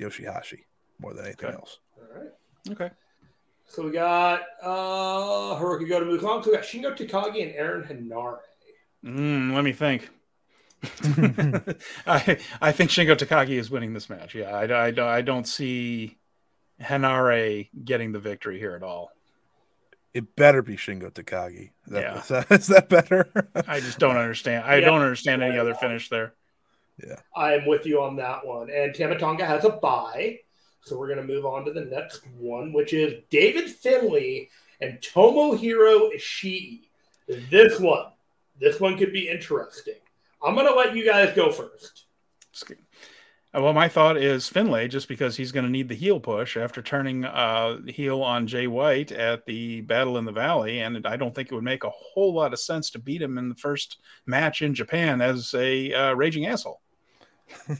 Yoshihashi 0.00 0.60
more 1.00 1.14
than 1.14 1.24
anything 1.24 1.48
okay. 1.48 1.56
else. 1.56 1.78
All 1.98 2.20
right. 2.20 2.30
Okay. 2.70 2.90
So 3.68 3.82
we 3.82 3.90
got 3.90 4.42
uh 4.62 5.58
Hiroki 5.58 5.88
Goto 5.88 6.06
moves 6.06 6.24
on. 6.24 6.42
So 6.42 6.50
we 6.50 6.56
got 6.56 6.64
Shingo 6.64 6.96
Takagi 6.96 7.42
and 7.42 7.54
Aaron 7.54 7.82
Henare. 7.82 8.38
Mm, 9.04 9.54
let 9.54 9.64
me 9.64 9.72
think. 9.72 10.08
I 12.06 12.38
I 12.60 12.72
think 12.72 12.90
Shingo 12.90 13.16
Takagi 13.16 13.58
is 13.58 13.70
winning 13.70 13.92
this 13.92 14.08
match. 14.08 14.36
Yeah, 14.36 14.50
I, 14.56 14.88
I, 14.88 15.16
I 15.16 15.20
don't 15.20 15.48
see 15.48 16.18
Henare 16.82 17.68
getting 17.84 18.12
the 18.12 18.18
victory 18.18 18.58
here 18.58 18.74
at 18.74 18.82
all. 18.82 19.10
It 20.14 20.34
better 20.36 20.62
be 20.62 20.76
Shingo 20.76 21.10
Takagi. 21.10 21.70
Is 21.86 21.92
that, 21.92 22.02
Yeah. 22.02 22.18
is 22.20 22.28
that, 22.28 22.50
is 22.52 22.66
that 22.68 22.88
better? 22.88 23.28
I 23.68 23.80
just 23.80 23.98
don't 23.98 24.16
understand. 24.16 24.64
I 24.64 24.76
Yeah. 24.76 24.86
don't 24.86 25.02
understand 25.02 25.42
any 25.42 25.58
other 25.58 25.74
finish 25.74 26.08
there. 26.08 26.34
yeah. 27.06 27.16
I 27.34 27.54
am 27.54 27.66
with 27.66 27.84
you 27.86 28.00
on 28.02 28.16
that 28.16 28.46
one. 28.46 28.70
And 28.70 28.94
Tama 28.94 29.18
Tonga 29.18 29.44
has 29.44 29.64
a 29.64 29.70
bye. 29.70 30.38
So 30.82 30.96
we're 30.96 31.08
going 31.08 31.18
to 31.26 31.32
move 31.34 31.44
on 31.44 31.64
to 31.66 31.72
the 31.72 31.84
next 31.84 32.22
one, 32.38 32.72
which 32.72 32.92
is 32.94 33.22
David 33.28 33.68
Finlay 33.68 34.48
and 34.80 34.98
Tomohiro 35.00 36.14
Ishii. 36.14 36.82
This 37.50 37.80
one, 37.80 38.06
this 38.60 38.78
one 38.80 38.96
could 38.96 39.12
be 39.12 39.28
interesting. 39.28 39.94
I'm 40.42 40.54
going 40.54 40.66
to 40.66 40.74
let 40.74 40.94
you 40.94 41.04
guys 41.04 41.34
go 41.34 41.50
first. 41.50 42.04
Well, 43.58 43.72
my 43.72 43.88
thought 43.88 44.18
is 44.18 44.48
Finlay, 44.48 44.86
just 44.86 45.08
because 45.08 45.34
he's 45.36 45.50
going 45.50 45.64
to 45.64 45.70
need 45.70 45.88
the 45.88 45.94
heel 45.94 46.20
push 46.20 46.56
after 46.58 46.82
turning 46.82 47.24
uh, 47.24 47.80
heel 47.86 48.22
on 48.22 48.46
Jay 48.46 48.66
White 48.66 49.12
at 49.12 49.46
the 49.46 49.80
Battle 49.80 50.18
in 50.18 50.26
the 50.26 50.32
Valley, 50.32 50.80
and 50.80 51.06
I 51.06 51.16
don't 51.16 51.34
think 51.34 51.50
it 51.50 51.54
would 51.54 51.64
make 51.64 51.82
a 51.84 51.90
whole 51.90 52.34
lot 52.34 52.52
of 52.52 52.60
sense 52.60 52.90
to 52.90 52.98
beat 52.98 53.22
him 53.22 53.38
in 53.38 53.48
the 53.48 53.54
first 53.54 53.98
match 54.26 54.60
in 54.60 54.74
Japan 54.74 55.22
as 55.22 55.54
a 55.54 55.92
uh, 55.94 56.12
raging 56.14 56.44
asshole. 56.46 56.82
yeah, 57.68 57.76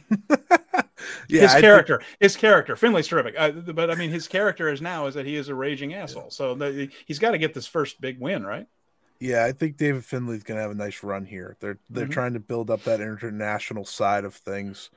his 1.28 1.50
I 1.50 1.52
think- 1.54 1.60
character, 1.60 2.00
his 2.20 2.36
character, 2.36 2.74
Finlay's 2.76 3.08
terrific, 3.08 3.34
uh, 3.36 3.50
but 3.50 3.90
I 3.90 3.96
mean, 3.96 4.10
his 4.10 4.28
character 4.28 4.68
is 4.68 4.80
now 4.80 5.06
is 5.06 5.14
that 5.14 5.26
he 5.26 5.36
is 5.36 5.48
a 5.48 5.54
raging 5.54 5.92
asshole. 5.94 6.30
So 6.30 6.54
the, 6.54 6.88
he's 7.06 7.18
got 7.18 7.32
to 7.32 7.38
get 7.38 7.52
this 7.54 7.66
first 7.66 8.00
big 8.00 8.18
win, 8.20 8.46
right? 8.46 8.66
Yeah, 9.20 9.44
I 9.44 9.52
think 9.52 9.76
David 9.76 10.04
Finlay's 10.04 10.42
gonna 10.42 10.60
have 10.60 10.70
a 10.70 10.74
nice 10.74 11.02
run 11.02 11.24
here. 11.24 11.56
They're 11.60 11.78
they're 11.88 12.06
Mhm. 12.06 12.10
trying 12.12 12.32
to 12.34 12.40
build 12.40 12.70
up 12.70 12.84
that 12.84 13.00
international 13.00 13.84
side 13.86 14.24
of 14.24 14.34
things. 14.34 14.90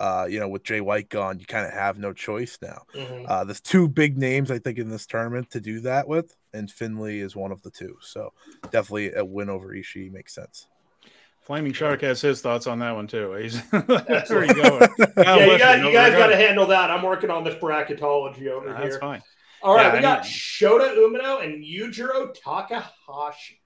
Uh, 0.00 0.26
you 0.30 0.38
know, 0.38 0.48
with 0.48 0.62
Jay 0.62 0.80
White 0.80 1.08
gone, 1.08 1.40
you 1.40 1.46
kind 1.46 1.66
of 1.66 1.72
have 1.72 1.98
no 1.98 2.12
choice 2.12 2.56
now. 2.62 2.82
Uh, 3.26 3.44
there's 3.44 3.60
two 3.60 3.88
big 3.88 4.16
names 4.16 4.50
I 4.50 4.58
think 4.60 4.78
in 4.78 4.88
this 4.88 5.06
tournament 5.06 5.50
to 5.50 5.60
do 5.60 5.80
that 5.80 6.06
with, 6.06 6.36
and 6.54 6.70
Finlay 6.70 7.18
is 7.18 7.34
one 7.34 7.50
of 7.50 7.62
the 7.62 7.70
two. 7.70 7.96
So 8.00 8.32
definitely 8.70 9.12
a 9.14 9.24
win 9.24 9.50
over 9.50 9.68
Ishii 9.74 10.12
makes 10.12 10.34
sense. 10.34 10.68
Flaming 11.42 11.72
Shark 11.72 12.02
has 12.02 12.20
his 12.20 12.40
thoughts 12.42 12.66
on 12.66 12.78
that 12.80 12.94
one 12.94 13.06
too. 13.06 13.32
He's 13.42 13.60
there 13.70 14.44
you 14.44 14.54
go. 14.54 14.78
yeah, 15.16 15.36
you 15.46 15.58
guys, 15.58 15.82
you 15.84 15.92
guys 15.92 16.12
got 16.12 16.26
to 16.28 16.36
handle 16.36 16.66
that. 16.66 16.90
I'm 16.90 17.02
working 17.02 17.30
on 17.30 17.42
this 17.42 17.54
bracketology 17.56 18.48
over 18.48 18.68
That's 18.68 18.80
here. 18.80 18.90
That's 18.90 18.96
fine. 18.98 19.22
All 19.62 19.74
right, 19.74 19.86
Yeah, 19.86 19.92
we 19.94 19.98
I 19.98 20.02
got 20.02 20.22
mean- 20.22 20.30
Shota 20.30 20.94
Umino 20.96 21.42
and 21.44 21.64
Yujiro 21.64 22.32
Takahashi. 22.34 23.57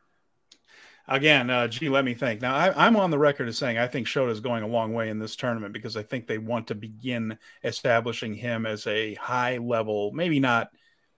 Again, 1.09 1.51
uh, 1.51 1.67
gee, 1.67 1.89
let 1.89 2.05
me 2.05 2.15
think. 2.15 2.41
Now, 2.41 2.55
I, 2.55 2.87
I'm 2.87 2.97
on 2.97 3.11
the 3.11 3.19
record 3.19 3.49
as 3.49 3.59
saying 3.59 3.77
I 3.77 3.89
think 3.89 4.07
Shota 4.07 4.31
is 4.31 4.41
going 4.41 4.63
a 4.63 4.69
long 4.69 4.95
way 4.95 5.09
in 5.09 5.19
this 5.19 5.35
tournament 5.35 5.73
because 5.73 5.97
I 5.97 6.03
think 6.03 6.27
they 6.27 6.39
want 6.39 6.69
to 6.69 6.75
begin 6.75 7.39
establishing 7.65 8.35
him 8.35 8.67
as 8.67 8.87
a 8.87 9.15
high 9.15 9.59
level, 9.59 10.13
maybe 10.13 10.39
not 10.39 10.71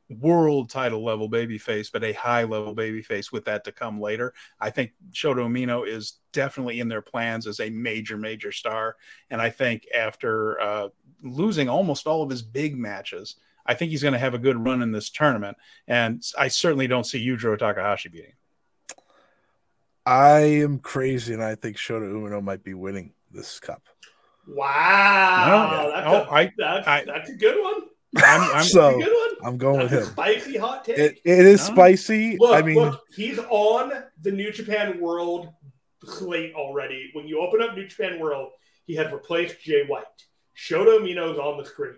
world 0.09 0.71
title 0.71 1.05
level 1.05 1.31
babyface, 1.31 1.91
but 1.93 2.05
a 2.05 2.13
high 2.13 2.45
level 2.45 2.75
babyface 2.75 3.31
with 3.31 3.45
that 3.45 3.65
to 3.65 3.73
come 3.73 4.01
later. 4.01 4.33
I 4.59 4.71
think 4.71 4.93
Shota 5.13 5.47
Umino 5.47 5.87
is 5.87 6.15
definitely 6.33 6.81
in 6.81 6.89
their 6.89 7.03
plans 7.03 7.47
as 7.47 7.61
a 7.61 7.71
major, 7.71 8.17
major 8.17 8.53
star. 8.53 8.97
And 9.31 9.41
I 9.41 9.51
think 9.51 9.87
after 9.95 10.61
uh, 10.61 10.89
losing 11.23 11.69
almost 11.69 12.07
all 12.07 12.23
of 12.23 12.31
his 12.31 12.43
big 12.43 12.77
matches, 12.77 13.37
I 13.67 13.75
think 13.75 13.91
he's 13.91 14.03
going 14.03 14.13
to 14.13 14.19
have 14.19 14.35
a 14.35 14.39
good 14.39 14.63
run 14.63 14.83
in 14.83 14.93
this 14.93 15.11
tournament. 15.11 15.57
And 15.87 16.23
I 16.39 16.49
certainly 16.49 16.87
don't 16.87 17.05
see 17.05 17.27
Yujiro 17.27 17.59
Takahashi 17.59 18.09
beating. 18.09 18.31
him. 18.31 18.37
I 20.07 20.41
am 20.41 20.79
crazy, 20.79 21.33
and 21.35 21.43
I 21.43 21.55
think 21.55 21.77
Shota 21.77 22.11
Umino 22.13 22.43
might 22.43 22.63
be 22.63 22.75
winning 22.75 23.13
this 23.31 23.59
cup. 23.61 23.83
Wow, 24.47 25.81
No, 25.81 25.91
that's, 25.91 26.07
oh, 26.07 26.15
a, 26.31 26.35
I- 26.35 26.53
that's, 26.59 26.87
I- 26.89 27.05
that's 27.07 27.31
a 27.31 27.35
good 27.35 27.63
one. 27.63 27.83
I'm, 28.19 28.51
I'm, 28.57 28.65
So- 28.65 28.99
a 29.01 29.03
good 29.03 29.13
one. 29.13 29.47
I'm 29.47 29.59
going 29.59 29.81
with 29.81 29.91
That's 29.91 30.05
a 30.05 30.09
him. 30.09 30.13
spicy 30.13 30.57
hot 30.59 30.85
take. 30.85 30.99
It, 30.99 31.21
it 31.25 31.39
is 31.47 31.69
No. 31.69 31.75
spicy. 31.75 32.37
look, 32.39 32.55
I 32.55 32.63
mean, 32.63 32.77
look, 32.77 33.01
he's 33.15 33.39
on 33.39 33.93
the 34.23 34.31
New 34.31 34.53
Japan 34.53 35.01
World 35.01 35.49
slate 36.05 36.55
already. 36.55 37.11
When 37.13 37.27
you 37.27 37.41
open 37.41 37.61
up 37.61 37.75
New 37.75 37.87
Japan 37.87 38.19
World, 38.21 38.53
he 38.87 38.95
has 38.97 39.13
replaced 39.13 39.61
Jay 39.63 39.85
White. 39.87 40.05
Shota 40.57 40.99
Umino's 41.01 41.39
on 41.39 41.59
the 41.59 41.65
screen. 41.65 41.97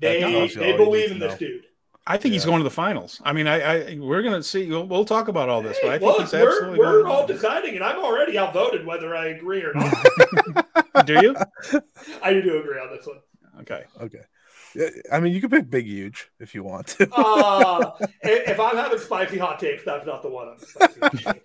They 0.00 0.20
That 0.20 0.30
tells 0.30 0.54
you 0.54 0.60
they 0.60 0.76
believe 0.76 1.10
in 1.12 1.20
to 1.20 1.28
this 1.28 1.38
dude. 1.38 1.64
I 2.10 2.16
think 2.16 2.32
he's 2.32 2.46
going 2.46 2.58
to 2.58 2.64
the 2.64 2.70
finals. 2.70 3.20
I 3.22 3.34
mean, 3.34 3.46
I, 3.46 3.92
I 3.92 3.98
we're 4.00 4.22
gonna 4.22 4.42
see. 4.42 4.66
We'll, 4.68 4.86
we'll 4.86 5.04
talk 5.04 5.28
about 5.28 5.50
all 5.50 5.60
this, 5.60 5.76
but 5.82 5.90
I 5.90 5.98
think 5.98 6.10
look, 6.10 6.20
he's 6.22 6.32
we're, 6.32 6.76
we're 6.76 7.06
all 7.06 7.26
deciding, 7.26 7.74
and 7.74 7.84
I'm 7.84 7.98
already 7.98 8.38
outvoted 8.38 8.86
whether 8.86 9.14
I 9.14 9.26
agree 9.26 9.62
or 9.62 9.74
not. 9.74 11.06
Do 11.06 11.20
you? 11.20 11.36
I 12.22 12.32
do 12.32 12.58
agree 12.60 12.80
on 12.80 12.96
this 12.96 13.06
one. 13.06 13.18
Okay. 13.60 13.84
okay. 14.00 15.02
I 15.12 15.20
mean, 15.20 15.32
you 15.32 15.40
can 15.40 15.50
pick 15.50 15.70
Big 15.70 15.86
Huge 15.86 16.30
if 16.40 16.54
you 16.54 16.62
want 16.62 16.88
to. 16.88 17.08
Uh, 17.12 17.92
if 18.22 18.48
if 18.50 18.60
I'm 18.60 18.76
having 18.76 18.98
spicy 18.98 19.38
hot 19.38 19.58
takes, 19.58 19.84
that's 19.84 20.06
not 20.06 20.22
the 20.22 20.30
one 20.30 20.48
I'm 20.48 20.58
spicy. 20.58 21.40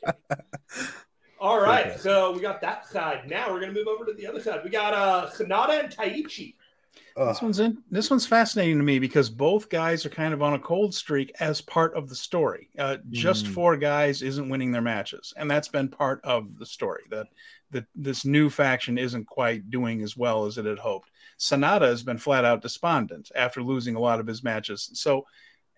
All 1.40 1.60
right, 1.60 1.88
Okay. 1.88 1.98
so 1.98 2.32
we 2.32 2.40
got 2.40 2.62
that 2.62 2.88
side. 2.88 3.30
Now 3.30 3.52
we're 3.52 3.60
gonna 3.60 3.74
move 3.74 3.88
over 3.88 4.06
to 4.06 4.14
the 4.14 4.26
other 4.26 4.42
side. 4.42 4.62
We 4.64 4.70
got 4.70 4.94
uh 4.94 5.30
SANADA 5.30 5.84
and 5.84 5.94
Taichi. 5.94 6.56
Ugh. 7.16 7.28
This 7.28 7.42
one's 7.42 7.60
in. 7.60 7.78
This 7.92 8.10
one's 8.10 8.26
fascinating 8.26 8.78
to 8.78 8.84
me 8.84 8.98
because 8.98 9.30
both 9.30 9.70
guys 9.70 10.06
are 10.06 10.10
kind 10.10 10.34
of 10.34 10.42
on 10.42 10.56
a 10.56 10.60
cold 10.60 10.96
streak 10.96 11.32
as 11.40 11.62
part 11.62 11.94
of 11.96 12.10
the 12.10 12.16
story. 12.16 12.70
Uh, 12.78 12.98
just 13.10 13.46
Mm. 13.46 13.54
four 13.54 13.78
guys 13.78 14.22
isn't 14.24 14.50
winning 14.50 14.72
their 14.72 14.82
matches, 14.82 15.32
and 15.38 15.50
that's 15.50 15.68
been 15.68 15.90
part 15.90 16.22
of 16.24 16.58
the 16.58 16.66
story. 16.66 17.04
That 17.10 17.28
that 17.70 17.86
this 17.96 18.24
new 18.26 18.50
faction 18.50 18.98
isn't 18.98 19.26
quite 19.26 19.70
doing 19.70 20.02
as 20.04 20.16
well 20.16 20.46
as 20.46 20.58
it 20.58 20.66
had 20.66 20.78
hoped. 20.80 21.10
SANADA 21.40 21.82
has 21.88 22.04
been 22.04 22.20
flat 22.20 22.46
out 22.46 22.62
despondent 22.62 23.32
after 23.36 23.64
losing 23.64 23.96
a 23.96 24.00
lot 24.00 24.20
of 24.20 24.28
his 24.28 24.44
matches. 24.44 24.92
So 24.94 25.26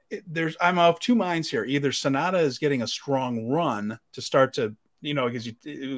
it, 0.09 0.23
there's 0.27 0.55
I'm 0.61 0.77
of 0.77 0.99
two 0.99 1.15
minds 1.15 1.49
here. 1.49 1.65
Either 1.65 1.91
SANADA 1.91 2.39
is 2.41 2.59
getting 2.59 2.81
a 2.81 2.87
strong 2.87 3.47
run 3.49 3.97
to 4.13 4.21
start 4.21 4.53
to 4.53 4.75
you 5.01 5.13
know 5.13 5.27
because 5.27 5.45
you 5.47 5.53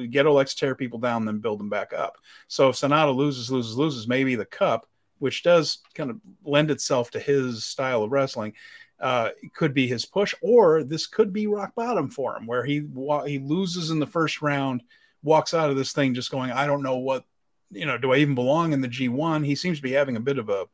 Gedo 0.08 0.34
likes 0.34 0.54
to 0.54 0.60
tear 0.60 0.74
people 0.74 0.98
down, 0.98 1.24
then 1.24 1.38
build 1.38 1.60
them 1.60 1.68
back 1.70 1.92
up. 1.92 2.18
So 2.48 2.70
if 2.70 2.76
SANADA 2.76 3.14
loses, 3.14 3.50
loses, 3.52 3.76
loses, 3.76 4.08
maybe 4.08 4.34
the 4.34 4.44
cup 4.44 4.86
which 5.18 5.42
does 5.42 5.78
kind 5.94 6.10
of 6.10 6.20
lend 6.44 6.70
itself 6.70 7.10
to 7.12 7.20
his 7.20 7.64
style 7.64 8.02
of 8.02 8.12
wrestling, 8.12 8.52
uh, 9.00 9.30
could 9.54 9.74
be 9.74 9.86
his 9.86 10.04
push, 10.04 10.34
or 10.40 10.82
this 10.82 11.06
could 11.06 11.32
be 11.32 11.46
rock 11.46 11.74
bottom 11.74 12.10
for 12.10 12.36
him, 12.36 12.46
where 12.46 12.64
he 12.64 12.82
he 13.26 13.38
loses 13.38 13.90
in 13.90 13.98
the 14.00 14.06
first 14.06 14.42
round, 14.42 14.82
walks 15.22 15.54
out 15.54 15.70
of 15.70 15.76
this 15.76 15.92
thing 15.92 16.14
just 16.14 16.30
going, 16.30 16.50
I 16.50 16.66
don't 16.66 16.82
know 16.82 16.98
what, 16.98 17.24
you 17.70 17.86
know, 17.86 17.98
do 17.98 18.12
I 18.12 18.16
even 18.16 18.34
belong 18.34 18.72
in 18.72 18.80
the 18.80 18.88
G1? 18.88 19.44
He 19.44 19.54
seems 19.54 19.78
to 19.78 19.82
be 19.82 19.92
having 19.92 20.16
a 20.16 20.20
bit 20.20 20.38
of 20.38 20.48
a 20.48 20.66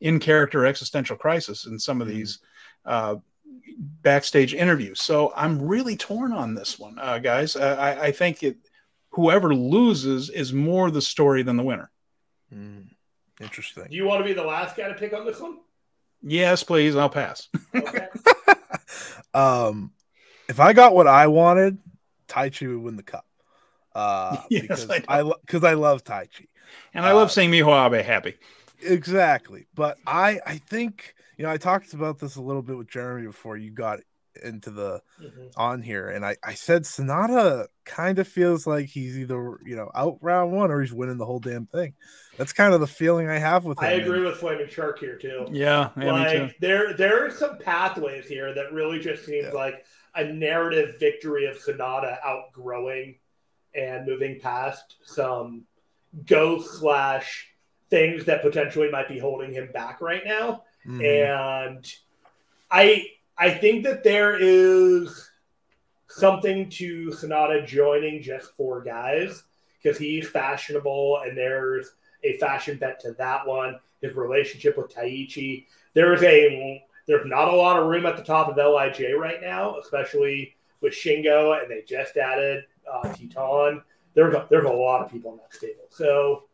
in 0.00 0.18
character 0.20 0.66
existential 0.66 1.16
crisis 1.16 1.66
in 1.66 1.78
some 1.78 2.00
of 2.02 2.08
Mhm. 2.08 2.10
these 2.12 2.38
uh, 2.84 3.16
backstage 4.02 4.54
interviews. 4.54 5.00
So 5.00 5.32
I'm 5.34 5.60
really 5.60 5.96
torn 5.96 6.32
on 6.32 6.54
this 6.54 6.78
one, 6.78 6.98
uh, 6.98 7.18
guys. 7.18 7.56
I, 7.56 8.04
I 8.06 8.12
think 8.12 8.42
it, 8.42 8.56
whoever 9.10 9.54
loses 9.54 10.30
is 10.30 10.52
more 10.52 10.90
the 10.90 11.02
story 11.02 11.42
than 11.42 11.56
the 11.56 11.62
winner. 11.62 11.90
Mm, 12.54 12.88
interesting. 13.40 13.84
Do 13.90 13.96
you 13.96 14.04
want 14.06 14.20
to 14.20 14.24
be 14.24 14.32
the 14.32 14.44
last 14.44 14.76
guy 14.76 14.88
to 14.88 14.94
pick 14.94 15.12
on 15.12 15.24
this 15.26 15.40
one? 15.40 15.58
Yes, 16.22 16.62
please. 16.62 16.96
I'll 16.96 17.08
pass. 17.10 17.48
Okay. 17.74 18.08
um, 19.34 19.92
if 20.48 20.60
I 20.60 20.72
got 20.72 20.94
what 20.94 21.06
I 21.06 21.26
wanted, 21.26 21.78
Taichi 22.28 22.68
would 22.68 22.82
win 22.82 22.96
the 22.96 23.02
cup. 23.02 23.26
Uh, 23.94 24.38
Yes, 24.50 24.62
because 24.62 24.90
I 24.90 24.98
know. 24.98 25.30
I 25.30 25.34
because 25.44 25.64
I 25.64 25.74
love 25.74 26.04
Taichi. 26.04 26.46
And 26.94 27.04
I 27.04 27.12
love 27.12 27.26
Uh, 27.26 27.30
seeing 27.30 27.50
Miho 27.50 27.86
Abe 27.86 28.04
happy. 28.04 28.34
Exactly. 28.82 29.66
But 29.74 29.98
I 30.06 30.40
I 30.46 30.58
think 30.58 31.14
you 31.36 31.44
know 31.44 31.50
I 31.50 31.56
talked 31.56 31.94
about 31.94 32.18
this 32.18 32.36
a 32.36 32.42
little 32.42 32.62
bit 32.62 32.76
with 32.76 32.88
Jeremy 32.88 33.26
before. 33.26 33.56
You 33.56 33.70
got 33.70 34.00
into 34.42 34.70
the 34.70 35.00
Mhm. 35.20 35.52
on 35.56 35.82
here, 35.82 36.08
and 36.08 36.24
I 36.24 36.36
I 36.42 36.54
said 36.54 36.82
SANADA 36.84 37.66
kind 37.84 38.18
of 38.18 38.26
feels 38.28 38.66
like 38.66 38.86
he's 38.86 39.18
either 39.18 39.58
you 39.64 39.76
know 39.76 39.90
out 39.94 40.18
round 40.20 40.52
one 40.52 40.70
or 40.70 40.80
he's 40.80 40.92
winning 40.92 41.18
the 41.18 41.26
whole 41.26 41.40
damn 41.40 41.66
thing. 41.66 41.94
That's 42.36 42.52
kind 42.52 42.74
of 42.74 42.80
the 42.80 42.86
feeling 42.86 43.28
I 43.28 43.38
have 43.38 43.64
with 43.64 43.78
him. 43.78 43.84
I 43.84 43.92
agree 43.92 44.18
and- 44.18 44.26
with 44.26 44.36
Flaming 44.36 44.68
Shark 44.68 44.98
here 44.98 45.16
too. 45.16 45.46
Yeah, 45.50 45.90
yeah 45.96 46.24
me 46.24 46.32
too. 46.32 46.38
like 46.44 46.58
there 46.60 46.92
there 46.94 47.24
are 47.26 47.30
some 47.30 47.58
pathways 47.58 48.26
here 48.28 48.52
that 48.54 48.72
really 48.72 48.98
just 48.98 49.24
seems 49.24 49.46
Yeah. 49.46 49.52
like 49.52 49.84
a 50.14 50.24
narrative 50.24 50.98
victory 50.98 51.46
of 51.46 51.56
SANADA 51.58 52.18
outgrowing 52.24 53.18
and 53.74 54.06
moving 54.06 54.40
past 54.40 54.96
some 55.04 55.66
ghost 56.24 56.78
slash 56.78 57.48
things 57.90 58.24
that 58.24 58.40
potentially 58.42 58.90
might 58.90 59.08
be 59.08 59.18
holding 59.18 59.52
him 59.52 59.70
back 59.72 60.00
right 60.00 60.24
now. 60.24 60.64
Mhm. 60.86 61.04
And 61.04 61.86
I 62.70 63.06
I 63.38 63.50
think 63.50 63.84
that 63.84 64.02
there 64.02 64.36
is 64.38 65.30
something 66.08 66.70
to 66.70 67.08
SANADA 67.08 67.66
joining 67.66 68.22
just 68.22 68.52
four 68.52 68.82
guys 68.82 69.44
because 69.82 69.98
he's 69.98 70.28
fashionable 70.28 71.20
and 71.24 71.36
there's 71.36 71.92
a 72.24 72.38
fashion 72.38 72.78
bet 72.78 73.00
to 73.00 73.12
that 73.12 73.46
one. 73.46 73.78
His 74.00 74.14
relationship 74.14 74.76
with 74.76 74.94
Taichi. 74.94 75.66
There's 75.94 76.22
a 76.22 76.84
there's 77.06 77.26
not 77.26 77.48
a 77.48 77.56
lot 77.56 77.78
of 77.78 77.86
room 77.86 78.04
at 78.04 78.16
the 78.16 78.22
top 78.22 78.48
of 78.48 78.56
LIJ 78.56 79.14
right 79.18 79.40
now, 79.40 79.78
especially 79.78 80.56
with 80.80 80.92
Shingo, 80.92 81.60
and 81.60 81.70
they 81.70 81.82
just 81.86 82.16
added 82.16 82.64
uh, 82.92 83.02
Titan. 83.02 83.82
There's 84.14 84.34
a, 84.34 84.46
there's 84.50 84.64
a 84.64 84.70
lot 84.70 85.04
of 85.04 85.10
people 85.10 85.32
in 85.32 85.38
that 85.38 85.54
stable. 85.54 85.84
So 85.90 86.44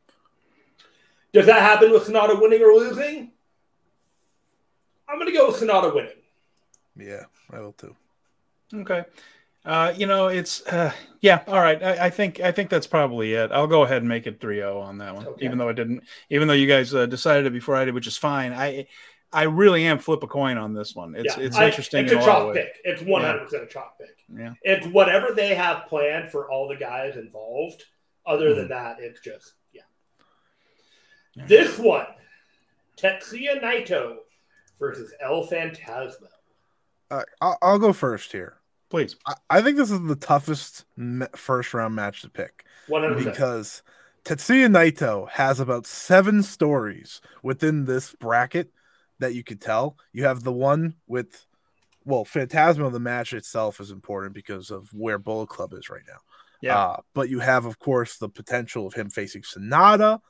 does 1.32 1.46
that 1.46 1.62
happen 1.62 1.90
with 1.90 2.06
SANADA 2.06 2.40
winning 2.40 2.62
or 2.62 2.74
losing? 2.74 3.32
I'm 5.08 5.18
going 5.18 5.30
to 5.32 5.36
go 5.36 5.48
with 5.48 5.60
SANADA 5.60 5.94
winning. 5.94 6.11
Yeah, 6.97 7.24
I 7.51 7.61
will 7.61 7.72
too. 7.72 7.95
Okay. 8.74 9.05
Uh, 9.64 9.93
you 9.97 10.07
know, 10.07 10.26
it's 10.26 10.66
uh, 10.66 10.93
yeah, 11.20 11.43
all 11.47 11.61
right. 11.61 11.80
I, 11.82 12.07
I 12.07 12.11
think 12.11 12.40
I 12.40 12.51
think 12.51 12.68
that's 12.68 12.86
probably 12.86 13.34
it. 13.34 13.53
I'll 13.53 13.68
go 13.68 13.82
ahead 13.82 13.99
and 13.99 14.09
make 14.09 14.26
it 14.26 14.40
3-0 14.40 14.82
on 14.82 14.99
that 14.99 15.14
one. 15.14 15.26
Okay. 15.26 15.45
Even 15.45 15.59
though 15.59 15.68
I 15.68 15.72
didn't 15.72 16.03
even 16.30 16.49
though 16.49 16.55
you 16.55 16.66
guys 16.66 16.93
uh, 16.95 17.07
decided 17.07 17.47
it 17.47 17.53
before 17.53 17.76
I 17.76 17.84
did, 17.84 17.95
which 17.95 18.09
is 18.09 18.16
fine. 18.16 18.53
I 18.53 18.86
I 19.32 19.45
really 19.45 19.84
am 19.86 19.99
flip 19.99 20.22
a 20.24 20.26
coin 20.26 20.59
on 20.59 20.74
this 20.74 20.95
one. 20.97 21.14
It's 21.16 21.36
Yeah, 21.36 21.45
it's 21.45 21.57
I- 21.57 21.66
interesting 21.66 22.05
It's 22.05 22.12
in 22.12 22.18
a 22.18 22.20
a 22.20 22.24
lot 22.24 22.28
of 22.28 22.34
chalk 22.34 22.55
ways. 22.55 22.64
pick. 22.64 22.80
It's 22.84 23.03
100% 23.03 23.62
a 23.62 23.66
chalk 23.66 23.99
pick. 23.99 24.16
Yeah. 24.36 24.55
It's 24.62 24.86
whatever 24.88 25.28
they 25.34 25.55
have 25.55 25.86
planned 25.86 26.30
for 26.30 26.51
all 26.51 26.66
the 26.68 26.76
guys 26.76 27.16
involved. 27.16 27.84
Other 28.26 28.55
than 28.55 28.68
that, 28.68 28.97
it's 29.01 29.20
just, 29.20 29.55
yeah. 29.72 29.82
Yeah. 31.34 31.47
This 31.47 31.78
one 31.78 32.07
Tetsuya 32.97 33.61
Naito 33.62 34.16
versus 34.78 35.12
El 35.20 35.47
Phantasmo. 35.47 36.28
Right, 37.12 37.26
I'll, 37.40 37.58
I'll 37.62 37.78
go 37.78 37.92
first 37.92 38.32
here. 38.32 38.56
Please. 38.90 39.16
I, 39.26 39.34
I 39.50 39.62
think 39.62 39.76
this 39.76 39.90
is 39.90 40.00
the 40.02 40.16
toughest 40.16 40.84
me- 40.96 41.26
first 41.34 41.74
round 41.74 41.94
match 41.94 42.22
to 42.22 42.30
pick 42.30 42.64
100%. 42.88 43.24
because 43.24 43.82
Tetsuya 44.24 44.68
Naito 44.68 45.28
has 45.30 45.60
about 45.60 45.86
seven 45.86 46.42
stories 46.42 47.20
within 47.42 47.84
this 47.84 48.14
bracket 48.14 48.70
that 49.18 49.34
you 49.34 49.42
could 49.42 49.60
tell. 49.60 49.96
You 50.12 50.24
have 50.24 50.42
the 50.42 50.52
one 50.52 50.94
with, 51.06 51.46
well, 52.04 52.24
Phantasmo, 52.24 52.90
the 52.90 53.00
match 53.00 53.32
itself 53.32 53.80
is 53.80 53.90
important 53.90 54.34
because 54.34 54.70
of 54.70 54.88
where 54.92 55.18
Bullet 55.18 55.48
Club 55.48 55.72
is 55.72 55.90
right 55.90 56.02
now. 56.06 56.18
Yeah. 56.60 56.78
Uh, 56.78 56.96
but 57.14 57.28
you 57.28 57.40
have, 57.40 57.64
of 57.64 57.78
course, 57.78 58.16
the 58.16 58.28
potential 58.28 58.86
of 58.86 58.94
him 58.94 59.10
facing 59.10 59.42
Sanada, 59.42 60.20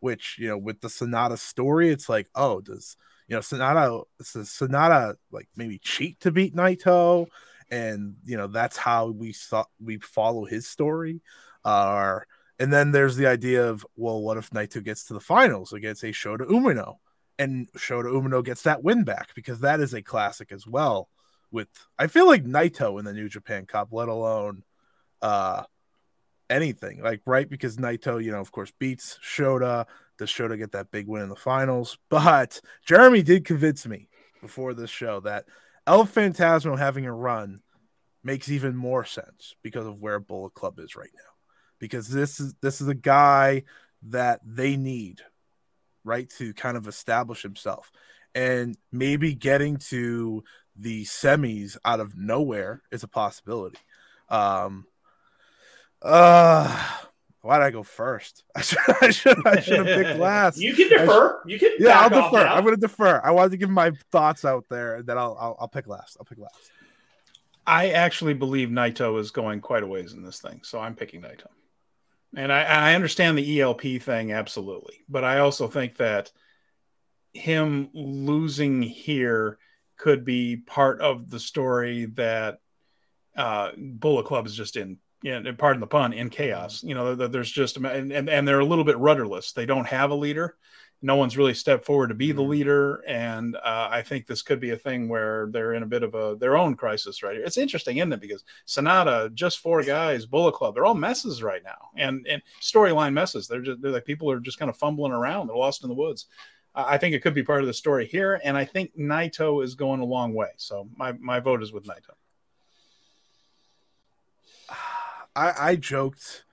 which, 0.00 0.36
you 0.38 0.48
know, 0.48 0.58
with 0.58 0.80
the 0.80 0.88
Sanada 0.88 1.38
story, 1.38 1.90
it's 1.90 2.08
like, 2.08 2.28
oh, 2.34 2.60
does, 2.60 2.96
you 3.28 3.36
know, 3.36 3.40
Sanada, 3.40 4.02
Sanada 4.22 5.14
like 5.30 5.48
maybe 5.56 5.78
cheat 5.78 6.20
to 6.20 6.30
beat 6.30 6.56
Naito? 6.56 7.28
And, 7.70 8.16
you 8.24 8.36
know, 8.36 8.46
that's 8.46 8.76
how 8.78 9.10
we 9.10 9.32
saw 9.32 9.64
we 9.82 9.98
follow 9.98 10.46
his 10.46 10.66
story. 10.66 11.20
Uh, 11.64 12.20
and 12.58 12.72
then 12.72 12.90
there's 12.90 13.16
the 13.16 13.26
idea 13.26 13.68
of, 13.68 13.86
well, 13.94 14.20
what 14.20 14.38
if 14.38 14.50
Naito 14.50 14.82
gets 14.82 15.04
to 15.04 15.14
the 15.14 15.20
finals 15.20 15.72
against 15.72 16.02
a 16.02 16.08
Shota 16.08 16.48
Umino? 16.48 16.96
And 17.38 17.70
Shota 17.76 18.06
Umino 18.06 18.42
gets 18.44 18.62
that 18.62 18.82
win 18.82 19.04
back 19.04 19.34
because 19.34 19.60
that 19.60 19.80
is 19.80 19.94
a 19.94 20.02
classic 20.02 20.50
as 20.50 20.66
well. 20.66 21.08
With 21.50 21.68
I 21.98 22.08
feel 22.08 22.26
like 22.26 22.44
Naito 22.44 22.98
in 22.98 23.04
the 23.04 23.12
New 23.12 23.28
Japan 23.28 23.66
Cup, 23.66 23.88
let 23.92 24.08
alone 24.08 24.64
uh 25.20 25.64
anything 26.50 27.02
like 27.02 27.20
right 27.26 27.48
because 27.48 27.76
Naito, 27.76 28.22
you 28.22 28.32
know, 28.32 28.40
of 28.40 28.52
course, 28.52 28.72
beats 28.78 29.18
Shota. 29.22 29.86
Does 30.18 30.34
to 30.48 30.56
get 30.56 30.72
that 30.72 30.90
big 30.90 31.06
win 31.06 31.22
in 31.22 31.28
the 31.28 31.36
finals? 31.36 31.96
But 32.08 32.60
Jeremy 32.84 33.22
did 33.22 33.44
convince 33.44 33.86
me 33.86 34.08
before 34.40 34.74
this 34.74 34.90
show 34.90 35.20
that 35.20 35.44
El 35.86 36.04
Phantasmo 36.04 36.76
having 36.76 37.06
a 37.06 37.12
run 37.12 37.60
makes 38.22 38.50
even 38.50 38.76
more 38.76 39.04
sense 39.04 39.54
because 39.62 39.86
of 39.86 40.00
where 40.00 40.18
Bullet 40.18 40.54
Club 40.54 40.78
is 40.80 40.96
right 40.96 41.10
now. 41.14 41.30
Because 41.78 42.08
this 42.08 42.40
is 42.40 42.54
this 42.60 42.80
is 42.80 42.88
a 42.88 42.94
guy 42.94 43.62
that 44.02 44.40
they 44.44 44.76
need, 44.76 45.20
right, 46.04 46.28
to 46.38 46.52
kind 46.54 46.76
of 46.76 46.88
establish 46.88 47.42
himself. 47.42 47.92
And 48.34 48.76
maybe 48.92 49.34
getting 49.34 49.78
to 49.88 50.42
the 50.76 51.04
semis 51.04 51.76
out 51.84 52.00
of 52.00 52.16
nowhere 52.16 52.82
is 52.90 53.02
a 53.02 53.08
possibility. 53.08 53.78
Um 54.28 54.86
uh 56.02 56.98
why'd 57.42 57.62
I 57.62 57.70
go 57.70 57.82
first? 57.82 58.44
I 58.54 58.60
should 58.62 58.78
I 59.00 59.10
should 59.10 59.46
I 59.46 59.60
should 59.60 59.86
have 59.86 59.96
picked 60.04 60.18
last. 60.18 60.58
you 60.58 60.74
can 60.74 60.88
defer. 60.88 61.40
You 61.46 61.58
can 61.58 61.72
Yeah, 61.78 62.00
I'll 62.00 62.08
defer. 62.10 62.44
now. 62.44 62.54
I'm 62.54 62.64
gonna 62.64 62.76
defer. 62.76 63.20
I 63.24 63.30
wanted 63.30 63.50
to 63.52 63.56
give 63.56 63.70
my 63.70 63.92
thoughts 64.12 64.44
out 64.44 64.64
there, 64.70 64.96
and 64.96 65.06
then 65.06 65.18
I'll 65.18 65.36
I'll, 65.40 65.56
I'll 65.60 65.68
pick 65.68 65.86
last. 65.86 66.16
I'll 66.18 66.24
pick 66.26 66.38
last. 66.38 66.70
I 67.66 67.90
actually 67.90 68.34
believe 68.34 68.70
Naito 68.70 69.20
is 69.20 69.30
going 69.30 69.60
quite 69.60 69.82
a 69.82 69.86
ways 69.86 70.14
in 70.14 70.22
this 70.22 70.40
thing, 70.40 70.60
so 70.62 70.80
I'm 70.80 70.94
picking 70.94 71.20
Naito. 71.20 71.46
And 72.34 72.52
I, 72.52 72.62
I 72.62 72.94
understand 72.94 73.36
the 73.38 73.60
ELP 73.60 73.82
thing 74.00 74.32
absolutely, 74.32 74.96
but 75.08 75.22
I 75.24 75.38
also 75.40 75.68
think 75.68 75.96
that 75.98 76.30
him 77.34 77.90
losing 77.92 78.80
here 78.82 79.58
could 79.96 80.24
be 80.24 80.56
part 80.56 81.00
of 81.00 81.28
the 81.30 81.38
story 81.40 82.06
that 82.14 82.58
uh, 83.36 83.70
Bullet 83.76 84.24
Club 84.26 84.46
is 84.46 84.54
just 84.54 84.76
in. 84.76 84.98
Yeah, 85.22 85.36
and 85.36 85.58
pardon 85.58 85.80
the 85.80 85.86
pun, 85.86 86.12
in 86.12 86.30
chaos. 86.30 86.82
You 86.84 86.94
know, 86.94 87.14
there's 87.14 87.50
just 87.50 87.76
and, 87.76 88.12
and 88.12 88.28
and 88.28 88.46
they're 88.46 88.60
a 88.60 88.64
little 88.64 88.84
bit 88.84 88.98
rudderless. 88.98 89.52
They 89.52 89.66
don't 89.66 89.86
have 89.86 90.10
a 90.10 90.14
leader. 90.14 90.56
No 91.00 91.14
one's 91.14 91.36
really 91.36 91.54
stepped 91.54 91.84
forward 91.84 92.08
to 92.08 92.14
be 92.14 92.32
the 92.32 92.42
leader, 92.42 93.04
and 93.06 93.54
uh, 93.56 93.88
I 93.90 94.02
think 94.02 94.26
this 94.26 94.42
could 94.42 94.58
be 94.58 94.70
a 94.70 94.76
thing 94.76 95.08
where 95.08 95.48
they're 95.52 95.74
in 95.74 95.84
a 95.84 95.86
bit 95.86 96.02
of 96.02 96.14
a 96.14 96.36
their 96.38 96.56
own 96.56 96.74
crisis 96.76 97.22
right 97.22 97.36
here. 97.36 97.44
It's 97.44 97.56
interesting, 97.56 97.98
isn't 97.98 98.12
it? 98.12 98.20
Because 98.20 98.44
Sanada, 98.66 99.32
just 99.32 99.60
four 99.60 99.82
guys, 99.82 100.26
Bullet 100.26 100.54
Club, 100.54 100.74
they're 100.74 100.86
all 100.86 100.94
messes 100.94 101.42
right 101.42 101.62
now, 101.64 101.90
and 101.96 102.26
and 102.28 102.42
storyline 102.60 103.12
messes. 103.12 103.48
They're 103.48 103.62
just 103.62 103.80
they're 103.80 103.92
like 103.92 104.04
people 104.04 104.30
are 104.30 104.40
just 104.40 104.58
kind 104.58 104.68
of 104.68 104.76
fumbling 104.76 105.12
around. 105.12 105.48
They're 105.48 105.56
lost 105.56 105.82
in 105.82 105.88
the 105.88 105.94
woods. 105.94 106.26
I 106.74 106.94
I 106.94 106.98
think 106.98 107.14
it 107.14 107.22
could 107.22 107.34
be 107.34 107.42
part 107.42 107.60
of 107.60 107.66
the 107.66 107.74
story 107.74 108.06
here, 108.06 108.40
and 108.44 108.56
I 108.56 108.64
think 108.64 108.96
Naito 108.96 109.64
is 109.64 109.74
going 109.74 110.00
a 110.00 110.04
long 110.04 110.34
way. 110.34 110.50
So 110.56 110.88
my 110.96 111.12
my 111.12 111.40
vote 111.40 111.62
is 111.62 111.72
with 111.72 111.86
Naito. 111.86 112.14
I 115.38 115.70
I 115.70 115.76
joked 115.76 116.44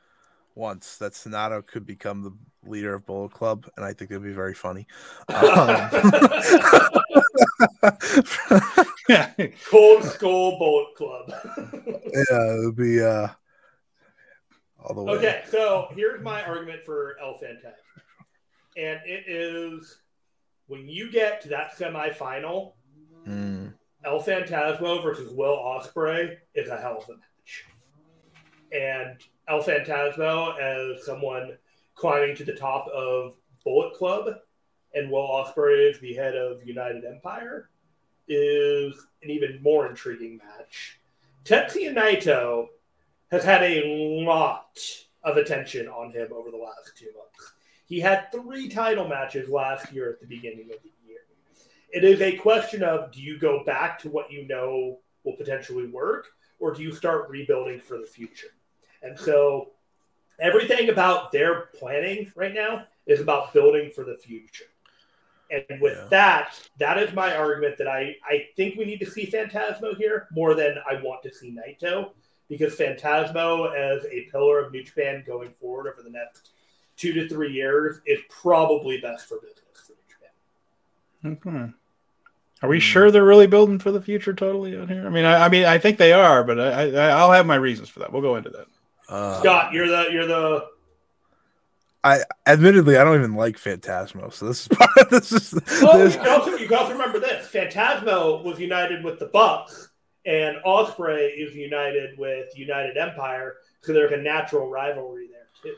once 0.54 0.98
that 0.98 1.14
Sanada 1.14 1.66
could 1.66 1.86
become 1.86 2.22
the 2.24 2.32
leader 2.70 2.94
of 2.94 3.06
Bullet 3.06 3.32
Club, 3.32 3.68
and 3.76 3.86
I 3.86 3.94
think 3.94 4.12
it'd 4.12 4.24
be 4.24 4.32
very 4.32 4.54
funny. 4.54 4.88
Um, 5.30 5.90
Yeah, 9.08 9.32
Cold 9.70 10.04
Skull 10.04 10.58
Bullet 10.58 10.96
Club. 10.96 11.32
yeah, 11.88 12.54
it 12.54 12.66
would 12.66 12.76
be 12.76 13.02
uh 13.04 13.28
all 14.84 14.96
the 14.96 15.04
way. 15.04 15.14
Okay, 15.18 15.44
so 15.50 15.88
here's 15.94 16.22
my 16.24 16.44
argument 16.44 16.84
for 16.84 17.16
El 17.22 17.34
Phantasmo. 17.34 17.74
And 18.78 19.00
it 19.06 19.26
is 19.28 20.00
when 20.68 20.88
you 20.88 21.12
get 21.12 21.42
to 21.42 21.50
that 21.50 21.76
semifinal, 21.78 22.74
Mm, 23.28 23.74
El 24.04 24.20
Phantasmo 24.22 25.02
versus 25.02 25.32
Will 25.34 25.58
Ospreay 25.58 26.38
is 26.54 26.70
a 26.70 26.78
hell 26.78 26.98
of 27.00 27.10
a 27.10 27.14
match. 27.14 27.66
And 28.76 29.18
El 29.48 29.62
Phantasmo 29.62 30.60
as 30.60 31.06
someone 31.06 31.58
climbing 31.96 32.36
to 32.36 32.44
the 32.44 32.56
top 32.56 32.88
of 32.90 33.36
Bullet 33.64 33.94
Club 33.94 34.36
and 34.94 35.10
Will 35.10 35.28
Ospreay 35.28 35.92
is 35.92 36.00
the 36.00 36.14
head 36.14 36.36
of 36.36 36.66
United 36.66 37.06
Empire 37.06 37.70
is 38.28 38.96
an 39.24 39.30
even 39.30 39.62
more 39.62 39.88
intriguing 39.88 40.38
match. 40.38 41.00
Tetsuya 41.44 41.94
Naito 41.94 42.68
has 43.32 43.44
had 43.44 43.62
a 43.64 43.86
lot 44.26 44.80
of 45.24 45.38
attention 45.38 45.88
on 45.88 46.12
him 46.12 46.30
over 46.34 46.52
the 46.52 46.58
last 46.58 46.94
two 46.98 47.12
months. 47.16 47.54
He 47.86 48.00
had 48.00 48.32
three 48.32 48.68
title 48.68 49.08
matches 49.08 49.48
last 49.48 49.92
year 49.94 50.10
at 50.10 50.20
the 50.20 50.28
beginning 50.28 50.72
of 50.74 50.82
the 50.82 50.92
year. 51.08 51.20
It 51.92 52.04
is 52.04 52.22
a 52.22 52.36
question 52.38 52.84
of 52.84 53.12
do 53.12 53.22
you 53.22 53.38
go 53.38 53.64
back 53.64 54.00
to 54.00 54.10
what 54.10 54.32
you 54.32 54.48
know 54.48 55.00
will 55.24 55.36
potentially 55.36 55.88
work, 55.88 56.28
or 56.60 56.74
do 56.74 56.82
you 56.82 56.92
start 56.92 57.30
rebuilding 57.30 57.80
for 57.80 57.98
the 58.00 58.08
future? 58.08 58.55
And 59.06 59.18
so 59.20 59.70
everything 60.40 60.90
about 60.90 61.32
their 61.32 61.68
planning 61.78 62.32
right 62.36 62.54
now 62.54 62.86
is 63.06 63.22
about 63.22 63.54
building 63.54 63.92
for 63.94 64.04
the 64.04 64.18
future. 64.18 64.66
And 65.52 65.80
with 65.80 65.96
Yeah. 65.96 66.08
that, 66.10 66.70
that 66.80 66.98
is 66.98 67.14
my 67.14 67.36
argument 67.36 67.78
that 67.78 67.88
I, 67.88 68.16
I 68.28 68.48
think 68.56 68.78
we 68.78 68.86
need 68.86 69.00
to 69.00 69.06
see 69.10 69.28
Phantasmo 69.28 69.96
here 69.96 70.28
more 70.32 70.56
than 70.56 70.78
I 70.90 71.00
want 71.02 71.22
to 71.24 71.34
see 71.34 71.56
Naito 71.56 72.12
because 72.50 72.76
Phantasmo 72.76 73.74
as 73.76 74.04
a 74.06 74.28
pillar 74.32 74.60
of 74.60 74.72
New 74.72 74.84
Japan 74.84 75.24
going 75.26 75.52
forward 75.52 75.88
over 75.88 76.02
the 76.02 76.10
next 76.10 76.50
two 76.98 77.14
to 77.14 77.28
three 77.30 77.52
years 77.52 78.02
is 78.08 78.20
probably 78.30 79.00
best 79.02 79.28
for 79.28 79.40
business 79.40 79.62
for 79.86 79.94
New 81.24 81.38
Japan. 81.38 81.66
Okay. 81.68 81.74
Are 82.64 82.70
we 82.70 82.78
Hmm. 82.78 82.82
sure 82.82 83.12
they're 83.12 83.24
really 83.24 83.48
building 83.48 83.78
for 83.78 83.92
the 83.92 84.02
future 84.02 84.34
totally 84.34 84.76
out 84.76 84.90
here? 84.90 85.06
I 85.06 85.10
mean, 85.10 85.26
I, 85.26 85.46
I 85.46 85.50
mean, 85.50 85.66
I 85.66 85.78
think 85.78 85.98
they 86.00 86.14
are, 86.14 86.44
but 86.44 86.60
I, 86.60 86.90
I, 86.90 87.08
I'll 87.10 87.32
have 87.32 87.46
my 87.46 87.56
reasons 87.56 87.90
for 87.90 88.00
that. 88.00 88.12
We'll 88.12 88.22
go 88.24 88.36
into 88.38 88.50
that. 88.50 88.66
Uh, 89.08 89.40
Scott, 89.40 89.74
you're 89.74 89.88
the 89.88 90.10
you're 90.12 90.26
the 90.28 90.66
I 92.04 92.20
admittedly, 92.46 92.98
I 92.98 93.04
don't 93.04 93.16
even 93.18 93.34
like 93.36 93.58
Phantasmo, 93.58 94.32
so 94.32 94.46
this 94.48 94.68
is 94.68 94.78
this 95.10 95.32
is 95.32 95.54
Oh, 95.82 95.98
this, 95.98 96.14
you 96.16 96.22
can, 96.22 96.30
also, 96.30 96.56
you 96.56 96.68
can 96.68 96.78
also 96.78 96.92
remember 96.92 97.20
this: 97.20 97.48
Phantasmo 97.52 98.44
was 98.44 98.60
united 98.60 99.04
with 99.04 99.18
the 99.18 99.26
Bucks, 99.26 99.90
and 100.26 100.58
Ospreay 100.66 101.32
is 101.36 101.56
united 101.56 102.18
with 102.20 102.56
United 102.58 102.96
Empire, 102.98 103.56
so 103.82 103.92
there's 103.92 104.12
a 104.12 104.18
natural 104.18 104.70
rivalry 104.70 105.28
there 105.32 105.48
too. 105.64 105.76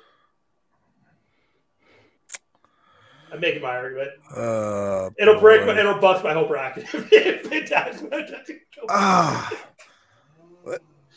I'm 3.31 3.39
making 3.41 3.61
my 3.61 3.75
argument. 3.75 4.09
uh, 4.35 5.09
It'll 5.17 5.39
break 5.39 5.61
boy. 5.61 5.73
my, 5.73 5.79
it'll 5.79 5.99
bust 5.99 6.23
my 6.23 6.33
whole 6.33 6.47
bracket 6.47 6.85
Phantasmo 6.87 8.09
doesn't 8.09 8.47
go. 8.75 8.85
Ah. 8.89 9.49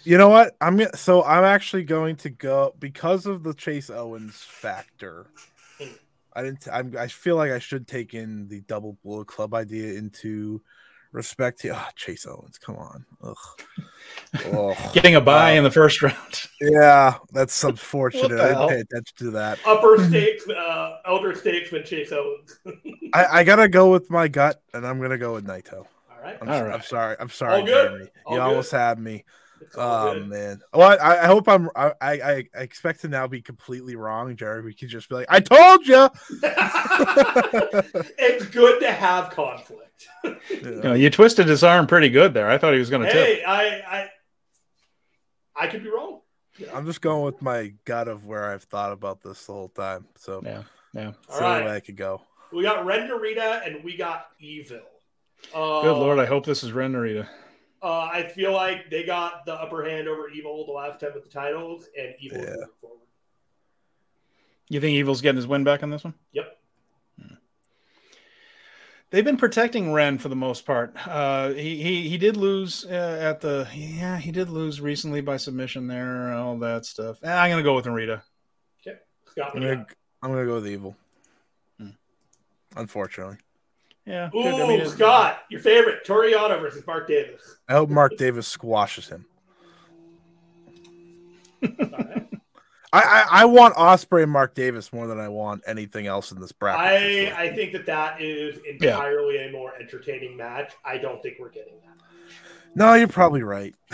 You 0.04 0.18
know 0.18 0.28
what? 0.28 0.56
I'm 0.60 0.76
gonna 0.76 0.96
so 0.96 1.22
I'm 1.24 1.44
actually 1.44 1.84
going 1.84 2.16
to 2.16 2.30
go 2.30 2.74
because 2.78 3.26
of 3.26 3.42
the 3.42 3.54
Chase 3.54 3.90
Owens 3.90 4.36
factor. 4.36 5.26
I 6.32 6.42
didn't. 6.42 6.66
I'm, 6.72 6.94
I 6.96 7.08
feel 7.08 7.36
like 7.36 7.50
I 7.50 7.58
should 7.58 7.86
take 7.88 8.14
in 8.14 8.48
the 8.48 8.60
double 8.62 8.96
bullet 9.02 9.26
club 9.26 9.52
idea 9.52 9.94
into 9.98 10.62
respect 11.12 11.60
to 11.60 11.70
ah, 11.70 11.90
Chase 11.96 12.24
Owens. 12.24 12.56
Come 12.56 12.76
on. 12.76 13.04
Ugh. 13.22 13.36
Ugh. 14.54 14.76
Getting 14.92 15.16
a 15.16 15.20
buy 15.20 15.54
Uh, 15.54 15.58
in 15.58 15.64
the 15.64 15.70
first 15.70 16.00
round. 16.02 16.16
Yeah, 16.60 17.16
that's 17.32 17.64
unfortunate. 17.64 18.38
I 18.38 18.48
didn't 18.48 18.68
pay 18.68 18.80
attention 18.80 19.16
to 19.18 19.30
that. 19.32 19.58
Upper 19.66 19.96
stakes, 20.06 20.48
uh, 20.48 20.98
elder 21.06 21.34
statesman 21.34 21.84
Chase 21.84 22.12
Owens. 22.12 22.60
I, 23.14 23.40
I 23.40 23.44
gotta 23.44 23.68
go 23.68 23.90
with 23.90 24.08
my 24.10 24.28
gut, 24.28 24.62
and 24.72 24.86
I'm 24.86 25.00
gonna 25.00 25.18
go 25.18 25.34
with 25.34 25.46
Naito. 25.46 25.78
All 25.78 25.86
right, 26.22 26.38
I'm, 26.40 26.48
All 26.48 26.70
I'm 26.70 26.82
sorry. 26.82 27.16
I'm 27.18 27.30
sorry, 27.30 27.54
All 27.60 27.66
good. 27.66 27.88
Jeremy. 27.88 28.08
All 28.26 28.34
you 28.34 28.40
good. 28.40 28.46
almost 28.46 28.70
had 28.70 28.98
me. 29.00 29.24
It's 29.70 29.78
Oh 29.78 30.14
good. 30.14 30.28
man. 30.28 30.60
Well, 30.74 30.98
I, 31.00 31.18
I 31.22 31.26
hope 31.26 31.48
I'm. 31.48 31.70
I, 31.76 31.92
I 32.00 32.12
I 32.54 32.60
expect 32.60 33.00
to 33.02 33.08
now 33.08 33.26
be 33.26 33.40
completely 33.40 33.96
wrong, 33.96 34.34
Jerry. 34.36 34.62
We 34.62 34.74
could 34.74 34.88
just 34.88 35.08
be 35.08 35.14
like, 35.14 35.26
"I 35.28 35.40
told 35.40 35.86
you." 35.86 36.08
it's 38.18 38.46
good 38.46 38.80
to 38.80 38.90
have 38.92 39.30
conflict. 39.30 39.86
You, 40.50 40.80
know, 40.82 40.94
you 40.94 41.10
twisted 41.10 41.46
his 41.48 41.62
arm 41.62 41.86
pretty 41.86 42.08
good 42.10 42.32
there. 42.34 42.48
I 42.48 42.56
thought 42.58 42.72
he 42.72 42.78
was 42.78 42.90
going 42.90 43.02
to 43.02 43.12
tip. 43.12 43.26
Hey, 43.26 43.42
I, 43.44 43.62
I, 43.98 44.08
I 45.54 45.66
could 45.66 45.82
be 45.82 45.90
wrong. 45.90 46.20
I'm 46.72 46.86
just 46.86 47.00
going 47.00 47.22
with 47.24 47.40
my 47.42 47.72
gut 47.84 48.08
of 48.08 48.26
where 48.26 48.50
I've 48.52 48.62
thought 48.64 48.92
about 48.92 49.22
this 49.22 49.44
the 49.46 49.52
whole 49.52 49.68
time. 49.68 50.06
So 50.16 50.40
Yeah, 50.44 50.62
yeah. 50.94 51.06
All 51.06 51.12
that's 51.28 51.38
the 51.38 51.44
only 51.46 51.58
right. 51.60 51.66
way 51.66 51.76
I 51.76 51.80
could 51.80 51.96
go. 51.96 52.22
We 52.52 52.62
got 52.62 52.84
Ren 52.86 53.08
Narita 53.08 53.66
and 53.66 53.84
we 53.84 53.96
got 53.96 54.26
Evil. 54.38 54.80
Uh, 55.54 55.82
Good 55.82 55.92
lord, 55.98 56.18
I 56.18 56.26
hope 56.26 56.44
this 56.46 56.62
is 56.62 56.72
Ren 56.72 56.92
Narita. 56.92 57.26
Uh, 57.82 58.08
I 58.12 58.24
feel 58.24 58.52
like 58.52 58.90
they 58.90 59.04
got 59.04 59.46
the 59.46 59.54
upper 59.54 59.84
hand 59.88 60.06
over 60.06 60.28
Evil 60.28 60.66
the 60.66 60.72
last 60.72 61.00
time 61.00 61.12
with 61.14 61.24
the 61.24 61.30
titles, 61.30 61.88
and 61.98 62.14
Evil 62.20 62.38
Yeah. 62.38 62.44
moving 62.50 62.66
forward. 62.80 62.96
You 64.68 64.80
think 64.80 64.94
Evil's 64.94 65.20
getting 65.22 65.36
his 65.36 65.46
win 65.46 65.64
back 65.64 65.82
on 65.82 65.90
this 65.90 66.04
one? 66.04 66.14
Yep. 66.32 66.56
They've 69.10 69.24
been 69.24 69.36
protecting 69.38 69.92
Ren 69.92 70.18
for 70.18 70.28
the 70.28 70.36
most 70.36 70.64
part. 70.64 70.94
Uh, 71.04 71.48
he, 71.54 71.82
he 71.82 72.08
he 72.08 72.16
did 72.16 72.36
lose 72.36 72.84
uh, 72.84 73.18
at 73.20 73.40
the 73.40 73.66
yeah 73.74 74.16
he 74.18 74.30
did 74.30 74.48
lose 74.50 74.80
recently 74.80 75.20
by 75.20 75.36
submission 75.36 75.88
there 75.88 76.32
all 76.32 76.56
that 76.58 76.86
stuff. 76.86 77.18
Eh, 77.24 77.32
I'm 77.32 77.50
gonna 77.50 77.64
go 77.64 77.74
with 77.74 77.86
Narita. 77.86 78.22
Scott, 78.80 78.94
I'm 79.36 79.44
what 79.54 79.54
do 79.54 79.66
you 79.66 79.74
gonna, 79.74 79.86
I'm 80.22 80.30
gonna 80.30 80.44
go 80.46 80.54
with 80.56 80.68
evil. 80.68 80.96
Hmm. 81.78 81.88
Unfortunately, 82.76 83.38
Yeah. 84.06 84.30
Ooh, 84.34 84.42
I 84.42 84.66
mean, 84.66 84.86
Scott, 84.88 85.40
your 85.50 85.60
favorite, 85.60 86.04
Toru 86.04 86.30
Yano 86.32 86.60
versus 86.60 86.86
Mark 86.86 87.06
Davis. 87.06 87.40
I 87.68 87.74
hope 87.74 87.90
Mark 87.90 88.16
Davis 88.16 88.46
squashes 88.48 89.08
him. 89.08 89.26
All 91.62 91.68
right. 91.80 92.26
I, 92.92 93.02
I 93.02 93.42
I 93.42 93.44
want 93.44 93.76
Ospreay 93.76 94.24
and 94.24 94.32
Mark 94.32 94.52
Davis 94.56 94.92
more 94.92 95.06
than 95.06 95.20
I 95.20 95.28
want 95.28 95.62
anything 95.64 96.08
else 96.08 96.32
in 96.32 96.40
this 96.40 96.50
bracket. 96.50 96.80
I 97.32 97.44
I 97.44 97.54
think 97.54 97.70
that 97.72 97.86
that 97.86 98.20
is 98.20 98.58
entirely 98.68 99.46
a 99.46 99.52
more 99.52 99.72
entertaining 99.76 100.36
match. 100.36 100.72
I 100.84 100.98
don't 100.98 101.22
think 101.22 101.36
we're 101.38 101.50
getting 101.50 101.74
that. 101.84 101.94
no, 102.74 102.94
you're 102.94 103.06
probably 103.06 103.44
right. 103.44 103.76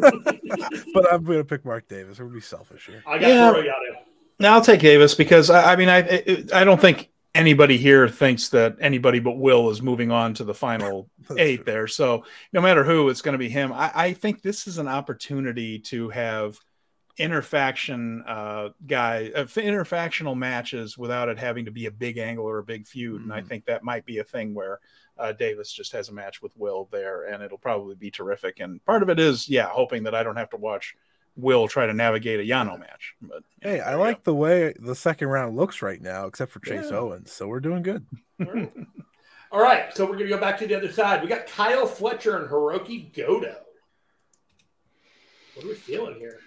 but 0.00 1.12
I'm 1.12 1.24
gonna 1.24 1.42
pick 1.42 1.64
Mark 1.64 1.88
Davis. 1.88 2.20
We're 2.20 2.26
gonna 2.26 2.36
be 2.36 2.40
selfish 2.42 2.86
here. 2.86 3.02
I 3.08 3.18
got 3.18 3.28
Yeah. 3.28 3.50
Toru 3.50 3.64
Yano. 3.64 3.96
Now 4.38 4.54
I'll 4.54 4.62
take 4.62 4.78
Davis 4.80 5.16
because 5.16 5.50
I, 5.50 5.72
I 5.72 5.76
mean 5.76 5.88
I 5.88 6.44
I 6.54 6.62
don't 6.62 6.80
think 6.80 7.10
anybody 7.34 7.78
here 7.78 8.08
thinks 8.08 8.48
that 8.50 8.76
anybody 8.80 9.18
but 9.18 9.38
Will 9.38 9.70
is 9.70 9.80
moving 9.82 10.10
on 10.10 10.34
to 10.34 10.44
the 10.44 10.54
final 10.54 11.08
eight 11.36 11.64
there. 11.64 11.86
So 11.86 12.24
no 12.52 12.60
matter 12.60 12.84
who, 12.84 13.08
it's 13.08 13.22
going 13.22 13.32
to 13.32 13.38
be 13.38 13.48
him. 13.48 13.72
I, 13.72 13.90
I 13.94 14.12
think 14.12 14.42
this 14.42 14.66
is 14.66 14.78
an 14.78 14.88
opportunity 14.88 15.78
to 15.80 16.10
have 16.10 16.58
interfaction 17.18 18.24
uh, 18.26 18.70
guy 18.86 19.30
uh, 19.34 19.44
interfactional 19.44 20.36
matches 20.36 20.96
without 20.96 21.28
it 21.28 21.38
having 21.38 21.66
to 21.66 21.70
be 21.70 21.86
a 21.86 21.90
big 21.90 22.16
angle 22.18 22.46
or 22.46 22.58
a 22.58 22.64
big 22.64 22.86
feud. 22.86 23.22
And 23.22 23.32
I 23.32 23.42
Mhm. 23.42 23.46
think 23.48 23.64
that 23.66 23.84
might 23.84 24.06
be 24.06 24.18
a 24.18 24.24
thing 24.24 24.54
where 24.54 24.80
uh, 25.18 25.32
Davis 25.32 25.70
just 25.70 25.92
has 25.92 26.08
a 26.08 26.12
match 26.12 26.40
with 26.40 26.56
Will 26.56 26.88
there, 26.90 27.24
and 27.24 27.42
it'll 27.42 27.58
probably 27.58 27.94
be 27.94 28.10
terrific. 28.10 28.60
And 28.60 28.82
part 28.86 29.02
of 29.02 29.10
it 29.10 29.20
is, 29.20 29.46
yeah, 29.46 29.68
hoping 29.68 30.04
that 30.04 30.14
I 30.14 30.22
don't 30.22 30.36
have 30.36 30.48
to 30.50 30.56
watch 30.56 30.96
Will 31.36 31.66
try 31.68 31.86
to 31.86 31.94
navigate 31.94 32.40
a 32.40 32.42
Yano 32.42 32.78
match. 32.78 33.14
But 33.22 33.42
Hey, 33.62 33.76
there 33.78 33.86
I 33.86 33.90
you 33.92 33.96
go. 33.96 34.02
like 34.02 34.24
the 34.24 34.34
way 34.34 34.74
the 34.78 34.94
second 34.94 35.28
round 35.28 35.56
looks 35.56 35.80
right 35.82 36.00
now, 36.00 36.26
except 36.26 36.52
for 36.52 36.60
Chase 36.60 36.90
Yeah. 36.90 36.98
Owens. 36.98 37.32
So 37.32 37.46
we're 37.48 37.60
doing 37.60 37.82
good. 37.82 38.04
All 39.50 39.60
right, 39.62 39.94
so 39.94 40.04
we're 40.04 40.12
going 40.16 40.28
to 40.28 40.34
go 40.34 40.38
back 40.40 40.58
to 40.58 40.66
the 40.66 40.74
other 40.74 40.90
side. 40.90 41.22
We 41.22 41.28
got 41.28 41.46
Kyle 41.46 41.86
Fletcher 41.86 42.36
and 42.38 42.48
Hiroki 42.50 43.14
Goto. 43.14 43.54
What 45.54 45.64
are 45.64 45.68
we 45.68 45.74
feeling 45.74 46.18
here? 46.18 46.38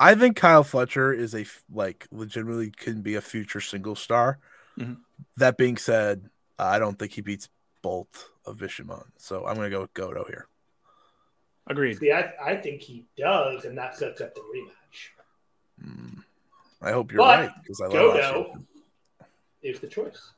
I 0.00 0.14
think 0.14 0.36
Kyle 0.36 0.62
Fletcher 0.62 1.12
is 1.12 1.34
a 1.34 1.44
like 1.72 2.06
legitimately 2.12 2.70
can 2.70 3.02
be 3.02 3.16
a 3.16 3.20
future 3.20 3.60
single 3.60 3.96
star. 3.96 4.38
Mhm. 4.78 4.98
That 5.36 5.56
being 5.56 5.76
said, 5.76 6.30
I 6.56 6.78
don't 6.78 6.96
think 6.96 7.12
he 7.12 7.20
beats 7.20 7.48
both 7.82 8.30
of 8.44 8.58
Bishamon. 8.58 9.06
So 9.16 9.44
I'm 9.44 9.56
gonna 9.56 9.70
go 9.70 9.80
with 9.80 9.94
Goto 9.94 10.24
here. 10.28 10.46
Agreed. 11.68 11.98
See, 11.98 12.12
I, 12.12 12.32
I 12.42 12.56
think 12.56 12.80
he 12.80 13.04
does, 13.16 13.64
and 13.64 13.76
that 13.76 13.96
sets 13.96 14.20
up 14.20 14.34
the 14.34 14.40
rematch. 14.40 15.84
Hmm. 15.84 16.20
I 16.80 16.92
hope 16.92 17.12
you're 17.12 17.18
But 17.18 17.38
right 17.38 17.50
because 17.62 17.80
I 17.80 17.84
love 17.86 18.14
that 18.14 18.34
Goto 18.34 18.52
is 19.62 19.80
the 19.80 19.88
choice. 19.88 20.32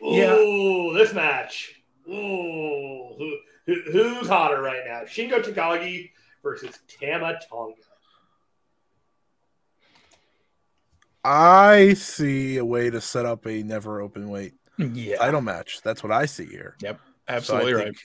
Yeah. 0.00 0.34
This 0.94 1.12
match. 1.12 1.74
Ooh, 2.08 3.14
who, 3.18 3.36
who, 3.66 3.74
who's 3.92 4.28
hotter 4.28 4.60
right 4.62 4.82
now? 4.86 5.00
Shingo 5.00 5.42
Takagi 5.42 6.10
versus 6.42 6.78
Tama 6.88 7.38
Tonga. 7.48 7.74
I 11.22 11.94
see 11.94 12.56
a 12.56 12.64
way 12.64 12.88
to 12.88 13.00
set 13.00 13.26
up 13.26 13.46
a 13.46 13.62
never 13.62 14.00
open 14.00 14.30
weight 14.30 14.54
Yeah, 14.78 15.16
title 15.16 15.42
match. 15.42 15.80
That's 15.82 16.02
what 16.02 16.12
I 16.12 16.24
see 16.24 16.46
here. 16.46 16.76
Yep, 16.80 16.98
absolutely 17.28 17.72
So 17.72 17.78
I 17.78 17.82
right. 17.84 17.96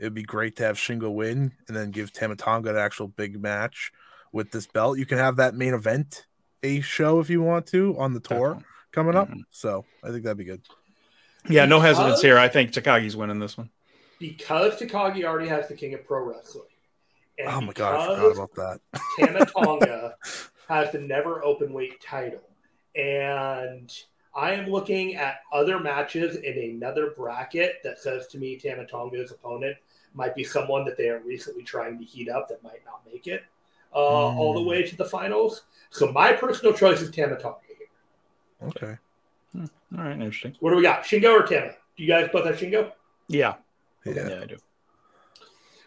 Think 0.00 0.06
It'd 0.06 0.14
be 0.14 0.22
great 0.22 0.56
to 0.56 0.64
have 0.64 0.76
Shingo 0.76 1.12
win 1.12 1.52
and 1.68 1.76
then 1.76 1.90
give 1.90 2.10
Tama 2.12 2.36
Tonga 2.36 2.70
an 2.70 2.76
actual 2.76 3.06
big 3.08 3.40
match 3.40 3.92
with 4.32 4.50
this 4.50 4.66
belt. 4.66 4.98
You 4.98 5.04
can 5.04 5.18
have 5.18 5.36
that 5.36 5.54
main 5.54 5.74
event 5.74 6.26
a 6.62 6.80
show 6.80 7.20
if 7.20 7.28
you 7.28 7.42
want 7.42 7.66
to 7.66 7.94
on 7.98 8.14
the 8.14 8.20
tour 8.20 8.54
Definitely. 8.54 8.64
coming 8.92 9.16
up. 9.16 9.28
Mhm. 9.28 9.42
So 9.50 9.84
I 10.02 10.10
think 10.10 10.24
that'd 10.24 10.38
be 10.38 10.44
good. 10.44 10.62
Yeah, 11.48 11.66
no 11.66 11.80
hesitance 11.80 12.22
here. 12.22 12.38
I 12.38 12.48
think 12.48 12.72
Takagi's 12.72 13.16
winning 13.16 13.40
this 13.40 13.58
one. 13.58 13.70
Because 14.18 14.78
Takagi 14.78 15.24
already 15.24 15.48
has 15.48 15.68
the 15.68 15.74
King 15.74 15.94
of 15.94 16.06
Pro 16.06 16.24
Wrestling. 16.24 16.64
And 17.38 17.48
oh 17.48 17.60
my 17.60 17.72
god, 17.72 18.10
I 18.10 18.14
forgot 18.14 18.32
about 18.32 18.54
that. 18.54 18.80
Tama 19.18 19.46
Tonga 19.46 20.14
has 20.68 20.92
the 20.92 20.98
never 20.98 21.44
open 21.44 21.72
weight 21.72 22.00
title. 22.02 22.42
And 22.94 23.90
I 24.34 24.52
am 24.52 24.66
looking 24.70 25.16
at 25.16 25.40
other 25.52 25.78
matches 25.78 26.36
in 26.36 26.58
another 26.58 27.10
bracket 27.16 27.76
that 27.84 27.98
says 27.98 28.26
to 28.28 28.38
me 28.38 28.56
Tama 28.56 28.86
Tonga's 28.86 29.30
opponent 29.30 29.76
might 30.14 30.34
be 30.34 30.44
someone 30.44 30.84
that 30.84 30.96
they 30.96 31.08
are 31.08 31.20
recently 31.20 31.62
trying 31.62 31.98
to 31.98 32.04
heat 32.04 32.28
up 32.28 32.48
that 32.48 32.62
might 32.62 32.84
not 32.84 33.02
make 33.10 33.26
it 33.26 33.44
uh, 33.92 33.96
all 33.96 34.54
the 34.54 34.60
Mm. 34.60 34.66
way 34.66 34.82
to 34.84 34.96
the 34.96 35.04
finals. 35.04 35.62
So 35.90 36.12
my 36.12 36.32
personal 36.32 36.72
choice 36.72 37.00
is 37.00 37.10
Tama 37.10 37.36
Tonga 37.40 37.58
here. 37.66 38.68
Okay. 38.68 38.96
All 39.56 40.04
right, 40.04 40.12
interesting. 40.12 40.56
What 40.60 40.70
do 40.70 40.76
we 40.76 40.82
got? 40.82 41.02
Shingo 41.02 41.32
or 41.32 41.42
Tama? 41.46 41.72
Do 41.96 42.04
you 42.04 42.08
guys 42.08 42.28
both 42.32 42.46
have 42.46 42.56
Shingo? 42.56 42.92
Yeah, 43.28 43.54
Yeah. 44.04 44.28
yeah, 44.28 44.40
I 44.42 44.46
do. 44.46 44.56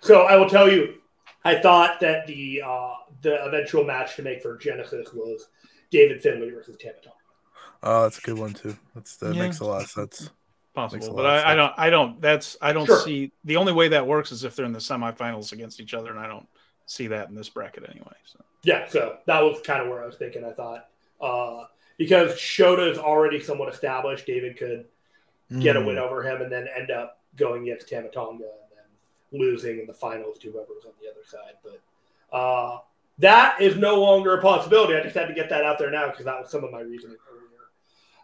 So 0.02 0.24
I 0.24 0.36
will 0.36 0.50
tell 0.50 0.70
you, 0.70 0.96
I 1.46 1.60
thought 1.60 2.00
that 2.02 2.28
the 2.28 2.62
uh, 2.66 2.94
the 3.22 3.44
eventual 3.46 3.84
match 3.86 4.16
to 4.18 4.22
make 4.22 4.42
for 4.42 4.58
Genesis 4.58 5.14
was 5.14 5.48
David 5.92 6.22
Finlay 6.22 6.50
versus 6.50 6.76
Tama 6.78 6.96
Tonga. 7.02 7.16
Oh, 7.84 8.04
that's 8.04 8.18
a 8.18 8.22
good 8.22 8.38
one 8.38 8.54
too. 8.54 8.76
That's 8.96 9.16
that 9.18 9.36
Yeah. 9.36 9.42
makes 9.44 9.60
a 9.60 9.66
lot 9.66 9.84
of 9.84 9.90
sense. 9.90 10.30
Makes 10.76 10.94
possible, 10.94 11.16
but 11.16 11.26
I, 11.26 11.52
I 11.52 11.56
don't. 11.56 11.74
I 11.78 11.90
don't. 11.90 12.20
That's. 12.22 12.58
I 12.62 12.74
don't 12.74 12.86
Sure. 12.88 13.00
see 13.02 13.32
the 13.44 13.58
only 13.58 13.74
way 13.74 13.90
that 13.90 14.08
works 14.08 14.32
is 14.32 14.44
if 14.44 14.56
they're 14.56 14.66
in 14.66 14.72
the 14.74 14.80
semifinals 14.80 15.52
against 15.52 15.80
each 15.80 15.94
other, 15.94 16.10
and 16.10 16.20
I 16.20 16.28
don't 16.28 16.48
see 16.88 17.08
that 17.08 17.30
in 17.30 17.36
this 17.36 17.48
bracket 17.50 17.88
anyway. 17.90 18.16
So 18.26 18.40
Yeah, 18.64 18.88
so 18.88 19.18
that 19.26 19.40
was 19.42 19.62
kind 19.62 19.82
of 19.84 19.90
where 19.90 20.02
I 20.02 20.06
was 20.08 20.16
thinking. 20.16 20.44
I 20.44 20.52
thought 20.52 20.88
uh, 21.22 21.66
because 21.98 22.32
Shota 22.34 22.90
is 22.92 22.98
already 22.98 23.40
somewhat 23.40 23.72
established, 23.72 24.26
David 24.26 24.58
could 24.58 24.86
get 25.60 25.76
a 25.76 25.80
Mm. 25.80 25.86
win 25.88 25.98
over 26.00 26.24
him 26.24 26.42
and 26.42 26.52
then 26.52 26.68
end 26.76 26.90
up 26.90 27.20
going 27.36 27.64
against 27.64 27.88
Tama 27.88 28.10
Tonga 28.10 28.44
and 28.44 28.72
then 28.76 29.40
losing 29.40 29.80
in 29.80 29.86
the 29.86 29.94
finals 29.94 30.40
to 30.40 30.52
whoever 30.52 30.74
was 30.74 30.86
on 30.86 30.94
the 31.02 31.08
other 31.10 31.24
side. 31.24 31.54
But 31.64 32.36
uh, 32.36 32.80
that 33.20 33.62
is 33.62 33.78
no 33.78 34.02
longer 34.02 34.36
a 34.40 34.42
possibility. 34.42 34.96
I 34.96 35.02
just 35.04 35.16
had 35.16 35.28
to 35.28 35.36
get 35.36 35.50
that 35.50 35.64
out 35.64 35.78
there 35.78 35.92
now 35.92 36.08
because 36.10 36.26
that 36.26 36.42
was 36.42 36.50
some 36.50 36.64
of 36.64 36.72
my 36.72 36.80
reasoning 36.82 37.18
earlier. 37.32 37.44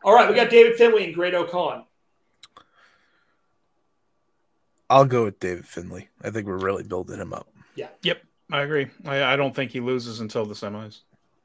All 0.04 0.16
right, 0.16 0.28
we 0.28 0.36
got 0.36 0.50
David 0.50 0.76
Finlay 0.78 1.06
and 1.06 1.14
Great-O-Khan. 1.14 1.84
I'll 4.90 5.06
go 5.06 5.26
with 5.26 5.40
David 5.40 5.68
Finlay. 5.68 6.10
I 6.24 6.32
think 6.32 6.48
we're 6.48 6.58
really 6.58 6.84
building 6.84 7.20
him 7.20 7.34
up. 7.34 7.48
Yeah. 7.76 7.90
Yep. 8.04 8.22
I 8.52 8.62
agree. 8.62 8.88
I, 9.06 9.24
I 9.24 9.36
don't 9.36 9.56
think 9.56 9.72
he 9.72 9.80
loses 9.80 10.20
until 10.20 10.46
the 10.46 10.56
semis. 10.56 11.02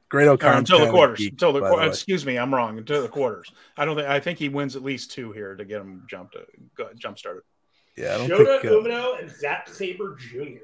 Great 0.09 0.27
O'Connor 0.27 0.59
until 0.59 0.79
the 0.79 0.91
quarters. 0.91 1.25
until 1.25 1.53
the, 1.53 1.61
by 1.61 1.69
qu- 1.69 1.77
way. 1.77 1.87
excuse 1.87 2.25
me, 2.25 2.37
I'm 2.37 2.53
wrong. 2.53 2.77
Until 2.77 3.01
the 3.01 3.09
quarters. 3.09 3.51
I 3.75 3.85
don't 3.85 3.95
think. 3.95 4.07
I 4.07 4.19
think 4.19 4.39
he 4.39 4.49
wins 4.49 4.75
at 4.75 4.83
least 4.83 5.11
two 5.11 5.31
here 5.31 5.55
to 5.55 5.65
get 5.65 5.81
him 5.81 6.05
jumped. 6.09 6.35
Go, 6.75 6.89
jump 6.95 7.17
started. 7.17 7.41
Yeah, 7.97 8.15
I 8.15 8.17
don't 8.19 8.29
Shota 8.29 8.61
think 8.61 8.65
uh, 8.65 8.75
Umino 8.75 9.19
and 9.19 9.31
Zack 9.31 9.67
Sabre 9.67 10.15
Jr. 10.15 10.59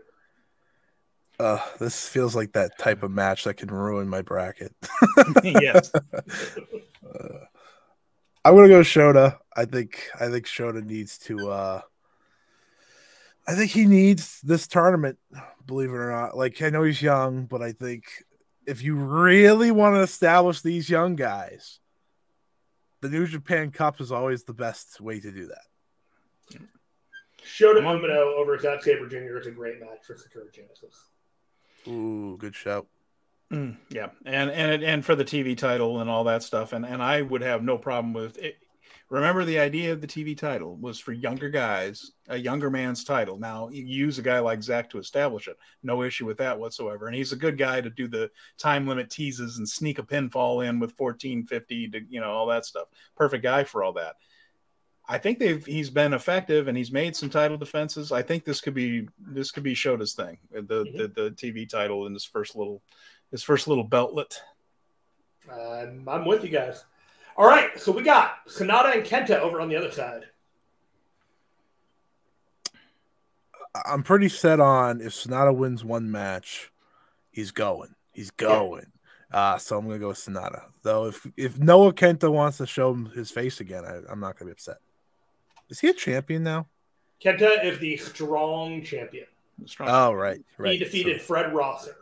uh, 1.40 1.60
this 1.80 2.08
feels 2.08 2.36
like 2.36 2.54
that 2.54 2.78
type 2.78 3.04
of 3.04 3.12
match 3.12 3.46
that 3.46 3.56
can 3.56 3.70
ruin 3.70 4.08
my 4.08 4.22
bracket. 4.22 4.74
yes. 5.44 5.92
Uh, 7.04 7.40
I'm 8.46 8.56
gonna 8.56 8.70
go 8.70 8.82
Shota. 8.82 9.38
I 9.54 9.66
think 9.66 10.08
I 10.18 10.30
think 10.30 10.46
Shota 10.46 10.82
needs 10.82 11.18
to. 11.20 11.50
uh 11.50 11.82
I 13.48 13.56
think 13.56 13.72
he 13.72 13.86
needs 13.86 14.40
this 14.42 14.68
tournament. 14.68 15.18
Believe 15.66 15.90
it 15.90 15.96
or 15.96 16.12
not, 16.12 16.38
like 16.38 16.62
I 16.62 16.70
know 16.70 16.84
he's 16.84 17.02
young, 17.02 17.46
but 17.46 17.62
I 17.62 17.72
think 17.72 18.04
if 18.66 18.82
you 18.84 18.96
really 18.96 19.72
want 19.72 19.96
to 19.96 20.02
establish 20.02 20.62
these 20.62 20.90
young 20.90 21.16
guys, 21.16 21.80
the 23.02 23.10
New 23.10 23.26
Japan 23.26 23.72
Cup 23.72 24.00
is 24.02 24.12
always 24.12 24.44
the 24.44 24.54
best 24.54 25.02
way 25.02 25.20
to 25.20 25.32
do 25.32 25.48
that. 25.48 26.60
Shota 27.44 27.80
I'm 27.80 27.88
on- 27.88 28.00
Umino 28.00 28.38
over 28.38 28.58
Zack 28.60 28.84
Sabre 28.84 29.08
Jr. 29.08 29.38
is 29.38 29.48
a 29.48 29.52
great 29.52 29.80
match 29.80 30.06
for 30.06 30.16
Sakura 30.16 30.46
Genesis. 30.54 31.10
Ooh, 31.88 32.38
good 32.38 32.56
shout. 32.56 32.88
Mm, 33.52 33.78
yeah, 33.90 34.10
and 34.26 34.50
and 34.52 34.84
and 34.84 35.04
for 35.06 35.16
the 35.16 35.26
TV 35.26 35.58
title 35.58 36.00
and 36.00 36.10
all 36.10 36.24
that 36.26 36.42
stuff, 36.44 36.72
and 36.72 36.86
and 36.86 37.02
I 37.04 37.22
would 37.22 37.42
have 37.42 37.64
no 37.64 37.78
problem 37.78 38.14
with 38.14 38.38
it. 38.38 38.58
Remember, 39.12 39.44
the 39.44 39.60
idea 39.60 39.92
of 39.92 40.00
the 40.00 40.08
TV 40.08 40.38
title 40.38 40.78
was 40.78 40.98
for 40.98 41.12
younger 41.12 41.50
guys, 41.50 42.12
a 42.30 42.38
younger 42.38 42.70
man's 42.70 43.04
title. 43.04 43.38
Now 43.38 43.68
you 43.68 43.84
use 43.84 44.18
a 44.18 44.22
guy 44.22 44.40
like 44.40 44.64
Zach 44.64 44.90
to 44.92 45.00
establish 45.00 45.50
it, 45.50 45.58
no 45.84 46.02
issue 46.02 46.26
with 46.26 46.38
that 46.38 46.58
whatsoever. 46.58 47.08
And 47.08 47.16
he's 47.16 47.34
a 47.34 47.36
good 47.36 47.58
guy 47.58 47.82
to 47.82 47.90
do 47.90 48.08
the 48.08 48.32
time 48.58 48.88
limit 48.88 49.10
teases 49.10 49.58
and 49.58 49.68
sneak 49.68 50.00
a 50.00 50.04
pinfall 50.04 50.66
in 50.66 50.80
with 50.80 50.94
fourteen 50.94 51.46
fifty 51.46 51.90
to 51.90 52.00
you 52.08 52.22
know 52.22 52.32
all 52.32 52.48
that 52.48 52.64
stuff. 52.64 52.88
Perfect 53.18 53.44
guy 53.44 53.66
for 53.66 53.84
all 53.84 53.92
that. 53.94 54.16
I 55.10 55.18
think 55.18 55.40
they've 55.40 55.66
he's 55.66 55.90
been 55.90 56.14
effective 56.14 56.70
and 56.70 56.78
he's 56.78 56.94
made 56.94 57.14
some 57.14 57.30
title 57.30 57.58
defenses. 57.58 58.14
I 58.14 58.22
think 58.22 58.46
this 58.46 58.62
could 58.62 58.74
be 58.74 59.10
this 59.20 59.52
could 59.52 59.64
be 59.64 59.76
Shota's 59.76 60.14
thing, 60.14 60.38
the 60.54 60.62
the, 60.62 61.12
the 61.14 61.32
TV 61.32 61.68
title 61.68 62.08
in 62.08 62.14
his 62.14 62.24
first 62.24 62.56
little 62.56 62.82
his 63.30 63.44
first 63.44 63.68
little 63.68 63.86
beltlet. 63.86 64.38
Um, 65.52 66.08
I'm 66.08 66.24
with 66.24 66.46
you 66.46 66.50
guys. 66.50 66.86
All 67.38 67.46
right, 67.48 67.80
so 67.80 67.92
we 67.92 68.04
got 68.04 68.46
Sanada 68.48 68.94
and 68.96 69.04
Kenta 69.06 69.40
over 69.40 69.60
on 69.62 69.70
the 69.70 69.76
other 69.76 69.92
side. 69.92 70.26
I- 73.76 73.82
I'm 73.94 74.04
pretty 74.04 74.30
set 74.30 74.60
on 74.60 75.02
if 75.02 75.14
Sanada 75.14 75.56
wins 75.56 75.84
one 75.84 76.12
match, 76.12 76.72
he's 77.32 77.52
going. 77.52 77.96
He's 78.12 78.32
going. 78.32 78.92
Uh, 79.32 79.58
so 79.58 79.78
I'm 79.78 79.86
gonna 79.88 79.98
go 80.00 80.10
with 80.10 80.18
Sanada. 80.18 80.64
Though 80.84 81.06
if 81.08 81.26
if 81.38 81.58
Noah 81.58 81.94
Kenta 81.94 82.30
wants 82.32 82.58
to 82.58 82.68
show 82.68 82.92
him 82.92 83.06
his 83.12 83.32
face 83.32 83.62
again, 83.62 83.86
I, 83.86 84.02
I'm 84.12 84.20
not 84.20 84.38
gonna 84.38 84.50
be 84.50 84.54
upset. 84.54 84.78
Is 85.70 85.80
he 85.80 85.88
a 85.88 85.94
champion 85.94 86.44
now? 86.44 86.68
Kenta 87.24 87.64
is 87.64 87.80
the 87.80 87.96
strong 87.96 88.84
champion. 88.84 89.28
Strong. 89.66 89.90
Oh 89.90 90.12
right, 90.12 90.42
right. 90.58 90.74
He 90.74 90.78
defeated 90.80 91.22
So- 91.22 91.28
Fred 91.28 91.54
Rosser. 91.54 91.96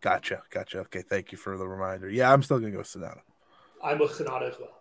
gotcha, 0.00 0.42
gotcha. 0.50 0.80
Okay, 0.80 1.02
thank 1.02 1.30
you 1.30 1.38
for 1.38 1.56
the 1.56 1.68
reminder. 1.68 2.08
Yeah, 2.10 2.32
I'm 2.32 2.42
still 2.42 2.58
gonna 2.58 2.72
go 2.72 2.78
Sanada. 2.80 3.20
I'm 3.82 3.98
with 3.98 4.12
Sanada 4.12 4.50
as 4.50 4.58
well. 4.58 4.78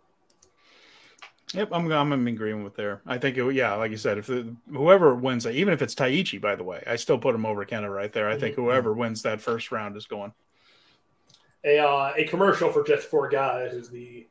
Yep, 1.53 1.69
I'm 1.73 1.91
I'm 1.91 2.13
in 2.13 2.27
agreement 2.27 2.63
with 2.63 2.75
there. 2.75 3.01
I 3.05 3.17
think 3.17 3.37
it, 3.37 3.53
yeah, 3.53 3.73
like 3.75 3.91
you 3.91 3.97
said, 3.97 4.17
if 4.17 4.27
the, 4.27 4.55
whoever 4.71 5.13
wins, 5.15 5.45
even 5.45 5.73
if 5.73 5.81
it's 5.81 5.93
Taichi, 5.95 6.39
by 6.39 6.55
the 6.55 6.63
way, 6.63 6.81
I 6.87 6.95
still 6.95 7.17
put 7.17 7.35
him 7.35 7.45
over 7.45 7.65
Kenta 7.65 7.93
right 7.93 8.11
there. 8.13 8.29
I 8.29 8.37
think 8.37 8.55
Mhm. 8.55 8.63
whoever 8.63 8.93
wins 8.93 9.21
that 9.23 9.41
first 9.41 9.69
round 9.71 9.97
is 9.97 10.05
going. 10.05 10.33
A 11.65 11.79
uh, 11.79 12.13
a 12.15 12.23
commercial 12.25 12.71
for 12.71 12.83
just 12.83 13.07
four 13.07 13.27
guys 13.27 13.73
is 13.73 13.89
the 13.89 14.25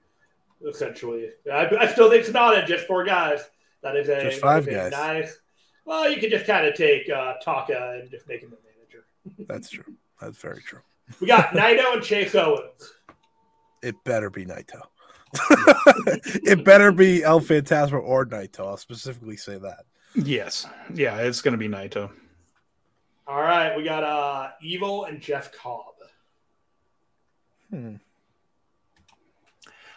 essentially. 0.67 1.31
I, 1.53 1.69
I 1.79 1.87
still 1.89 2.11
think 2.11 2.25
Sanada 2.25 2.67
just 2.67 2.87
four 2.87 3.05
guys. 3.05 3.41
That 3.83 3.97
is 3.97 4.09
a, 4.09 4.23
Just 4.23 4.41
five 4.41 4.67
a 4.67 4.71
guys. 4.71 4.93
Nice. 4.93 5.39
Well, 5.85 6.11
you 6.11 6.21
could 6.21 6.31
just 6.31 6.47
kind 6.47 6.67
of 6.67 6.75
take 6.75 7.09
uh, 7.11 7.35
Taka 7.43 7.99
and 8.01 8.11
just 8.11 8.29
make 8.29 8.43
him 8.43 8.51
the 8.51 8.57
manager. 8.65 9.05
That's 9.49 9.69
true. 9.71 9.95
That's 10.21 10.39
very 10.39 10.61
true. 10.63 10.81
We 11.21 11.27
got 11.27 11.49
Naito 11.51 11.95
and 11.95 12.03
Chase 12.03 12.35
Owens. 12.35 12.93
It 13.83 14.03
better 14.05 14.31
be 14.31 14.45
Naito. 14.45 14.83
it 16.45 16.65
better 16.65 16.93
be 16.93 17.23
El 17.23 17.41
Phantasmo 17.41 18.03
or 18.03 18.27
Naito. 18.27 18.67
I'll 18.67 18.77
specifically 18.77 19.37
say 19.37 19.59
that. 19.59 19.85
Yes, 20.15 20.67
yeah, 20.93 21.19
it's 21.19 21.41
going 21.41 21.53
to 21.53 21.59
be 21.59 21.69
Naito. 21.69 22.11
All 23.27 23.41
right, 23.41 23.77
we 23.77 23.85
got 23.85 24.03
uh, 24.03 24.51
Evil 24.61 25.05
and 25.05 25.21
Jeff 25.21 25.53
Cobb. 25.53 25.95
Hmm. 27.71 27.95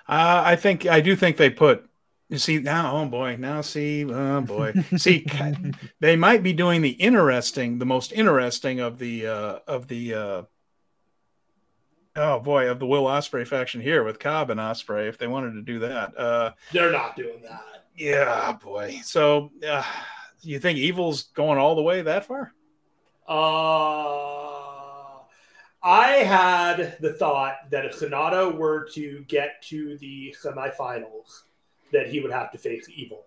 Uh, 0.07 0.43
I 0.45 0.55
think 0.55 0.85
I 0.85 1.01
do 1.01 1.15
think 1.15 1.37
they 1.37 1.49
put. 1.49 1.89
You 2.29 2.37
see 2.37 2.59
now, 2.59 2.97
oh 2.97 3.05
boy, 3.07 3.37
now 3.39 3.61
see, 3.61 4.05
oh 4.05 4.41
boy, 4.41 4.73
see, 4.97 5.25
they 5.99 6.15
might 6.15 6.43
be 6.43 6.53
doing 6.53 6.81
the 6.81 6.91
interesting, 6.91 7.79
the 7.79 7.85
most 7.85 8.11
interesting 8.11 8.79
of 8.79 8.99
the 8.99 9.27
uh, 9.27 9.59
of 9.67 9.87
the. 9.87 10.13
Uh, 10.13 10.41
oh 12.15 12.39
boy, 12.39 12.69
of 12.69 12.79
the 12.79 12.85
Will 12.85 13.03
Ospreay 13.03 13.47
faction 13.47 13.81
here 13.81 14.03
with 14.03 14.19
Cobb 14.19 14.49
and 14.49 14.59
Ospreay, 14.59 15.09
if 15.09 15.17
they 15.17 15.27
wanted 15.27 15.53
to 15.53 15.61
do 15.61 15.79
that. 15.79 16.17
Uh, 16.17 16.51
They're 16.71 16.91
not 16.91 17.15
doing 17.15 17.41
that. 17.43 17.85
yeah, 17.97 18.53
boy. 18.53 18.99
So, 19.03 19.51
uh, 19.67 19.83
you 20.41 20.59
think 20.59 20.77
Evil's 20.77 21.23
going 21.33 21.57
all 21.57 21.75
the 21.75 21.81
way 21.81 22.01
that 22.01 22.25
far? 22.25 22.53
Uh, 23.27 24.53
I 25.81 26.07
had 26.23 26.97
the 26.99 27.13
thought 27.13 27.69
that 27.71 27.85
if 27.85 27.99
Sanada 27.99 28.55
were 28.55 28.87
to 28.93 29.23
get 29.27 29.61
to 29.63 29.97
the 29.97 30.35
semifinals, 30.41 31.43
that 31.91 32.07
he 32.07 32.19
would 32.19 32.31
have 32.31 32.51
to 32.51 32.57
face 32.57 32.87
Evil. 32.93 33.25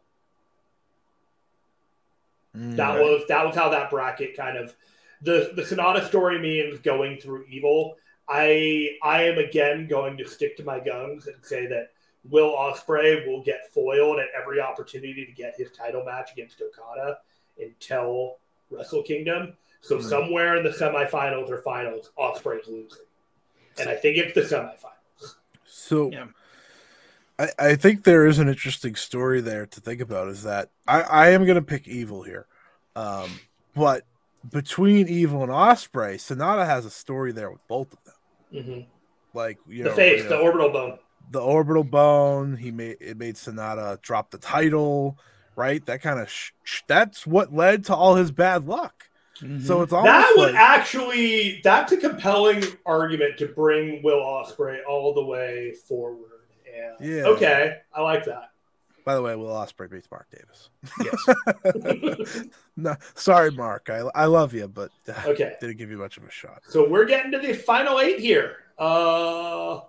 Mm. 2.56 2.76
That 2.76 2.98
was 2.98 3.24
that 3.28 3.44
was 3.44 3.54
how 3.54 3.68
that 3.70 3.90
bracket 3.90 4.36
kind 4.36 4.56
of 4.56 4.74
the 5.22 5.52
the 5.54 5.62
Sanada 5.62 6.06
story 6.06 6.38
means 6.38 6.78
going 6.80 7.18
through 7.18 7.44
Evil. 7.48 7.96
I 8.28 8.96
I 9.02 9.22
am 9.24 9.38
again 9.38 9.86
going 9.86 10.16
to 10.16 10.26
stick 10.28 10.56
to 10.56 10.64
my 10.64 10.80
guns 10.80 11.26
and 11.26 11.36
say 11.42 11.66
that 11.66 11.92
Will 12.28 12.52
Ospreay 12.56 13.26
will 13.26 13.42
get 13.42 13.72
foiled 13.72 14.18
at 14.18 14.28
every 14.36 14.60
opportunity 14.60 15.24
to 15.24 15.32
get 15.32 15.54
his 15.56 15.70
title 15.70 16.04
match 16.04 16.32
against 16.32 16.60
Okada 16.60 17.18
until 17.60 18.38
Wrestle 18.70 19.02
Kingdom. 19.02 19.54
So 19.80 19.98
Hmm. 19.98 20.02
somewhere 20.02 20.56
in 20.56 20.64
the 20.64 20.70
semifinals 20.70 21.50
or 21.50 21.62
finals, 21.62 22.10
Ospreay's 22.18 22.66
losing, 22.66 23.04
and 23.78 23.88
I 23.88 23.94
think 23.94 24.16
it's 24.16 24.34
the 24.34 24.42
semifinals. 24.42 25.34
So 25.66 26.10
Yeah. 26.10 26.26
I, 27.38 27.48
I 27.58 27.76
think 27.76 28.02
there 28.02 28.26
is 28.26 28.38
an 28.38 28.48
interesting 28.48 28.96
story 28.96 29.40
there 29.40 29.66
to 29.66 29.80
think 29.80 30.00
about 30.00 30.28
is 30.28 30.42
that 30.42 30.70
I, 30.88 31.02
I 31.02 31.28
am 31.28 31.44
gonna 31.46 31.62
pick 31.62 31.86
evil 31.86 32.22
here. 32.22 32.46
Um, 32.96 33.38
but 33.74 34.04
between 34.50 35.06
evil 35.06 35.42
and 35.42 35.52
Ospreay, 35.52 36.14
Sanada 36.16 36.66
has 36.66 36.84
a 36.84 36.90
story 36.90 37.30
there 37.30 37.50
with 37.50 37.66
both 37.68 37.92
of 37.92 38.02
them. 38.04 38.14
Hmm 38.52 38.80
Like 39.34 39.58
you 39.68 39.84
The 39.84 39.90
know, 39.90 39.96
face, 39.96 40.22
you 40.22 40.28
the 40.28 40.38
orbital 40.38 40.70
bone. 40.70 40.98
the 41.30 41.40
orbital 41.40 41.84
bone, 41.84 42.56
he 42.56 42.70
made 42.70 42.96
it 43.00 43.16
made 43.16 43.34
Sanada 43.34 44.00
drop 44.00 44.30
the 44.30 44.38
title, 44.38 45.18
right? 45.56 45.84
That 45.86 46.00
kind 46.02 46.20
of 46.20 46.30
sh- 46.30 46.52
sh- 46.64 46.82
that's 46.86 47.26
what 47.26 47.52
led 47.52 47.84
to 47.86 47.94
all 47.94 48.14
his 48.14 48.30
bad 48.30 48.66
luck. 48.66 49.04
So 49.58 49.82
it's 49.82 49.92
almost 49.92 49.92
That 49.92 50.34
would 50.38 50.52
like, 50.52 50.54
actually 50.54 51.60
that's 51.62 51.92
a 51.92 51.96
compelling 51.98 52.64
argument 52.86 53.36
to 53.38 53.46
bring 53.48 54.02
Will 54.02 54.20
Ospreay 54.20 54.78
all 54.88 55.12
the 55.14 55.24
way 55.24 55.74
forward. 55.86 56.30
And 56.74 57.06
Yeah. 57.06 57.24
okay, 57.26 57.76
I 57.94 58.00
like 58.00 58.24
that. 58.24 58.50
By 59.06 59.14
the 59.14 59.22
way, 59.22 59.36
Will 59.36 59.46
Ospreay 59.46 59.88
beats 59.88 60.08
Mark 60.10 60.26
Davis. 60.30 60.68
yes. 61.04 62.48
no, 62.76 62.96
sorry, 63.14 63.52
Mark. 63.52 63.88
I 63.88 63.98
I 64.16 64.24
love 64.26 64.52
you, 64.52 64.66
but 64.66 64.90
uh, 65.08 65.12
Okay. 65.28 65.54
didn't 65.60 65.76
give 65.78 65.90
you 65.90 65.96
much 65.96 66.16
of 66.18 66.24
a 66.24 66.30
shot. 66.30 66.62
So 66.68 66.86
we're 66.88 67.04
getting 67.06 67.30
to 67.30 67.38
the 67.38 67.54
final 67.54 68.00
eight 68.00 68.18
here. 68.18 68.56
Uh 68.76 69.80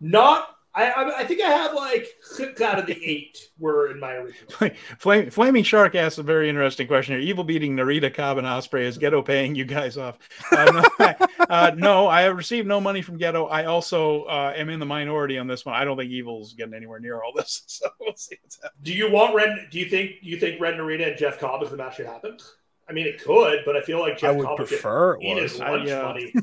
not 0.00 0.51
I, 0.74 0.90
I, 0.90 1.18
I 1.18 1.24
think 1.24 1.42
I 1.42 1.48
have 1.48 1.74
like 1.74 2.08
six 2.22 2.60
out 2.60 2.78
of 2.78 2.86
the 2.86 2.98
eight 3.04 3.50
were 3.58 3.90
in 3.90 4.00
my 4.00 4.14
original. 4.14 4.70
Flame, 4.98 5.30
Flaming 5.30 5.64
Shark 5.64 5.94
asked 5.94 6.18
a 6.18 6.22
very 6.22 6.48
interesting 6.48 6.86
question 6.86 7.14
here. 7.14 7.28
Evil 7.28 7.44
beating 7.44 7.76
Narita, 7.76 8.12
Cobb, 8.12 8.38
and 8.38 8.46
Ospreay. 8.46 8.82
Is 8.82 8.98
Gedo 8.98 9.24
paying 9.24 9.54
you 9.54 9.64
guys 9.64 9.96
off? 9.98 10.18
Uh, 10.50 10.82
no, 10.98 11.26
uh, 11.48 11.70
no, 11.76 12.08
I 12.08 12.22
have 12.22 12.36
received 12.36 12.66
no 12.66 12.80
money 12.80 13.02
from 13.02 13.18
Gedo. 13.18 13.50
I 13.50 13.64
also 13.64 14.24
uh, 14.24 14.54
am 14.56 14.70
in 14.70 14.80
the 14.80 14.86
minority 14.86 15.38
on 15.38 15.46
this 15.46 15.66
one. 15.66 15.74
I 15.74 15.84
don't 15.84 15.96
think 15.96 16.10
Evil's 16.10 16.54
getting 16.54 16.74
anywhere 16.74 17.00
near 17.00 17.22
all 17.22 17.32
this. 17.34 17.62
So 17.66 17.88
we'll 18.00 18.16
see 18.16 18.36
what's 18.42 18.56
happening. 18.62 18.80
Do 18.82 18.92
you 18.92 19.10
want 19.10 19.34
Ren? 19.34 19.66
Do 19.70 19.78
you 19.78 19.86
think 19.86 20.12
you 20.20 20.38
think 20.38 20.60
Ren 20.60 20.74
Narita 20.74 21.08
and 21.08 21.18
Jeff 21.18 21.38
Cobb 21.38 21.62
is 21.62 21.70
the 21.70 21.76
match 21.76 21.96
that 21.98 22.06
happens? 22.06 22.54
I 22.88 22.92
mean, 22.92 23.06
it 23.06 23.22
could, 23.22 23.60
but 23.64 23.76
I 23.76 23.80
feel 23.80 24.00
like 24.00 24.18
Jeff 24.18 24.30
I 24.30 24.36
would 24.36 24.46
Cobb 24.46 24.56
prefer 24.58 25.14
it 25.14 25.22
eat 25.22 25.42
was. 25.42 25.52
his 25.52 25.60
I, 25.60 25.70
lunch 25.70 25.90
uh, 25.90 26.02
money. 26.02 26.34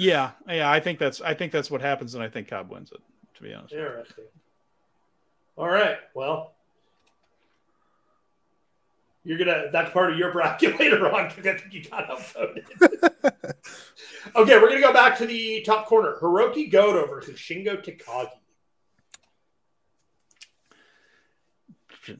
Yeah, 0.00 0.30
yeah, 0.48 0.70
I 0.70 0.78
think 0.78 1.00
that's 1.00 1.20
I 1.20 1.34
think 1.34 1.50
that's 1.50 1.72
what 1.72 1.80
happens, 1.80 2.14
and 2.14 2.22
I 2.22 2.28
think 2.28 2.46
Cobb 2.46 2.70
wins 2.70 2.92
it. 2.92 3.00
To 3.34 3.42
be 3.42 3.52
honest, 3.52 3.74
Interesting. 3.74 4.26
All 5.56 5.68
right. 5.68 5.96
Well, 6.14 6.54
you're 9.24 9.38
gonna. 9.38 9.72
That's 9.72 9.90
part 9.90 10.12
of 10.12 10.18
your 10.18 10.30
bracket 10.30 10.78
later 10.80 11.12
on 11.12 11.30
because 11.30 11.44
I 11.48 11.58
think 11.58 11.74
you 11.74 11.82
got 11.82 12.08
outvoted. 12.08 12.64
okay, 14.36 14.58
we're 14.60 14.68
gonna 14.68 14.80
go 14.80 14.92
back 14.92 15.18
to 15.18 15.26
the 15.26 15.62
top 15.62 15.86
corner. 15.86 16.16
Hiroki 16.20 16.70
Goto 16.70 17.04
versus 17.08 17.34
Shingo 17.34 17.84
Takagi. 17.84 18.30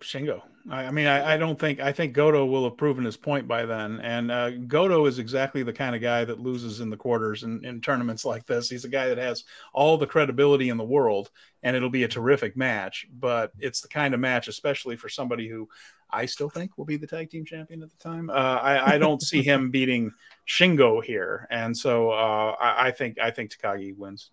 Shingo. 0.01 0.43
I, 0.71 0.85
I 0.87 0.91
mean, 0.91 1.07
I, 1.07 1.35
I 1.35 1.37
don't 1.37 1.59
think 1.59 1.81
I 1.81 1.93
think 1.93 2.13
Goto 2.13 2.45
will 2.45 2.65
have 2.65 2.77
proven 2.77 3.05
his 3.05 3.17
point 3.17 3.49
by 3.49 3.65
then. 3.65 4.01
And 4.01 4.31
uh, 4.31 4.51
Goto 4.51 5.07
is 5.07 5.19
exactly 5.19 5.63
the 5.63 5.73
kind 5.73 5.95
of 5.95 6.03
guy 6.03 6.25
that 6.25 6.41
loses 6.41 6.81
in 6.81 6.91
the 6.91 6.97
quarters 6.97 7.43
in, 7.43 7.65
in 7.65 7.81
tournaments 7.81 8.25
like 8.25 8.47
this. 8.47 8.69
He's 8.69 8.85
a 8.85 8.89
guy 8.89 9.09
that 9.09 9.19
has 9.19 9.45
all 9.73 9.97
the 9.97 10.07
credibility 10.07 10.69
in 10.69 10.77
the 10.77 10.85
world, 10.85 11.31
and 11.63 11.77
it'll 11.77 11.91
be 11.91 12.05
a 12.05 12.09
terrific 12.09 12.57
match. 12.57 13.07
But 13.13 13.53
it's 13.59 13.81
the 13.81 13.89
kind 13.89 14.15
of 14.15 14.21
match, 14.21 14.49
especially 14.49 14.97
for 14.97 15.09
somebody 15.09 15.49
who 15.49 15.69
I 16.11 16.27
still 16.27 16.51
think 16.51 16.77
will 16.79 16.85
be 16.85 16.97
the 16.97 17.07
tag 17.07 17.31
team 17.31 17.45
champion 17.45 17.83
at 17.83 17.91
the 17.91 17.97
time. 17.97 18.31
Uh, 18.31 18.33
I, 18.33 18.95
I 18.95 18.99
don't 18.99 19.23
see 19.23 19.43
him 19.43 19.71
beating 19.73 20.13
Shingo 20.47 21.03
here, 21.03 21.47
and 21.51 21.77
so 21.77 22.11
uh, 22.11 22.57
I, 22.61 22.89
I 22.89 22.91
think 22.91 23.19
I 23.19 23.31
think 23.31 23.51
Takagi 23.51 23.97
wins. 23.97 24.31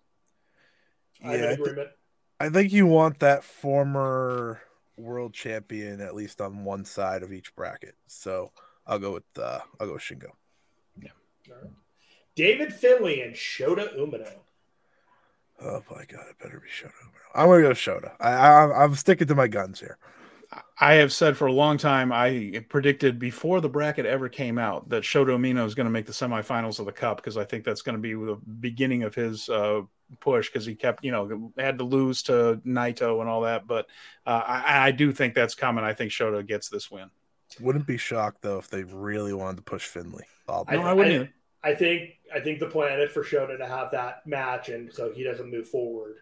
Yeah, 1.22 1.52
I, 1.52 1.56
th- 1.56 1.88
I 2.38 2.50
think 2.50 2.72
you 2.72 2.86
want 2.86 3.20
that 3.20 3.42
former 3.42 4.60
world 4.96 5.34
champion 5.34 6.00
at 6.00 6.14
least 6.14 6.40
on 6.40 6.64
one 6.64 6.84
side 6.84 7.22
of 7.22 7.32
each 7.32 7.54
bracket. 7.54 7.94
So 8.06 8.52
I'll 8.86 8.98
go 8.98 9.12
with 9.12 9.24
uh, 9.38 9.60
I'll 9.80 9.86
go 9.86 9.94
with 9.94 10.02
Shingo. 10.02 10.30
All 11.50 11.56
right. 11.62 11.70
David 12.34 12.72
Finlay 12.72 13.20
and 13.20 13.34
Shota 13.34 13.96
Umino. 13.96 14.30
Oh 15.60 15.82
my 15.90 16.04
god, 16.04 16.26
it 16.28 16.38
better 16.42 16.60
be 16.60 16.68
Shota. 16.68 16.92
I'm 17.34 17.48
gonna 17.48 17.62
go 17.62 17.70
Shota. 17.70 18.12
I, 18.20 18.30
I 18.30 18.84
I'm 18.84 18.94
sticking 18.94 19.26
to 19.28 19.34
my 19.34 19.48
guns 19.48 19.80
here. 19.80 19.98
I 20.80 20.94
have 20.94 21.12
said 21.12 21.36
for 21.36 21.46
a 21.46 21.52
long 21.52 21.76
time, 21.76 22.12
I 22.12 22.64
predicted 22.68 23.18
before 23.18 23.60
the 23.60 23.68
bracket 23.68 24.06
ever 24.06 24.28
came 24.28 24.58
out 24.58 24.88
that 24.90 25.02
Shota 25.02 25.28
Umino 25.28 25.66
is 25.66 25.74
going 25.74 25.86
to 25.86 25.90
make 25.90 26.06
the 26.06 26.12
semifinals 26.12 26.78
of 26.78 26.86
the 26.86 26.92
Cup 26.92 27.16
because 27.16 27.36
I 27.36 27.44
think 27.44 27.64
that's 27.64 27.82
going 27.82 27.96
to 27.96 28.00
be 28.00 28.14
the 28.14 28.38
beginning 28.60 29.02
of 29.02 29.14
his 29.14 29.48
uh, 29.48 29.82
push 30.20 30.48
because 30.48 30.66
he 30.66 30.74
kept, 30.74 31.04
you 31.04 31.12
know, 31.12 31.52
had 31.58 31.78
to 31.78 31.84
lose 31.84 32.22
to 32.24 32.60
Naito 32.66 33.20
and 33.20 33.28
all 33.28 33.42
that. 33.42 33.66
But 33.66 33.86
uh, 34.26 34.42
I, 34.46 34.88
I 34.88 34.90
do 34.90 35.12
think 35.12 35.34
that's 35.34 35.54
coming. 35.54 35.84
I 35.84 35.94
think 35.94 36.10
Shota 36.10 36.46
gets 36.46 36.68
this 36.68 36.90
win. 36.90 37.10
Wouldn't 37.60 37.86
be 37.86 37.96
shocked 37.96 38.42
though 38.42 38.58
if 38.58 38.68
they 38.68 38.82
really 38.82 39.32
wanted 39.32 39.56
to 39.58 39.62
push 39.62 39.86
Finlay. 39.86 40.24
I'll 40.48 40.66
No, 40.70 40.82
I, 40.82 40.92
wouldn't 40.92 41.14
either. 41.14 41.32
I 41.62 41.74
think 41.74 42.10
I 42.34 42.40
think 42.40 42.60
the 42.60 42.66
plan 42.66 43.00
is 43.00 43.12
for 43.12 43.22
Shota 43.22 43.56
to 43.58 43.66
have 43.66 43.90
that 43.92 44.26
match, 44.26 44.68
and 44.68 44.92
so 44.92 45.12
he 45.12 45.22
doesn't 45.24 45.50
move 45.50 45.68
forward. 45.68 46.16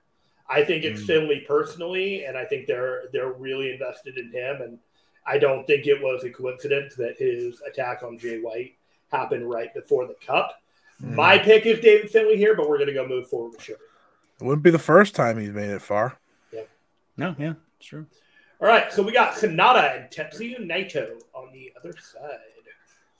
I 0.48 0.64
think 0.64 0.84
it's 0.84 1.02
Mm. 1.02 1.06
Finlay 1.06 1.40
personally, 1.40 2.24
and 2.24 2.36
I 2.36 2.44
think 2.44 2.66
they're 2.66 3.04
they're 3.12 3.32
really 3.32 3.72
invested 3.72 4.18
in 4.18 4.30
him, 4.30 4.62
and 4.62 4.78
I 5.26 5.38
don't 5.38 5.66
think 5.66 5.86
it 5.86 6.00
was 6.02 6.24
a 6.24 6.30
coincidence 6.30 6.94
that 6.96 7.18
his 7.18 7.60
attack 7.62 8.02
on 8.02 8.18
Jay 8.18 8.40
White 8.40 8.76
happened 9.10 9.48
right 9.48 9.72
before 9.72 10.06
the 10.06 10.14
Cup. 10.14 10.60
Mm. 11.02 11.14
My 11.14 11.38
pick 11.38 11.66
is 11.66 11.80
David 11.80 12.10
Finlay 12.10 12.36
here, 12.36 12.54
but 12.54 12.68
we're 12.68 12.78
going 12.78 12.88
to 12.88 12.94
go 12.94 13.06
move 13.06 13.28
forward 13.28 13.52
with 13.52 13.60
Shota. 13.60 13.72
It 14.40 14.44
wouldn't 14.44 14.62
be 14.62 14.70
the 14.70 14.78
first 14.78 15.14
time 15.14 15.38
he's 15.38 15.50
made 15.50 15.70
it 15.70 15.82
far. 15.82 16.18
Yeah. 16.52 16.62
No, 17.16 17.36
yeah, 17.38 17.54
it's 17.78 17.86
true. 17.86 18.06
All 18.60 18.68
right, 18.68 18.92
so 18.92 19.02
we 19.02 19.12
got 19.12 19.34
Sanada 19.34 19.96
and 19.96 20.10
Tetsuya 20.10 20.58
Naito 20.60 21.20
on 21.34 21.52
the 21.52 21.72
other 21.78 21.94
side. 21.98 22.38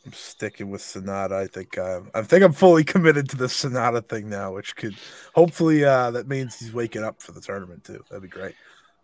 I'm 0.07 0.13
sticking 0.13 0.71
with 0.71 0.83
Sanada. 0.83 1.33
I 1.33 1.47
think 1.47 1.79
um, 1.79 2.11
I 2.15 2.23
think 2.23 2.45
I'm 2.45 2.53
fully 2.53 2.85
committed 2.85 3.29
to 3.31 3.37
the 3.37 3.47
Sanada 3.47 4.07
thing 4.07 4.29
now, 4.29 4.53
which 4.53 4.77
could 4.77 4.95
hopefully 5.35 5.85
uh, 5.85 6.11
that 6.11 6.29
means 6.29 6.59
he's 6.59 6.75
waking 6.75 7.03
up 7.03 7.23
for 7.23 7.33
the 7.33 7.41
tournament 7.41 7.85
too. 7.85 8.05
That'd 8.11 8.23
be 8.23 8.29
great. 8.29 8.55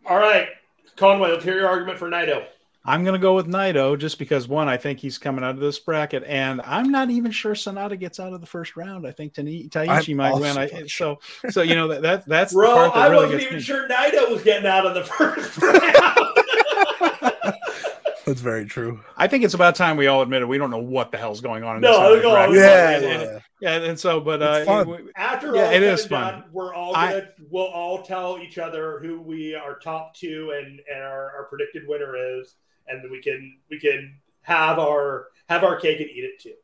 All 0.07 0.19
right, 0.19 0.49
Conway, 0.97 1.31
let's 1.31 1.45
hear 1.45 1.57
your 1.57 1.69
argument 1.69 1.99
for 1.99 2.11
Naito. 2.11 2.45
I'm 2.85 3.05
going 3.05 3.13
to 3.13 3.19
go 3.21 3.35
with 3.35 3.47
Naito 3.47 3.99
just 3.99 4.19
because 4.19 4.49
one, 4.49 4.67
I 4.69 4.79
think 4.79 5.01
he's 5.01 5.19
coming 5.19 5.45
out 5.45 5.51
of 5.51 5.61
this 5.61 5.79
bracket, 5.79 6.25
and 6.25 6.63
I'm 6.63 6.91
not 6.91 7.11
even 7.11 7.31
sure 7.31 7.53
Sanada 7.53 7.99
gets 7.99 8.19
out 8.19 8.33
of 8.33 8.41
the 8.41 8.47
first 8.47 8.75
round. 8.75 9.07
I 9.07 9.13
think 9.13 9.35
Tani- 9.35 9.69
Taichi 9.69 10.17
might 10.17 10.33
win. 10.35 10.57
I, 10.57 10.87
so, 10.87 11.19
so 11.51 11.61
you 11.61 11.75
know 11.75 11.89
that, 11.89 12.01
that 12.03 12.27
that's 12.27 12.53
the 12.53 12.57
Bro, 12.61 12.75
part 12.75 12.95
that 12.95 13.01
I 13.03 13.07
really 13.09 13.25
wasn't 13.27 13.43
even 13.43 13.55
me. 13.57 13.63
sure 13.63 13.87
Naito 13.87 14.31
was 14.31 14.43
getting 14.43 14.67
out 14.67 14.87
of 14.87 14.95
the 14.95 15.05
first 15.05 15.59
round. 15.63 16.27
That's 18.27 18.41
very 18.43 18.65
true. 18.65 19.01
I 19.17 19.27
think 19.27 19.45
it's 19.45 19.55
about 19.55 19.75
time 19.75 19.97
we 19.97 20.07
all 20.07 20.23
admitted 20.23 20.47
we 20.47 20.57
don't 20.57 20.71
know 20.71 20.79
what 20.79 21.11
the 21.11 21.19
hell's 21.19 21.41
going 21.41 21.65
on. 21.65 21.77
In 21.77 21.83
No, 21.83 21.91
this 21.91 21.99
I 21.99 22.03
side 22.03 22.07
of 22.07 22.13
think 22.13 22.23
the 22.23 22.29
all- 22.29 22.35
bracket. 22.35 22.57
Yeah, 22.57 22.91
and, 22.91 23.03
yeah. 23.05 23.11
and- 23.33 23.43
yeah, 23.61 23.91
and 23.91 24.01
so, 24.01 24.21
but 24.21 24.41
It's 24.41 24.69
uh, 24.69 24.85
fun. 24.85 24.89
we- 24.89 25.11
After 25.17 25.55
Yeah, 25.55 25.65
all 25.65 25.71
it 25.71 25.73
said 25.75 25.83
is 25.83 26.01
and 26.03 26.11
fun. 26.11 26.33
done, 26.35 26.45
we're 26.53 26.73
all 26.75 26.97
I- 26.97 27.11
gonna 27.13 27.29
we'll 27.51 27.67
all 27.67 28.03
tell 28.03 28.39
each 28.39 28.57
other 28.57 29.01
who 29.03 29.21
we 29.21 29.55
our 29.55 29.79
top 29.79 30.15
two 30.15 30.55
and 30.57 30.81
and 30.91 31.03
our, 31.03 31.31
our 31.37 31.47
predicted 31.51 31.83
winner 31.89 32.15
is, 32.41 32.55
and 32.91 33.03
then 33.05 33.11
we 33.11 33.21
can 33.21 33.59
we 33.71 33.79
can 33.79 34.17
have 34.43 34.79
our 34.79 35.29
have 35.49 35.65
our 35.65 35.79
cake 35.79 36.01
and 36.01 36.11
eat 36.11 36.25
it 36.25 36.41
too. 36.41 36.55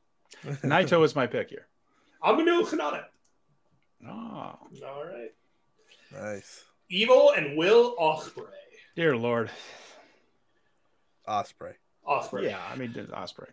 Naito 0.68 1.04
is 1.04 1.14
my 1.16 1.26
pick 1.26 1.50
here. 1.50 1.66
I'm 2.22 2.36
gonna 2.36 2.50
do 2.50 2.64
Sanada. 2.64 3.04
Oh, 4.06 4.10
All 4.10 5.04
right, 5.04 5.32
Nice. 6.12 6.64
Evil 6.88 7.32
and 7.36 7.56
Will 7.56 7.96
Ospreay. 7.96 8.44
dear 8.94 9.16
Lord. 9.16 9.50
Ospreay. 11.28 11.74
Ospreay. 12.08 12.44
Yeah, 12.44 12.60
I 12.70 12.76
mean 12.76 12.92
Ospreay. 12.92 13.48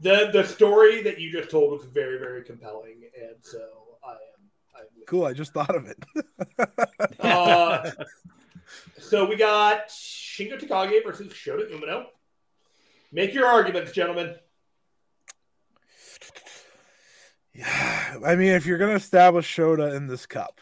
The 0.00 0.30
the 0.32 0.44
story 0.44 1.02
that 1.02 1.20
you 1.20 1.30
just 1.32 1.50
told 1.50 1.72
was 1.72 1.84
very 1.86 2.18
very 2.18 2.42
compelling, 2.44 3.02
and 3.20 3.36
so 3.40 3.58
I 4.06 4.12
am. 4.12 4.16
I'm 4.76 4.82
with 4.98 5.06
Cool. 5.06 5.24
I 5.26 5.32
just 5.32 5.52
thought 5.52 5.74
of 5.74 5.86
it. 5.86 5.98
Uh, 7.20 7.90
so 8.98 9.26
we 9.28 9.36
got 9.36 9.88
Shingo 9.88 10.58
Takagi 10.60 11.04
versus 11.04 11.32
Shota 11.32 11.70
Umino. 11.70 12.04
Make 13.12 13.32
your 13.34 13.46
arguments, 13.46 13.92
gentlemen. 13.92 14.34
yeah. 17.52 18.16
I 18.24 18.34
mean, 18.36 18.48
if 18.52 18.66
you're 18.66 18.78
gonna 18.78 18.94
establish 18.94 19.46
Shota 19.54 19.94
in 19.96 20.06
this 20.06 20.26
cup, 20.26 20.60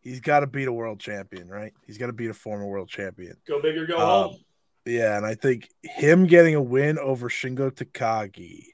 he's 0.00 0.20
got 0.20 0.40
to 0.40 0.46
beat 0.46 0.68
a 0.68 0.72
world 0.72 0.98
champion, 1.00 1.48
right? 1.48 1.72
He's 1.86 1.98
got 1.98 2.06
to 2.06 2.12
beat 2.12 2.30
a 2.30 2.34
former 2.34 2.66
world 2.66 2.88
champion. 2.88 3.36
Go 3.46 3.60
big 3.62 3.76
or 3.76 3.86
go 3.86 3.96
Um, 3.96 4.30
home. 4.30 4.36
Yeah, 4.84 5.16
and 5.16 5.26
I 5.26 5.34
think 5.34 5.68
him 5.82 6.26
getting 6.26 6.54
a 6.54 6.62
win 6.62 6.98
over 6.98 7.28
Shingo 7.28 7.70
Takagi, 7.70 8.68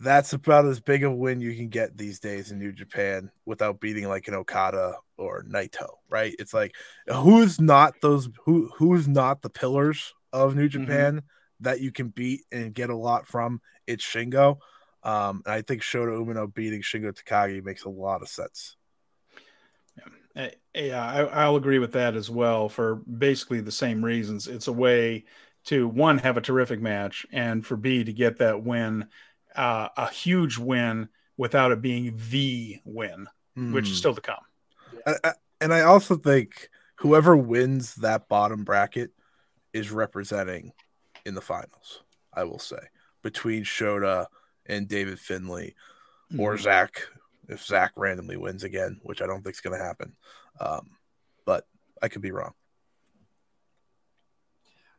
that's 0.00 0.32
about 0.32 0.64
as 0.64 0.80
big 0.80 1.04
of 1.04 1.12
a 1.12 1.14
win 1.14 1.40
you 1.40 1.54
can 1.54 1.68
get 1.68 1.96
these 1.96 2.18
days 2.18 2.50
in 2.50 2.58
New 2.58 2.72
Japan 2.72 3.30
without 3.44 3.78
beating 3.80 4.08
like 4.08 4.26
an 4.28 4.34
Okada 4.34 4.94
or 5.18 5.44
Naito, 5.44 5.96
right? 6.08 6.34
It's 6.38 6.54
like 6.54 6.74
who's 7.08 7.60
not 7.60 7.94
those 8.02 8.28
who 8.44 8.70
who's 8.76 9.08
not 9.08 9.42
the 9.42 9.50
pillars 9.50 10.14
of 10.32 10.56
New 10.56 10.68
Japan 10.68 11.22
that 11.60 11.80
you 11.80 11.90
can 11.92 12.08
beat 12.08 12.42
and 12.52 12.74
get 12.74 12.90
a 12.90 12.96
lot 12.96 13.26
from? 13.26 13.60
It's 13.86 14.04
Shingo. 14.04 14.58
Um, 15.02 15.42
and 15.46 15.54
I 15.54 15.62
think 15.62 15.82
Shota 15.82 16.18
Umino 16.18 16.52
beating 16.52 16.82
Shingo 16.82 17.12
Takagi 17.12 17.62
makes 17.64 17.84
a 17.84 17.88
lot 17.88 18.22
of 18.22 18.28
sense. 18.28 18.76
Uh, 20.34 20.48
Yeah, 20.74 21.02
I, 21.02 21.22
I'll 21.44 21.56
agree 21.56 21.78
with 21.78 21.92
that 21.92 22.14
as 22.16 22.28
well 22.28 22.68
for 22.68 22.96
basically 22.96 23.60
the 23.60 23.72
same 23.72 24.04
reasons. 24.04 24.48
It's 24.48 24.68
a 24.68 24.72
way 24.72 25.24
to 25.66 25.88
one 25.88 26.18
have 26.18 26.36
a 26.36 26.40
terrific 26.42 26.80
match, 26.80 27.26
and 27.32 27.64
for 27.64 27.76
B 27.76 28.04
to 28.04 28.12
get 28.12 28.38
that 28.38 28.62
win, 28.62 29.08
uh, 29.54 29.88
a 29.96 30.10
huge 30.10 30.58
win 30.58 31.08
without 31.36 31.72
it 31.72 31.80
being 31.80 32.18
the 32.30 32.80
win, 32.84 33.28
which 33.54 33.86
Hmm. 33.86 33.92
is 33.92 33.96
still 33.98 34.14
to 34.14 34.20
come. 34.20 34.44
I- 35.06 35.18
I- 35.22 35.34
and 35.60 35.72
I 35.72 35.82
also 35.82 36.16
think 36.16 36.68
whoever 36.96 37.36
wins 37.36 37.94
that 37.96 38.28
bottom 38.28 38.64
bracket 38.64 39.12
is 39.72 39.90
representing 39.90 40.72
in 41.24 41.34
the 41.34 41.40
finals. 41.40 42.02
I 42.32 42.44
will 42.44 42.58
say 42.58 42.88
between 43.22 43.64
Shota 43.64 44.26
and 44.66 44.88
David 44.88 45.18
Finlay 45.18 45.74
or 46.38 46.54
Mhm. 46.54 46.60
Zach, 46.60 47.08
if 47.48 47.64
Zach 47.64 47.92
randomly 47.96 48.36
wins 48.36 48.64
again, 48.64 49.00
which 49.02 49.22
I 49.22 49.26
don't 49.26 49.42
think 49.42 49.54
is 49.54 49.60
going 49.60 49.78
to 49.78 49.84
happen. 49.84 50.16
Um, 50.60 50.98
but 51.44 51.66
I 52.02 52.08
could 52.08 52.22
be 52.22 52.32
wrong. 52.32 52.54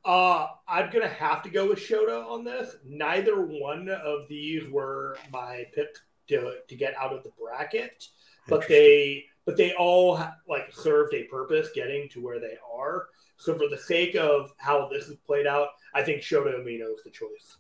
Uh, 0.05 0.47
I'm 0.69 0.89
gonna 0.89 1.09
have 1.09 1.43
to 1.43 1.49
go 1.49 1.67
with 1.67 1.79
Shota 1.79 2.25
on 2.25 2.45
this. 2.45 2.77
Neither 2.85 3.41
one 3.41 3.89
of 3.89 4.29
these 4.29 4.69
were 4.69 5.17
my 5.31 5.65
pick 5.73 5.97
to 6.27 6.61
to 6.65 6.75
get 6.77 6.95
out 6.95 7.11
of 7.11 7.23
the 7.23 7.31
bracket, 7.31 8.07
but 8.47 8.65
they 8.69 9.25
but 9.47 9.55
they 9.55 9.71
all 9.73 10.19
like 10.47 10.71
served 10.73 11.13
a 11.13 11.23
purpose 11.23 11.69
getting 11.73 12.09
to 12.09 12.21
where 12.21 12.39
they 12.39 12.57
are. 12.71 13.07
So 13.37 13.55
for 13.55 13.69
the 13.69 13.77
sake 13.77 14.15
of 14.15 14.51
how 14.57 14.89
this 14.89 15.07
is 15.07 15.15
played 15.25 15.47
out, 15.47 15.69
I 15.95 16.03
think 16.03 16.21
Shota 16.21 16.53
Umino 16.53 16.93
is 16.93 17.01
the 17.03 17.09
choice. 17.09 17.57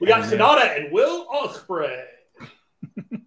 We 0.00 0.06
got 0.06 0.22
and, 0.22 0.32
Sanada 0.32 0.76
and 0.76 0.92
Will 0.92 1.26
Osprey. 1.30 2.02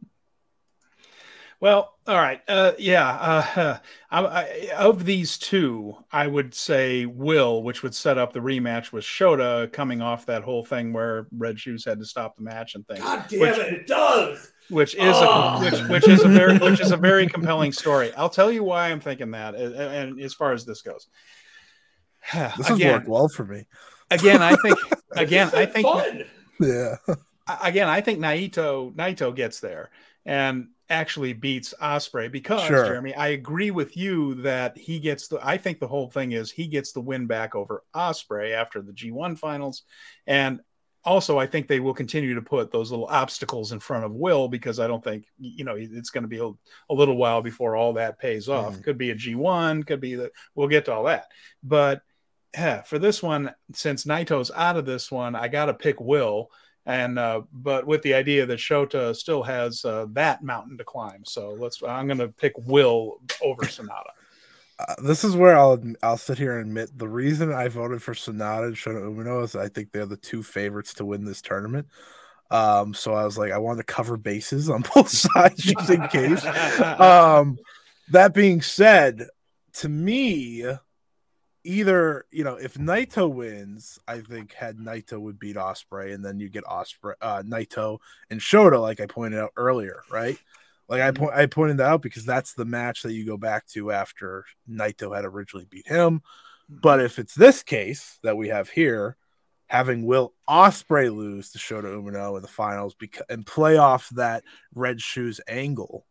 Well, 1.59 1.93
all 2.07 2.17
right. 2.17 2.41
Uh, 2.45 2.73
yeah. 2.77 3.09
Uh, 3.55 3.77
I, 4.11 4.25
I, 4.25 4.69
of 4.77 5.05
these 5.05 5.38
two, 5.38 5.95
I 6.11 6.27
would 6.27 6.53
say 6.53 7.05
Will, 7.05 7.63
which 7.63 7.84
would 7.84 7.95
set 7.95 8.17
up 8.17 8.34
the 8.34 8.41
rematch 8.41 8.91
with 8.91 9.05
Shota 9.05 9.71
coming 9.71 10.01
off 10.01 10.25
that 10.25 10.43
whole 10.43 10.65
thing 10.65 10.91
where 10.91 11.27
Red 11.31 11.57
Shoes 11.57 11.85
had 11.85 11.99
to 11.99 12.05
stop 12.05 12.35
the 12.35 12.43
match 12.43 12.75
and 12.75 12.85
things. 12.85 12.99
God 12.99 13.25
damn 13.30 13.39
which, 13.39 13.57
it, 13.57 13.73
it 13.73 13.88
does. 13.88 14.51
Which 14.69 14.95
is 14.95 15.15
oh. 15.15 15.57
a 15.57 15.60
which, 15.60 15.90
which 15.90 16.07
is 16.07 16.23
a 16.23 16.27
very 16.27 16.57
which 16.57 16.80
is 16.80 16.91
a 16.91 16.98
very 16.98 17.27
compelling 17.27 17.72
story. 17.72 18.14
I'll 18.15 18.30
tell 18.30 18.52
you 18.52 18.64
why 18.64 18.90
I'm 18.90 18.99
thinking 18.99 19.31
that. 19.31 19.56
And, 19.56 19.76
and 19.76 20.22
as 20.22 20.34
far 20.34 20.53
as 20.53 20.65
this 20.65 20.81
goes, 20.81 21.07
this 22.34 22.68
has 22.68 22.80
worked 22.80 23.07
well 23.07 23.27
for 23.27 23.45
me. 23.45 23.65
Again, 24.10 24.41
I 24.41 24.56
think. 24.56 24.77
Again, 25.15 25.49
I 25.53 25.65
think. 25.65 25.88
Fun. 25.88 26.26
Yeah. 26.60 26.95
Again, 27.61 27.90
I 27.90 28.02
think 28.02 28.19
Naito 28.19 28.94
Naito 28.95 29.35
gets 29.35 29.60
there, 29.60 29.90
and 30.26 30.69
actually 30.90 31.34
beats 31.34 31.73
Ospreay 31.81 32.31
because 32.31 32.61
sure. 32.61 32.85
Jeremy, 32.85 33.15
I 33.15 33.30
agree 33.30 33.72
with 33.72 33.98
you 33.98 34.35
that 34.35 34.77
he 34.77 34.99
gets 34.99 35.27
the. 35.27 35.45
I 35.45 35.57
think 35.57 35.80
the 35.80 35.88
whole 35.88 36.10
thing 36.10 36.31
is 36.31 36.52
he 36.52 36.68
gets 36.68 36.94
the 36.94 37.02
win 37.02 37.27
back 37.27 37.56
over 37.56 37.84
Ospreay 37.94 38.53
after 38.53 38.81
the 38.81 38.94
G1 38.94 39.38
finals, 39.38 39.84
and 40.26 40.61
also 41.05 41.38
I 41.38 41.47
think 41.47 41.67
they 41.67 41.80
will 41.80 41.93
continue 41.93 42.35
to 42.35 42.41
put 42.41 42.71
those 42.71 42.91
little 42.91 43.07
obstacles 43.07 43.71
in 43.71 43.80
front 43.80 44.05
of 44.05 44.13
Will 44.13 44.47
because 44.47 44.80
I 44.80 44.88
don't 44.88 45.03
think 45.03 45.25
you 45.39 45.63
know 45.63 45.75
it's 45.77 46.09
going 46.09 46.23
to 46.23 46.27
be 46.27 46.39
a, 46.39 46.47
a, 46.47 46.93
little 46.93 47.17
while 47.17 47.41
before 47.41 47.75
all 47.75 47.93
that 47.93 48.19
pays 48.19 48.49
off. 48.49 48.77
Mm. 48.77 48.84
Could 48.84 48.97
be 48.97 49.11
a 49.11 49.15
G1, 49.15 49.85
could 49.85 49.99
be 49.99 50.15
the. 50.15 50.31
We'll 50.55 50.67
get 50.67 50.85
to 50.85 50.93
all 50.93 51.03
that, 51.05 51.27
but. 51.63 52.01
Yeah, 52.55 52.84
for 52.84 52.99
this 52.99 53.23
one, 53.23 53.51
since 53.73 54.05
Naito's 54.05 54.51
out 54.55 54.77
of 54.77 54.85
this 54.85 55.11
one, 55.11 55.35
I 55.35 55.47
got 55.47 55.65
to 55.65 55.73
pick 55.73 55.99
Will 55.99 56.51
and 56.85 57.17
uh, 57.17 57.41
but 57.51 57.88
with 57.88 58.01
the 58.01 58.13
idea 58.13 58.45
that 58.45 58.59
Shota 58.59 59.15
still 59.15 59.43
has 59.43 59.85
uh, 59.85 60.07
that 60.11 60.43
mountain 60.43 60.77
to 60.77 60.84
climb. 60.84 61.23
So 61.25 61.51
let's. 61.51 61.81
I'm 61.81 62.07
going 62.07 62.17
to 62.17 62.27
pick 62.27 62.53
Will 62.57 63.21
over 63.41 63.63
Sanada. 63.63 64.11
Uh, 64.79 64.95
this 65.03 65.23
is 65.23 65.35
where 65.35 65.57
I'll 65.57 65.81
I'll 66.01 66.17
sit 66.17 66.37
here 66.37 66.57
and 66.57 66.67
admit 66.67 66.97
the 66.97 67.07
reason 67.07 67.53
I 67.53 67.67
voted 67.67 68.01
for 68.01 68.13
Sanada 68.13 68.65
and 68.65 68.75
Shota 68.75 69.03
Umino 69.03 69.43
is 69.43 69.55
I 69.55 69.69
think 69.69 69.91
they're 69.91 70.05
the 70.05 70.17
two 70.17 70.41
favorites 70.41 70.95
to 70.95 71.05
win 71.05 71.25
this 71.25 71.41
tournament. 71.41 71.87
Um, 72.49 72.93
so 72.93 73.13
I 73.13 73.23
was 73.23 73.37
like, 73.37 73.51
I 73.51 73.57
wanted 73.57 73.85
to 73.85 73.93
cover 73.93 74.17
bases 74.17 74.69
on 74.69 74.83
both 74.95 75.09
sides 75.09 75.63
just 75.63 75.89
in 75.89 76.07
case. 76.07 76.45
Um, 76.99 77.57
that 78.11 78.33
being 78.33 78.61
said, 78.61 79.27
to 79.73 79.89
me, 79.89 80.65
either 81.63 82.25
you 82.31 82.43
know 82.43 82.55
if 82.55 82.75
Naito 82.75 83.31
wins, 83.31 83.99
I 84.07 84.21
think 84.21 84.53
had 84.53 84.77
Naito 84.77 85.19
would 85.19 85.39
beat 85.39 85.55
Ospreay, 85.55 86.13
and 86.13 86.23
then 86.23 86.39
you 86.39 86.49
get 86.49 86.63
Ospreay, 86.65 87.13
uh, 87.21 87.43
Naito 87.43 87.99
and 88.29 88.39
Shota, 88.39 88.81
like 88.81 88.99
I 88.99 89.05
pointed 89.05 89.39
out 89.39 89.51
earlier, 89.55 90.03
right? 90.11 90.37
Like 90.93 91.19
I 91.19 91.41
I 91.41 91.45
pointed 91.47 91.77
that 91.77 91.87
out 91.87 92.03
because 92.03 92.23
that's 92.23 92.53
the 92.53 92.65
match 92.65 93.01
that 93.01 93.13
you 93.13 93.25
go 93.25 93.35
back 93.35 93.65
to 93.69 93.91
after 93.91 94.45
Naito 94.69 95.15
had 95.15 95.25
originally 95.25 95.65
beat 95.65 95.87
him. 95.87 96.21
But 96.69 97.01
if 97.01 97.17
it's 97.17 97.33
this 97.33 97.63
case 97.63 98.19
that 98.21 98.37
we 98.37 98.49
have 98.49 98.69
here, 98.69 99.17
having 99.65 100.05
Will 100.05 100.35
Ospreay 100.47 101.11
lose 101.11 101.49
to 101.49 101.57
Shota 101.57 101.85
Umino 101.85 102.35
in 102.35 102.43
the 102.43 102.47
finals 102.47 102.95
and 103.27 103.43
play 103.43 103.77
off 103.77 104.07
that 104.09 104.43
red 104.75 105.01
shoes 105.01 105.41
angle, 105.47 106.05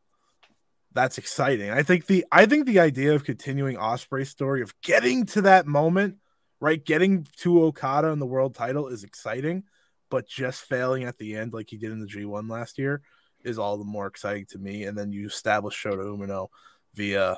that's 0.92 1.16
exciting. 1.16 1.70
I 1.70 1.84
think 1.84 2.06
the 2.06 2.26
I 2.32 2.46
think 2.46 2.66
the 2.66 2.80
idea 2.80 3.14
of 3.14 3.22
continuing 3.22 3.76
Ospreay's 3.76 4.30
story 4.30 4.62
of 4.62 4.74
getting 4.82 5.26
to 5.26 5.42
that 5.42 5.68
moment, 5.68 6.16
right, 6.58 6.84
getting 6.84 7.24
to 7.36 7.62
Okada 7.66 8.08
in 8.08 8.18
the 8.18 8.26
world 8.26 8.56
title 8.56 8.88
is 8.88 9.04
exciting, 9.04 9.62
but 10.10 10.26
just 10.26 10.62
failing 10.62 11.04
at 11.04 11.18
the 11.18 11.36
end 11.36 11.52
like 11.52 11.70
he 11.70 11.76
did 11.76 11.92
in 11.92 12.00
the 12.00 12.08
G1 12.08 12.50
last 12.50 12.78
year 12.78 13.00
is 13.44 13.58
all 13.58 13.78
the 13.78 13.84
more 13.84 14.06
exciting 14.06 14.46
to 14.50 14.58
me. 14.58 14.84
And 14.84 14.96
then 14.96 15.12
you 15.12 15.26
establish 15.26 15.80
Shota 15.82 16.04
Umino 16.04 16.48
via 16.94 17.36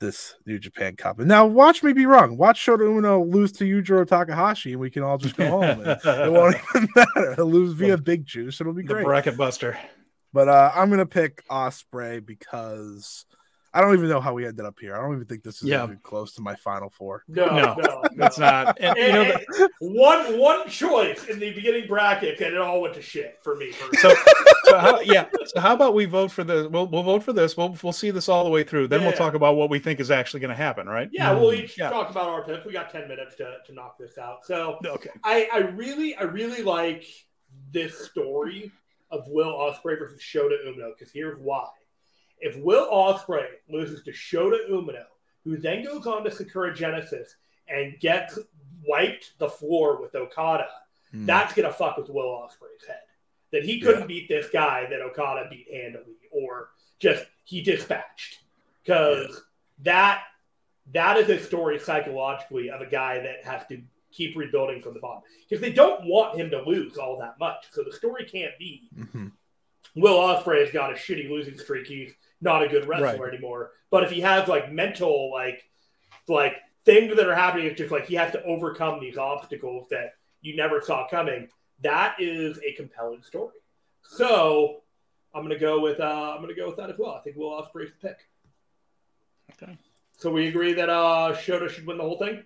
this 0.00 0.34
New 0.46 0.58
Japan 0.58 0.96
Cup. 0.96 1.18
And 1.18 1.28
now 1.28 1.46
watch 1.46 1.82
me 1.82 1.92
be 1.92 2.06
wrong. 2.06 2.36
Watch 2.36 2.64
Shota 2.64 2.80
Umino 2.80 3.30
lose 3.30 3.52
to 3.52 3.64
Yujiro 3.64 4.06
Takahashi, 4.06 4.72
and 4.72 4.80
we 4.80 4.90
can 4.90 5.02
all 5.02 5.18
just 5.18 5.36
go 5.36 5.48
home. 5.48 5.82
it 5.84 5.98
won't 6.32 6.56
even 6.74 6.88
matter. 6.94 7.34
He'll 7.34 7.46
lose 7.46 7.72
via 7.72 7.98
Big 7.98 8.24
Juice. 8.24 8.60
It'll 8.60 8.72
be 8.72 8.82
great. 8.82 9.02
The 9.02 9.04
bracket 9.04 9.36
buster. 9.36 9.78
But 10.32 10.48
uh, 10.48 10.72
I'm 10.74 10.90
gonna 10.90 11.06
pick 11.06 11.46
Ospreay 11.48 12.24
because 12.24 13.24
I 13.78 13.80
don't 13.80 13.94
even 13.94 14.08
know 14.08 14.20
how 14.20 14.34
we 14.34 14.44
ended 14.44 14.66
up 14.66 14.76
here. 14.80 14.96
I 14.96 15.00
don't 15.00 15.14
even 15.14 15.26
think 15.26 15.44
this 15.44 15.62
is 15.62 15.68
yeah. 15.68 15.84
even 15.84 16.00
close 16.02 16.34
to 16.34 16.42
my 16.42 16.56
final 16.56 16.90
four. 16.90 17.22
No, 17.28 17.46
no, 17.46 17.76
no, 17.76 18.02
it's 18.26 18.36
not. 18.36 18.76
And, 18.80 18.98
you 18.98 19.12
know, 19.12 19.24
the... 19.24 19.70
one 19.78 20.36
one 20.36 20.68
choice 20.68 21.28
in 21.28 21.38
the 21.38 21.52
beginning 21.52 21.86
bracket, 21.86 22.40
and 22.40 22.56
it 22.56 22.60
all 22.60 22.82
went 22.82 22.94
to 22.94 23.02
shit 23.02 23.38
for 23.40 23.54
me. 23.54 23.70
So, 23.98 24.14
so 24.64 24.78
how, 24.78 25.00
yeah. 25.00 25.26
So 25.46 25.60
how 25.60 25.74
about 25.74 25.94
we 25.94 26.06
vote 26.06 26.32
for 26.32 26.42
the? 26.42 26.68
We'll 26.68 26.88
we'll 26.88 27.04
vote 27.04 27.22
for 27.22 27.32
this. 27.32 27.56
We'll 27.56 27.76
we'll 27.82 27.92
see 27.92 28.10
this 28.10 28.28
all 28.28 28.42
the 28.42 28.50
way 28.50 28.64
through. 28.64 28.88
Then 28.88 29.00
yeah. 29.00 29.08
we'll 29.08 29.16
talk 29.16 29.34
about 29.34 29.54
what 29.56 29.70
we 29.70 29.78
think 29.78 30.00
is 30.00 30.10
actually 30.10 30.40
going 30.40 30.50
to 30.50 30.56
happen. 30.56 30.88
Right? 30.88 31.08
Yeah, 31.12 31.32
we'll 31.34 31.52
mm. 31.52 31.62
each 31.62 31.78
yeah. 31.78 31.90
talk 31.90 32.10
about 32.10 32.28
our 32.28 32.42
picks. 32.42 32.66
We 32.66 32.72
got 32.72 32.90
ten 32.90 33.06
minutes 33.06 33.36
to 33.36 33.58
to 33.64 33.72
knock 33.72 33.96
this 33.96 34.18
out. 34.18 34.44
So 34.44 34.78
okay, 34.84 35.10
I 35.22 35.48
I 35.52 35.58
really 35.58 36.16
I 36.16 36.22
really 36.24 36.62
like 36.62 37.04
this 37.72 38.06
story 38.06 38.72
of 39.10 39.26
Will 39.28 39.52
Ospreay 39.52 39.98
versus 39.98 40.20
Shota 40.20 40.56
Umino 40.66 40.90
because 40.96 41.12
here's 41.12 41.38
why. 41.38 41.68
If 42.40 42.56
Will 42.56 42.88
Ospreay 42.90 43.46
loses 43.68 44.02
to 44.04 44.12
Shota 44.12 44.68
Umino, 44.70 45.04
who 45.44 45.56
then 45.56 45.84
goes 45.84 46.06
on 46.06 46.24
to 46.24 46.30
Sakura 46.30 46.74
Genesis 46.74 47.36
and 47.68 47.98
gets 48.00 48.38
wiped 48.86 49.38
the 49.38 49.48
floor 49.48 50.00
with 50.00 50.14
Okada, 50.14 50.68
mm. 51.14 51.26
that's 51.26 51.54
gonna 51.54 51.72
fuck 51.72 51.96
with 51.96 52.08
Will 52.08 52.24
Ospreay's 52.24 52.86
head. 52.86 53.00
That 53.50 53.64
he 53.64 53.80
couldn't 53.80 54.02
yeah. 54.02 54.06
beat 54.06 54.28
this 54.28 54.50
guy 54.50 54.86
that 54.90 55.00
Okada 55.00 55.48
beat 55.50 55.68
handily, 55.72 56.16
or 56.30 56.70
just 56.98 57.24
he 57.44 57.62
dispatched. 57.62 58.40
Because 58.84 59.28
yeah. 59.28 59.40
that 59.84 60.22
that 60.92 61.16
is 61.16 61.28
a 61.28 61.42
story 61.42 61.78
psychologically 61.78 62.70
of 62.70 62.80
a 62.80 62.86
guy 62.86 63.20
that 63.20 63.44
has 63.44 63.66
to 63.68 63.80
keep 64.10 64.36
rebuilding 64.36 64.80
from 64.80 64.94
the 64.94 65.00
bottom 65.00 65.22
because 65.46 65.60
they 65.60 65.72
don't 65.72 66.04
want 66.04 66.38
him 66.38 66.50
to 66.50 66.62
lose 66.62 66.96
all 66.96 67.18
that 67.18 67.38
much. 67.38 67.66
So 67.70 67.82
the 67.82 67.92
story 67.92 68.24
can't 68.24 68.58
be 68.58 68.88
mm-hmm. 68.96 69.28
Will 69.94 70.16
Ospreay 70.16 70.60
has 70.60 70.70
got 70.70 70.92
a 70.92 70.94
shitty 70.94 71.28
losing 71.28 71.58
streak. 71.58 71.86
He's 71.86 72.12
not 72.40 72.62
a 72.62 72.68
good 72.68 72.86
wrestler 72.86 73.24
right. 73.26 73.34
anymore. 73.34 73.72
But 73.90 74.04
if 74.04 74.10
he 74.10 74.20
has 74.20 74.48
like 74.48 74.72
mental 74.72 75.32
like 75.32 75.64
like 76.28 76.56
things 76.84 77.16
that 77.16 77.26
are 77.26 77.34
happening, 77.34 77.66
it's 77.66 77.78
just 77.78 77.92
like 77.92 78.06
he 78.06 78.14
has 78.14 78.32
to 78.32 78.42
overcome 78.44 79.00
these 79.00 79.16
obstacles 79.16 79.88
that 79.90 80.14
you 80.40 80.56
never 80.56 80.80
saw 80.80 81.08
coming. 81.08 81.48
That 81.82 82.16
is 82.18 82.58
a 82.66 82.72
compelling 82.72 83.22
story. 83.22 83.54
So 84.02 84.82
I'm 85.34 85.42
gonna 85.42 85.58
go 85.58 85.80
with 85.80 86.00
uh, 86.00 86.34
I'm 86.34 86.40
gonna 86.40 86.54
go 86.54 86.68
with 86.68 86.76
that 86.76 86.90
as 86.90 86.98
well. 86.98 87.12
I 87.12 87.20
think 87.20 87.36
Will 87.36 87.50
Ospreay's 87.50 87.90
the 88.00 88.08
pick. 88.08 88.18
Okay. 89.62 89.78
So 90.16 90.30
we 90.30 90.48
agree 90.48 90.74
that 90.74 90.88
uh 90.88 91.34
Shota 91.34 91.70
should 91.70 91.86
win 91.86 91.98
the 91.98 92.04
whole 92.04 92.18
thing 92.18 92.44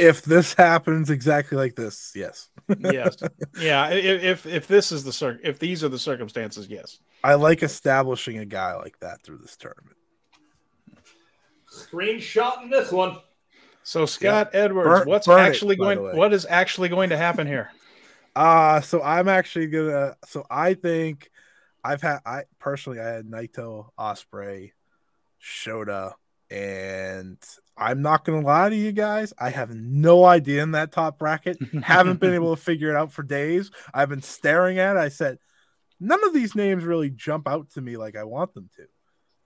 if 0.00 0.22
this 0.22 0.54
happens 0.54 1.10
exactly 1.10 1.56
like 1.58 1.76
this, 1.76 2.12
yes. 2.16 2.48
Yes. 2.78 3.16
Yeah. 3.58 3.90
If 3.90 4.46
if 4.46 4.66
this 4.66 4.92
is 4.92 5.04
the 5.04 5.12
cir- 5.12 5.40
if 5.42 5.58
these 5.58 5.82
are 5.84 5.88
the 5.88 5.98
circumstances, 5.98 6.68
yes. 6.68 6.98
I 7.22 7.34
like 7.34 7.62
establishing 7.62 8.38
a 8.38 8.44
guy 8.44 8.74
like 8.74 8.98
that 9.00 9.22
through 9.22 9.38
this 9.38 9.56
tournament. 9.56 9.96
Screenshot 11.72 12.62
in 12.62 12.70
this 12.70 12.90
one. 12.90 13.18
So 13.82 14.06
Scott 14.06 14.50
yeah. 14.52 14.60
Edwards, 14.60 15.00
burn, 15.00 15.08
what's 15.08 15.26
burn 15.26 15.40
actually 15.40 15.74
it, 15.74 15.78
going 15.78 16.16
what 16.16 16.32
is 16.32 16.46
actually 16.48 16.88
going 16.88 17.10
to 17.10 17.16
happen 17.16 17.46
here? 17.46 17.70
Uh 18.36 18.80
so 18.80 19.02
I'm 19.02 19.28
actually 19.28 19.66
gonna 19.66 20.16
so 20.26 20.44
I 20.50 20.74
think 20.74 21.30
I've 21.82 22.02
had 22.02 22.18
I 22.26 22.42
personally 22.58 23.00
I 23.00 23.08
had 23.08 23.26
Naito, 23.26 23.88
Ospreay, 23.98 24.72
Shota, 25.42 26.14
and 26.50 27.38
I'm 27.76 28.02
not 28.02 28.24
gonna 28.24 28.40
lie 28.40 28.68
to 28.68 28.76
you 28.76 28.92
guys, 28.92 29.32
I 29.38 29.50
have 29.50 29.70
no 29.70 30.24
idea 30.24 30.62
in 30.62 30.72
that 30.72 30.92
top 30.92 31.18
bracket. 31.18 31.58
Haven't 31.82 32.20
been 32.20 32.34
able 32.34 32.54
to 32.54 32.62
figure 32.62 32.90
it 32.90 32.96
out 32.96 33.12
for 33.12 33.22
days. 33.22 33.70
I've 33.94 34.08
been 34.08 34.22
staring 34.22 34.78
at 34.78 34.96
it. 34.96 35.00
I 35.00 35.08
said, 35.08 35.38
none 36.00 36.22
of 36.24 36.34
these 36.34 36.54
names 36.54 36.84
really 36.84 37.10
jump 37.10 37.46
out 37.46 37.70
to 37.70 37.80
me 37.80 37.96
like 37.96 38.16
I 38.16 38.24
want 38.24 38.54
them 38.54 38.68
to. 38.76 38.86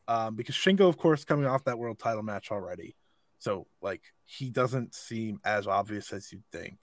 Um, 0.06 0.35
because 0.36 0.55
Shingo, 0.55 0.89
of 0.89 0.97
course, 0.97 1.24
coming 1.24 1.47
off 1.47 1.64
that 1.64 1.78
world 1.78 1.98
title 1.98 2.22
match 2.22 2.51
already. 2.51 2.94
So, 3.39 3.66
like, 3.82 4.02
he 4.24 4.51
doesn't 4.51 4.94
seem 4.94 5.40
as 5.44 5.66
obvious 5.66 6.12
as 6.12 6.31
you'd 6.32 6.44
think. 6.51 6.78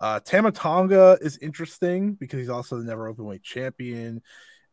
Uh, 0.00 0.20
Tama 0.20 0.52
Tonga 0.52 1.18
is 1.20 1.38
interesting 1.38 2.14
because 2.14 2.38
he's 2.38 2.48
also 2.48 2.76
the 2.76 2.84
never 2.84 3.08
open 3.08 3.24
weight 3.24 3.42
champion. 3.42 4.22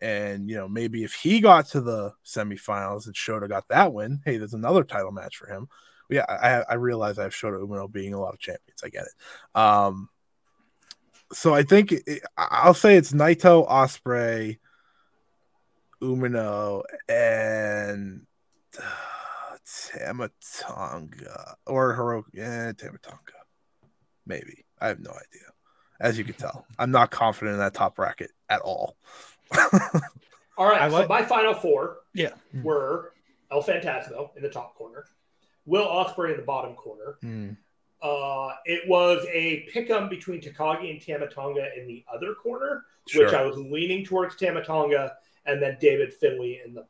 And 0.01 0.49
you 0.49 0.55
know, 0.57 0.67
maybe 0.67 1.03
if 1.03 1.13
he 1.13 1.39
got 1.39 1.67
to 1.69 1.81
the 1.81 2.13
semifinals 2.25 3.05
and 3.05 3.15
Shota 3.15 3.47
got 3.47 3.67
that 3.69 3.93
win, 3.93 4.21
hey, 4.25 4.37
there's 4.37 4.55
another 4.55 4.83
title 4.83 5.11
match 5.11 5.37
for 5.37 5.47
him. 5.47 5.67
But 6.09 6.15
yeah, 6.15 6.25
I, 6.27 6.73
I 6.73 6.75
realize 6.75 7.19
I 7.19 7.23
have 7.23 7.33
Shota 7.33 7.61
Umino 7.65 7.91
being 7.91 8.13
a 8.13 8.19
lot 8.19 8.33
of 8.33 8.39
champions. 8.39 8.81
I 8.83 8.89
get 8.89 9.03
it. 9.03 9.59
Um, 9.59 10.09
so 11.31 11.53
I 11.53 11.63
think 11.63 11.91
it, 11.91 12.23
I'll 12.35 12.73
say 12.73 12.97
it's 12.97 13.13
Naito, 13.13 13.69
Ospreay, 13.69 14.57
Umino 16.01 16.83
and 17.07 18.25
uh, 18.77 18.83
Tama 19.97 20.31
Tonga 20.59 21.55
or 21.67 21.95
Hiroki. 21.95 22.33
Yeah, 22.33 22.71
Tama 22.73 22.97
Tonga. 22.97 23.19
Maybe. 24.25 24.65
I 24.79 24.87
have 24.87 24.99
no 24.99 25.11
idea. 25.11 25.47
As 25.99 26.17
you 26.17 26.23
can 26.23 26.33
tell, 26.33 26.65
I'm 26.79 26.89
not 26.89 27.11
confident 27.11 27.53
in 27.53 27.59
that 27.59 27.75
top 27.75 27.95
bracket 27.95 28.31
at 28.49 28.61
all. 28.61 28.97
All 30.57 30.67
right, 30.67 30.81
I 30.81 30.89
so 30.89 30.95
like- 30.99 31.09
my 31.09 31.23
final 31.23 31.53
four 31.53 31.97
Yeah. 32.13 32.33
were 32.63 33.13
El 33.51 33.61
Phantasmo 33.63 34.35
in 34.35 34.43
the 34.43 34.49
top 34.49 34.75
corner, 34.75 35.05
Will 35.65 35.85
Ospreay 35.85 36.31
in 36.31 36.37
the 36.37 36.43
bottom 36.45 36.75
corner. 36.75 37.17
Hmm. 37.21 37.51
Uh, 38.01 38.55
it 38.65 38.87
was 38.87 39.23
a 39.31 39.67
pick'em 39.73 40.09
between 40.09 40.41
Takagi 40.41 40.89
and 40.89 41.05
Tama 41.05 41.27
Tonga 41.27 41.69
in 41.77 41.85
the 41.87 42.03
other 42.11 42.33
corner, 42.33 42.85
Sure. 43.07 43.25
which 43.25 43.33
I 43.33 43.43
was 43.45 43.57
leaning 43.57 44.03
towards 44.03 44.35
Tama 44.35 44.63
Tonga, 44.63 45.17
and 45.45 45.61
then 45.61 45.77
David 45.79 46.11
Finlay 46.13 46.61
in 46.65 46.73
the 46.73 46.87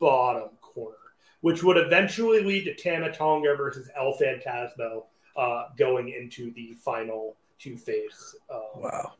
bottom 0.00 0.50
corner, 0.60 0.96
which 1.40 1.62
would 1.62 1.76
eventually 1.76 2.42
lead 2.42 2.64
to 2.64 2.74
Tama 2.74 3.12
Tonga 3.12 3.54
versus 3.54 3.88
El 3.94 4.12
Phantasmo 4.14 5.04
uh, 5.36 5.68
going 5.76 6.08
into 6.08 6.50
the 6.54 6.74
final 6.74 7.36
two 7.60 7.76
phase. 7.76 8.34
Um, 8.52 8.60
wow. 8.82 9.12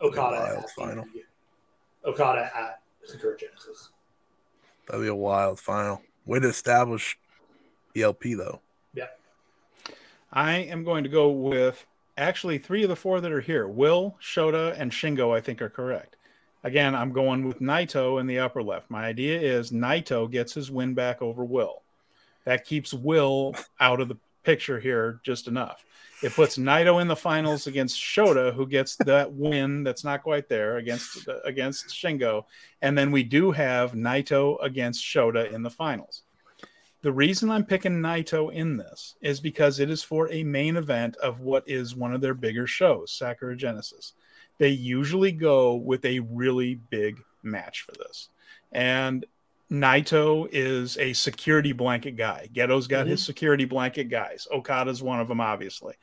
Okada 0.00 0.36
Wild 0.36 0.58
at 0.64 0.70
final. 0.70 1.04
The- 2.16 2.22
Okada 2.22 2.50
at 2.56 2.80
Sakura 3.04 3.36
Genesis. 3.36 3.90
That'd 4.86 5.02
be 5.02 5.08
a 5.08 5.14
wild 5.14 5.60
final. 5.60 6.02
Way 6.26 6.40
to 6.40 6.48
establish 6.48 7.18
ELP 7.96 8.22
though. 8.36 8.60
Yeah. 8.94 9.08
I 10.32 10.52
am 10.54 10.84
going 10.84 11.04
to 11.04 11.10
go 11.10 11.30
with 11.30 11.86
actually 12.16 12.58
three 12.58 12.82
of 12.82 12.88
the 12.88 12.96
four 12.96 13.20
that 13.20 13.32
are 13.32 13.40
here. 13.40 13.66
Will, 13.66 14.16
Shota, 14.20 14.74
and 14.78 14.90
Shingo, 14.90 15.34
I 15.34 15.40
think, 15.40 15.62
are 15.62 15.70
correct. 15.70 16.16
Again, 16.64 16.94
I'm 16.94 17.12
going 17.12 17.46
with 17.46 17.60
Naito 17.60 18.20
in 18.20 18.26
the 18.26 18.40
upper 18.40 18.62
left. 18.62 18.90
My 18.90 19.04
idea 19.06 19.40
is 19.40 19.70
Naito 19.70 20.30
gets 20.30 20.52
his 20.52 20.70
win 20.70 20.92
back 20.92 21.22
over 21.22 21.44
Will. 21.44 21.82
That 22.44 22.64
keeps 22.64 22.92
Will 22.92 23.54
out 23.80 24.00
of 24.00 24.08
the 24.08 24.16
picture 24.48 24.80
here 24.80 25.20
just 25.22 25.46
enough. 25.46 25.84
It 26.22 26.32
puts 26.32 26.56
Naito 26.56 27.02
in 27.02 27.06
the 27.06 27.14
finals 27.14 27.66
against 27.66 28.00
Shota, 28.00 28.54
who 28.54 28.66
gets 28.66 28.96
that 29.04 29.30
win 29.44 29.84
that's 29.84 30.04
not 30.04 30.22
quite 30.22 30.48
there 30.48 30.78
against 30.78 31.28
against 31.44 31.88
Shingo, 31.88 32.44
and 32.80 32.96
then 32.96 33.10
we 33.10 33.22
do 33.24 33.52
have 33.52 33.92
Naito 33.92 34.56
against 34.64 35.04
Shota 35.04 35.52
in 35.52 35.62
the 35.62 35.68
finals. 35.68 36.22
The 37.02 37.12
reason 37.12 37.50
I'm 37.50 37.66
picking 37.66 38.00
Naito 38.00 38.50
in 38.50 38.78
this 38.78 39.16
is 39.20 39.38
because 39.38 39.80
it 39.80 39.90
is 39.90 40.02
for 40.02 40.32
a 40.32 40.42
main 40.42 40.78
event 40.78 41.16
of 41.16 41.40
what 41.40 41.64
is 41.66 41.94
one 41.94 42.14
of 42.14 42.22
their 42.22 42.32
bigger 42.32 42.66
shows, 42.66 43.12
Sakura 43.12 43.54
Genesis. 43.54 44.14
They 44.56 44.70
usually 44.70 45.30
go 45.30 45.74
with 45.74 46.06
a 46.06 46.20
really 46.20 46.76
big 46.88 47.20
match 47.42 47.82
for 47.82 47.92
this. 47.92 48.30
And 48.72 49.26
Naito 49.70 50.48
is 50.50 50.96
a 50.96 51.12
security 51.12 51.72
blanket 51.72 52.16
guy. 52.16 52.48
Gedo's 52.52 52.86
got 52.86 53.06
his 53.06 53.22
security 53.22 53.66
blanket 53.66 54.04
guys. 54.04 54.46
Okada's 54.50 55.02
one 55.02 55.20
of 55.20 55.28
them, 55.28 55.40
obviously. 55.40 55.94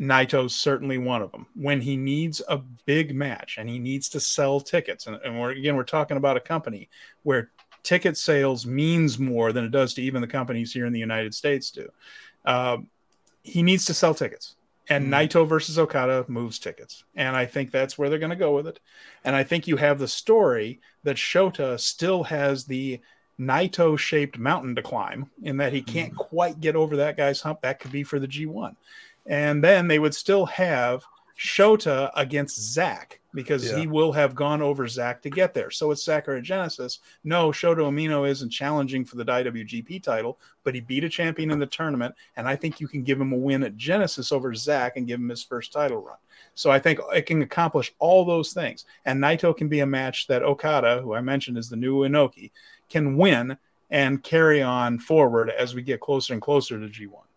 Naito's 0.00 0.54
certainly 0.54 0.98
one 0.98 1.22
of 1.22 1.30
them. 1.32 1.46
When 1.54 1.80
he 1.80 1.96
needs 1.96 2.42
a 2.48 2.58
big 2.58 3.14
match 3.14 3.56
and 3.58 3.68
he 3.68 3.78
needs 3.78 4.08
to 4.10 4.20
sell 4.20 4.60
tickets, 4.60 5.06
and, 5.06 5.16
and 5.24 5.38
we're 5.38 5.50
again 5.50 5.76
we're 5.76 5.84
talking 5.84 6.16
about 6.16 6.36
a 6.36 6.40
company 6.40 6.88
where 7.22 7.50
ticket 7.82 8.16
sales 8.16 8.66
means 8.66 9.18
more 9.18 9.52
than 9.52 9.64
it 9.64 9.70
does 9.70 9.94
to 9.94 10.02
even 10.02 10.20
the 10.20 10.26
companies 10.26 10.72
here 10.72 10.86
in 10.86 10.92
the 10.92 10.98
United 11.00 11.34
States 11.34 11.70
do. 11.70 11.88
Uh, 12.44 12.78
he 13.42 13.62
needs 13.62 13.84
to 13.86 13.94
sell 13.94 14.14
tickets. 14.14 14.56
And 14.88 15.06
hmm. 15.06 15.14
Naito 15.14 15.46
versus 15.46 15.78
Okada 15.78 16.24
moves 16.28 16.58
tickets. 16.58 17.04
And 17.14 17.36
I 17.36 17.46
think 17.46 17.70
that's 17.70 17.98
where 17.98 18.08
they're 18.08 18.18
going 18.18 18.30
to 18.30 18.36
go 18.36 18.54
with 18.54 18.66
it. 18.66 18.80
And 19.24 19.36
I 19.36 19.44
think 19.44 19.66
you 19.66 19.76
have 19.76 19.98
the 19.98 20.08
story 20.08 20.80
that 21.04 21.16
Shota 21.16 21.78
still 21.78 22.24
has 22.24 22.64
the 22.64 23.00
Naito 23.38 23.98
shaped 23.98 24.38
mountain 24.38 24.74
to 24.74 24.82
climb 24.82 25.30
in 25.42 25.58
that 25.58 25.72
he 25.72 25.82
can't 25.82 26.12
hmm. 26.12 26.18
quite 26.18 26.60
get 26.60 26.76
over 26.76 26.96
that 26.96 27.16
guy's 27.16 27.40
hump. 27.40 27.62
That 27.62 27.80
could 27.80 27.92
be 27.92 28.02
for 28.02 28.18
the 28.18 28.28
G1. 28.28 28.76
And 29.26 29.62
then 29.62 29.88
they 29.88 29.98
would 29.98 30.14
still 30.14 30.46
have 30.46 31.04
Shota 31.38 32.10
against 32.16 32.60
Zack 32.60 33.20
because 33.32 33.70
Yeah. 33.70 33.78
he 33.78 33.86
will 33.86 34.10
have 34.10 34.34
gone 34.34 34.60
over 34.60 34.88
Zack 34.88 35.22
to 35.22 35.30
get 35.30 35.54
there. 35.54 35.70
So 35.70 35.92
it's 35.92 36.02
Sakura 36.02 36.42
Genesis. 36.42 36.98
No, 37.22 37.50
Shota 37.50 37.78
Umino 37.78 38.28
isn't 38.28 38.50
challenging 38.50 39.04
for 39.04 39.16
the 39.16 39.24
IWGP 39.24 40.02
title, 40.02 40.40
but 40.64 40.74
he 40.74 40.80
beat 40.80 41.04
a 41.04 41.08
champion 41.08 41.52
in 41.52 41.60
the 41.60 41.66
tournament. 41.66 42.14
And 42.36 42.48
I 42.48 42.56
think 42.56 42.80
you 42.80 42.88
can 42.88 43.04
give 43.04 43.20
him 43.20 43.32
a 43.32 43.36
win 43.36 43.62
at 43.62 43.76
Genesis 43.76 44.32
over 44.32 44.52
Zack 44.54 44.96
and 44.96 45.06
give 45.06 45.20
him 45.20 45.28
his 45.28 45.44
first 45.44 45.72
title 45.72 45.98
run. 45.98 46.16
So 46.54 46.72
I 46.72 46.80
think 46.80 46.98
it 47.14 47.26
can 47.26 47.42
accomplish 47.42 47.94
all 48.00 48.24
those 48.24 48.52
things. 48.52 48.84
And 49.04 49.22
Naito 49.22 49.56
can 49.56 49.68
be 49.68 49.80
a 49.80 49.86
match 49.86 50.26
that 50.26 50.42
Okada, 50.42 51.02
who 51.02 51.14
I 51.14 51.20
mentioned 51.20 51.56
is 51.58 51.68
the 51.68 51.76
new 51.76 51.98
Inoki, 52.00 52.50
can 52.88 53.16
win 53.16 53.56
and 53.90 54.24
carry 54.24 54.60
on 54.60 54.98
forward 54.98 55.50
as 55.50 55.74
we 55.74 55.82
get 55.82 56.00
closer 56.00 56.32
and 56.32 56.42
closer 56.42 56.80
to 56.80 56.88
G1. 56.88 57.27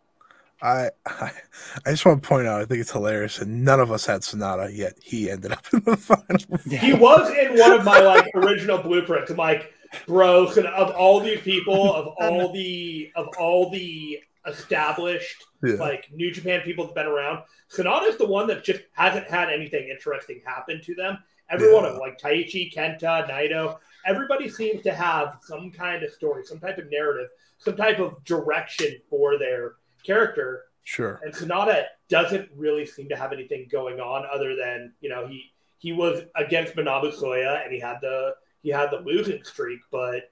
I, 0.62 0.90
I 1.06 1.32
I 1.86 1.92
just 1.92 2.06
want 2.06 2.22
to 2.22 2.28
point 2.30 2.48
out 2.48 2.62
I 2.62 2.66
think 2.66 2.82
it's 2.82 2.92
hilarious 2.92 3.40
and 3.40 3.64
none 3.64 3.80
of 3.80 3.92
us 3.92 4.06
had 4.06 4.22
Sanada 4.22 4.76
yet 4.76 4.94
he 5.02 5.30
ended 5.30 5.52
up 5.52 5.66
in 5.74 5.80
the 5.84 5.98
final. 5.98 6.60
He 6.80 6.94
was 6.94 7.30
in 7.38 7.58
one 7.60 7.72
of 7.74 7.84
my 7.86 8.00
like 8.00 8.28
original 8.36 8.78
blueprints. 8.80 9.32
I'm 9.32 9.38
like, 9.38 9.74
bro, 10.08 10.52
could- 10.52 10.66
of 10.66 10.92
all 10.96 11.20
these 11.20 11.42
people, 11.42 11.94
of 11.94 12.08
um, 12.08 12.14
all 12.20 12.54
the 12.54 13.12
of 13.16 13.28
all 13.40 13.70
the 13.70 14.20
established 14.48 15.44
Yeah. 15.64 15.76
like 15.76 16.10
New 16.12 16.32
Japan 16.32 16.62
people 16.62 16.86
that've 16.86 16.96
been 16.96 17.06
around, 17.08 17.44
Sanada's 17.72 18.18
the 18.18 18.26
one 18.28 18.48
that 18.48 18.64
just 18.64 18.82
hasn't 18.94 19.28
had 19.28 19.50
anything 19.50 19.88
interesting 19.90 20.42
happen 20.46 20.82
to 20.84 20.96
them. 20.96 21.18
Every 21.50 21.74
one 21.74 21.84
of 21.86 21.92
them, 21.94 22.00
like 22.00 22.18
Taichi, 22.20 22.74
Kenta, 22.74 23.30
Naito, 23.30 23.78
everybody 24.06 24.48
seems 24.50 24.82
to 24.84 24.94
have 24.94 25.38
some 25.44 25.70
kind 25.70 26.02
of 26.02 26.12
story, 26.14 26.46
some 26.46 26.60
type 26.60 26.78
of 26.78 26.90
narrative, 26.90 27.28
some 27.58 27.76
type 27.76 28.00
of 28.00 28.24
direction 28.24 28.88
for 29.10 29.38
their 29.38 29.74
character. 30.03 30.64
Sure. 30.84 31.19
And 31.23 31.34
Sanada 31.34 31.86
doesn't 32.10 32.49
really 32.56 32.86
seem 32.86 33.07
to 33.10 33.15
have 33.15 33.32
anything 33.34 33.68
going 33.72 33.99
on 33.99 34.26
other 34.34 34.56
than 34.56 34.94
you 35.02 35.10
know 35.10 35.28
he 35.28 35.52
he 35.78 35.94
was 35.94 36.23
against 36.36 36.76
Manabu 36.76 37.14
Soya 37.14 37.64
and 37.64 37.72
he 37.73 37.80
had 37.80 37.98
the 38.02 38.36
he 38.64 38.69
had 38.69 38.91
the 38.91 38.98
losing 38.99 39.44
streak, 39.44 39.80
but 39.91 40.30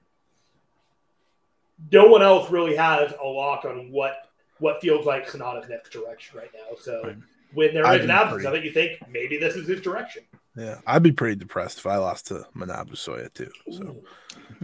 no 1.92 2.08
one 2.08 2.22
else 2.22 2.50
really 2.52 2.76
has 2.76 3.14
a 3.22 3.26
lock 3.26 3.66
on 3.66 3.92
what 3.92 4.30
what 4.60 4.82
feels 4.82 5.06
like 5.06 5.28
Sanada's 5.28 5.70
next 5.70 5.92
direction 5.92 6.38
right 6.38 6.52
now. 6.54 6.76
So 6.82 7.02
Right. 7.04 7.18
when 7.54 7.74
there 7.74 7.84
is 7.84 7.90
I'd 7.90 7.96
is 7.96 8.02
an 8.02 8.08
be 8.08 8.14
absence 8.14 8.34
pretty- 8.44 8.48
of 8.48 8.54
it, 8.56 8.64
you 8.66 8.72
think 8.72 9.00
maybe 9.10 9.38
this 9.38 9.56
is 9.56 9.68
his 9.68 9.82
direction. 9.82 10.24
Yeah. 10.58 10.80
I'd 10.86 11.04
be 11.04 11.14
pretty 11.14 11.36
depressed 11.38 11.78
if 11.80 11.86
I 11.88 11.96
lost 11.98 12.28
to 12.28 12.46
Manabu 12.56 12.92
Soya 12.94 13.34
too. 13.34 13.52
So 13.72 13.96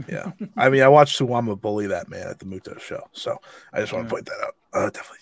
yeah. 0.10 0.32
I 0.58 0.70
mean 0.70 0.82
I 0.82 0.90
watched 0.90 1.18
Suwama 1.18 1.60
bully 1.60 1.88
that 1.88 2.10
man 2.10 2.28
at 2.28 2.40
the 2.40 2.46
Muto 2.46 2.78
show. 2.80 3.08
So 3.14 3.38
I 3.72 3.80
just 3.80 3.94
want 3.94 4.04
Yeah. 4.06 4.10
to 4.10 4.14
point 4.16 4.26
that 4.26 4.44
out. 4.46 4.56
Uh, 4.76 4.90
definitely. 4.90 5.18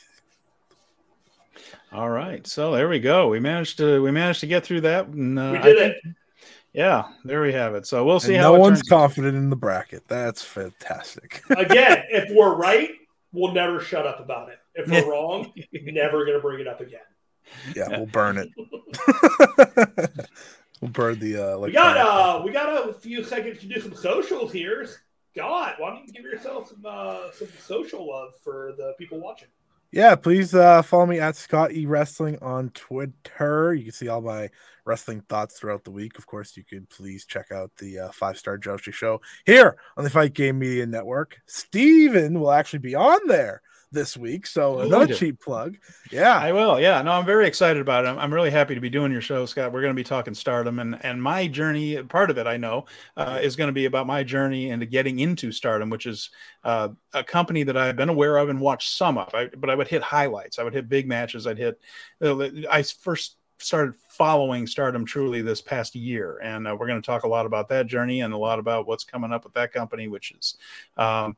All 1.92 2.10
right, 2.10 2.46
so 2.48 2.72
there 2.72 2.90
we 2.90 3.00
go. 3.00 3.30
We 3.30 3.40
managed 3.40 3.78
to 3.78 4.02
we 4.02 4.10
managed 4.12 4.40
to 4.40 4.48
get 4.48 4.64
through 4.66 4.82
that. 4.82 5.08
And, 5.08 5.38
uh, 5.38 5.50
we 5.54 5.58
I 5.60 5.62
did 5.62 5.78
think- 5.78 5.96
it. 6.06 6.16
Yeah, 6.76 7.04
there 7.24 7.44
we 7.44 7.54
have 7.54 7.76
it. 7.76 7.86
So 7.86 8.04
we'll 8.04 8.20
see 8.20 8.34
And 8.34 8.42
how 8.44 8.50
no 8.54 8.56
it 8.56 8.60
one's 8.62 8.80
turns 8.80 8.92
out. 8.92 8.98
confident 8.98 9.38
in 9.38 9.52
the 9.52 9.56
bracket. 9.56 10.08
That's 10.08 10.42
fantastic. 10.42 11.44
Again, 11.56 12.06
if 12.10 12.32
we're 12.36 12.56
right, 12.56 12.90
we'll 13.32 13.54
never 13.54 13.80
shut 13.80 14.08
up 14.08 14.20
about 14.20 14.50
it. 14.50 14.58
If 14.74 14.90
we're 14.90 15.08
wrong, 15.12 15.54
never 15.72 16.26
gonna 16.26 16.40
bring 16.40 16.60
it 16.62 16.68
up 16.68 16.82
again. 16.82 17.00
yeah, 17.76 17.90
we'll 17.90 18.08
burn 18.08 18.40
it. 18.40 18.50
we'll 20.82 20.90
burn 20.90 21.20
the 21.20 21.38
uh 21.54 21.60
We 21.60 21.72
got 21.72 21.98
uh 21.98 22.42
we 22.44 22.52
got 22.52 22.90
a 22.90 22.94
few 22.94 23.24
seconds 23.24 23.60
to 23.60 23.68
do 23.68 23.80
some 23.80 23.94
socials 23.94 24.52
here. 24.52 24.88
God, 25.36 25.76
why 25.78 25.90
don't 25.90 26.08
you 26.08 26.14
give 26.14 26.24
yourself 26.24 26.70
some 26.70 26.86
uh 26.86 27.32
some 27.32 27.48
social 27.60 28.08
love 28.08 28.34
for 28.44 28.74
the 28.78 28.94
people 28.98 29.20
watching? 29.20 29.50
Yeah, 29.92 30.16
please 30.16 30.56
uh, 30.56 30.82
follow 30.82 31.06
me 31.06 31.20
at 31.20 31.36
Scott 31.36 31.72
E 31.72 31.86
Wrestling 31.86 32.40
on 32.42 32.70
Twitter. 32.70 33.76
You 33.76 33.84
can 33.84 33.92
see 33.92 34.08
all 34.08 34.22
my 34.22 34.50
wrestling 34.86 35.22
thoughts 35.30 35.60
throughout 35.60 35.84
the 35.84 35.92
week. 35.92 36.18
Of 36.18 36.26
course, 36.26 36.58
you 36.58 36.64
can 36.64 36.88
please 36.88 37.26
check 37.26 37.52
out 37.52 37.70
the 37.78 38.00
uh, 38.00 38.12
Five 38.12 38.40
Star 38.40 38.58
Joshi 38.58 38.92
Show 38.92 39.22
here 39.46 39.78
on 39.96 40.04
the 40.04 40.10
Fight 40.10 40.34
Game 40.34 40.58
Media 40.58 40.88
Network. 40.88 41.38
Steven 41.46 42.40
will 42.40 42.52
actually 42.52 42.80
be 42.80 42.96
on 42.96 43.20
there 43.28 43.62
this 43.94 44.18
week, 44.18 44.46
so 44.48 44.80
Oh, 44.80 44.80
another 44.80 45.14
cheap 45.14 45.40
plug. 45.40 45.78
Yeah, 46.12 46.38
I 46.38 46.52
will. 46.52 46.80
Yeah. 46.80 47.02
No, 47.02 47.12
I'm 47.12 47.26
very 47.26 47.48
excited 47.48 47.82
about 47.82 48.06
it. 48.06 48.10
I'm, 48.10 48.20
I'm 48.20 48.34
really 48.34 48.50
happy 48.50 48.76
to 48.76 48.82
be 48.82 48.90
doing 48.90 49.12
your 49.12 49.22
show, 49.22 49.46
Scott. 49.46 49.72
We're 49.72 49.82
going 49.82 49.94
to 49.94 50.00
be 50.00 50.04
talking 50.04 50.34
stardom 50.34 50.80
and, 50.80 51.04
and 51.06 51.22
my 51.22 51.48
journey. 51.48 52.02
Part 52.04 52.30
of 52.30 52.38
it, 52.38 52.48
I 52.48 52.58
know, 52.58 52.86
uh, 53.16 53.40
is 53.42 53.56
going 53.56 53.70
to 53.70 53.74
be 53.74 53.86
about 53.86 54.08
my 54.08 54.24
journey 54.24 54.70
into 54.72 54.86
getting 54.86 55.20
into 55.20 55.52
stardom, 55.52 55.90
which 55.90 56.06
is 56.06 56.30
uh, 56.64 56.90
a 57.14 57.24
company 57.24 57.64
that 57.64 57.78
I've 57.78 57.96
been 57.96 58.10
aware 58.10 58.38
of 58.38 58.50
and 58.50 58.60
watched 58.60 58.90
some 58.90 59.18
of. 59.18 59.34
I, 59.34 59.48
but 59.56 59.70
I 59.70 59.76
would 59.76 59.88
hit 59.88 60.02
highlights. 60.02 60.60
I 60.60 60.64
would 60.64 60.74
hit 60.74 60.90
big 60.90 61.08
matches. 61.08 61.48
I'd 61.48 61.58
hit. 61.58 61.80
uh, 62.22 62.50
I 62.70 62.84
first 62.84 63.38
started 63.60 63.94
following 64.10 64.68
stardom 64.68 65.06
truly 65.06 65.42
this 65.42 65.62
past 65.62 65.96
year. 65.96 66.40
And 66.44 66.68
uh, 66.68 66.76
we're 66.78 66.88
going 66.88 67.02
to 67.02 67.06
talk 67.06 67.24
a 67.24 67.28
lot 67.28 67.46
about 67.46 67.70
that 67.70 67.88
journey 67.88 68.22
and 68.22 68.34
a 68.34 68.38
lot 68.38 68.60
about 68.60 68.88
what's 68.88 69.04
coming 69.04 69.32
up 69.32 69.44
with 69.44 69.54
that 69.54 69.72
company, 69.72 70.08
which 70.08 70.32
is. 70.32 70.58
Um, 70.98 71.38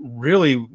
really 0.00 0.66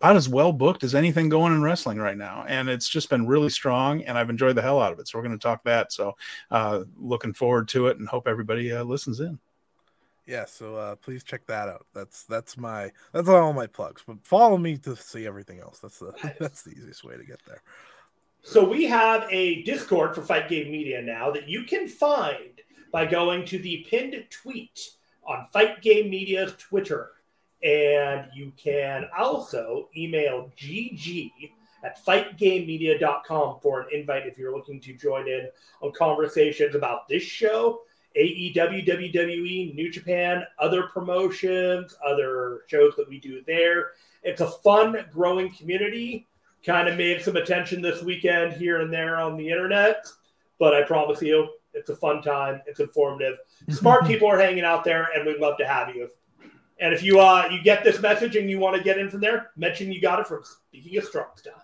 about 0.00 0.16
as 0.16 0.28
well 0.28 0.52
booked 0.52 0.84
as 0.84 0.94
anything 0.94 1.28
going 1.28 1.52
in 1.52 1.62
wrestling 1.62 1.98
right 1.98 2.18
now 2.18 2.44
and 2.46 2.68
it's 2.68 2.88
just 2.88 3.08
been 3.08 3.26
really 3.26 3.48
strong 3.48 4.02
and 4.02 4.18
i've 4.18 4.30
enjoyed 4.30 4.56
the 4.56 4.62
hell 4.62 4.80
out 4.80 4.92
of 4.92 4.98
it 4.98 5.08
so 5.08 5.18
we're 5.18 5.24
going 5.24 5.38
to 5.38 5.42
talk 5.42 5.62
that 5.64 5.92
so 5.92 6.14
uh 6.50 6.84
looking 6.98 7.32
forward 7.32 7.66
to 7.68 7.86
it 7.86 7.98
and 7.98 8.08
hope 8.08 8.28
everybody 8.28 8.70
uh, 8.72 8.84
listens 8.84 9.20
in 9.20 9.38
Yeah, 10.26 10.46
so 10.46 10.76
uh, 10.76 10.96
please 10.96 11.22
check 11.22 11.46
that 11.48 11.68
out. 11.68 11.84
That's 11.92 12.24
that's 12.24 12.56
my 12.56 12.90
that's 13.12 13.28
all 13.28 13.52
my 13.52 13.66
plugs. 13.66 14.02
But 14.06 14.24
follow 14.24 14.56
me 14.56 14.78
to 14.78 14.96
see 14.96 15.26
everything 15.26 15.60
else. 15.60 15.80
That's 15.80 15.98
the 15.98 16.14
that's 16.40 16.62
the 16.62 16.70
easiest 16.70 17.04
way 17.04 17.18
to 17.18 17.24
get 17.24 17.40
there. 17.46 17.62
So 18.42 18.62
we 18.62 18.84
have 18.84 19.26
a 19.30 19.62
Discord 19.62 20.14
for 20.14 20.22
Fight 20.22 20.48
Game 20.50 20.70
Media 20.70 21.00
now 21.00 21.30
that 21.30 21.48
you 21.48 21.64
can 21.64 21.88
find 21.88 22.60
by 22.92 23.06
going 23.06 23.46
to 23.46 23.58
the 23.58 23.86
pinned 23.88 24.22
tweet 24.30 24.90
on 25.26 25.46
Fight 25.52 25.80
Game 25.80 26.10
Media's 26.10 26.54
Twitter. 26.58 27.12
And 27.64 28.28
you 28.34 28.52
can 28.56 29.06
also 29.18 29.88
email 29.96 30.52
GG 30.56 31.32
at 31.82 32.04
fightgamemedia.com 32.04 33.60
for 33.60 33.80
an 33.80 33.86
invite 33.92 34.26
if 34.26 34.38
you're 34.38 34.54
looking 34.54 34.80
to 34.80 34.92
join 34.94 35.28
in 35.28 35.48
on 35.80 35.92
conversations 35.92 36.74
about 36.74 37.08
this 37.08 37.22
show, 37.22 37.80
AEW, 38.16 38.86
WWE, 38.86 39.74
New 39.74 39.90
Japan, 39.90 40.44
other 40.58 40.84
promotions, 40.84 41.96
other 42.06 42.60
shows 42.68 42.94
that 42.96 43.08
we 43.08 43.18
do 43.18 43.42
there. 43.46 43.92
It's 44.22 44.40
a 44.40 44.50
fun, 44.50 44.96
growing 45.10 45.50
community. 45.50 46.26
Kind 46.64 46.88
of 46.88 46.96
made 46.96 47.22
some 47.22 47.36
attention 47.36 47.82
this 47.82 48.02
weekend 48.02 48.54
here 48.54 48.80
and 48.80 48.92
there 48.92 49.16
on 49.16 49.36
the 49.36 49.50
internet, 49.50 50.06
but 50.58 50.74
I 50.74 50.82
promise 50.82 51.20
you, 51.20 51.48
it's 51.74 51.90
a 51.90 51.96
fun 51.96 52.22
time. 52.22 52.62
It's 52.66 52.80
informative. 52.80 53.36
Smart 53.68 54.06
people 54.06 54.28
are 54.28 54.38
hanging 54.38 54.64
out 54.64 54.84
there, 54.84 55.08
and 55.14 55.26
we'd 55.26 55.40
love 55.40 55.58
to 55.58 55.66
have 55.66 55.94
you. 55.94 56.08
And 56.80 56.92
if 56.92 57.02
you 57.02 57.20
uh 57.20 57.48
you 57.50 57.62
get 57.62 57.84
this 57.84 58.00
message 58.00 58.36
and 58.36 58.50
you 58.50 58.58
want 58.58 58.76
to 58.76 58.82
get 58.82 58.98
in 58.98 59.08
from 59.08 59.20
there, 59.20 59.50
mention 59.56 59.92
you 59.92 60.00
got 60.00 60.20
it 60.20 60.26
from 60.26 60.42
Speaking 60.44 60.98
of 60.98 61.04
Strong 61.04 61.26
Style. 61.36 61.62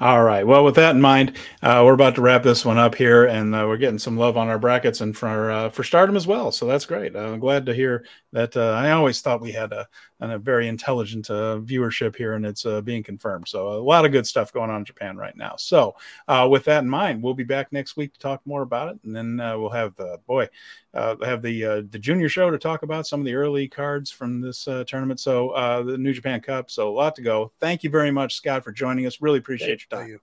All 0.00 0.22
right. 0.22 0.46
Well, 0.46 0.64
with 0.64 0.76
that 0.76 0.94
in 0.94 1.00
mind, 1.00 1.36
uh, 1.62 1.82
we're 1.84 1.94
about 1.94 2.14
to 2.16 2.20
wrap 2.20 2.42
this 2.42 2.64
one 2.64 2.78
up 2.78 2.94
here, 2.94 3.24
and 3.24 3.54
uh, 3.54 3.64
we're 3.66 3.78
getting 3.78 3.98
some 3.98 4.16
love 4.16 4.36
on 4.36 4.48
our 4.48 4.58
brackets 4.58 5.00
and 5.00 5.16
for 5.16 5.50
uh, 5.50 5.70
for 5.70 5.82
Stardom 5.82 6.16
as 6.16 6.26
well. 6.26 6.52
So 6.52 6.66
that's 6.66 6.86
great. 6.86 7.16
I'm 7.16 7.40
glad 7.40 7.66
to 7.66 7.74
hear 7.74 8.04
that. 8.32 8.56
Uh, 8.56 8.72
I 8.72 8.92
always 8.92 9.20
thought 9.20 9.40
we 9.40 9.52
had 9.52 9.72
a, 9.72 9.88
a 10.20 10.38
very 10.38 10.68
intelligent 10.68 11.28
uh, 11.30 11.58
viewership 11.62 12.16
here, 12.16 12.34
and 12.34 12.46
it's 12.46 12.64
uh, 12.64 12.80
being 12.80 13.02
confirmed. 13.02 13.48
So 13.48 13.68
a 13.68 13.80
lot 13.80 14.04
of 14.04 14.12
good 14.12 14.26
stuff 14.26 14.52
going 14.52 14.70
on 14.70 14.78
in 14.78 14.84
Japan 14.84 15.16
right 15.16 15.36
now. 15.36 15.56
So 15.56 15.96
uh, 16.28 16.48
with 16.50 16.64
that 16.64 16.82
in 16.82 16.88
mind, 16.88 17.22
we'll 17.22 17.34
be 17.34 17.44
back 17.44 17.72
next 17.72 17.96
week 17.96 18.12
to 18.14 18.18
talk 18.18 18.40
more 18.46 18.62
about 18.62 18.88
it, 18.88 18.98
and 19.04 19.14
then 19.14 19.40
uh, 19.40 19.58
we'll 19.58 19.70
have 19.70 19.94
the 19.96 20.18
boy 20.26 20.48
uh, 20.94 21.16
have 21.24 21.42
the 21.42 21.86
the 21.90 21.98
junior 21.98 22.28
show 22.28 22.50
to 22.50 22.58
talk 22.58 22.82
about 22.82 23.06
some 23.06 23.20
of 23.20 23.26
the 23.26 23.34
early 23.34 23.68
cards 23.68 24.10
from 24.10 24.40
this 24.40 24.68
tournament. 24.86 25.20
So 25.20 25.82
the 25.86 25.98
New 25.98 26.12
Japan 26.12 26.40
Cup. 26.40 26.70
So 26.70 26.88
a 26.88 26.94
lot 26.94 27.14
to 27.16 27.22
go. 27.22 27.52
Thank 27.60 27.82
you 27.82 27.90
very 27.90 28.10
much, 28.10 28.34
Scott, 28.34 28.64
for 28.64 28.72
joining 28.72 29.06
us. 29.06 29.20
Really 29.20 29.38
appreciate 29.38 29.84
your 29.90 29.98
time. 29.98 30.00
Thank 30.00 30.10
you. 30.10 30.20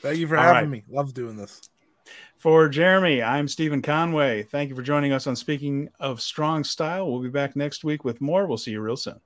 Thank 0.00 0.18
you 0.18 0.28
for 0.28 0.36
All 0.36 0.44
having 0.44 0.70
right. 0.70 0.70
me. 0.70 0.84
Love 0.88 1.12
doing 1.12 1.36
this. 1.36 1.60
For 2.38 2.68
Jeremy, 2.68 3.20
I'm 3.20 3.48
Steven 3.48 3.82
Conway. 3.82 4.44
Thank 4.44 4.70
you 4.70 4.76
for 4.76 4.82
joining 4.82 5.12
us 5.12 5.26
on 5.26 5.34
Speaking 5.34 5.88
of 5.98 6.20
Strong 6.20 6.62
Style. 6.62 7.10
We'll 7.10 7.20
be 7.20 7.28
back 7.28 7.56
next 7.56 7.82
week 7.82 8.04
with 8.04 8.20
more. 8.20 8.46
We'll 8.46 8.58
see 8.58 8.70
you 8.70 8.80
real 8.80 8.96
soon. 8.96 9.20